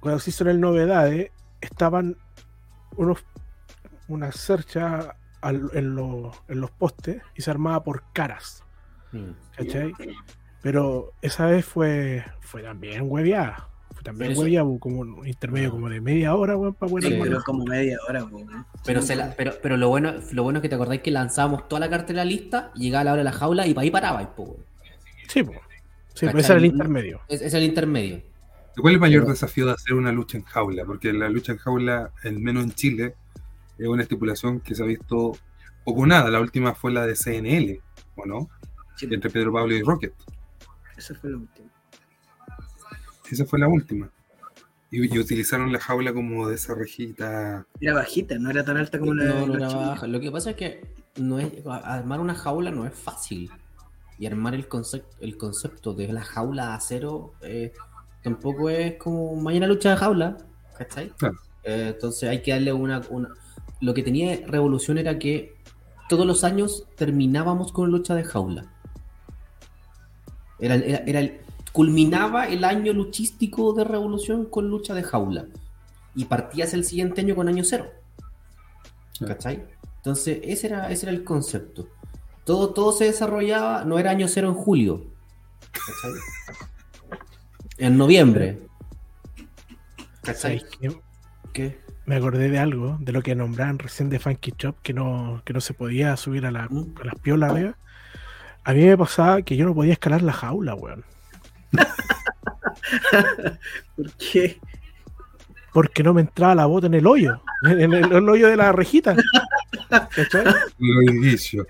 Cuando 0.00 0.18
se 0.20 0.30
hizo 0.30 0.44
en 0.44 0.50
el 0.50 0.60
Novedades, 0.60 1.30
estaban 1.60 2.16
unos 2.96 3.24
unas 4.08 4.34
cerchas 4.36 5.06
al- 5.40 5.70
en, 5.72 5.94
los- 5.94 6.42
en 6.48 6.60
los 6.60 6.70
postes 6.72 7.22
y 7.36 7.42
se 7.42 7.50
armaba 7.50 7.84
por 7.84 8.02
caras, 8.12 8.64
Mm. 9.12 9.30
¿cachai? 9.56 9.92
Pero 10.62 11.12
esa 11.22 11.46
vez 11.46 11.64
fue, 11.64 12.24
fue 12.40 12.62
también 12.62 13.04
hueveada. 13.06 13.68
También 14.02 14.32
Pero 14.34 14.46
eso- 14.46 14.78
como 14.80 15.00
un 15.00 15.26
intermedio 15.26 15.70
como 15.70 15.88
de 15.88 16.00
media 16.00 16.34
hora, 16.34 16.56
weón, 16.56 16.74
para 16.74 16.90
poder 16.90 17.12
Sí, 17.12 17.18
pero 17.22 17.42
como 17.42 17.64
media 17.66 17.98
hora, 18.08 18.24
weón. 18.24 18.64
Pero, 18.84 19.02
se 19.02 19.14
la- 19.16 19.34
pero, 19.36 19.52
pero 19.62 19.76
lo 19.76 19.88
bueno 19.88 20.14
lo 20.32 20.42
bueno 20.42 20.58
es 20.58 20.62
que 20.62 20.68
te 20.70 20.74
acordáis 20.74 21.02
que 21.02 21.10
lanzábamos 21.10 21.68
toda 21.68 21.80
la 21.80 21.90
cartera 21.90 22.24
lista, 22.24 22.72
llegaba 22.74 23.04
la 23.04 23.12
hora 23.12 23.20
de 23.20 23.24
la 23.24 23.32
jaula 23.32 23.66
y 23.66 23.74
para 23.74 23.82
ahí 23.84 23.90
parabais, 23.90 24.28
po, 24.28 24.42
weón. 24.44 24.64
Sí, 25.28 25.42
po. 25.42 25.52
Sí, 26.14 26.26
pues 26.30 26.44
ese 26.44 26.52
era 26.52 26.58
el 26.60 26.66
intermedio. 26.66 27.20
Es, 27.28 27.40
es 27.42 27.54
el 27.54 27.62
intermedio. 27.62 28.22
¿Cuál 28.76 28.94
es 28.94 28.96
el 28.96 29.00
mayor 29.00 29.22
Pero- 29.22 29.32
desafío 29.32 29.66
de 29.66 29.72
hacer 29.72 29.94
una 29.94 30.12
lucha 30.12 30.38
en 30.38 30.44
jaula? 30.44 30.84
Porque 30.84 31.12
la 31.12 31.28
lucha 31.28 31.52
en 31.52 31.58
jaula, 31.58 32.10
al 32.24 32.38
menos 32.38 32.64
en 32.64 32.72
Chile, 32.72 33.14
es 33.78 33.86
una 33.86 34.02
estipulación 34.02 34.60
que 34.60 34.74
se 34.74 34.82
ha 34.82 34.86
visto 34.86 35.36
poco 35.84 36.00
o 36.00 36.06
nada. 36.06 36.30
La 36.30 36.40
última 36.40 36.74
fue 36.74 36.90
la 36.92 37.06
de 37.06 37.14
CNL, 37.16 37.80
¿o 38.16 38.26
no? 38.26 38.48
Sí. 38.96 39.08
Entre 39.10 39.30
Pedro 39.30 39.52
Pablo 39.52 39.74
y 39.74 39.82
Rocket. 39.82 40.14
Eso 40.96 41.14
fue 41.14 41.30
lo 41.30 41.38
último. 41.38 41.68
Esa 43.30 43.44
fue 43.46 43.58
la 43.58 43.68
última. 43.68 44.10
Y, 44.90 45.14
y 45.14 45.18
utilizaron 45.18 45.72
la 45.72 45.78
jaula 45.78 46.12
como 46.12 46.48
de 46.48 46.56
esa 46.56 46.74
rejita. 46.74 47.64
Era 47.80 47.94
bajita, 47.94 48.38
no 48.38 48.50
era 48.50 48.64
tan 48.64 48.76
alta 48.76 48.98
como 48.98 49.14
la 49.14 49.24
No, 49.24 49.46
no 49.46 49.54
era 49.54 49.68
baja. 49.68 50.06
Lo 50.08 50.18
que 50.20 50.30
pasa 50.32 50.50
es 50.50 50.56
que 50.56 50.84
no 51.16 51.38
es, 51.38 51.52
armar 51.66 52.18
una 52.20 52.34
jaula 52.34 52.70
no 52.70 52.86
es 52.86 52.94
fácil. 52.94 53.50
Y 54.18 54.26
armar 54.26 54.54
el 54.54 54.66
concepto, 54.68 55.16
el 55.20 55.36
concepto 55.38 55.94
de 55.94 56.12
la 56.12 56.22
jaula 56.22 56.66
de 56.66 56.72
acero 56.74 57.32
eh, 57.42 57.72
tampoco 58.22 58.68
es 58.68 58.96
como 58.96 59.34
mañana 59.36 59.66
lucha 59.66 59.90
de 59.90 59.96
jaula. 59.96 60.38
¿Cachai? 60.76 61.10
Claro. 61.10 61.38
Eh, 61.62 61.92
entonces 61.94 62.28
hay 62.28 62.42
que 62.42 62.50
darle 62.50 62.72
una, 62.72 63.00
una- 63.10 63.30
Lo 63.80 63.94
que 63.94 64.02
tenía 64.02 64.40
Revolución 64.46 64.98
era 64.98 65.18
que 65.18 65.54
todos 66.08 66.26
los 66.26 66.42
años 66.42 66.86
terminábamos 66.96 67.70
con 67.72 67.90
lucha 67.90 68.14
de 68.16 68.24
jaula. 68.24 68.66
Era, 70.58 70.74
era, 70.74 70.98
era 71.06 71.20
el- 71.20 71.40
culminaba 71.72 72.48
el 72.48 72.64
año 72.64 72.92
luchístico 72.92 73.72
de 73.72 73.84
Revolución 73.84 74.46
con 74.46 74.68
lucha 74.68 74.94
de 74.94 75.02
jaula. 75.02 75.46
y 76.14 76.24
partías 76.24 76.74
el 76.74 76.84
siguiente 76.84 77.20
año 77.20 77.36
con 77.36 77.46
año 77.46 77.62
cero. 77.62 77.86
¿Cachai? 79.24 79.64
Entonces, 79.98 80.40
ese 80.42 80.66
era, 80.66 80.90
ese 80.90 81.06
era 81.06 81.16
el 81.16 81.22
concepto. 81.22 81.88
Todo, 82.44 82.70
todo 82.70 82.90
se 82.90 83.04
desarrollaba, 83.04 83.84
no 83.84 83.98
era 83.98 84.10
año 84.10 84.26
cero 84.26 84.48
en 84.48 84.54
julio. 84.54 85.06
¿Cachai? 85.72 86.58
En 87.78 87.96
noviembre. 87.96 88.58
¿Cachai? 90.20 90.62
Me 92.04 92.16
acordé 92.16 92.50
de 92.50 92.58
algo, 92.58 92.98
de 93.00 93.12
lo 93.12 93.22
que 93.22 93.34
nombraban 93.34 93.78
recién 93.78 94.10
de 94.10 94.18
Funky 94.18 94.52
Chop, 94.52 94.76
que 94.82 94.92
no, 94.92 95.40
que 95.46 95.54
no 95.54 95.62
se 95.62 95.72
podía 95.72 96.14
subir 96.18 96.44
a, 96.44 96.50
la, 96.50 96.64
a 96.64 97.04
las 97.04 97.14
piolas 97.22 97.52
arriba. 97.52 97.76
A 98.64 98.74
mí 98.74 98.84
me 98.84 98.98
pasaba 98.98 99.40
que 99.42 99.56
yo 99.56 99.64
no 99.64 99.74
podía 99.74 99.94
escalar 99.94 100.20
la 100.20 100.32
jaula, 100.32 100.74
weón. 100.74 101.04
¿Por 103.96 104.12
qué? 104.14 104.58
Porque 105.72 106.02
no 106.02 106.12
me 106.14 106.22
entraba 106.22 106.54
la 106.54 106.66
bota 106.66 106.86
en 106.88 106.94
el 106.94 107.06
hoyo, 107.06 107.40
en 107.62 107.80
el, 107.80 107.94
en 107.94 108.12
el 108.12 108.28
hoyo 108.28 108.48
de 108.48 108.56
la 108.56 108.72
rejita. 108.72 109.14
¿Cachai? 109.88 110.44
Lo. 110.78 111.64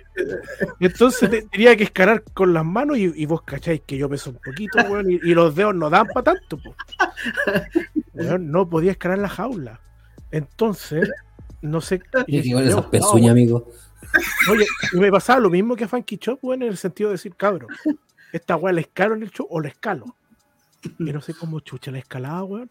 Entonces 0.81 1.29
te- 1.31 1.43
tenía 1.43 1.77
que 1.77 1.85
escalar 1.85 2.23
con 2.33 2.55
las 2.55 2.65
manos 2.65 2.97
y, 2.97 3.13
y 3.15 3.27
vos 3.27 3.43
cacháis 3.43 3.83
que 3.87 3.99
yo 3.99 4.09
peso 4.09 4.31
un 4.31 4.39
poquito, 4.43 4.79
weón, 4.89 5.11
y, 5.11 5.15
y 5.17 5.35
los 5.35 5.55
dedos 5.55 5.75
no 5.75 5.91
dan 5.91 6.07
para 6.09 6.25
tanto, 6.35 6.57
po. 6.59 6.75
Weón, 8.15 8.51
no 8.51 8.69
podía 8.69 8.93
escalar 8.93 9.19
la 9.19 9.29
jaula. 9.29 9.81
Entonces, 10.31 11.11
no 11.61 11.81
sé. 11.83 12.01
Y 12.27 12.51
yo, 12.51 12.61
esas 12.61 12.87
pezuñas, 12.87 13.33
amigo. 13.33 13.71
Oye, 14.51 14.67
y 14.93 14.97
me 14.97 15.11
pasaba 15.11 15.41
lo 15.41 15.51
mismo 15.51 15.77
que 15.77 15.85
a 15.85 15.89
Funky 15.89 16.17
Chop, 16.17 16.39
weón, 16.43 16.63
en 16.63 16.69
el 16.71 16.79
sentido 16.79 17.11
de 17.11 17.15
decir, 17.15 17.35
cabro, 17.37 17.67
esta 18.33 18.57
weá 18.57 18.73
la 18.73 18.81
escalo 18.81 19.15
en 19.15 19.23
el 19.23 19.31
show 19.31 19.47
o 19.51 19.61
la 19.61 19.69
escalo. 19.69 20.15
Y 20.99 21.05
no 21.13 21.21
sé 21.21 21.35
cómo 21.35 21.61
chucha 21.61 21.91
la 21.91 21.99
escalada, 21.99 22.43
weón. 22.45 22.71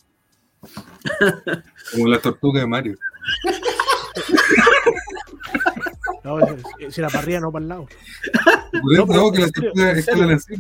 Como 1.92 2.08
la 2.08 2.20
tortuga 2.20 2.62
de 2.62 2.68
Mario. 2.68 2.98
No, 6.24 6.38
si- 6.90 7.02
para 7.02 7.20
arriba, 7.20 7.40
no 7.40 7.52
para 7.52 7.64
el 7.64 7.70
lado. 7.70 7.88
Por 8.82 8.94
eso, 8.94 9.06
No, 9.06 9.08
pero 9.08 9.20
no, 9.22 9.32
que 9.32 9.40
la 9.40 9.50
tortuga 9.50 9.92
escalan 9.92 10.32
así. 10.32 10.54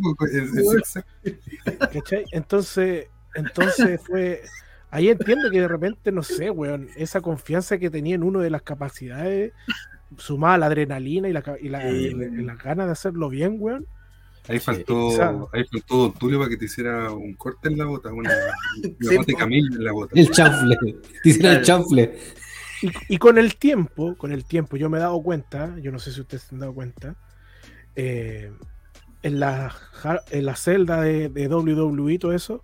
¿Cachai? 1.93 2.25
Entonces, 2.31 3.07
entonces 3.35 4.01
fue. 4.05 4.41
Ahí 4.91 5.09
entiendo 5.09 5.51
que 5.51 5.59
de 5.61 5.67
repente, 5.67 6.11
no 6.11 6.23
sé, 6.23 6.49
weón, 6.49 6.89
esa 6.95 7.21
confianza 7.21 7.77
que 7.77 7.89
tenía 7.89 8.15
en 8.15 8.23
uno 8.23 8.39
de 8.39 8.49
las 8.49 8.61
capacidades, 8.63 9.53
sumada 10.17 10.55
a 10.55 10.57
la 10.59 10.65
adrenalina 10.67 11.27
y 11.29 11.33
la, 11.33 11.43
y 11.59 11.69
la, 11.69 11.81
Sí, 11.81 11.87
y 11.95 12.13
la- 12.13 12.25
y 12.25 12.43
la 12.43 12.55
ganas 12.55 12.85
de 12.87 12.91
hacerlo 12.93 13.29
bien, 13.29 13.57
weón. 13.59 13.85
Ahí 14.49 14.59
faltó, 14.59 15.49
ahí 15.53 15.63
faltó 15.71 15.97
Don 15.97 16.13
Tulio 16.13 16.39
para 16.39 16.49
que 16.49 16.57
te 16.57 16.65
hiciera 16.65 17.11
un 17.11 17.35
corte 17.35 17.67
en 17.67 17.77
la 17.77 17.85
bota, 17.85 18.11
una, 18.11 18.31
una 18.31 18.89
Sí, 18.99 19.15
bota 19.15 19.47
de 19.47 19.57
en 19.57 19.83
la 19.83 19.91
bota. 19.91 20.19
El 20.19 20.31
chanfle. 20.31 20.75
Te 21.21 21.29
hicieron 21.29 21.57
el 21.57 21.61
chanfle. 21.61 22.19
Y, 22.81 22.91
y 23.13 23.17
con 23.19 23.37
el 23.37 23.57
tiempo, 23.57 24.15
con 24.17 24.31
el 24.31 24.45
tiempo, 24.45 24.75
yo 24.75 24.89
me 24.89 24.97
he 24.97 25.01
dado 25.01 25.21
cuenta, 25.21 25.77
yo 25.79 25.91
no 25.91 25.99
sé 25.99 26.11
si 26.11 26.21
ustedes 26.21 26.43
se 26.43 26.55
han 26.55 26.61
dado 26.61 26.73
cuenta, 26.73 27.15
eh, 27.95 28.51
en, 29.21 29.39
la, 29.39 29.75
en 30.31 30.45
la 30.45 30.55
celda 30.55 31.01
de, 31.01 31.29
de 31.29 31.47
WWE 31.47 32.13
y 32.13 32.17
todo 32.17 32.33
eso, 32.33 32.63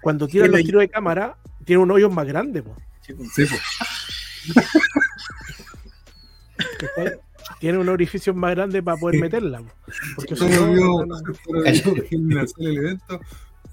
cuando 0.00 0.26
tiran 0.26 0.50
los 0.50 0.62
tiros 0.62 0.80
de 0.80 0.88
cámara, 0.88 1.36
tiene 1.64 1.82
un 1.82 1.90
hoyo 1.92 2.10
más 2.10 2.26
grande, 2.26 2.64
po. 2.64 2.76
Sí, 3.02 3.14
po. 3.14 3.56
Tiene 7.60 7.78
un 7.78 7.88
orificio 7.88 8.34
más 8.34 8.54
grande 8.54 8.82
para 8.82 8.96
poder 8.96 9.20
meterla. 9.20 9.60
po. 9.60 9.72
Porque 10.16 10.34
no, 10.34 11.02
en 11.02 12.34
la 12.34 12.46
sala 12.46 12.68
del 12.68 12.76
evento. 12.78 13.20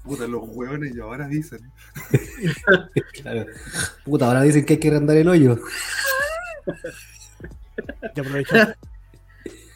Puta, 0.02 0.26
los 0.26 0.42
hueones 0.46 0.94
y 0.94 1.00
ahora 1.00 1.26
dicen. 1.28 1.60
Claro. 3.22 3.46
Puta, 4.04 4.26
ahora 4.26 4.42
dicen 4.42 4.64
que 4.64 4.74
hay 4.74 4.78
que 4.80 4.88
agrandar 4.88 5.16
el 5.16 5.28
hoyo. 5.28 5.58
Ya 8.14 8.22
aprovechamos. 8.22 8.74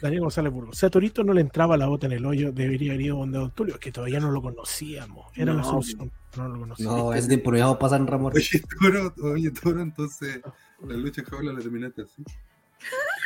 Daniel 0.01 0.21
González 0.21 0.53
Burgos. 0.53 0.77
Si 0.77 0.85
a 0.85 0.89
Torito 0.89 1.23
no 1.23 1.33
le 1.33 1.41
entraba 1.41 1.75
la 1.75 1.87
bota 1.87 2.05
en 2.05 2.13
el 2.13 2.25
hoyo, 2.25 2.51
debería 2.53 2.93
haber 2.93 3.01
ido 3.05 3.17
donde 3.17 3.37
Don 3.37 3.51
Tulio, 3.51 3.77
que 3.79 3.91
todavía 3.91 4.19
no 4.19 4.31
lo 4.31 4.41
conocíamos. 4.41 5.25
Era 5.35 5.53
la 5.53 5.61
No, 5.61 5.65
solución. 5.65 6.11
No 6.37 6.47
lo 6.47 6.59
conocíamos. 6.59 6.97
No, 6.97 7.13
ese 7.13 7.27
tiempo 7.27 7.51
no 7.51 7.57
íbamos 7.57 7.75
a 7.75 7.79
pasar 7.79 7.99
en 7.99 8.07
Ramón. 8.07 8.31
Oye, 8.33 8.61
Toro, 8.79 9.13
oye, 9.23 9.51
Toro, 9.51 9.81
entonces 9.81 10.39
la 10.87 10.95
lucha 10.95 11.21
jaula 11.23 11.51
la 11.51 11.59
terminaste 11.59 12.03
así. 12.03 12.23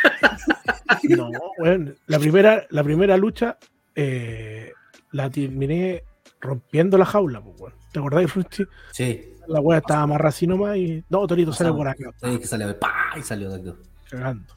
No, 1.10 1.30
weón. 1.58 1.96
La 2.08 2.20
primera, 2.20 2.66
la 2.70 2.84
primera 2.84 3.18
lucha 3.18 3.58
eh, 3.96 4.72
la 5.12 5.30
terminé 5.30 6.04
rompiendo 6.40 6.98
la 6.98 7.06
jaula, 7.06 7.42
pues. 7.42 7.74
¿Te 7.92 8.00
acordás, 8.00 8.34
Ruchi? 8.34 8.64
Sí. 8.92 9.30
La 9.48 9.60
weá 9.60 9.80
estaba 9.80 10.04
amarrada 10.04 10.30
así 10.30 10.48
nomás 10.48 10.78
y. 10.78 11.04
No, 11.10 11.28
Torito 11.28 11.52
sale 11.52 11.72
por 11.74 11.88
acá. 11.88 12.10
Sí, 12.22 12.40
que 12.40 12.48
salió, 12.48 12.80
¡pah! 12.80 13.18
y 13.18 13.22
salió 13.22 13.50
de 13.50 13.56
aquí. 13.72 13.80
Cagando. 14.10 14.54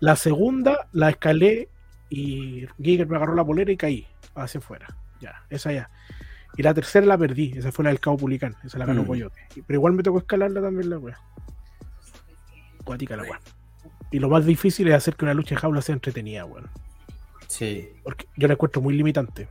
La 0.00 0.14
segunda 0.16 0.88
la 0.92 1.10
escalé 1.10 1.68
y 2.08 2.66
Giger 2.80 3.06
me 3.08 3.16
agarró 3.16 3.34
la 3.34 3.44
polera 3.44 3.72
y 3.72 3.76
caí 3.76 4.06
hacia 4.34 4.58
afuera. 4.58 4.86
Ya, 5.20 5.42
esa 5.50 5.72
ya. 5.72 5.90
Y 6.56 6.62
la 6.62 6.74
tercera 6.74 7.06
la 7.06 7.16
perdí, 7.18 7.52
esa 7.56 7.72
fue 7.72 7.84
la 7.84 7.90
del 7.90 8.00
Cabo 8.00 8.18
Pulicán, 8.18 8.54
esa 8.64 8.78
la 8.78 8.84
ganó 8.86 9.02
Mm. 9.02 9.06
Coyote. 9.06 9.40
Pero 9.66 9.78
igual 9.78 9.94
me 9.94 10.02
tocó 10.02 10.18
escalarla 10.18 10.60
también 10.60 10.90
la 10.90 10.98
weá. 10.98 11.18
Cuática 12.84 13.16
la 13.16 13.22
weá. 13.24 13.40
Y 14.12 14.18
lo 14.18 14.28
más 14.28 14.44
difícil 14.46 14.86
es 14.88 14.94
hacer 14.94 15.16
que 15.16 15.24
una 15.24 15.34
lucha 15.34 15.54
en 15.54 15.60
jaula 15.60 15.82
sea 15.82 15.94
entretenida, 15.94 16.44
weón. 16.44 16.68
Sí. 17.48 17.88
Porque 18.04 18.26
yo 18.36 18.46
la 18.46 18.54
encuentro 18.54 18.80
muy 18.80 18.94
limitante. 18.94 19.48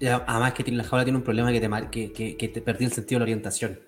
Además 0.00 0.52
que 0.52 0.62
tiene- 0.64 0.78
la 0.78 0.84
jaula 0.84 1.04
tiene 1.04 1.18
un 1.18 1.24
problema 1.24 1.52
que 1.52 1.60
te, 1.60 1.68
que, 1.90 2.12
que, 2.12 2.36
que 2.36 2.48
te 2.48 2.60
perdí 2.62 2.84
el 2.84 2.92
sentido 2.92 3.16
de 3.16 3.20
la 3.20 3.24
orientación. 3.24 3.80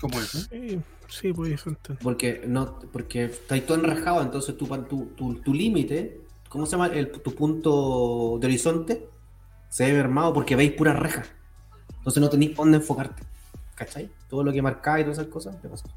¿Cómo 0.00 0.20
es? 0.20 0.48
Sí, 0.50 0.80
sí, 1.08 1.32
pues. 1.32 1.64
Porque 2.02 2.42
no, 2.46 2.78
porque 2.92 3.24
estás 3.24 3.60
todo 3.66 3.76
enrajado, 3.78 4.22
entonces 4.22 4.56
tu, 4.56 4.66
tu, 4.84 5.06
tu, 5.16 5.34
tu 5.40 5.52
límite, 5.54 6.20
¿cómo 6.48 6.66
se 6.66 6.72
llama? 6.72 6.86
El, 6.86 7.10
tu 7.10 7.34
punto 7.34 8.38
de 8.40 8.46
horizonte 8.46 9.08
se 9.68 9.86
ve 9.86 9.92
mermado 9.92 10.32
porque 10.32 10.54
veis 10.54 10.72
pura 10.72 10.92
reja. 10.92 11.24
Entonces 11.96 12.20
no 12.20 12.28
tenéis 12.30 12.56
dónde 12.56 12.76
enfocarte. 12.78 13.24
¿Cachai? 13.74 14.08
Todo 14.28 14.44
lo 14.44 14.52
que 14.52 14.62
marcáis 14.62 15.02
y 15.02 15.04
todas 15.04 15.18
esas 15.18 15.32
cosas, 15.32 15.60
te 15.60 15.68
pasa. 15.68 15.88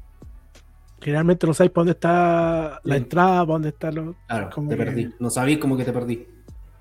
Generalmente 1.02 1.46
no 1.46 1.52
sabéis 1.54 1.72
para 1.72 1.80
dónde 1.82 1.92
está 1.92 2.80
la 2.84 2.94
Sí. 2.96 3.02
entrada, 3.02 3.40
para 3.40 3.52
dónde 3.52 3.68
está 3.70 3.90
lo. 3.90 4.14
Claro, 4.28 4.50
como 4.54 4.68
te 4.70 4.76
que- 4.76 4.84
perdí. 4.84 5.10
No 5.18 5.30
sabéis 5.30 5.58
como 5.58 5.76
que 5.76 5.84
te 5.84 5.92
perdí. 5.92 6.26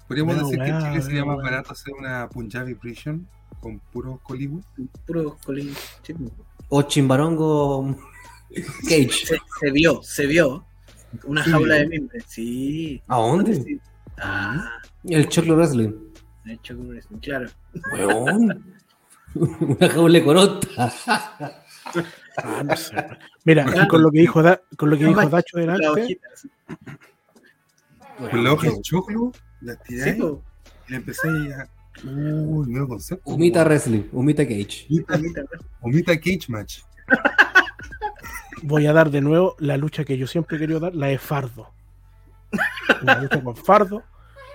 Podríamos 0.07 0.37
decir 0.37 0.59
que 0.59 0.67
en 0.69 0.75
weá, 0.75 0.89
Chile 0.91 1.01
sería 1.01 1.25
más 1.25 1.37
weá. 1.37 1.45
barato 1.51 1.71
hacer 1.71 1.93
una 1.97 2.29
Punjabi 2.29 2.75
Prison 2.75 3.27
con 3.59 3.79
puro 3.79 4.19
Hollywood. 4.23 4.63
Puro 5.07 5.37
colín. 5.43 5.73
Sí. 6.03 6.13
O 6.69 6.81
chimbarongo 6.83 7.95
Cage. 8.89 9.09
Se, 9.11 9.37
se 9.59 9.71
vio, 9.71 10.01
se 10.03 10.27
vio. 10.27 10.65
Una 11.25 11.43
Sí. 11.43 11.51
jaula 11.51 11.75
de 11.75 11.87
mimbre. 11.87 12.19
Sí. 12.27 13.01
¿A 13.07 13.17
dónde? 13.17 13.55
Sí. 13.55 13.79
Ah, 14.17 14.69
El 15.05 15.27
Choclo 15.29 15.55
Wrestling. 15.55 15.93
hecho, 16.45 16.77
como 16.77 16.93
es- 16.93 17.07
claro. 17.21 17.49
Weón. 17.93 18.65
Una 19.35 19.89
jaula 19.89 20.13
de 20.19 20.23
corota. 20.25 20.67
Ah, 22.37 22.63
no 22.63 22.75
sé. 22.77 22.95
Mira, 23.45 23.65
con 23.87 24.01
lo 24.01 24.11
que 24.11 24.19
dijo, 24.21 24.41
Da- 24.41 24.61
con 24.77 24.89
lo 24.89 24.97
que 24.97 25.05
dijo 25.05 25.29
Dacho 25.29 25.57
La 25.59 25.73
delante. 25.77 26.19
Con 28.17 28.43
la 28.43 28.53
hoja 28.53 28.67
de 28.69 28.81
choclo, 28.81 29.31
la 29.61 29.73
Sí, 29.85 30.13
po. 30.13 30.41
y 30.87 30.91
la 30.91 30.97
empecé 30.97 31.27
a. 31.27 31.67
Uy, 32.03 32.67
nuevo 32.69 32.87
concepto. 32.89 33.29
Humita 33.29 33.63
Wrestling, 33.63 34.03
Humita 34.11 34.43
Cage. 34.47 34.87
Humita, 34.89 35.41
Humita 35.81 36.15
Cage 36.15 36.45
Match. 36.47 36.79
voy 38.63 38.85
a 38.87 38.93
dar 38.93 39.09
de 39.09 39.21
nuevo 39.21 39.55
la 39.59 39.77
lucha 39.77 40.05
que 40.05 40.17
yo 40.17 40.27
siempre 40.27 40.57
he 40.57 40.59
querido 40.59 40.79
dar, 40.79 40.95
la 40.95 41.07
de 41.07 41.17
Fardo. 41.17 41.69
La 43.01 43.19
lucha 43.21 43.43
con 43.43 43.55
Fardo. 43.55 44.03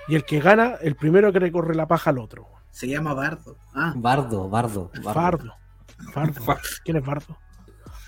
Y 0.09 0.15
el 0.15 0.25
que 0.25 0.39
gana, 0.41 0.77
el 0.81 0.95
primero 0.95 1.33
que 1.33 1.41
recorre 1.41 1.75
la 1.75 1.87
paja 1.89 2.11
al 2.11 2.19
otro. 2.19 2.47
Se 2.71 2.87
llama 2.87 3.13
Bardo. 3.15 3.57
Ah, 3.75 3.93
Bardo, 3.97 4.49
Bardo. 4.49 4.91
Bardo. 5.03 5.53
Fardo. 6.13 6.43
Fardo. 6.45 6.61
¿Quién 6.85 6.99
es 6.99 7.05
Fardo? 7.05 7.37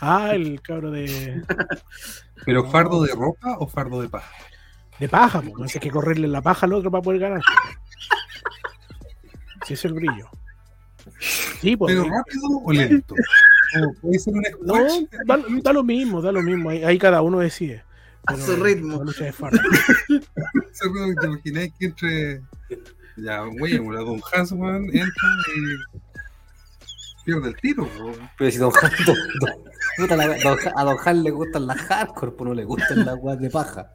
Ah, 0.01 0.31
el 0.35 0.61
cabro 0.63 0.91
de, 0.91 1.43
¿Pero 2.45 2.71
fardo 2.71 3.03
de 3.03 3.13
ropa 3.15 3.57
o 3.59 3.67
fardo 3.67 4.01
de 4.01 4.09
paja? 4.09 4.33
de 4.99 5.09
paja, 5.09 5.43
pues. 5.43 5.75
Hay 5.75 5.81
que 5.81 5.91
correrle 5.91 6.29
la 6.29 6.43
paja 6.43 6.67
al 6.67 6.73
otro 6.73 6.91
para 6.91 7.03
poder 7.03 7.21
ganar. 7.21 7.41
Si 9.67 9.75
es 9.75 9.85
el 9.85 9.95
brillo. 9.95 10.29
Sí, 11.61 11.77
pues. 11.77 11.95
¿Pero 11.95 12.09
rápido 12.09 12.43
o 12.65 12.73
lento? 12.73 13.15
O 13.15 13.93
puede 14.01 14.19
ser 14.19 14.35
un 14.35 14.45
No, 14.63 14.75
da, 15.27 15.39
da 15.63 15.73
lo 15.73 15.85
mismo, 15.85 16.23
da 16.23 16.33
lo 16.33 16.43
mismo. 16.43 16.71
Ahí, 16.71 16.83
ahí 16.85 16.99
cada 16.99 17.23
uno 17.23 17.39
decide. 17.39 17.85
a 18.27 18.35
Pero 18.35 18.47
su 18.47 18.57
ritmo. 18.57 18.99
La 18.99 19.05
lucha 19.05 19.25
de 19.25 19.33
Fardo. 19.33 19.59
Te 20.09 21.27
imagináis 21.27 21.73
que 21.79 21.87
entre. 21.87 22.43
Ya, 23.17 23.41
güey, 23.43 23.79
la 23.79 24.01
Don 24.01 24.21
Hansman 24.33 24.85
entra 24.87 25.29
y. 25.57 25.99
pierde 27.29 27.49
el 27.49 27.57
tiro. 27.57 27.87
Pero 28.39 28.51
si 28.51 28.57
Don 28.57 28.73
Han, 28.83 28.91
don, 29.07 29.17
don- 29.41 29.65
puta 29.99 30.17
la- 30.17 30.27
don 30.39 30.59
Han- 30.59 30.73
a 30.77 30.85
Don 30.85 30.97
Han 31.05 31.23
le 31.23 31.31
gustan 31.31 31.67
las 31.67 31.77
hardcore, 31.79 32.33
pues 32.33 32.49
no 32.49 32.55
le 32.55 32.65
gustan 32.65 33.05
las 33.05 33.17
weas 33.21 33.39
de 33.39 33.51
paja. 33.51 33.93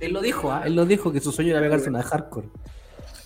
Él 0.00 0.12
lo 0.14 0.22
dijo, 0.22 0.50
¿ah? 0.50 0.62
Él 0.64 0.74
lo 0.74 0.86
dijo 0.86 1.12
que 1.12 1.20
su 1.20 1.30
sueño 1.32 1.50
era 1.50 1.60
pegarse 1.60 1.90
una 1.90 2.02
hardcore. 2.02 2.48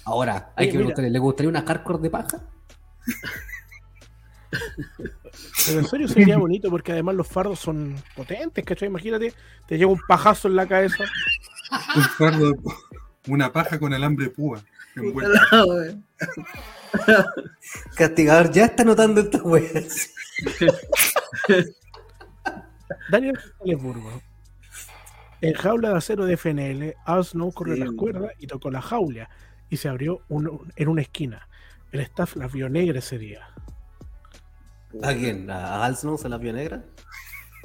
Ahora, 0.04 0.52
hay 0.56 0.64
Oye, 0.66 0.72
que 0.72 0.78
preguntarle, 0.78 1.10
¿le 1.10 1.18
gustaría 1.20 1.48
una 1.48 1.62
hardcore 1.62 2.00
de 2.02 2.10
paja? 2.10 2.40
Pero 5.66 5.78
en 5.80 5.86
serio 5.86 6.08
sería 6.08 6.36
bonito 6.38 6.68
porque 6.70 6.92
además 6.92 7.14
los 7.14 7.28
fardos 7.28 7.58
son 7.60 7.94
potentes, 8.16 8.64
¿cachai? 8.64 8.88
Imagínate, 8.88 9.32
te 9.68 9.78
lleva 9.78 9.92
un 9.92 10.00
pajazo 10.08 10.48
en 10.48 10.56
la 10.56 10.66
cabeza. 10.66 11.04
Un 11.94 12.02
fardo, 12.02 12.52
una 13.28 13.52
paja 13.52 13.78
con 13.78 13.92
alambre 13.94 14.28
púa. 14.30 14.60
envuelta. 14.96 15.40
Castigador 17.96 18.50
ya 18.52 18.66
está 18.66 18.84
notando 18.84 19.20
esta 19.20 19.42
wea. 19.42 19.70
Daniel 23.10 23.38
Salisburgo. 23.58 24.22
En 25.40 25.54
jaula 25.54 25.90
de 25.90 25.96
acero 25.96 26.24
de 26.24 26.36
FNL, 26.36 26.94
Al 27.04 27.24
Snow 27.24 27.52
corrió 27.52 27.74
Sí, 27.74 27.80
las 27.80 27.90
cuerdas 27.92 28.32
y 28.38 28.46
tocó 28.46 28.70
la 28.70 28.80
jaula 28.80 29.28
y 29.68 29.76
se 29.76 29.88
abrió 29.88 30.22
un- 30.28 30.72
en 30.76 30.88
una 30.88 31.02
esquina. 31.02 31.48
El 31.92 32.00
staff 32.00 32.36
la 32.36 32.48
vio 32.48 32.68
negra 32.68 32.98
ese 32.98 33.18
día. 33.18 33.46
¿A 35.02 35.12
quién? 35.14 35.50
¿A 35.50 35.84
Al 35.84 35.96
Snow 35.96 36.16
se 36.16 36.28
la 36.28 36.38
vio 36.38 36.52
negra? 36.52 36.84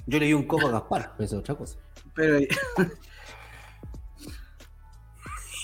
Yo 0.06 0.20
le 0.20 0.26
di 0.26 0.34
un 0.34 0.48
coco 0.48 0.68
a 0.68 0.72
Gaspar, 0.72 1.14
pero 1.16 1.26
eso 1.26 1.36
es 1.36 1.40
otra 1.42 1.56
cosa. 1.56 1.78
Pero. 2.14 2.40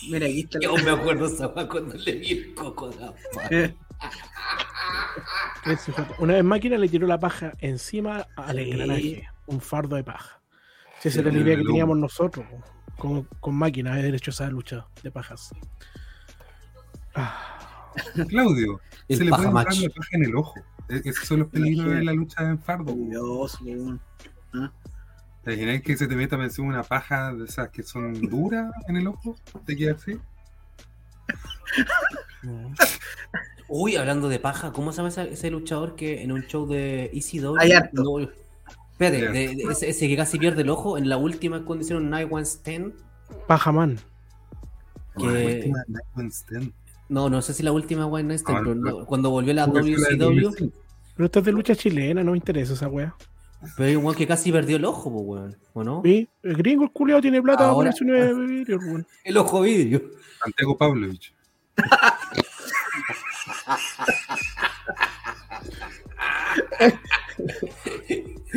Mira, 0.10 0.26
aquí 0.26 0.42
está 0.42 0.60
Yo 0.60 0.76
me 0.78 0.92
acuerdo 0.92 1.26
esa 1.28 1.48
wea 1.48 1.68
cuando 1.68 1.96
le 1.96 2.12
di 2.14 2.32
el 2.32 2.54
coco 2.56 2.88
a 2.88 2.90
Gaspar. 2.92 3.76
Ese 5.66 5.92
fue- 5.92 6.06
Una 6.20 6.34
vez 6.36 6.44
máquina 6.44 6.78
le 6.78 6.88
tiró 6.88 7.08
la 7.08 7.20
paja 7.20 7.54
encima 7.60 8.26
al 8.36 8.56
Sí. 8.58 8.64
engranaje, 8.72 9.28
un 9.48 9.60
fardo 9.60 9.96
de 9.96 10.04
paja. 10.04 10.42
Si 11.02 11.10
esa 11.10 11.16
Sí, 11.16 11.20
era 11.22 11.32
la 11.32 11.40
idea 11.44 11.58
que 11.58 11.64
teníamos 11.64 11.98
nosotros 11.98 12.46
con, 12.98 13.24
con 13.40 13.56
máquinas 13.56 13.96
de 13.98 14.04
derecho 14.04 14.32
a 14.32 14.34
esa 14.34 14.50
lucha 14.50 14.86
de 15.04 15.12
pajas. 15.12 15.50
Ah, 17.16 17.92
Claudio, 18.30 18.80
El 19.08 19.18
se 19.18 19.24
le 19.26 19.32
paja 19.32 19.52
puede 19.52 19.66
entrar 19.66 19.82
la 19.84 19.90
paja 19.90 20.10
en 20.14 20.24
el 20.24 20.36
ojo. 20.36 20.56
Esos 20.90 21.26
son 21.28 21.40
los 21.40 21.48
peligros 21.50 21.90
de 21.96 22.04
la 22.04 22.14
lucha 22.14 22.44
en 22.44 22.60
fardo. 22.60 22.94
Dios. 22.96 23.58
¿Ah? 24.54 24.72
¿Te 25.48 25.54
imaginas 25.54 25.82
que 25.82 25.96
se 25.96 26.08
te 26.08 26.16
meta 26.18 26.36
encima 26.36 26.68
una 26.68 26.84
paja 26.84 27.34
de 27.34 27.46
esas 27.46 27.70
que 27.70 27.82
son 27.82 28.20
duras 28.30 28.70
en 28.90 28.98
el 28.98 29.08
ojo? 29.08 29.38
¿Te 29.66 29.78
queda 29.78 29.94
así? 29.94 30.18
Uy, 33.70 33.96
hablando 33.96 34.28
de 34.30 34.40
paja, 34.40 34.72
¿cómo 34.74 34.92
se 34.92 34.98
llama 34.98 35.10
ese, 35.10 35.30
ese 35.34 35.50
luchador 35.50 35.96
que 35.96 36.22
en 36.22 36.32
un 36.34 36.44
show 36.44 36.68
de 36.68 37.06
ECW? 37.14 37.56
Hay 37.60 37.72
harto. 37.72 38.02
No, 38.04 38.20
espérate, 38.92 39.22
Ya. 39.22 39.32
de- 39.32 39.56
de- 39.56 39.64
ese, 39.72 39.90
ese 39.90 40.08
que 40.10 40.16
casi 40.18 40.38
pierde 40.38 40.64
el 40.64 40.70
ojo 40.70 40.98
en 40.98 41.08
la 41.10 41.16
última 41.18 41.64
condición 41.64 42.10
Night 42.10 42.28
One 42.32 42.44
Stand. 42.46 42.94
Pajaman. 43.48 43.98
Que- 45.18 45.26
La 45.28 45.46
última 45.56 45.84
Night 45.88 46.06
One 46.16 46.30
Stand. 46.30 46.72
No, 47.10 47.30
no 47.30 47.42
sé 47.42 47.54
si 47.54 47.64
la 47.64 47.72
última 47.72 48.06
One 48.06 48.24
Night 48.24 48.40
Stand, 48.42 48.58
Ah, 48.58 48.62
pero 48.64 48.76
no. 48.76 49.06
cuando 49.06 49.30
volvió 49.30 49.54
la 49.54 49.66
WCW. 49.66 50.18
2005. 50.18 50.78
Pero 51.16 51.26
esto 51.26 51.40
es 51.40 51.46
de 51.46 51.52
lucha 51.54 51.76
chilena, 51.76 52.22
no 52.24 52.32
me 52.32 52.38
interesa 52.38 52.74
esa 52.74 52.88
wea. 52.90 53.16
Pero 53.76 53.90
hay 53.90 53.96
un 53.96 54.04
weón 54.06 54.16
que 54.16 54.28
casi 54.28 54.52
perdió 54.52 54.78
el 54.78 54.86
ojo, 54.86 55.12
pues, 55.12 55.24
weón. 55.26 55.58
¿O 55.74 55.84
no? 55.84 56.02
Sí, 56.04 56.28
el 56.44 56.56
gringo, 56.58 56.84
el 56.84 56.92
culiado 56.92 57.22
tiene 57.22 57.42
plata 57.42 57.60
para 57.60 57.74
ponerse 57.74 58.06
de 58.06 58.34
vidrio, 58.34 58.78
weón. 58.80 59.08
El 59.24 59.38
ojo 59.38 59.62
vidrio. 59.62 60.02
Santiago 60.44 60.78
Pavlovich. 60.78 61.34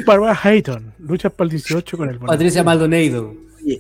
Barbara 0.07 0.39
Hayton, 0.43 0.95
luchas 0.99 1.33
para 1.33 1.47
el 1.47 1.51
18 1.51 1.97
con 1.97 2.09
el 2.09 2.19
balón. 2.19 2.35
Patricia 2.35 2.65
Maldonado. 2.65 3.35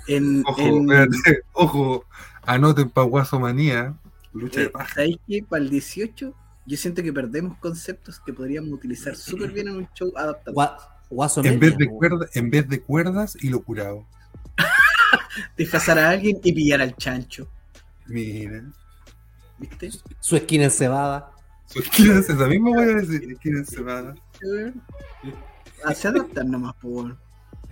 En, 0.09 0.43
Ojo, 0.47 0.61
en- 0.61 0.91
espérate, 0.91 1.43
ojo, 1.53 2.05
anoten 2.45 2.91
pa' 2.91 3.03
Guasomanía. 3.03 3.95
Lucha 4.33 4.61
de 4.61 4.67
eh, 4.67 4.71
paja. 4.71 4.95
¿Sabéis 4.95 5.19
que 5.27 5.43
para 5.43 5.63
el 5.63 5.71
18 5.71 6.35
yo 6.67 6.77
siento 6.77 7.03
que 7.03 7.13
perdemos 7.13 7.57
conceptos 7.59 8.21
que 8.21 8.33
podríamos 8.33 8.71
utilizar 8.73 9.17
súper 9.17 9.51
bien 9.53 9.69
en 9.69 9.77
un 9.77 9.89
show 9.95 10.13
adaptado? 10.17 10.55
Gua- 10.55 10.77
Guaso 11.11 11.45
En 11.45 11.59
vez, 11.59 11.77
de 11.77 11.89
cuerda, 11.89 12.27
en 12.35 12.51
vez 12.51 12.69
de 12.69 12.81
cuerdas 12.81 13.37
y 13.41 13.51
lo 13.51 13.63
curado. 13.63 14.07
Disfrazar 15.57 15.99
a 15.99 16.11
alguien 16.11 16.39
y 16.43 16.53
pillar 16.53 16.81
al 16.81 16.97
chancho. 16.97 17.49
Mira. 18.07 18.63
¿Viste? 19.59 19.91
Su 20.21 20.37
esquina 20.37 20.65
encebada. 20.65 21.33
Su 21.67 21.81
esquina 21.81 22.19
es 22.19 22.31
esa 22.31 22.47
misma 22.47 22.71
voy 22.71 22.85
a 22.85 22.95
decir. 22.95 23.33
Esquina 23.33 23.59
encebada. 23.59 24.15
Ah, 25.83 25.95
se 25.95 26.09
adaptan 26.09 26.51
nomás, 26.51 26.75
weón. 26.83 27.19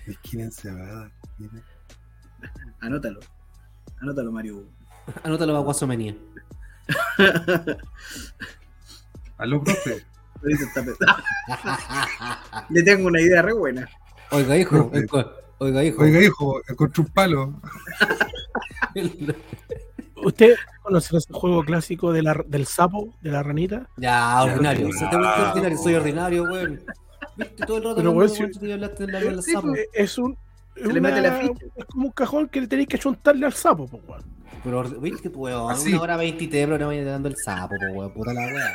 Esquina 0.07 0.45
encebada. 0.45 1.13
Mira. 1.37 1.63
Anótalo. 2.81 3.21
Anótalo, 4.01 4.33
Mario. 4.33 4.65
Anótalo 5.23 5.55
a 5.57 5.61
Guaso 5.61 5.87
Mania. 5.87 6.17
Aló, 9.37 9.63
profe. 9.63 10.07
Le 12.71 12.83
tengo 12.83 13.09
una 13.09 13.21
idea 13.21 13.43
re 13.43 13.53
buena. 13.53 13.89
Oiga, 14.31 14.57
hijo. 14.57 14.91
Oiga, 15.59 15.85
hijo. 15.85 16.03
Oiga, 16.03 16.21
hijo, 16.23 16.61
encontré 16.69 17.03
un 17.03 17.09
palo. 17.09 17.53
¿Usted 20.25 20.55
conoce 20.83 21.17
ese 21.17 21.33
juego 21.33 21.63
clásico 21.65 22.13
de 22.13 22.23
la- 22.23 22.45
del 22.47 22.67
sapo, 22.67 23.15
de 23.23 23.31
la 23.31 23.43
ranita? 23.43 23.89
Ya, 23.97 24.43
ordinario. 24.43 24.91
Soy 25.83 25.95
ordinario, 25.95 26.45
weón. 26.45 26.81
Viste 27.37 27.67
todo 27.67 27.77
el 27.79 27.85
rato 27.85 27.97
Pero, 27.97 28.11
weón, 28.13 28.29
si- 28.29 28.43
hablaste 28.73 29.07
de 29.07 29.13
la 29.13 29.21
del 29.21 29.43
Sí, 29.43 29.53
sapo. 29.53 29.69
Es 29.93 30.19
un. 30.19 30.37
es 30.75 30.87
Se 30.87 30.93
le 30.93 31.01
mete 31.01 31.21
la 31.21 31.29
una- 31.31 31.39
ficha. 31.41 31.67
es 31.77 31.85
como 31.87 32.07
un 32.07 32.13
cajón 32.13 32.49
que 32.49 32.61
le 32.61 32.67
tenéis 32.67 32.89
que 32.89 32.99
chuntarle 32.99 33.47
al 33.47 33.53
sapo, 33.53 33.87
pues, 33.87 34.03
weón. 34.09 34.23
Pero, 34.65 34.83
viste, 35.01 35.29
weón, 35.29 35.71
Así. 35.73 35.93
una 35.93 36.03
hora 36.03 36.17
veintité, 36.17 36.67
pero 36.67 36.79
no 36.79 36.89
me 36.89 37.03
dando 37.05 37.29
el 37.29 37.37
sapo, 37.37 37.75
weón, 37.95 38.13
puta 38.13 38.33
la 38.33 38.41
weá. 38.47 38.73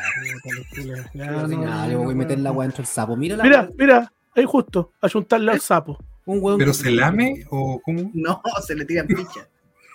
No, 1.14 2.04
voy 2.04 2.14
a 2.14 2.16
meter 2.16 2.40
la 2.40 2.52
weá 2.52 2.68
dentro 2.68 2.84
del 2.84 2.88
sapo. 2.88 3.16
Mira 3.16 3.36
la 3.38 3.44
Mira, 3.44 3.70
mira, 3.78 4.14
ahí 4.36 4.46
justo, 4.46 4.92
a 5.02 5.10
chuntarle 5.10 5.52
al 5.52 5.60
sapo. 5.60 5.98
Un 6.26 6.40
weón. 6.42 6.58
¿Pero 6.58 6.74
se 6.74 6.90
lame 6.92 7.46
o 7.50 7.80
cómo? 7.84 8.10
No, 8.14 8.42
se 8.66 8.76
le 8.76 8.86
tiran 8.86 9.08
fichas. 9.08 9.48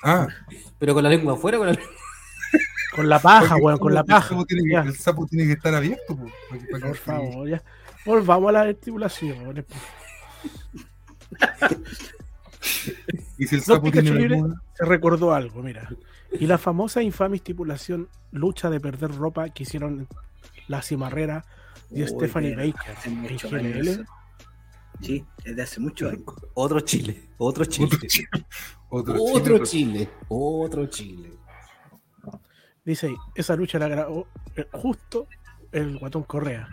Ah, 0.05 0.29
Pero 0.79 0.95
con 0.95 1.03
la 1.03 1.09
lengua 1.11 1.33
afuera, 1.35 1.59
con 1.59 1.67
la 1.69 1.73
lengua. 1.73 1.91
Con 2.95 3.09
la 3.09 3.19
paja, 3.19 3.49
porque 3.51 3.65
weón, 3.65 3.79
con 3.79 3.95
la 3.95 4.01
el 4.01 4.07
paja. 4.07 4.29
sapo 4.31 4.45
tiene 4.45 4.63
que- 4.65 4.71
Ya, 4.73 4.81
el 4.83 4.97
sapo 4.97 5.27
tiene 5.27 5.47
que 5.47 5.53
estar 5.53 5.75
abierto. 5.75 6.19
por 6.81 6.97
favor, 6.97 7.49
ya. 7.49 7.63
Volvamos 8.05 8.49
a 8.51 8.53
las 8.53 8.67
estipulaciones. 8.69 9.65
Y 13.39 13.47
si 13.47 13.55
el 13.55 13.61
No, 13.61 13.75
sapo 13.75 13.91
tiene 13.91 14.11
bermuda, 14.11 14.63
Se 14.75 14.85
recordó 14.85 15.33
algo, 15.33 15.63
mira. 15.63 15.89
Y 16.33 16.47
la 16.47 16.59
famosa 16.59 17.01
e 17.01 17.05
infame 17.05 17.37
estipulación 17.37 18.09
lucha 18.33 18.69
de 18.71 18.81
perder 18.81 19.15
ropa 19.15 19.49
que 19.51 19.63
hicieron 19.63 20.09
la 20.67 20.83
cimarrera 20.83 21.45
y 21.91 22.03
Uy, 22.03 22.09
Stephanie 22.09 22.55
Baker 22.55 22.97
en 23.53 23.67
eso. 23.89 24.03
Sí, 25.01 25.25
es 25.45 25.57
de 25.57 25.63
hace 25.63 25.81
mucho 25.81 26.09
años. 26.09 26.25
Otro 26.55 26.81
Chile, 26.81 27.29
otro 27.39 27.65
Chile. 27.65 27.87
otro 27.87 28.09
Chile. 28.09 28.29
Otro 28.91 29.23
Otro 29.23 29.59
Chile. 29.59 29.65
Chile, 29.67 30.11
otro 30.29 30.87
Chile. 30.87 31.31
Dice 32.87 33.09
ahí, 33.09 33.17
esa 33.35 33.55
lucha 33.55 33.79
la 33.79 33.87
grabó 33.87 34.27
eh, 34.57 34.67
justo 34.73 35.29
el 35.73 35.99
guatón 35.99 36.23
Correa 36.23 36.67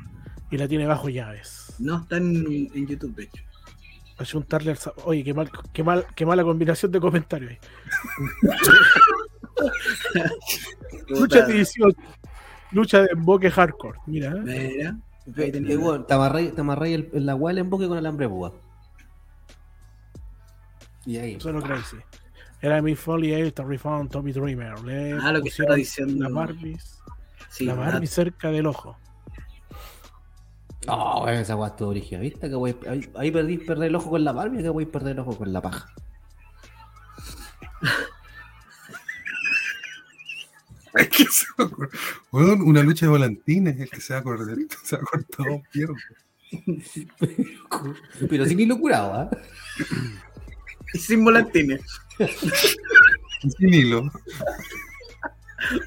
y 0.49 0.57
la 0.57 0.65
tiene 0.65 0.85
bajo 0.85 1.09
llaves. 1.09 1.75
No 1.77 1.97
está 1.97 2.15
en, 2.15 2.69
en 2.73 2.87
YouTube, 2.87 3.13
de 3.15 3.23
hecho. 3.23 3.43
A 4.17 4.25
juntarle 4.25 4.71
al 4.71 4.77
sapo. 4.77 5.01
Oye, 5.05 5.23
qué, 5.23 5.33
mal, 5.33 5.49
qué, 5.73 5.83
mal, 5.83 6.05
qué 6.15 6.25
mala 6.25 6.43
combinación 6.43 6.91
de 6.91 6.99
comentarios 6.99 7.51
ahí. 7.51 7.59
Lucha 11.09 11.45
18. 11.45 11.97
Lucha 12.71 13.01
de 13.01 13.07
emboque 13.11 13.49
hardcore. 13.51 13.99
Mira, 14.05 14.31
¿eh? 14.31 14.41
Mira, 14.41 14.97
la- 15.97 16.05
te 16.05 16.13
el, 16.93 17.09
en 17.13 17.25
la 17.25 17.35
weá 17.35 17.53
del 17.53 17.59
emboque 17.65 17.87
con 17.87 17.97
alambre 17.97 18.27
púa. 18.29 18.53
Y 21.05 21.17
ahí. 21.17 21.39
Solo 21.39 21.61
crazy. 21.61 21.97
Era 22.61 22.81
mi 22.81 22.95
Foley 22.95 23.33
Air, 23.33 23.53
Refund, 23.63 24.09
Tommy 24.09 24.31
Dreamer. 24.31 24.79
Le 24.83 25.13
Ah, 25.21 25.31
lo 25.31 25.41
que 25.41 25.49
estaba 25.49 25.75
diciendo. 25.75 26.27
La 26.27 26.33
Barbie, 26.33 26.77
Sí, 27.49 27.65
la. 27.65 27.75
Barbie 27.75 28.07
cerca 28.07 28.49
del 28.49 28.65
ojo. 28.67 28.97
Oh, 30.87 31.23
weón, 31.25 31.39
esa 31.39 31.55
weá 31.55 31.69
estuvo 31.69 31.89
origen, 31.89 32.21
¿viste? 32.21 32.49
Que 32.49 32.55
wey, 32.55 32.75
ahí, 32.87 33.09
ahí 33.15 33.31
perdí 33.31 33.57
perder 33.57 33.89
el 33.89 33.95
ojo 33.95 34.09
con 34.11 34.23
la 34.23 34.31
Barbie, 34.31 34.61
que 34.61 34.69
voy 34.69 34.83
a 34.83 34.91
perder 34.91 35.13
el 35.13 35.19
ojo 35.19 35.37
con 35.37 35.51
la 35.51 35.61
paja. 35.61 35.87
Es 40.95 41.09
que 41.09 41.25
se 41.25 41.45
una 42.31 42.81
lucha 42.81 43.05
de 43.05 43.09
volantines, 43.09 43.79
el 43.79 43.89
que 43.89 43.99
se 43.99 44.15
ha 44.15 44.23
cortado, 44.23 44.55
se 44.83 44.95
ha 44.95 44.99
cortado 44.99 45.61
pierna. 45.71 45.95
Pero 48.29 48.45
sin 48.45 48.59
hilo 48.61 48.79
curado, 48.79 49.13
¿ah? 49.13 49.29
Y 50.93 50.99
sin 50.99 51.23
volantines. 51.25 51.81
Sin 53.57 53.73
hilo. 53.73 54.09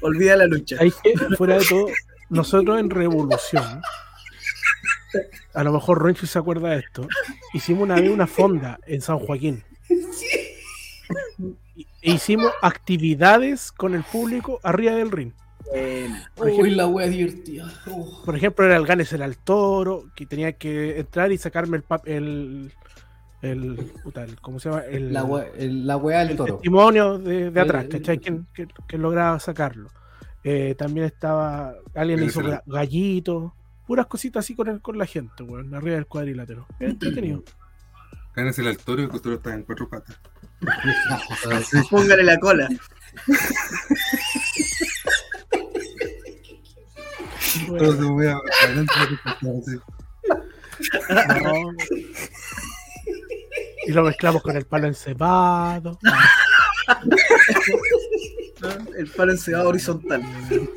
Olvida 0.01 0.35
la 0.35 0.45
lucha. 0.45 0.77
Hay 0.79 0.91
que, 0.91 1.15
fuera 1.35 1.57
de 1.57 1.65
todo, 1.65 1.87
nosotros 2.29 2.79
en 2.79 2.89
Revolución, 2.91 3.81
a 5.53 5.63
lo 5.63 5.71
mejor 5.73 5.99
Ronchi 5.99 6.27
se 6.27 6.39
acuerda 6.39 6.69
de 6.69 6.79
esto, 6.79 7.07
hicimos 7.53 7.83
una 7.83 7.95
vez 7.95 8.09
una 8.09 8.27
fonda 8.27 8.79
en 8.85 9.01
San 9.01 9.19
Joaquín. 9.19 9.63
E 12.01 12.11
hicimos 12.13 12.51
actividades 12.61 13.71
con 13.71 13.95
el 13.95 14.03
público 14.03 14.59
arriba 14.63 14.93
del 14.93 15.11
ring. 15.11 15.31
Por 16.35 16.47
Uy, 16.47 16.53
ejemplo, 16.53 16.75
la 16.75 16.87
wea 16.87 17.07
divertida. 17.07 17.71
Oh. 17.89 18.21
por 18.25 18.35
ejemplo, 18.35 18.65
era 18.65 18.75
el 18.77 18.85
Ganes 18.85 19.11
era 19.13 19.25
el 19.25 19.37
toro, 19.37 20.05
que 20.15 20.25
tenía 20.25 20.53
que 20.53 20.99
entrar 20.99 21.31
y 21.31 21.37
sacarme 21.37 21.77
el 21.77 21.83
pap- 21.87 22.01
el, 22.07 22.71
el, 23.41 23.91
puta, 24.03 24.23
el- 24.23 24.39
¿cómo 24.41 24.59
se 24.59 24.69
llama? 24.69 24.81
El, 24.85 25.13
La 25.13 25.23
wea, 25.23 25.47
el- 25.57 25.85
la 25.85 25.97
wea 25.97 26.19
del 26.19 26.31
el 26.31 26.37
toro. 26.37 26.53
testimonio 26.55 27.17
de, 27.19 27.51
de 27.51 27.61
atrás, 27.61 27.83
El- 27.85 27.89
¿cachai? 27.91 28.17
¿Quién, 28.19 28.47
quién- 28.53 28.71
quién 28.87 29.01
lograba 29.01 29.39
sacarlo? 29.39 29.89
Eh, 30.43 30.73
también 30.77 31.05
estaba, 31.05 31.75
alguien 31.93 32.19
le 32.21 32.25
hizo 32.27 32.41
gallito, 32.65 33.53
puras 33.89 34.05
cositas 34.05 34.45
así 34.45 34.53
con, 34.53 34.67
el- 34.67 34.81
con 34.81 34.99
la 34.99 35.07
gente, 35.07 35.41
weón, 35.41 35.73
arriba 35.73 35.95
del 35.95 36.05
cuadrilátero. 36.05 36.67
Era 36.79 36.91
entretenido. 36.91 37.43
Ganas 38.35 38.59
el 38.59 38.65
y 38.65 38.67
el 38.67 38.77
toro 38.77 39.33
está 39.33 39.51
en 39.55 39.63
cuatro 39.63 39.89
patas. 39.89 40.15
Póngale 41.89 42.23
la 42.23 42.37
cola. 42.37 42.69
No. 51.41 51.73
Y 53.87 53.91
lo 53.91 54.03
mezclamos 54.03 54.43
con 54.43 54.55
el 54.55 54.65
palo 54.67 54.85
encebado. 54.87 55.97
El 58.97 59.07
palo 59.11 59.31
encebado 59.31 59.69
horizontal. 59.69 60.21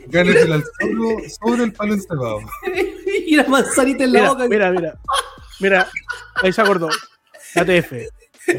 Ganas 0.09 0.37
el 0.37 0.53
al 0.53 0.65
toro 0.81 1.17
sobre 1.45 1.65
el 1.65 1.73
palo 1.73 1.95
encebado. 1.95 2.39
y 3.27 3.35
la 3.37 3.45
manzanita 3.45 4.05
en 4.05 4.13
la 4.13 4.19
Mira, 4.21 4.33
boca. 4.33 4.49
mira, 4.49 4.71
mira. 4.71 4.99
Mira, 5.61 5.89
ahí 6.43 6.53
se 6.53 6.61
acordó. 6.61 6.89
ATF. 7.55 7.93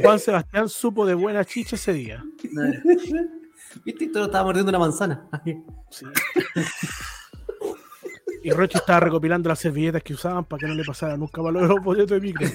Juan 0.01 0.19
Sebastián 0.19 0.69
supo 0.69 1.05
de 1.05 1.13
buena 1.13 1.43
chicha 1.45 1.75
ese 1.75 1.93
día. 1.93 2.23
¿Viste? 3.85 4.05
El 4.05 4.11
toro 4.11 4.25
estaba 4.25 4.43
mordiendo 4.45 4.69
una 4.69 4.79
manzana. 4.79 5.27
Sí. 5.89 6.05
Y 8.43 8.51
Roche 8.51 8.77
estaba 8.77 8.99
recopilando 8.99 9.47
las 9.47 9.59
servilletas 9.59 10.03
que 10.03 10.13
usaban 10.13 10.43
para 10.43 10.59
que 10.59 10.67
no 10.67 10.75
le 10.75 10.83
pasara 10.83 11.15
nunca 11.15 11.41
valor 11.41 11.67
los 11.67 11.81
boletos 11.81 12.09
de 12.11 12.19
micro. 12.19 12.45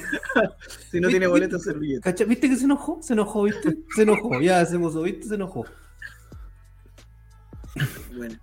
Si 0.90 1.00
no 1.00 1.08
tiene 1.08 1.26
boleto, 1.26 1.58
servilleta. 1.58 2.10
¿Cachai? 2.10 2.26
¿Viste 2.26 2.48
que 2.48 2.56
se 2.56 2.64
enojó? 2.64 2.98
Se 3.02 3.14
enojó, 3.14 3.44
¿viste? 3.44 3.78
Se 3.96 4.02
enojó. 4.02 4.38
Ya 4.40 4.60
hacemos 4.60 4.92
eso, 4.92 5.02
¿viste? 5.02 5.26
Se 5.26 5.34
enojó. 5.36 5.64
Bueno. 8.16 8.36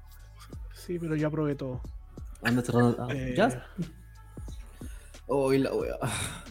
Sí, 0.74 0.99
pero 0.99 1.16
ya 1.16 1.30
probé 1.30 1.56
todo. 1.56 1.82
Anda 2.44 2.62
cerrando. 2.64 2.98
ah, 2.99 3.07
Eh, 3.14 3.34
¿Ya? 3.36 3.66
Uy, 5.28 5.57
la 5.57 5.74
wea. 5.74 5.95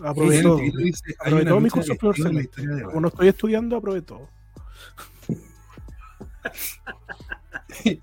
Aprobé 0.04 0.38
Él 0.38 0.42
todo. 0.42 0.58
Aprobé 1.20 1.42
una 1.42 1.50
todo 1.50 1.60
mi 1.60 1.68
lucha 1.70 1.74
curso 1.74 1.92
de 1.92 1.92
estilo 1.92 1.92
en 1.92 1.94
la 1.94 1.96
profesional. 1.98 2.42
historia 2.44 2.74
de 2.76 2.82
Como 2.82 3.00
no 3.00 3.08
estoy 3.08 3.28
estudiando, 3.28 3.76
aprobé 3.76 4.02
todo. 4.02 4.28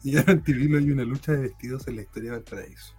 Y 0.03 0.17
ahora 0.17 0.33
en 0.33 0.41
Tivilo 0.43 0.77
hay 0.77 0.91
una 0.91 1.03
lucha 1.03 1.31
de 1.31 1.39
vestidos 1.43 1.87
en 1.87 1.95
la 1.95 2.01
historia 2.03 2.33
del 2.33 2.43
paraíso. 2.43 2.93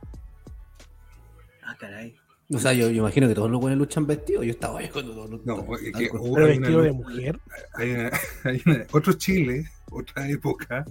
Ah, 1.62 1.76
caray. 1.78 2.16
O 2.52 2.58
sea, 2.58 2.72
yo, 2.72 2.88
yo 2.90 2.96
imagino 3.02 3.28
que 3.28 3.34
todos 3.34 3.50
los 3.50 3.60
buenos 3.60 3.78
luchan 3.78 4.06
vestidos. 4.06 4.44
Yo 4.44 4.50
estaba 4.52 4.80
ahí 4.80 4.88
cuando 4.88 5.12
todos 5.14 5.30
los- 5.30 5.46
No, 5.46 5.64
es 5.76 5.80
que 5.92 6.10
vestido 6.10 6.82
de 6.82 6.92
mujer. 6.92 7.38
Hay 7.74 7.90
una, 7.92 8.10
hay 8.44 8.62
una- 8.66 8.86
otro 8.92 9.12
Chile, 9.14 9.70
otra 9.90 10.28
época. 10.28 10.84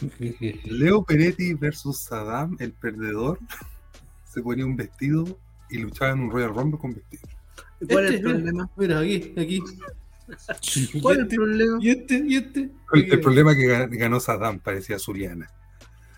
Leo 0.64 1.02
Peretti 1.02 1.54
versus 1.54 1.98
Saddam, 2.00 2.56
el 2.60 2.72
perdedor, 2.72 3.38
se 4.24 4.42
ponía 4.42 4.64
un 4.66 4.76
vestido 4.76 5.38
y 5.70 5.78
luchaba 5.78 6.12
en 6.12 6.20
un 6.20 6.30
Royal 6.30 6.54
Rumble 6.54 6.78
con 6.78 6.94
vestido. 6.94 7.22
¿Y 7.80 7.86
¿Cuál 7.86 8.04
es 8.06 8.10
el 8.10 8.16
Este, 8.16 8.26
mira, 8.28 8.38
problema? 8.38 8.70
Mira, 8.76 8.98
aquí, 9.00 9.34
aquí. 9.36 9.62
¿Cuál 11.02 11.16
es 11.20 11.32
¿Y 11.32 11.34
el 11.34 11.36
problema? 11.36 11.78
¿Y 11.80 11.90
este? 11.90 12.24
¿Y 12.26 12.36
este? 12.36 12.70
El, 12.92 13.12
el 13.12 13.20
problema 13.20 13.52
es 13.52 13.56
que 13.58 13.64
gan- 13.66 13.98
ganó 13.98 14.20
Saddam, 14.20 14.58
parecía 14.60 14.98
Zuliana. 14.98 15.50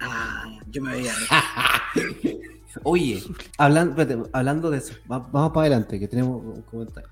Ah, 0.00 0.58
yo 0.70 0.82
me 0.82 0.92
veía. 0.92 1.12
Oye, 2.84 3.22
hablando, 3.58 4.00
espérate, 4.00 4.30
hablando 4.32 4.70
de 4.70 4.78
eso, 4.78 4.94
va- 5.10 5.18
vamos 5.18 5.52
para 5.52 5.66
adelante, 5.66 5.98
que 5.98 6.08
tenemos 6.08 6.42
un 6.42 6.62
comentario. 6.62 7.10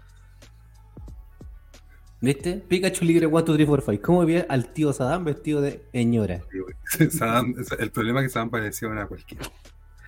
¿Viste? 2.20 2.54
Pikachu 2.68 3.04
libre 3.04 3.26
1, 3.26 3.42
2, 3.42 3.56
3, 3.56 3.68
4, 3.68 3.86
5. 3.92 4.02
¿Cómo 4.04 4.24
vi 4.24 4.42
al 4.48 4.72
tío 4.72 4.92
Saddam 4.92 5.24
vestido 5.24 5.60
de 5.60 5.84
señora? 5.92 6.42
Saddam- 6.98 7.54
el 7.78 7.90
problema 7.92 8.20
es 8.20 8.26
que 8.26 8.30
Saddam 8.30 8.50
parecía 8.50 8.88
una 8.88 9.06
cualquiera. 9.06 9.44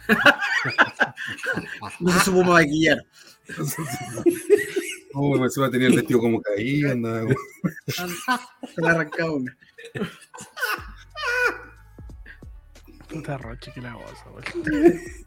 No 2.01 2.11
se 2.13 2.21
supo 2.25 2.43
maquillar. 2.43 2.99
Oh, 5.15 5.37
encima 5.37 5.71
tenía 5.71 5.89
el 5.89 5.97
vestido 5.97 6.19
como 6.21 6.41
caído, 6.41 6.91
andaba 6.93 7.29
Se 7.87 8.81
le 8.83 8.89
arrancaba 8.89 9.33
una. 9.33 9.57
Puta 13.09 13.39
Roche, 13.39 13.73
que 13.73 13.81
la 13.81 13.95
goza, 13.95 14.25
weón. 14.31 14.45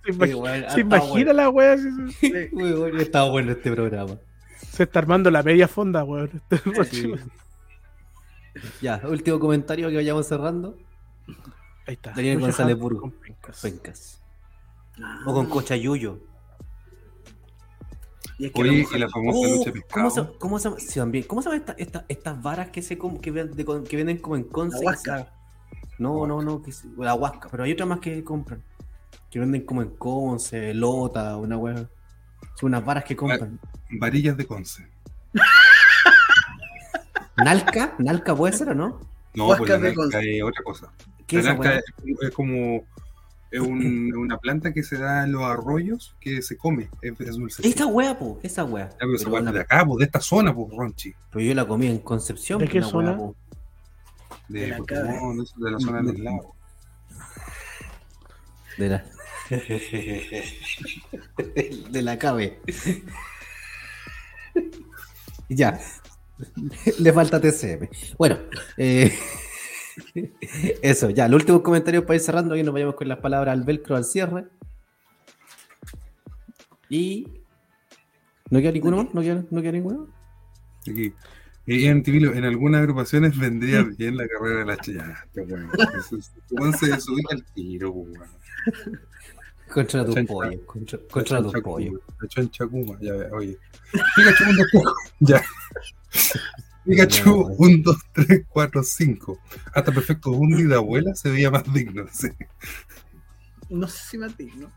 Se, 0.05 0.11
bueno, 0.14 0.43
se 0.43 0.49
ah, 0.49 0.57
está 0.68 0.80
imagina 0.80 1.07
bueno. 1.07 1.34
la 1.34 1.49
wea 1.49 1.77
si 1.77 2.11
se, 2.30 2.49
Muy 2.53 2.72
bueno, 2.73 2.99
estaba 2.99 3.30
bueno 3.30 3.51
este 3.51 3.72
programa. 3.72 4.18
Se 4.73 4.83
está 4.83 4.99
armando 4.99 5.29
la 5.31 5.43
media 5.43 5.67
fonda, 5.67 6.03
weón. 6.03 6.41
Este. 6.51 7.15
Ya, 8.81 9.01
último 9.09 9.39
comentario 9.39 9.89
que 9.89 9.95
vayamos 9.95 10.27
cerrando. 10.27 10.77
Ahí 11.87 11.95
está. 11.95 12.11
Daniel 12.11 12.39
González 12.39 12.77
Burgo. 12.77 13.01
con 13.01 13.11
pencas. 13.11 13.61
Pencas. 13.61 14.21
O 15.25 15.33
con 15.33 15.47
Cochayuyo. 15.47 16.19
Y 18.37 18.45
es 18.47 18.51
que 18.51 18.61
Oye, 18.61 18.71
la 18.71 18.77
y 18.77 18.81
mujer- 18.81 18.99
la 18.99 19.09
famosa 19.09 19.37
Oh, 19.39 19.57
lucha 19.57 19.71
de 19.71 19.81
¿Cómo 19.91 20.09
se, 20.09 20.27
cómo 20.39 20.59
se, 20.59 20.79
sí, 20.79 20.99
también, 20.99 21.23
¿cómo 21.25 21.41
se 21.41 21.49
llaman 21.49 21.59
esta- 21.61 21.73
esta- 21.77 22.05
estas 22.07 22.41
varas 22.41 22.69
que 22.69 22.81
se 22.81 22.97
que, 22.97 23.31
de 23.31 23.65
que 23.87 23.95
venden 23.97 24.17
como 24.17 24.35
en 24.35 24.43
Conce? 24.43 24.77
La 24.79 24.85
huasca. 24.91 25.33
No, 25.99 26.25
no, 26.27 26.41
no, 26.41 26.61
que 26.61 26.71
la 26.97 27.13
huasca, 27.13 27.47
pero 27.49 27.63
hay 27.63 27.71
otras 27.73 27.87
más 27.87 27.99
que 27.99 28.23
compran. 28.23 28.63
Que 29.29 29.39
venden 29.39 29.65
como 29.65 29.81
en 29.81 29.89
Conce, 29.95 30.73
Lota, 30.73 31.37
una 31.37 31.57
wea. 31.57 31.87
Son 32.55 32.67
unas 32.69 32.85
varas 32.85 33.03
que 33.03 33.15
compran. 33.15 33.59
Varillas 33.91 34.38
de 34.38 34.45
Conce. 34.45 34.88
¿Nalca? 37.38 37.95
¿Nalca 37.97 38.35
puede 38.35 38.53
ser 38.53 38.69
o 38.69 38.75
no? 38.75 38.99
No, 39.34 39.47
pues 39.57 39.69
la 39.69 39.77
de 39.77 39.84
nalca 39.84 39.95
Conce. 39.95 40.38
es 40.38 40.43
otra 40.43 40.63
cosa. 40.63 40.91
¿Qué 41.25 41.38
La 41.41 41.53
nalca 41.53 41.75
es, 41.77 41.84
es 42.21 42.31
como 42.31 42.84
es 43.49 43.59
un- 43.59 44.13
una 44.15 44.38
planta 44.38 44.73
que 44.73 44.84
se 44.84 44.97
da 44.97 45.23
en 45.23 45.31
los 45.31 45.43
arroyos 45.43 46.15
que 46.19 46.41
se 46.41 46.57
come. 46.57 46.89
Es, 47.01 47.19
es 47.19 47.35
dulce. 47.35 47.67
Esa 47.67 47.85
wea, 47.88 48.17
po, 48.17 48.39
esa 48.43 48.63
wea. 48.63 48.89
Ya, 48.89 48.95
pero 48.99 49.13
Pero, 49.17 49.31
wea 49.31 49.41
la- 49.41 49.51
de 49.51 49.59
acá, 49.61 49.85
pues, 49.85 49.97
de 49.99 50.05
esta 50.05 50.19
zona, 50.19 50.53
pues, 50.53 50.67
Ronchi. 50.75 51.13
pero 51.31 51.43
yo 51.45 51.53
la 51.55 51.65
comí 51.67 51.88
en 51.88 51.99
Concepción. 51.99 52.59
¿De 52.59 52.65
po, 52.65 52.71
qué 52.71 52.80
wea, 52.80 52.88
zona? 52.89 53.17
po. 53.17 53.35
De, 54.47 54.59
De 54.61 54.67
la 54.67 54.77
Pokémon, 54.77 55.38
de, 55.38 55.43
eso, 55.43 55.53
de 55.57 55.71
la 55.71 55.80
zona 55.80 56.01
del 56.01 56.23
lago. 56.23 56.55
De 58.77 58.89
la. 58.89 59.05
de 61.91 62.01
la 62.01 62.17
cabe. 62.17 62.59
ya. 65.49 65.80
Le 66.99 67.13
falta 67.13 67.39
TCM. 67.39 67.88
Bueno, 68.17 68.38
eh, 68.77 69.13
eso, 70.81 71.09
ya. 71.09 71.27
Los 71.27 71.41
últimos 71.41 71.61
comentarios 71.61 72.03
para 72.03 72.15
ir 72.15 72.21
cerrando. 72.21 72.53
Aquí 72.53 72.63
nos 72.63 72.73
vayamos 72.73 72.95
con 72.95 73.07
las 73.07 73.19
palabras 73.19 73.53
al 73.53 73.63
velcro 73.63 73.95
al 73.95 74.05
cierre. 74.05 74.45
Y. 76.89 77.27
¿No 78.49 78.59
queda 78.59 78.71
ninguno? 78.71 79.09
¿No 79.13 79.21
queda, 79.21 79.43
no 79.49 79.61
queda 79.61 79.71
ninguno? 79.71 80.07
Aquí. 80.89 81.13
En 81.65 82.43
algunas 82.43 82.81
agrupaciones 82.81 83.38
vendría 83.38 83.84
bien 83.84 84.17
la 84.17 84.27
carrera 84.27 84.59
de 84.59 84.65
la 84.65 84.77
chillada. 84.77 85.25
Bueno, 86.51 86.77
se 86.77 86.88
desubica 86.88 87.35
el 87.35 87.43
tiro, 87.53 87.91
weón. 87.91 88.27
Contra 89.73 90.05
tu 90.05 90.13
Chancha. 90.13 90.33
pollo. 90.33 90.65
Contra, 90.65 90.99
contra 91.09 91.41
tu 91.41 91.61
pollo. 91.61 91.99
La 92.21 92.27
chancha 92.27 92.67
Kuma, 92.67 92.97
ya 93.01 93.13
ve, 93.13 93.31
oye. 93.31 93.57
Pikachu 94.15 94.43
1, 94.49 94.53
2, 94.57 94.67
3, 94.71 94.83
ya. 95.19 95.41
Pikachu 96.85 97.55
1, 97.57 97.83
2, 97.83 97.97
3, 98.13 98.45
4, 98.49 98.83
5. 98.83 99.39
Hasta 99.73 99.91
perfecto 99.91 100.31
Bundy 100.31 100.63
de 100.63 100.75
abuela 100.75 101.15
se 101.15 101.31
veía 101.31 101.49
más 101.49 101.63
digno. 101.73 102.05
sí. 102.11 102.27
No 103.69 103.87
sé 103.87 103.97
si 104.09 104.17
Mati, 104.17 104.45
¿no? 104.57 104.71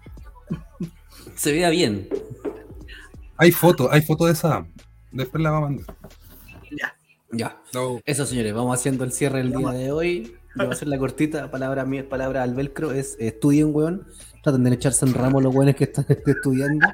Se 1.34 1.52
vea 1.52 1.68
bien. 1.70 2.08
Hay 3.36 3.52
fotos, 3.52 3.88
hay 3.90 4.00
fotos 4.00 4.28
de 4.28 4.34
Saddam. 4.34 4.72
Después 5.12 5.42
la 5.42 5.50
va 5.50 5.58
a 5.58 5.60
mandar. 5.60 5.86
Ya. 7.32 7.60
No. 7.74 8.00
Eso, 8.04 8.24
señores, 8.24 8.54
vamos 8.54 8.78
haciendo 8.78 9.04
el 9.04 9.12
cierre 9.12 9.38
del 9.38 9.52
día 9.52 9.70
de 9.70 9.90
hoy. 9.90 10.36
Yo 10.54 10.62
voy 10.62 10.66
a 10.66 10.70
hacer 10.70 10.88
la 10.88 10.98
cortita, 10.98 11.50
palabra 11.50 11.84
mía, 11.84 12.08
palabra 12.08 12.42
al 12.42 12.54
velcro, 12.54 12.92
es 12.92 13.16
eh, 13.18 13.28
estudien, 13.28 13.74
weón. 13.74 14.06
Traten 14.46 14.62
de 14.62 14.74
echarse 14.74 15.04
en 15.04 15.12
ramo 15.12 15.40
los 15.40 15.52
weones 15.52 15.74
que 15.74 15.82
están 15.82 16.06
estudiando. 16.24 16.86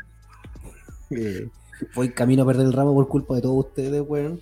Eh, 1.11 1.51
voy 1.95 2.09
camino 2.15 2.45
a 2.45 2.47
perder 2.47 2.65
el 2.65 2.73
ramo 2.73 2.95
por 2.95 3.07
culpa 3.09 3.35
de 3.35 3.43
todos 3.43 3.67
ustedes, 3.67 4.03
weón. 4.09 4.41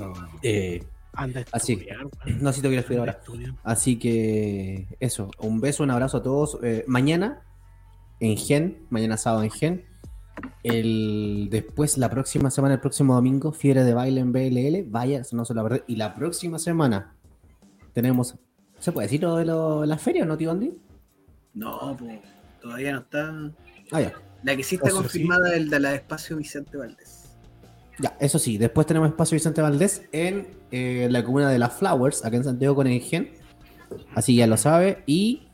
No. 0.00 0.12
Eh, 0.42 0.82
Anda 1.12 1.42
a 1.42 1.44
así, 1.56 1.74
estudiar, 1.74 1.98
weón. 2.06 2.42
no, 2.42 2.50
tengo 2.52 2.62
que 2.62 2.72
ir 2.72 2.78
a 2.78 2.80
estudiar 2.80 2.98
ahora. 3.00 3.12
estudiar. 3.12 3.54
Así 3.62 4.00
que 4.00 4.88
eso, 4.98 5.30
un 5.38 5.60
beso, 5.60 5.84
un 5.84 5.92
abrazo 5.92 6.16
a 6.16 6.22
todos. 6.24 6.58
Eh, 6.64 6.82
mañana 6.88 7.42
en 8.18 8.36
Gen, 8.36 8.78
mañana 8.90 9.16
sábado 9.16 9.44
en 9.44 9.50
Gen. 9.52 9.84
El, 10.64 11.46
después, 11.52 11.98
la 11.98 12.10
próxima 12.10 12.50
semana, 12.50 12.74
el 12.74 12.80
próximo 12.80 13.14
domingo, 13.14 13.52
Fiebre 13.52 13.84
de 13.84 13.94
Baile 13.94 14.22
en 14.22 14.32
BLL. 14.32 14.90
Vaya, 14.90 15.22
no 15.30 15.44
se 15.44 15.54
la 15.54 15.62
verdad. 15.62 15.82
Y 15.86 15.94
la 15.94 16.16
próxima 16.16 16.58
semana 16.58 17.14
tenemos 17.92 18.34
¿Se 18.80 18.90
puede 18.90 19.06
decir 19.06 19.22
lo 19.22 19.36
de 19.36 19.44
lo- 19.44 19.84
la 19.86 19.98
feria 19.98 20.24
o 20.24 20.26
no, 20.26 20.36
tío 20.36 20.50
Andy? 20.50 20.72
No, 21.54 21.94
pues, 21.96 22.18
todavía 22.60 22.92
no 22.92 22.98
está. 23.00 23.50
Ah, 23.92 24.00
ya. 24.00 24.12
La 24.42 24.56
que 24.56 24.62
sí 24.62 24.76
está 24.76 24.88
Eso 24.88 24.96
sí. 24.98 25.02
confirmada 25.02 25.50
es 25.50 25.56
el 25.56 25.70
de 25.70 25.80
la 25.80 25.90
de 25.90 25.96
Espacio 25.96 26.36
Vicente 26.36 26.76
Valdés. 26.76 27.20
Ya, 27.98 28.16
eso 28.18 28.38
sí. 28.38 28.56
Después 28.56 28.86
tenemos 28.86 29.10
espacio 29.10 29.36
Vicente 29.36 29.60
Valdés 29.60 30.02
en 30.12 30.48
eh, 30.70 31.08
la 31.10 31.22
comuna 31.22 31.50
de 31.50 31.58
Las 31.58 31.74
Flowers, 31.74 32.24
acá 32.24 32.36
en 32.36 32.44
Santiago 32.44 32.74
con 32.74 32.86
Engen. 32.86 33.32
Así 34.14 34.36
ya 34.36 34.46
lo 34.46 34.56
sabe. 34.56 35.02
Y 35.06 35.48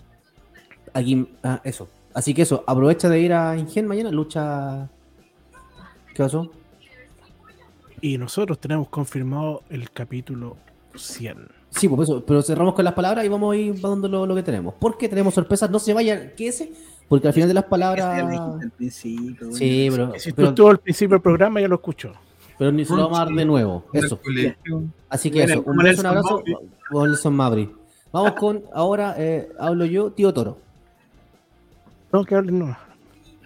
aquí, 0.92 1.28
ah, 1.42 1.60
eso. 1.64 1.88
Así 2.14 2.34
que 2.34 2.42
eso, 2.42 2.62
aprovecha 2.66 3.08
de 3.08 3.20
ir 3.20 3.32
a 3.32 3.56
Ingen 3.56 3.86
mañana, 3.86 4.10
lucha. 4.10 4.88
¿Qué 6.14 6.22
pasó? 6.22 6.50
Y 8.00 8.16
nosotros 8.18 8.60
tenemos 8.60 8.88
confirmado 8.88 9.62
el 9.68 9.90
capítulo 9.90 10.56
100. 10.94 11.48
Sí, 11.70 11.88
pues 11.88 12.08
eso, 12.08 12.24
pero 12.24 12.42
cerramos 12.42 12.74
con 12.74 12.84
las 12.84 12.94
palabras 12.94 13.24
y 13.24 13.28
vamos 13.28 13.52
a 13.52 13.56
ir 13.56 13.80
dando 13.80 14.08
lo, 14.08 14.24
lo 14.24 14.34
que 14.34 14.42
tenemos. 14.42 14.74
Porque 14.78 15.08
tenemos 15.08 15.34
sorpresas, 15.34 15.68
no 15.70 15.78
se 15.78 15.92
vayan, 15.92 16.32
quédese, 16.36 16.72
porque 17.08 17.28
al 17.28 17.34
final 17.34 17.48
de 17.48 17.54
las 17.54 17.64
palabras. 17.64 18.04
Al 18.04 18.70
principio. 18.72 19.52
Sí, 19.52 19.88
pero, 19.90 20.12
Si 20.18 20.30
tú 20.30 20.36
pero, 20.36 20.48
estuvo 20.48 20.68
al 20.68 20.78
principio 20.78 21.14
del 21.14 21.22
programa, 21.22 21.60
ya 21.60 21.68
lo 21.68 21.76
escuchó. 21.76 22.12
pero 22.58 22.72
ni 22.72 22.84
se 22.84 22.94
lo 22.94 23.02
vamos 23.04 23.18
a 23.18 23.24
dar 23.24 23.34
de 23.34 23.44
nuevo. 23.44 23.84
Eso. 23.92 24.20
Así 25.08 25.30
que 25.30 25.44
eso, 25.44 25.62
un 25.62 25.76
beso, 25.76 26.00
un 26.00 26.06
abrazo. 26.06 26.42
Nelson 26.90 27.34
Mabry. 27.34 27.70
Vamos 28.12 28.32
con, 28.32 28.62
ahora 28.72 29.14
eh, 29.18 29.48
hablo 29.58 29.84
yo, 29.84 30.10
tío 30.10 30.32
Toro. 30.32 30.58
No, 32.12 32.24
que 32.24 32.34
hablen 32.34 32.58
no. 32.58 32.76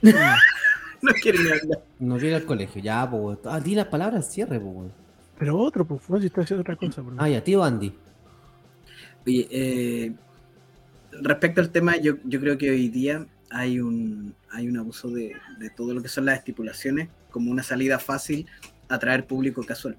No 1.03 1.13
quiere 1.15 1.39
ni 1.39 1.51
hablar. 1.51 1.83
No 1.99 2.19
quiere 2.19 2.37
al 2.37 2.45
colegio, 2.45 2.83
ya, 2.83 3.11
pues. 3.11 3.39
Ah, 3.47 3.59
di 3.59 3.75
las 3.75 3.87
palabras 3.87 4.17
al 4.27 4.31
cierre, 4.31 4.61
pues. 4.61 4.91
Pero 5.39 5.59
otro, 5.59 5.87
pues, 5.87 6.03
si 6.21 6.27
está 6.27 6.43
haciendo 6.43 6.61
otra 6.61 6.77
cosa. 6.77 7.03
por 7.03 7.15
Ah, 7.17 7.27
ya, 7.27 7.43
tío 7.43 7.65
Andy. 7.65 7.95
Oye, 9.27 9.49
eh, 9.51 10.13
respecto 11.23 11.63
al 11.63 11.71
tema, 11.71 11.97
yo, 11.97 12.17
yo 12.25 12.39
creo 12.39 12.59
que 12.59 12.71
hoy 12.71 12.89
día 12.89 13.27
hay 13.51 13.81
un, 13.81 14.35
hay 14.51 14.69
un 14.69 14.79
abuso 14.79 15.11
de, 15.11 15.35
de 15.59 15.71
todo 15.71 15.95
lo 15.95 16.03
que 16.03 16.09
son 16.09 16.25
las 16.25 16.39
estipulaciones 16.39 17.09
como 17.31 17.51
una 17.51 17.63
salida 17.63 17.99
fácil 17.99 18.47
a 18.89 18.95
atraer 18.95 19.27
público 19.27 19.63
casual. 19.65 19.97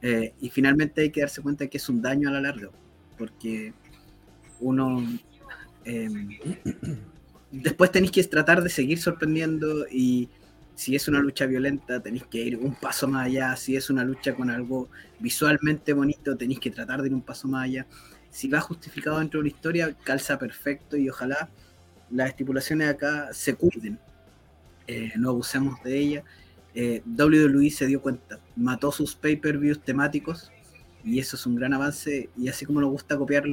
Eh, 0.00 0.32
y 0.40 0.50
finalmente 0.50 1.00
hay 1.02 1.10
que 1.10 1.20
darse 1.20 1.42
cuenta 1.42 1.66
que 1.66 1.78
es 1.78 1.88
un 1.88 2.00
daño 2.00 2.28
a 2.28 2.32
la 2.32 2.40
larga, 2.40 2.70
porque 3.16 3.72
uno 4.60 5.04
eh, 5.84 6.08
después 7.50 7.90
tenéis 7.90 8.12
que 8.12 8.22
tratar 8.24 8.62
de 8.62 8.70
seguir 8.70 9.00
sorprendiendo 9.00 9.86
y 9.90 10.28
si 10.74 10.94
es 10.94 11.08
una 11.08 11.18
lucha 11.18 11.46
violenta 11.46 12.00
tenéis 12.00 12.24
que 12.26 12.38
ir 12.38 12.56
un 12.56 12.76
paso 12.76 13.08
más 13.08 13.26
allá, 13.26 13.56
si 13.56 13.74
es 13.74 13.90
una 13.90 14.04
lucha 14.04 14.34
con 14.34 14.50
algo 14.50 14.88
visualmente 15.18 15.92
bonito 15.92 16.36
tenéis 16.36 16.60
que 16.60 16.70
tratar 16.70 17.02
de 17.02 17.08
ir 17.08 17.14
un 17.14 17.22
paso 17.22 17.48
más 17.48 17.64
allá. 17.64 17.86
Si 18.30 18.46
va 18.46 18.60
justificado 18.60 19.18
dentro 19.18 19.38
de 19.38 19.48
una 19.48 19.48
historia, 19.48 19.96
calza 20.04 20.38
perfecto 20.38 20.96
y 20.96 21.08
ojalá 21.08 21.48
las 22.10 22.30
estipulaciones 22.30 22.88
acá 22.88 23.28
se 23.32 23.54
cuiden, 23.54 23.98
eh, 24.86 25.12
no 25.16 25.30
abusemos 25.30 25.82
de 25.82 25.98
ellas. 25.98 26.24
Eh, 26.74 27.02
WWE 27.06 27.70
se 27.70 27.86
dio 27.86 28.00
cuenta, 28.00 28.38
mató 28.56 28.92
sus 28.92 29.14
pay-per-views 29.16 29.80
temáticos 29.80 30.52
y 31.02 31.18
eso 31.18 31.36
es 31.36 31.46
un 31.46 31.56
gran 31.56 31.72
avance 31.72 32.28
y 32.36 32.48
así 32.48 32.66
como 32.66 32.80
nos 32.80 32.90
gusta 32.90 33.16
copiar, 33.16 33.44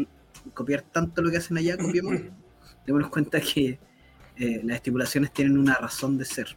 copiar 0.54 0.82
tanto 0.82 1.22
lo 1.22 1.32
que 1.32 1.38
hacen 1.38 1.58
allá, 1.58 1.78
copiemos, 1.78 2.16
démonos 2.86 3.10
cuenta 3.10 3.40
que 3.40 3.80
eh, 4.38 4.62
las 4.64 4.78
estipulaciones 4.78 5.32
tienen 5.32 5.58
una 5.58 5.76
razón 5.76 6.18
de 6.18 6.26
ser. 6.26 6.48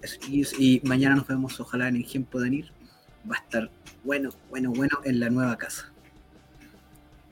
Eso, 0.00 0.18
y 0.58 0.80
mañana 0.84 1.16
nos 1.16 1.26
vemos, 1.26 1.58
ojalá 1.60 1.88
en 1.88 1.96
el 1.96 2.04
Gen 2.04 2.24
puedan 2.24 2.54
ir. 2.54 2.72
Va 3.30 3.36
a 3.36 3.38
estar 3.38 3.70
bueno, 4.04 4.30
bueno, 4.50 4.72
bueno 4.72 4.98
en 5.04 5.20
la 5.20 5.30
nueva 5.30 5.56
casa. 5.56 5.92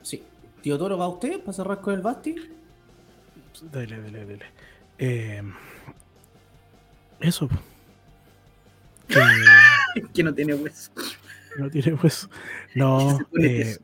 Sí. 0.01 0.23
Tío 0.61 0.77
Toro, 0.77 0.97
¿va 0.97 1.07
usted 1.07 1.39
para 1.39 1.53
cerrar 1.53 1.81
con 1.81 1.93
el 1.93 2.01
Basti? 2.01 2.35
Dale, 3.61 4.01
dale, 4.01 4.25
dale. 4.25 4.45
Eh, 4.97 5.41
eso. 7.19 7.47
Que 9.07 9.19
que 10.13 10.23
no 10.23 10.33
tiene 10.33 10.53
hueso. 10.55 10.91
no 11.57 11.69
tiene 11.69 11.95
pues. 11.97 12.27
No. 12.75 13.19
Eh, 13.39 13.77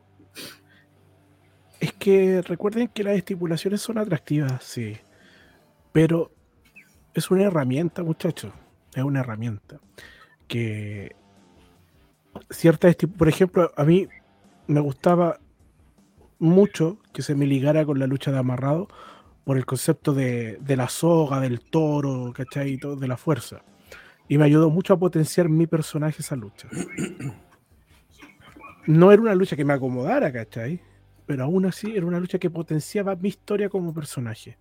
es 1.80 1.92
que 1.92 2.42
recuerden 2.42 2.88
que 2.88 3.04
las 3.04 3.16
estipulaciones 3.16 3.80
son 3.80 3.98
atractivas, 3.98 4.64
sí. 4.64 4.96
Pero 5.92 6.32
es 7.14 7.30
una 7.30 7.44
herramienta, 7.44 8.02
muchachos. 8.02 8.52
Es 8.94 9.02
una 9.04 9.20
herramienta. 9.20 9.78
Que 10.48 11.14
ciertas 12.50 12.96
esti- 12.96 13.10
por 13.12 13.28
ejemplo, 13.28 13.72
a 13.76 13.84
mí 13.84 14.08
me 14.66 14.80
gustaba 14.80 15.38
mucho 16.40 16.98
que 17.12 17.22
se 17.22 17.34
me 17.34 17.46
ligara 17.46 17.84
con 17.84 17.98
la 17.98 18.06
lucha 18.06 18.30
de 18.32 18.38
amarrado 18.38 18.88
por 19.48 19.56
el 19.56 19.64
concepto 19.64 20.12
de, 20.12 20.58
de 20.60 20.76
la 20.76 20.90
soga, 20.90 21.40
del 21.40 21.60
toro, 21.60 22.34
¿cachai? 22.34 22.72
Y 22.72 22.76
todo, 22.76 22.96
de 22.96 23.08
la 23.08 23.16
fuerza. 23.16 23.62
Y 24.28 24.36
me 24.36 24.44
ayudó 24.44 24.68
mucho 24.68 24.92
a 24.92 24.98
potenciar 24.98 25.48
mi 25.48 25.66
personaje 25.66 26.20
esa 26.20 26.36
lucha. 26.36 26.68
No 28.86 29.10
era 29.10 29.22
una 29.22 29.34
lucha 29.34 29.56
que 29.56 29.64
me 29.64 29.72
acomodara, 29.72 30.30
¿cachai? 30.30 30.82
Pero 31.24 31.44
aún 31.44 31.64
así 31.64 31.96
era 31.96 32.04
una 32.04 32.20
lucha 32.20 32.38
que 32.38 32.50
potenciaba 32.50 33.16
mi 33.16 33.30
historia 33.30 33.70
como 33.70 33.94
personaje. 33.94 34.58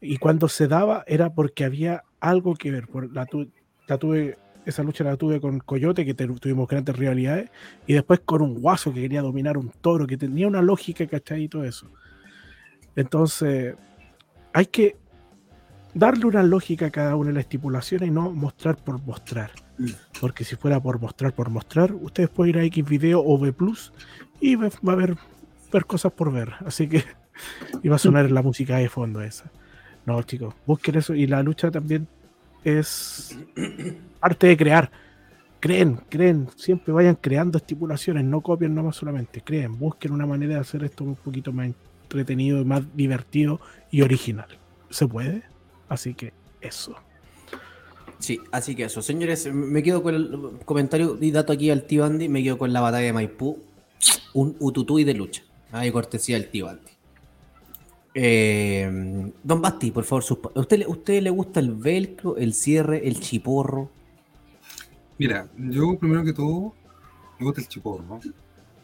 Y 0.00 0.18
cuando 0.18 0.46
se 0.48 0.68
daba 0.68 1.02
era 1.08 1.34
porque 1.34 1.64
había 1.64 2.04
algo 2.20 2.54
que 2.54 2.70
ver. 2.70 2.86
Por 2.86 3.12
la, 3.12 3.26
tu- 3.26 3.50
la 3.88 3.98
tuve, 3.98 4.38
esa 4.66 4.84
lucha 4.84 5.02
la 5.02 5.16
tuve 5.16 5.40
con 5.40 5.58
Coyote, 5.58 6.04
que 6.04 6.14
tuvimos 6.14 6.68
grandes 6.68 6.96
rivalidades, 6.96 7.50
y 7.88 7.94
después 7.94 8.20
con 8.20 8.40
un 8.40 8.54
guaso 8.60 8.94
que 8.94 9.00
quería 9.00 9.22
dominar 9.22 9.58
un 9.58 9.70
toro, 9.80 10.06
que 10.06 10.16
tenía 10.16 10.46
una 10.46 10.62
lógica, 10.62 11.04
¿cachai? 11.08 11.42
Y 11.42 11.48
todo 11.48 11.64
eso. 11.64 11.90
Entonces, 12.96 13.76
hay 14.52 14.66
que 14.66 14.96
darle 15.94 16.26
una 16.26 16.42
lógica 16.42 16.86
a 16.86 16.90
cada 16.90 17.16
una 17.16 17.28
de 17.28 17.34
las 17.34 17.44
estipulaciones 17.44 18.08
y 18.08 18.10
no 18.10 18.30
mostrar 18.30 18.76
por 18.76 19.00
mostrar. 19.02 19.50
Porque 20.20 20.44
si 20.44 20.56
fuera 20.56 20.80
por 20.80 21.00
mostrar 21.00 21.32
por 21.32 21.50
mostrar, 21.50 21.92
ustedes 21.92 22.28
pueden 22.28 22.56
ir 22.56 22.60
a 22.60 22.64
X 22.64 22.84
video 22.84 23.20
o 23.20 23.34
V 23.38 23.52
Plus 23.52 23.92
y 24.40 24.56
va 24.56 24.68
a 24.68 24.92
haber 24.92 25.16
ver 25.72 25.84
cosas 25.86 26.12
por 26.12 26.32
ver. 26.32 26.52
Así 26.66 26.88
que 26.88 27.04
y 27.82 27.88
va 27.88 27.96
a 27.96 27.98
sonar 27.98 28.30
la 28.30 28.42
música 28.42 28.76
de 28.76 28.88
fondo 28.88 29.20
esa. 29.22 29.50
No, 30.06 30.22
chicos, 30.22 30.54
busquen 30.66 30.96
eso. 30.96 31.14
Y 31.14 31.26
la 31.26 31.42
lucha 31.42 31.70
también 31.70 32.06
es 32.64 33.38
arte 34.20 34.48
de 34.48 34.56
crear. 34.56 34.90
Creen, 35.60 36.00
creen, 36.08 36.48
siempre 36.56 36.92
vayan 36.92 37.16
creando 37.16 37.58
estipulaciones, 37.58 38.24
no 38.24 38.40
copien 38.40 38.74
nomás 38.74 38.96
solamente, 38.96 39.42
creen, 39.42 39.78
busquen 39.78 40.12
una 40.12 40.24
manera 40.24 40.54
de 40.54 40.60
hacer 40.60 40.82
esto 40.84 41.04
un 41.04 41.16
poquito 41.16 41.52
más 41.52 41.66
entretenido, 42.14 42.64
más 42.64 42.82
divertido 42.96 43.60
y 43.92 44.02
original. 44.02 44.48
¿Se 44.90 45.06
puede? 45.06 45.42
Así 45.88 46.14
que 46.14 46.32
eso. 46.60 46.96
Sí, 48.18 48.40
así 48.50 48.74
que 48.74 48.84
eso. 48.84 49.00
Señores, 49.00 49.52
me 49.52 49.82
quedo 49.82 50.02
con 50.02 50.14
el 50.16 50.38
comentario 50.64 51.16
y 51.20 51.30
dato 51.30 51.52
aquí 51.52 51.70
al 51.70 51.84
tío 51.84 52.04
Andy. 52.04 52.28
Me 52.28 52.42
quedo 52.42 52.58
con 52.58 52.72
la 52.72 52.80
batalla 52.80 53.06
de 53.06 53.12
Maipú. 53.12 53.58
Un 54.34 54.56
ututuy 54.58 55.04
de 55.04 55.14
lucha. 55.14 55.42
Ay, 55.72 55.92
cortesía 55.92 56.36
del 56.36 56.48
tío 56.50 56.68
Andy. 56.68 56.90
Eh, 58.12 59.30
don 59.44 59.62
Basti, 59.62 59.92
por 59.92 60.02
favor, 60.02 60.24
sus 60.24 60.38
¿a 60.54 60.58
usted, 60.60 60.78
le- 60.80 60.86
usted 60.88 61.22
le 61.22 61.30
gusta 61.30 61.60
el 61.60 61.72
velcro, 61.74 62.36
el 62.36 62.54
cierre, 62.54 63.06
el 63.06 63.20
chiporro? 63.20 63.88
Mira, 65.16 65.48
yo 65.56 65.96
primero 65.96 66.24
que 66.24 66.32
todo, 66.32 66.74
me 67.38 67.46
gusta 67.46 67.60
el 67.60 67.68
chiporro, 67.68 68.02
¿no? 68.02 68.20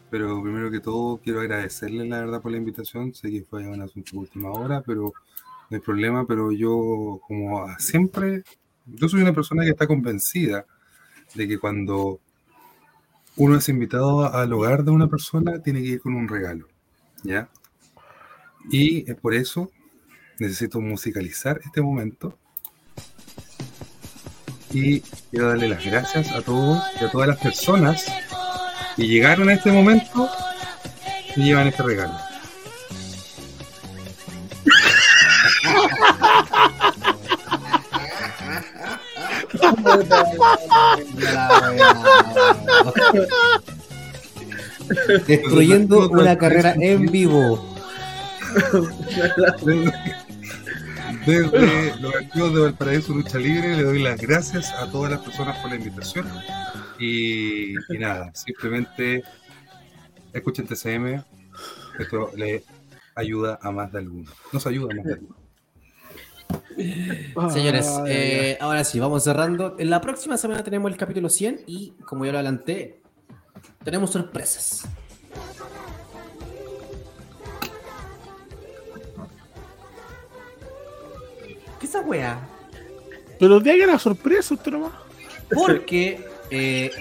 Pero 0.09 0.41
primero 0.41 0.71
que 0.71 0.79
todo 0.79 1.17
quiero 1.17 1.41
agradecerle 1.41 2.05
la 2.05 2.19
verdad 2.19 2.41
por 2.41 2.51
la 2.51 2.57
invitación. 2.57 3.13
Sé 3.13 3.29
que 3.29 3.43
fue 3.43 3.67
un 3.67 3.81
asunto 3.81 4.11
de 4.13 4.17
última 4.19 4.51
hora, 4.51 4.81
pero 4.81 5.13
no 5.69 5.75
hay 5.75 5.79
problema. 5.79 6.25
Pero 6.25 6.51
yo, 6.51 7.19
como 7.27 7.67
siempre, 7.77 8.43
yo 8.85 9.09
soy 9.09 9.21
una 9.21 9.33
persona 9.33 9.63
que 9.63 9.71
está 9.71 9.87
convencida 9.87 10.65
de 11.35 11.47
que 11.47 11.57
cuando 11.57 12.19
uno 13.35 13.57
es 13.57 13.69
invitado 13.69 14.33
al 14.33 14.51
hogar 14.53 14.83
de 14.83 14.91
una 14.91 15.07
persona, 15.07 15.61
tiene 15.61 15.81
que 15.81 15.89
ir 15.89 16.01
con 16.01 16.15
un 16.15 16.27
regalo, 16.27 16.67
¿ya? 17.23 17.49
Y 18.71 19.09
es 19.09 19.15
por 19.15 19.33
eso 19.33 19.71
necesito 20.39 20.81
musicalizar 20.81 21.59
este 21.63 21.81
momento. 21.81 22.37
Y 24.71 25.01
quiero 25.31 25.49
darle 25.49 25.69
las 25.69 25.85
gracias 25.85 26.31
a 26.31 26.41
todos 26.41 26.83
y 26.99 27.05
a 27.05 27.11
todas 27.11 27.27
las 27.27 27.39
personas 27.39 28.05
que 28.97 29.07
llegaron 29.07 29.47
a 29.47 29.53
este 29.53 29.71
momento 29.71 30.27
y 31.35 31.43
llevan 31.43 31.67
este 31.67 31.83
regalo. 31.83 32.13
Destruyendo 45.27 46.09
una 46.09 46.35
carrera 46.37 46.73
en 46.79 47.05
vivo. 47.05 47.77
Desde 51.25 51.95
los 51.99 52.15
archivos 52.15 52.53
de 52.53 52.61
Valparaíso 52.61 53.13
Lucha 53.13 53.37
Libre 53.37 53.75
le 53.75 53.83
doy 53.83 54.01
las 54.01 54.19
gracias 54.19 54.71
a 54.71 54.89
todas 54.89 55.11
las 55.11 55.19
personas 55.19 55.57
por 55.57 55.69
la 55.69 55.75
invitación. 55.75 56.27
Y, 56.99 57.73
y 57.73 57.97
nada, 57.99 58.31
simplemente 58.33 59.23
escuchen 60.33 60.67
TCM, 60.67 61.23
Esto 61.99 62.31
le 62.35 62.63
ayuda 63.15 63.59
a 63.61 63.71
más 63.71 63.91
de 63.91 63.99
alguno. 63.99 64.31
Nos 64.51 64.65
ayuda 64.67 64.93
a 64.93 64.95
más 64.95 65.05
de 65.05 65.13
alguno. 65.13 65.35
Señores, 67.51 67.87
Ay, 67.87 68.11
eh, 68.11 68.57
ahora 68.61 68.83
sí, 68.83 68.99
vamos 68.99 69.23
cerrando. 69.23 69.75
En 69.79 69.89
la 69.89 69.99
próxima 69.99 70.37
semana 70.37 70.63
tenemos 70.63 70.91
el 70.91 70.97
capítulo 70.97 71.29
100 71.29 71.63
y, 71.65 71.91
como 72.05 72.25
ya 72.25 72.31
lo 72.31 72.37
adelanté, 72.37 73.01
tenemos 73.83 74.11
sorpresas. 74.11 74.87
¿Qué 81.79 81.85
es 81.85 81.89
esa 81.89 82.01
wea? 82.01 82.47
Pero 83.39 83.59
de 83.59 83.71
ahí 83.71 83.79
la 83.85 83.99
sorpresa, 83.99 84.53
usted 84.53 84.71
nomás. 84.71 84.93
Porque. 85.53 86.36
Eh, 86.49 86.91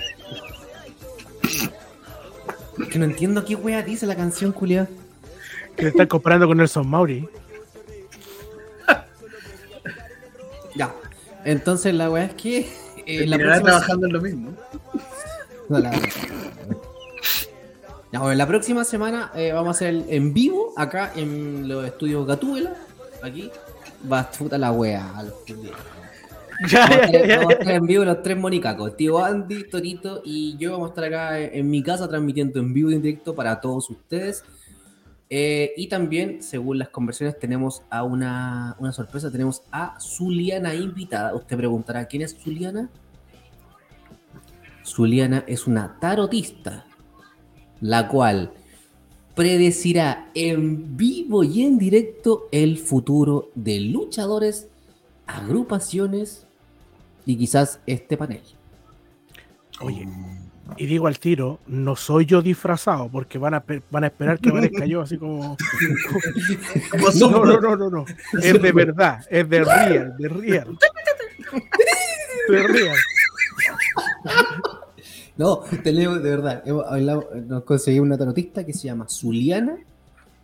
que 2.90 2.98
no 2.98 3.04
entiendo 3.04 3.44
qué 3.44 3.54
wea 3.54 3.82
dice 3.82 4.06
la 4.06 4.16
canción, 4.16 4.52
culia. 4.52 4.88
Que 5.76 5.82
le 5.84 5.88
están 5.90 6.06
comparando 6.06 6.46
con 6.46 6.56
Nelson 6.58 6.88
Mauri. 6.88 7.28
Ya. 10.74 10.94
Entonces 11.44 11.94
la 11.94 12.10
wea 12.10 12.24
es 12.24 12.34
que. 12.34 12.68
eh, 13.06 13.26
la 13.26 13.38
próxima- 13.38 13.62
trabajando 13.64 14.06
en 14.06 14.12
lo 14.12 14.20
mismo. 14.20 14.50
No, 15.68 15.78
la- 15.80 15.90
Ya, 18.12 18.20
bueno, 18.20 18.34
la 18.34 18.46
próxima 18.46 18.84
semana 18.84 19.32
eh, 19.34 19.50
vamos 19.52 19.68
a 19.68 19.70
hacer 19.72 19.88
el 19.88 20.04
en 20.08 20.32
vivo 20.32 20.72
acá 20.76 21.12
en 21.16 21.66
los 21.66 21.84
estudios 21.86 22.24
Gatúbela. 22.26 22.74
Aquí. 23.22 23.50
Va 24.10 24.20
a 24.20 24.30
puta 24.30 24.58
la 24.58 24.70
wea. 24.70 25.10
a 25.18 25.22
los. 25.24 25.32
Ya, 26.70 26.86
Vamos 26.88 26.96
a 27.06 27.10
ya, 27.12 27.18
estar- 27.18 27.28
ya, 27.28 27.36
vamos 27.38 27.52
a 27.52 27.54
ya. 27.54 27.60
estar 27.60 27.74
en 27.76 27.86
vivo 27.86 28.04
los 28.04 28.22
tres 28.22 28.36
monicacos. 28.38 28.96
Tío 28.96 29.24
Andy, 29.24 29.68
Torito 29.68 30.22
y 30.24 30.56
yo 30.56 30.72
vamos 30.72 30.86
a 30.86 30.88
estar 30.90 31.04
acá 31.04 31.40
en 31.40 31.68
mi 31.70 31.82
casa 31.82 32.08
transmitiendo 32.08 32.60
en 32.60 32.72
vivo 32.72 32.90
y 32.90 32.94
en 32.94 33.02
directo 33.02 33.34
para 33.34 33.60
todos 33.60 33.90
ustedes. 33.90 34.42
Eh, 35.28 35.72
y 35.76 35.88
también, 35.88 36.40
según 36.42 36.78
las 36.78 36.88
conversiones, 36.88 37.38
tenemos 37.38 37.82
a 37.90 38.04
una, 38.04 38.76
una 38.78 38.92
sorpresa. 38.92 39.30
Tenemos 39.30 39.62
a 39.72 39.98
Zuliana 40.00 40.74
invitada. 40.74 41.34
Usted 41.34 41.56
preguntará, 41.56 42.06
¿quién 42.06 42.22
es 42.22 42.36
Zuliana? 42.38 42.88
Zuliana 44.84 45.42
es 45.48 45.66
una 45.66 45.98
tarotista, 45.98 46.86
la 47.80 48.06
cual 48.08 48.52
predecirá 49.34 50.30
en 50.34 50.96
vivo 50.96 51.42
y 51.44 51.62
en 51.64 51.76
directo 51.76 52.48
el 52.52 52.78
futuro 52.78 53.50
de 53.54 53.80
luchadores, 53.80 54.68
agrupaciones 55.26 56.45
y 57.26 57.36
quizás 57.36 57.80
este 57.86 58.16
panel. 58.16 58.40
Oye, 59.80 60.08
y 60.78 60.86
digo 60.86 61.06
al 61.06 61.18
tiro, 61.18 61.60
no 61.66 61.94
soy 61.96 62.24
yo 62.26 62.40
disfrazado, 62.40 63.08
porque 63.10 63.38
van 63.38 63.54
a, 63.54 63.64
van 63.90 64.04
a 64.04 64.06
esperar 64.06 64.38
que 64.38 64.48
aparezca 64.48 64.86
yo 64.86 65.02
así 65.02 65.18
como. 65.18 65.56
no, 67.20 67.44
no, 67.44 67.60
no, 67.60 67.76
no, 67.76 67.90
no. 67.90 68.04
Es 68.42 68.60
de 68.62 68.72
verdad, 68.72 69.24
es 69.30 69.48
de 69.48 69.64
real, 69.64 70.14
de 70.18 70.28
real. 70.28 70.78
De 72.48 72.62
real. 72.62 72.96
No, 75.36 75.58
tenemos, 75.84 76.22
de 76.22 76.30
verdad, 76.30 76.62
hemos 76.64 76.86
hablado- 76.86 77.28
nos 77.46 77.64
conseguimos 77.64 78.06
una 78.06 78.16
tarotista 78.18 78.64
que 78.64 78.72
se 78.72 78.84
llama 78.86 79.06
Zuliana, 79.08 79.76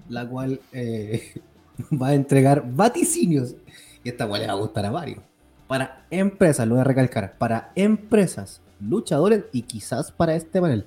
la 0.09 0.28
cual 0.28 0.60
eh, 0.72 1.34
va 2.00 2.09
a 2.09 2.14
entregar 2.14 2.62
vaticinios. 2.66 3.56
Y 4.04 4.10
esta 4.10 4.28
cual 4.28 4.42
le 4.42 4.46
va 4.48 4.52
a 4.52 4.56
gustar 4.56 4.84
a 4.84 4.90
varios. 4.90 5.20
Para 5.72 6.04
empresas, 6.10 6.68
lo 6.68 6.74
voy 6.74 6.82
a 6.82 6.84
recalcar, 6.84 7.38
para 7.38 7.72
empresas, 7.76 8.60
luchadores 8.78 9.46
y 9.52 9.62
quizás 9.62 10.12
para 10.12 10.34
este 10.34 10.60
panel. 10.60 10.84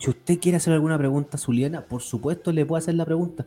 Si 0.00 0.08
usted 0.08 0.38
quiere 0.38 0.56
hacer 0.56 0.72
alguna 0.72 0.96
pregunta 0.96 1.36
a 1.36 1.38
Zuliana, 1.38 1.82
por 1.82 2.00
supuesto 2.00 2.50
le 2.50 2.64
puede 2.64 2.78
hacer 2.78 2.94
la 2.94 3.04
pregunta. 3.04 3.44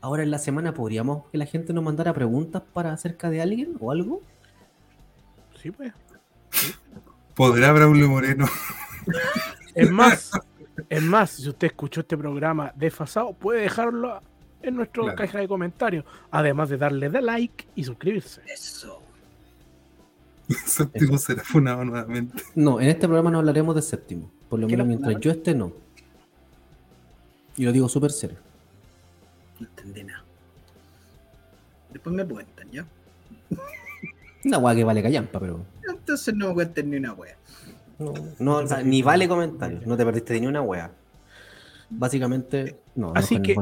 Ahora 0.00 0.22
en 0.22 0.30
la 0.30 0.38
semana 0.38 0.74
podríamos 0.74 1.24
que 1.32 1.38
la 1.38 1.46
gente 1.46 1.72
nos 1.72 1.82
mandara 1.82 2.14
preguntas 2.14 2.62
para 2.72 2.92
acerca 2.92 3.30
de 3.30 3.42
alguien 3.42 3.74
o 3.80 3.90
algo. 3.90 4.22
Sí, 5.60 5.72
pues. 5.72 5.92
¿Podrá 7.34 7.72
Braulio 7.72 8.08
Moreno? 8.08 8.46
Es 9.74 9.90
más, 9.90 10.30
es 10.88 11.02
más, 11.02 11.30
si 11.30 11.48
usted 11.48 11.66
escuchó 11.66 12.02
este 12.02 12.16
programa 12.16 12.72
desfasado, 12.76 13.32
puede 13.32 13.62
dejarlo 13.62 14.22
en 14.62 14.76
nuestra 14.76 15.02
Claro. 15.02 15.18
caja 15.18 15.40
de 15.40 15.48
comentarios, 15.48 16.04
además 16.30 16.68
de 16.68 16.76
darle 16.78 17.10
de 17.10 17.20
like 17.20 17.66
y 17.74 17.82
suscribirse. 17.82 18.40
Eso. 18.46 19.03
Séptimo 20.66 21.18
será 21.18 21.42
funado 21.42 21.84
nuevamente. 21.84 22.42
No, 22.54 22.80
en 22.80 22.88
este 22.88 23.06
programa 23.06 23.30
no 23.30 23.38
hablaremos 23.38 23.74
de 23.74 23.82
séptimo. 23.82 24.30
Por 24.48 24.60
lo 24.60 24.66
¿Qué 24.66 24.76
menos 24.76 24.86
no 24.86 24.88
mientras 24.88 25.20
yo 25.20 25.30
esté, 25.30 25.54
no. 25.54 25.72
Y 27.56 27.64
lo 27.64 27.72
digo 27.72 27.88
súper 27.88 28.10
serio. 28.10 28.38
No 29.60 29.66
entendí 29.66 30.04
nada. 30.04 30.24
Después 31.92 32.14
me 32.14 32.26
cuentan, 32.26 32.70
¿ya? 32.70 32.86
Una 34.44 34.58
weá 34.58 34.74
que 34.74 34.84
vale 34.84 35.02
callampa, 35.02 35.40
pero. 35.40 35.64
Entonces 35.88 36.34
no 36.34 36.48
me 36.48 36.54
cuenten 36.54 36.90
ni 36.90 36.96
una 36.96 37.12
wea. 37.14 37.36
No, 37.98 38.12
no, 38.40 38.56
o 38.56 38.66
sea, 38.66 38.82
ni 38.82 39.02
vale 39.02 39.28
comentarios. 39.28 39.86
No 39.86 39.96
te 39.96 40.04
perdiste 40.04 40.34
de 40.34 40.40
ni 40.40 40.46
una 40.46 40.60
wea. 40.60 40.90
Básicamente, 41.88 42.80
no. 42.94 43.12
Así 43.14 43.36
no, 43.36 43.42
que-. 43.42 43.56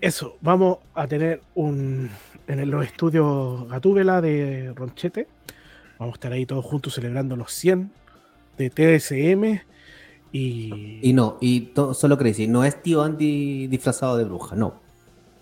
Eso, 0.00 0.36
vamos 0.40 0.78
a 0.94 1.06
tener 1.06 1.42
un 1.54 2.10
en 2.46 2.70
los 2.70 2.84
estudios 2.84 3.68
Gatúbela 3.68 4.20
de 4.20 4.72
Ronchete. 4.74 5.28
Vamos 6.00 6.14
a 6.14 6.16
estar 6.16 6.32
ahí 6.32 6.46
todos 6.46 6.64
juntos 6.64 6.94
celebrando 6.94 7.36
los 7.36 7.52
100 7.52 7.92
de 8.56 8.70
TSM 8.70 9.60
y, 10.32 10.98
Y 11.06 11.12
no, 11.12 11.36
y 11.42 11.72
solo 11.92 12.16
Crazy. 12.16 12.48
No 12.48 12.64
es 12.64 12.82
tío 12.82 13.02
Andy 13.02 13.66
disfrazado 13.66 14.16
de 14.16 14.24
bruja, 14.24 14.56
no. 14.56 14.80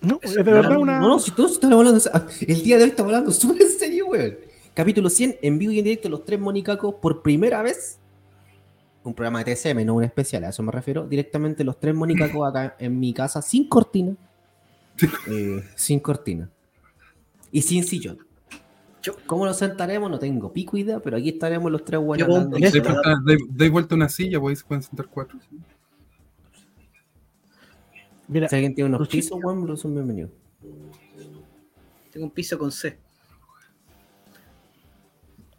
no, 0.01 0.19
es 0.21 0.35
de 0.35 0.43
verdad 0.43 0.77
una 0.77 0.99
No, 0.99 1.11
no, 1.11 1.21
si 1.21 1.31
todos 1.31 1.53
estamos 1.53 1.79
hablando. 1.79 2.03
El 2.41 2.63
día 2.65 2.77
de 2.77 2.83
hoy 2.83 2.91
estamos 2.91 3.13
hablando 3.13 3.31
súper 3.31 3.63
en 3.63 3.71
serio, 3.71 4.07
weón. 4.09 4.37
Capítulo 4.75 5.09
100, 5.09 5.37
en 5.43 5.59
vivo 5.61 5.71
y 5.71 5.79
en 5.79 5.85
directo, 5.85 6.09
los 6.09 6.25
tres 6.25 6.41
monicacos 6.41 6.97
por 6.97 7.23
primera 7.23 7.63
vez. 7.63 8.01
Un 9.05 9.15
programa 9.15 9.45
de 9.45 9.55
TSM, 9.55 9.87
no 9.87 9.95
un 9.95 10.03
especial, 10.03 10.43
a 10.43 10.49
eso 10.49 10.65
me 10.65 10.73
refiero. 10.73 11.07
Directamente 11.07 11.63
los 11.63 11.79
tres 11.79 11.95
monicacos 11.95 12.49
acá 12.49 12.75
en 12.81 12.99
mi 12.99 13.15
casa, 13.15 13.43
sin 13.43 13.69
cortina. 13.69 14.17
Eh, 15.29 15.63
sin 15.77 16.01
cortina. 16.01 16.51
Y 17.53 17.63
sin 17.63 17.85
sillón. 17.85 18.28
¿Cómo 19.27 19.45
nos 19.47 19.57
sentaremos? 19.59 20.11
No 20.11 20.19
tengo 20.19 20.53
pico 20.53 20.77
idea, 20.77 21.01
pero 21.01 21.17
aquí 21.17 21.31
estaremos 21.31 21.71
los 21.71 21.85
tres 21.85 22.01
buenos 22.01 22.29
esto- 22.29 22.41
vuelta- 23.71 23.95
una 23.95 24.09
silla, 24.09 24.41
pues 24.41 24.53
ahí 24.53 24.57
se 24.57 24.65
pueden 24.65 24.83
sentar 24.83 25.07
cuatro. 25.07 25.39
Mira, 28.29 28.49
Si 28.49 28.57
alguien 28.57 28.75
tiene 28.75 28.89
unos 28.89 29.01
Luchito. 29.01 29.37
pisos, 29.37 29.41
weón, 29.43 29.77
son 29.77 29.95
bienvenidos. 29.95 30.31
Tengo 32.13 32.27
un 32.27 32.33
piso 32.33 32.59
con 32.59 32.71
C. 32.73 32.99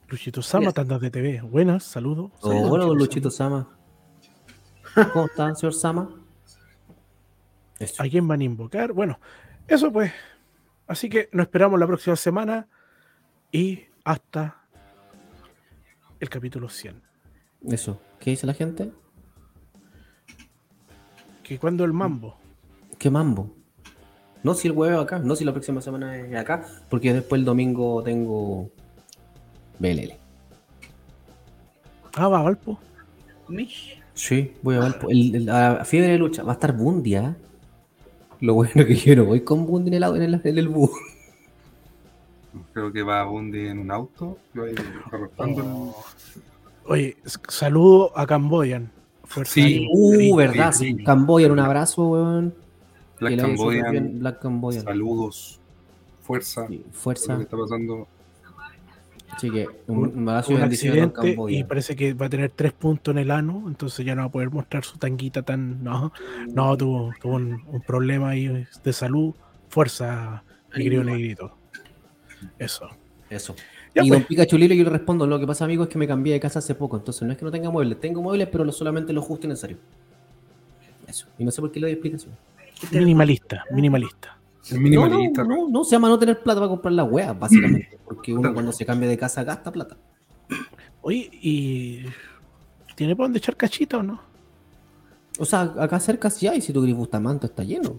Luchito 0.07 0.41
Sama, 0.41 0.71
tandas 0.71 0.99
de 1.01 1.11
TV. 1.11 1.41
Buenas, 1.41 1.83
saludos. 1.83 2.31
Oh, 2.41 2.47
Saludos, 2.49 2.69
bueno, 2.69 2.83
Sama. 2.85 2.95
Luchito 2.99 3.29
Sama. 3.31 3.67
¿Cómo 5.13 5.25
está, 5.25 5.53
señor 5.55 5.73
Sama? 5.73 6.09
Eso. 7.79 8.03
¿A 8.03 8.07
quién 8.09 8.27
van 8.27 8.41
a 8.41 8.43
invocar? 8.43 8.91
Bueno, 8.91 9.19
eso 9.67 9.91
pues. 9.91 10.11
Así 10.87 11.07
que 11.09 11.29
nos 11.31 11.45
esperamos 11.45 11.79
la 11.79 11.85
próxima 11.87 12.15
semana 12.15 12.67
y 13.51 13.83
hasta 14.03 14.57
el 16.19 16.29
capítulo 16.29 16.69
100. 16.69 17.01
Eso. 17.69 18.01
¿Qué 18.19 18.31
dice 18.31 18.45
la 18.47 18.53
gente? 18.53 18.91
Que 21.43 21.57
cuando 21.57 21.83
el 21.85 21.93
mambo. 21.93 22.37
¿Qué 22.97 23.09
mambo? 23.09 23.49
No, 24.43 24.53
si 24.53 24.67
el 24.67 24.73
huevo 24.73 25.01
acá, 25.01 25.19
no 25.19 25.35
si 25.35 25.43
la 25.43 25.51
próxima 25.51 25.81
semana 25.81 26.17
es 26.17 26.35
acá, 26.35 26.65
porque 26.89 27.13
después 27.13 27.39
el 27.39 27.45
domingo 27.45 28.01
tengo 28.03 28.69
BLL. 29.79 30.13
Ah, 32.15 32.27
va, 32.27 32.41
Valpo. 32.41 32.79
Mish. 33.47 33.99
Sí, 34.13 34.53
voy 34.61 34.75
a 34.75 34.79
ver. 34.81 34.95
El, 35.09 35.35
el- 35.35 35.45
la 35.45 35.83
fiebre 35.85 36.11
de 36.11 36.17
lucha. 36.17 36.43
Va 36.43 36.51
a 36.51 36.55
estar 36.55 36.75
Bundy, 36.75 37.15
¿ah? 37.15 37.35
Lo 38.41 38.53
bueno 38.53 38.85
que 38.85 38.95
yo 38.95 39.15
no 39.15 39.25
voy 39.25 39.41
con 39.41 39.65
Bundy 39.65 39.89
en 39.95 39.95
el, 39.95 40.15
en 40.15 40.21
el, 40.21 40.41
en 40.43 40.57
el 40.57 40.67
bus. 40.69 40.91
Creo 42.73 42.91
que 42.91 43.03
va 43.03 43.23
Bundy 43.25 43.67
en 43.67 43.79
un 43.79 43.91
auto. 43.91 44.37
El- 44.55 44.75
Oye, 46.85 47.17
saludo 47.47 48.17
a 48.17 48.25
Cambodian. 48.25 48.91
Fuerza 49.23 49.53
Sí. 49.53 49.87
Uh, 49.93 50.35
verdad. 50.35 50.71
sí. 50.71 50.95
sí. 50.97 51.03
Camboyan, 51.03 51.51
un 51.51 51.59
abrazo, 51.59 52.07
weón. 52.07 52.55
Black 53.19 53.35
bien, 53.91 54.19
Black 54.19 54.39
Cambodian. 54.41 54.83
Saludos. 54.83 55.59
Fuerza. 56.21 56.67
Sí, 56.67 56.83
Lo 56.85 56.91
fuerza. 56.93 57.35
que 57.37 57.43
está 57.43 57.57
pasando. 57.57 58.07
Así 59.31 59.51
que 59.51 59.67
un, 59.87 59.97
Un, 59.99 60.17
un 60.19 60.29
a 60.29 60.39
accidente 60.39 61.37
y 61.49 61.63
parece 61.63 61.95
que 61.95 62.13
va 62.15 62.25
a 62.25 62.29
tener 62.29 62.49
tres 62.49 62.73
puntos 62.73 63.11
en 63.11 63.19
el 63.19 63.29
ano, 63.29 63.65
entonces 63.67 64.03
ya 64.03 64.15
no 64.15 64.23
va 64.23 64.27
a 64.27 64.31
poder 64.31 64.49
mostrar 64.49 64.83
su 64.83 64.97
tanguita 64.97 65.43
tan. 65.43 65.83
No, 65.83 66.11
no 66.47 66.75
tuvo, 66.75 67.13
tuvo 67.21 67.35
un, 67.35 67.61
un 67.67 67.81
problema 67.81 68.29
ahí 68.29 68.65
de 68.83 68.93
salud. 68.93 69.35
Fuerza, 69.69 70.43
mi 70.75 70.83
querido 70.83 71.03
negrito. 71.03 71.55
Eso. 72.57 72.87
Eso. 73.29 73.55
Ya, 73.93 74.03
y 74.03 74.09
pues. 74.09 74.19
don 74.19 74.27
Pikachu 74.27 74.57
Lilo, 74.57 74.75
yo 74.75 74.83
le 74.83 74.89
respondo, 74.89 75.25
lo 75.25 75.39
que 75.39 75.47
pasa, 75.47 75.65
amigo, 75.65 75.83
es 75.83 75.89
que 75.89 75.97
me 75.97 76.07
cambié 76.07 76.33
de 76.33 76.39
casa 76.39 76.59
hace 76.59 76.75
poco, 76.75 76.97
entonces 76.97 77.23
no 77.23 77.31
es 77.31 77.37
que 77.37 77.45
no 77.45 77.51
tenga 77.51 77.69
muebles, 77.69 77.99
tengo 77.99 78.21
muebles, 78.21 78.47
pero 78.51 78.63
lo- 78.63 78.71
solamente 78.71 79.13
lo 79.13 79.21
justo 79.21 79.47
y 79.47 79.49
necesario. 79.49 79.77
Eso. 81.07 81.27
Y 81.37 81.43
no 81.43 81.51
sé 81.51 81.61
por 81.61 81.71
qué 81.71 81.79
le 81.79 81.87
doy 81.87 81.93
explicación. 81.93 82.35
Minimalista, 82.91 83.65
minimalista. 83.71 84.37
El 84.71 84.91
No, 84.91 85.07
no, 85.07 85.17
no, 85.43 85.69
no, 85.69 85.83
se 85.83 85.91
llama 85.91 86.09
no 86.09 86.19
tener 86.19 86.39
plata 86.41 86.59
para 86.59 86.69
comprar 86.69 86.93
la 86.93 87.03
wea, 87.03 87.33
básicamente. 87.33 87.97
Porque 88.05 88.33
uno 88.33 88.53
cuando 88.53 88.71
se 88.71 88.85
cambia 88.85 89.09
de 89.09 89.17
casa 89.17 89.43
gasta 89.43 89.71
plata. 89.71 89.97
Oye, 91.01 91.29
¿y 91.41 92.03
tiene 92.95 93.15
para 93.15 93.25
dónde 93.25 93.39
echar 93.39 93.55
cachita 93.55 93.97
o 93.97 94.03
no? 94.03 94.21
O 95.39 95.45
sea, 95.45 95.61
acá 95.79 95.99
cerca 95.99 96.29
sí 96.29 96.47
hay, 96.47 96.61
si 96.61 96.71
tu 96.73 96.81
grifo 96.81 96.99
Bustamante 96.99 97.47
está 97.47 97.63
lleno. 97.63 97.95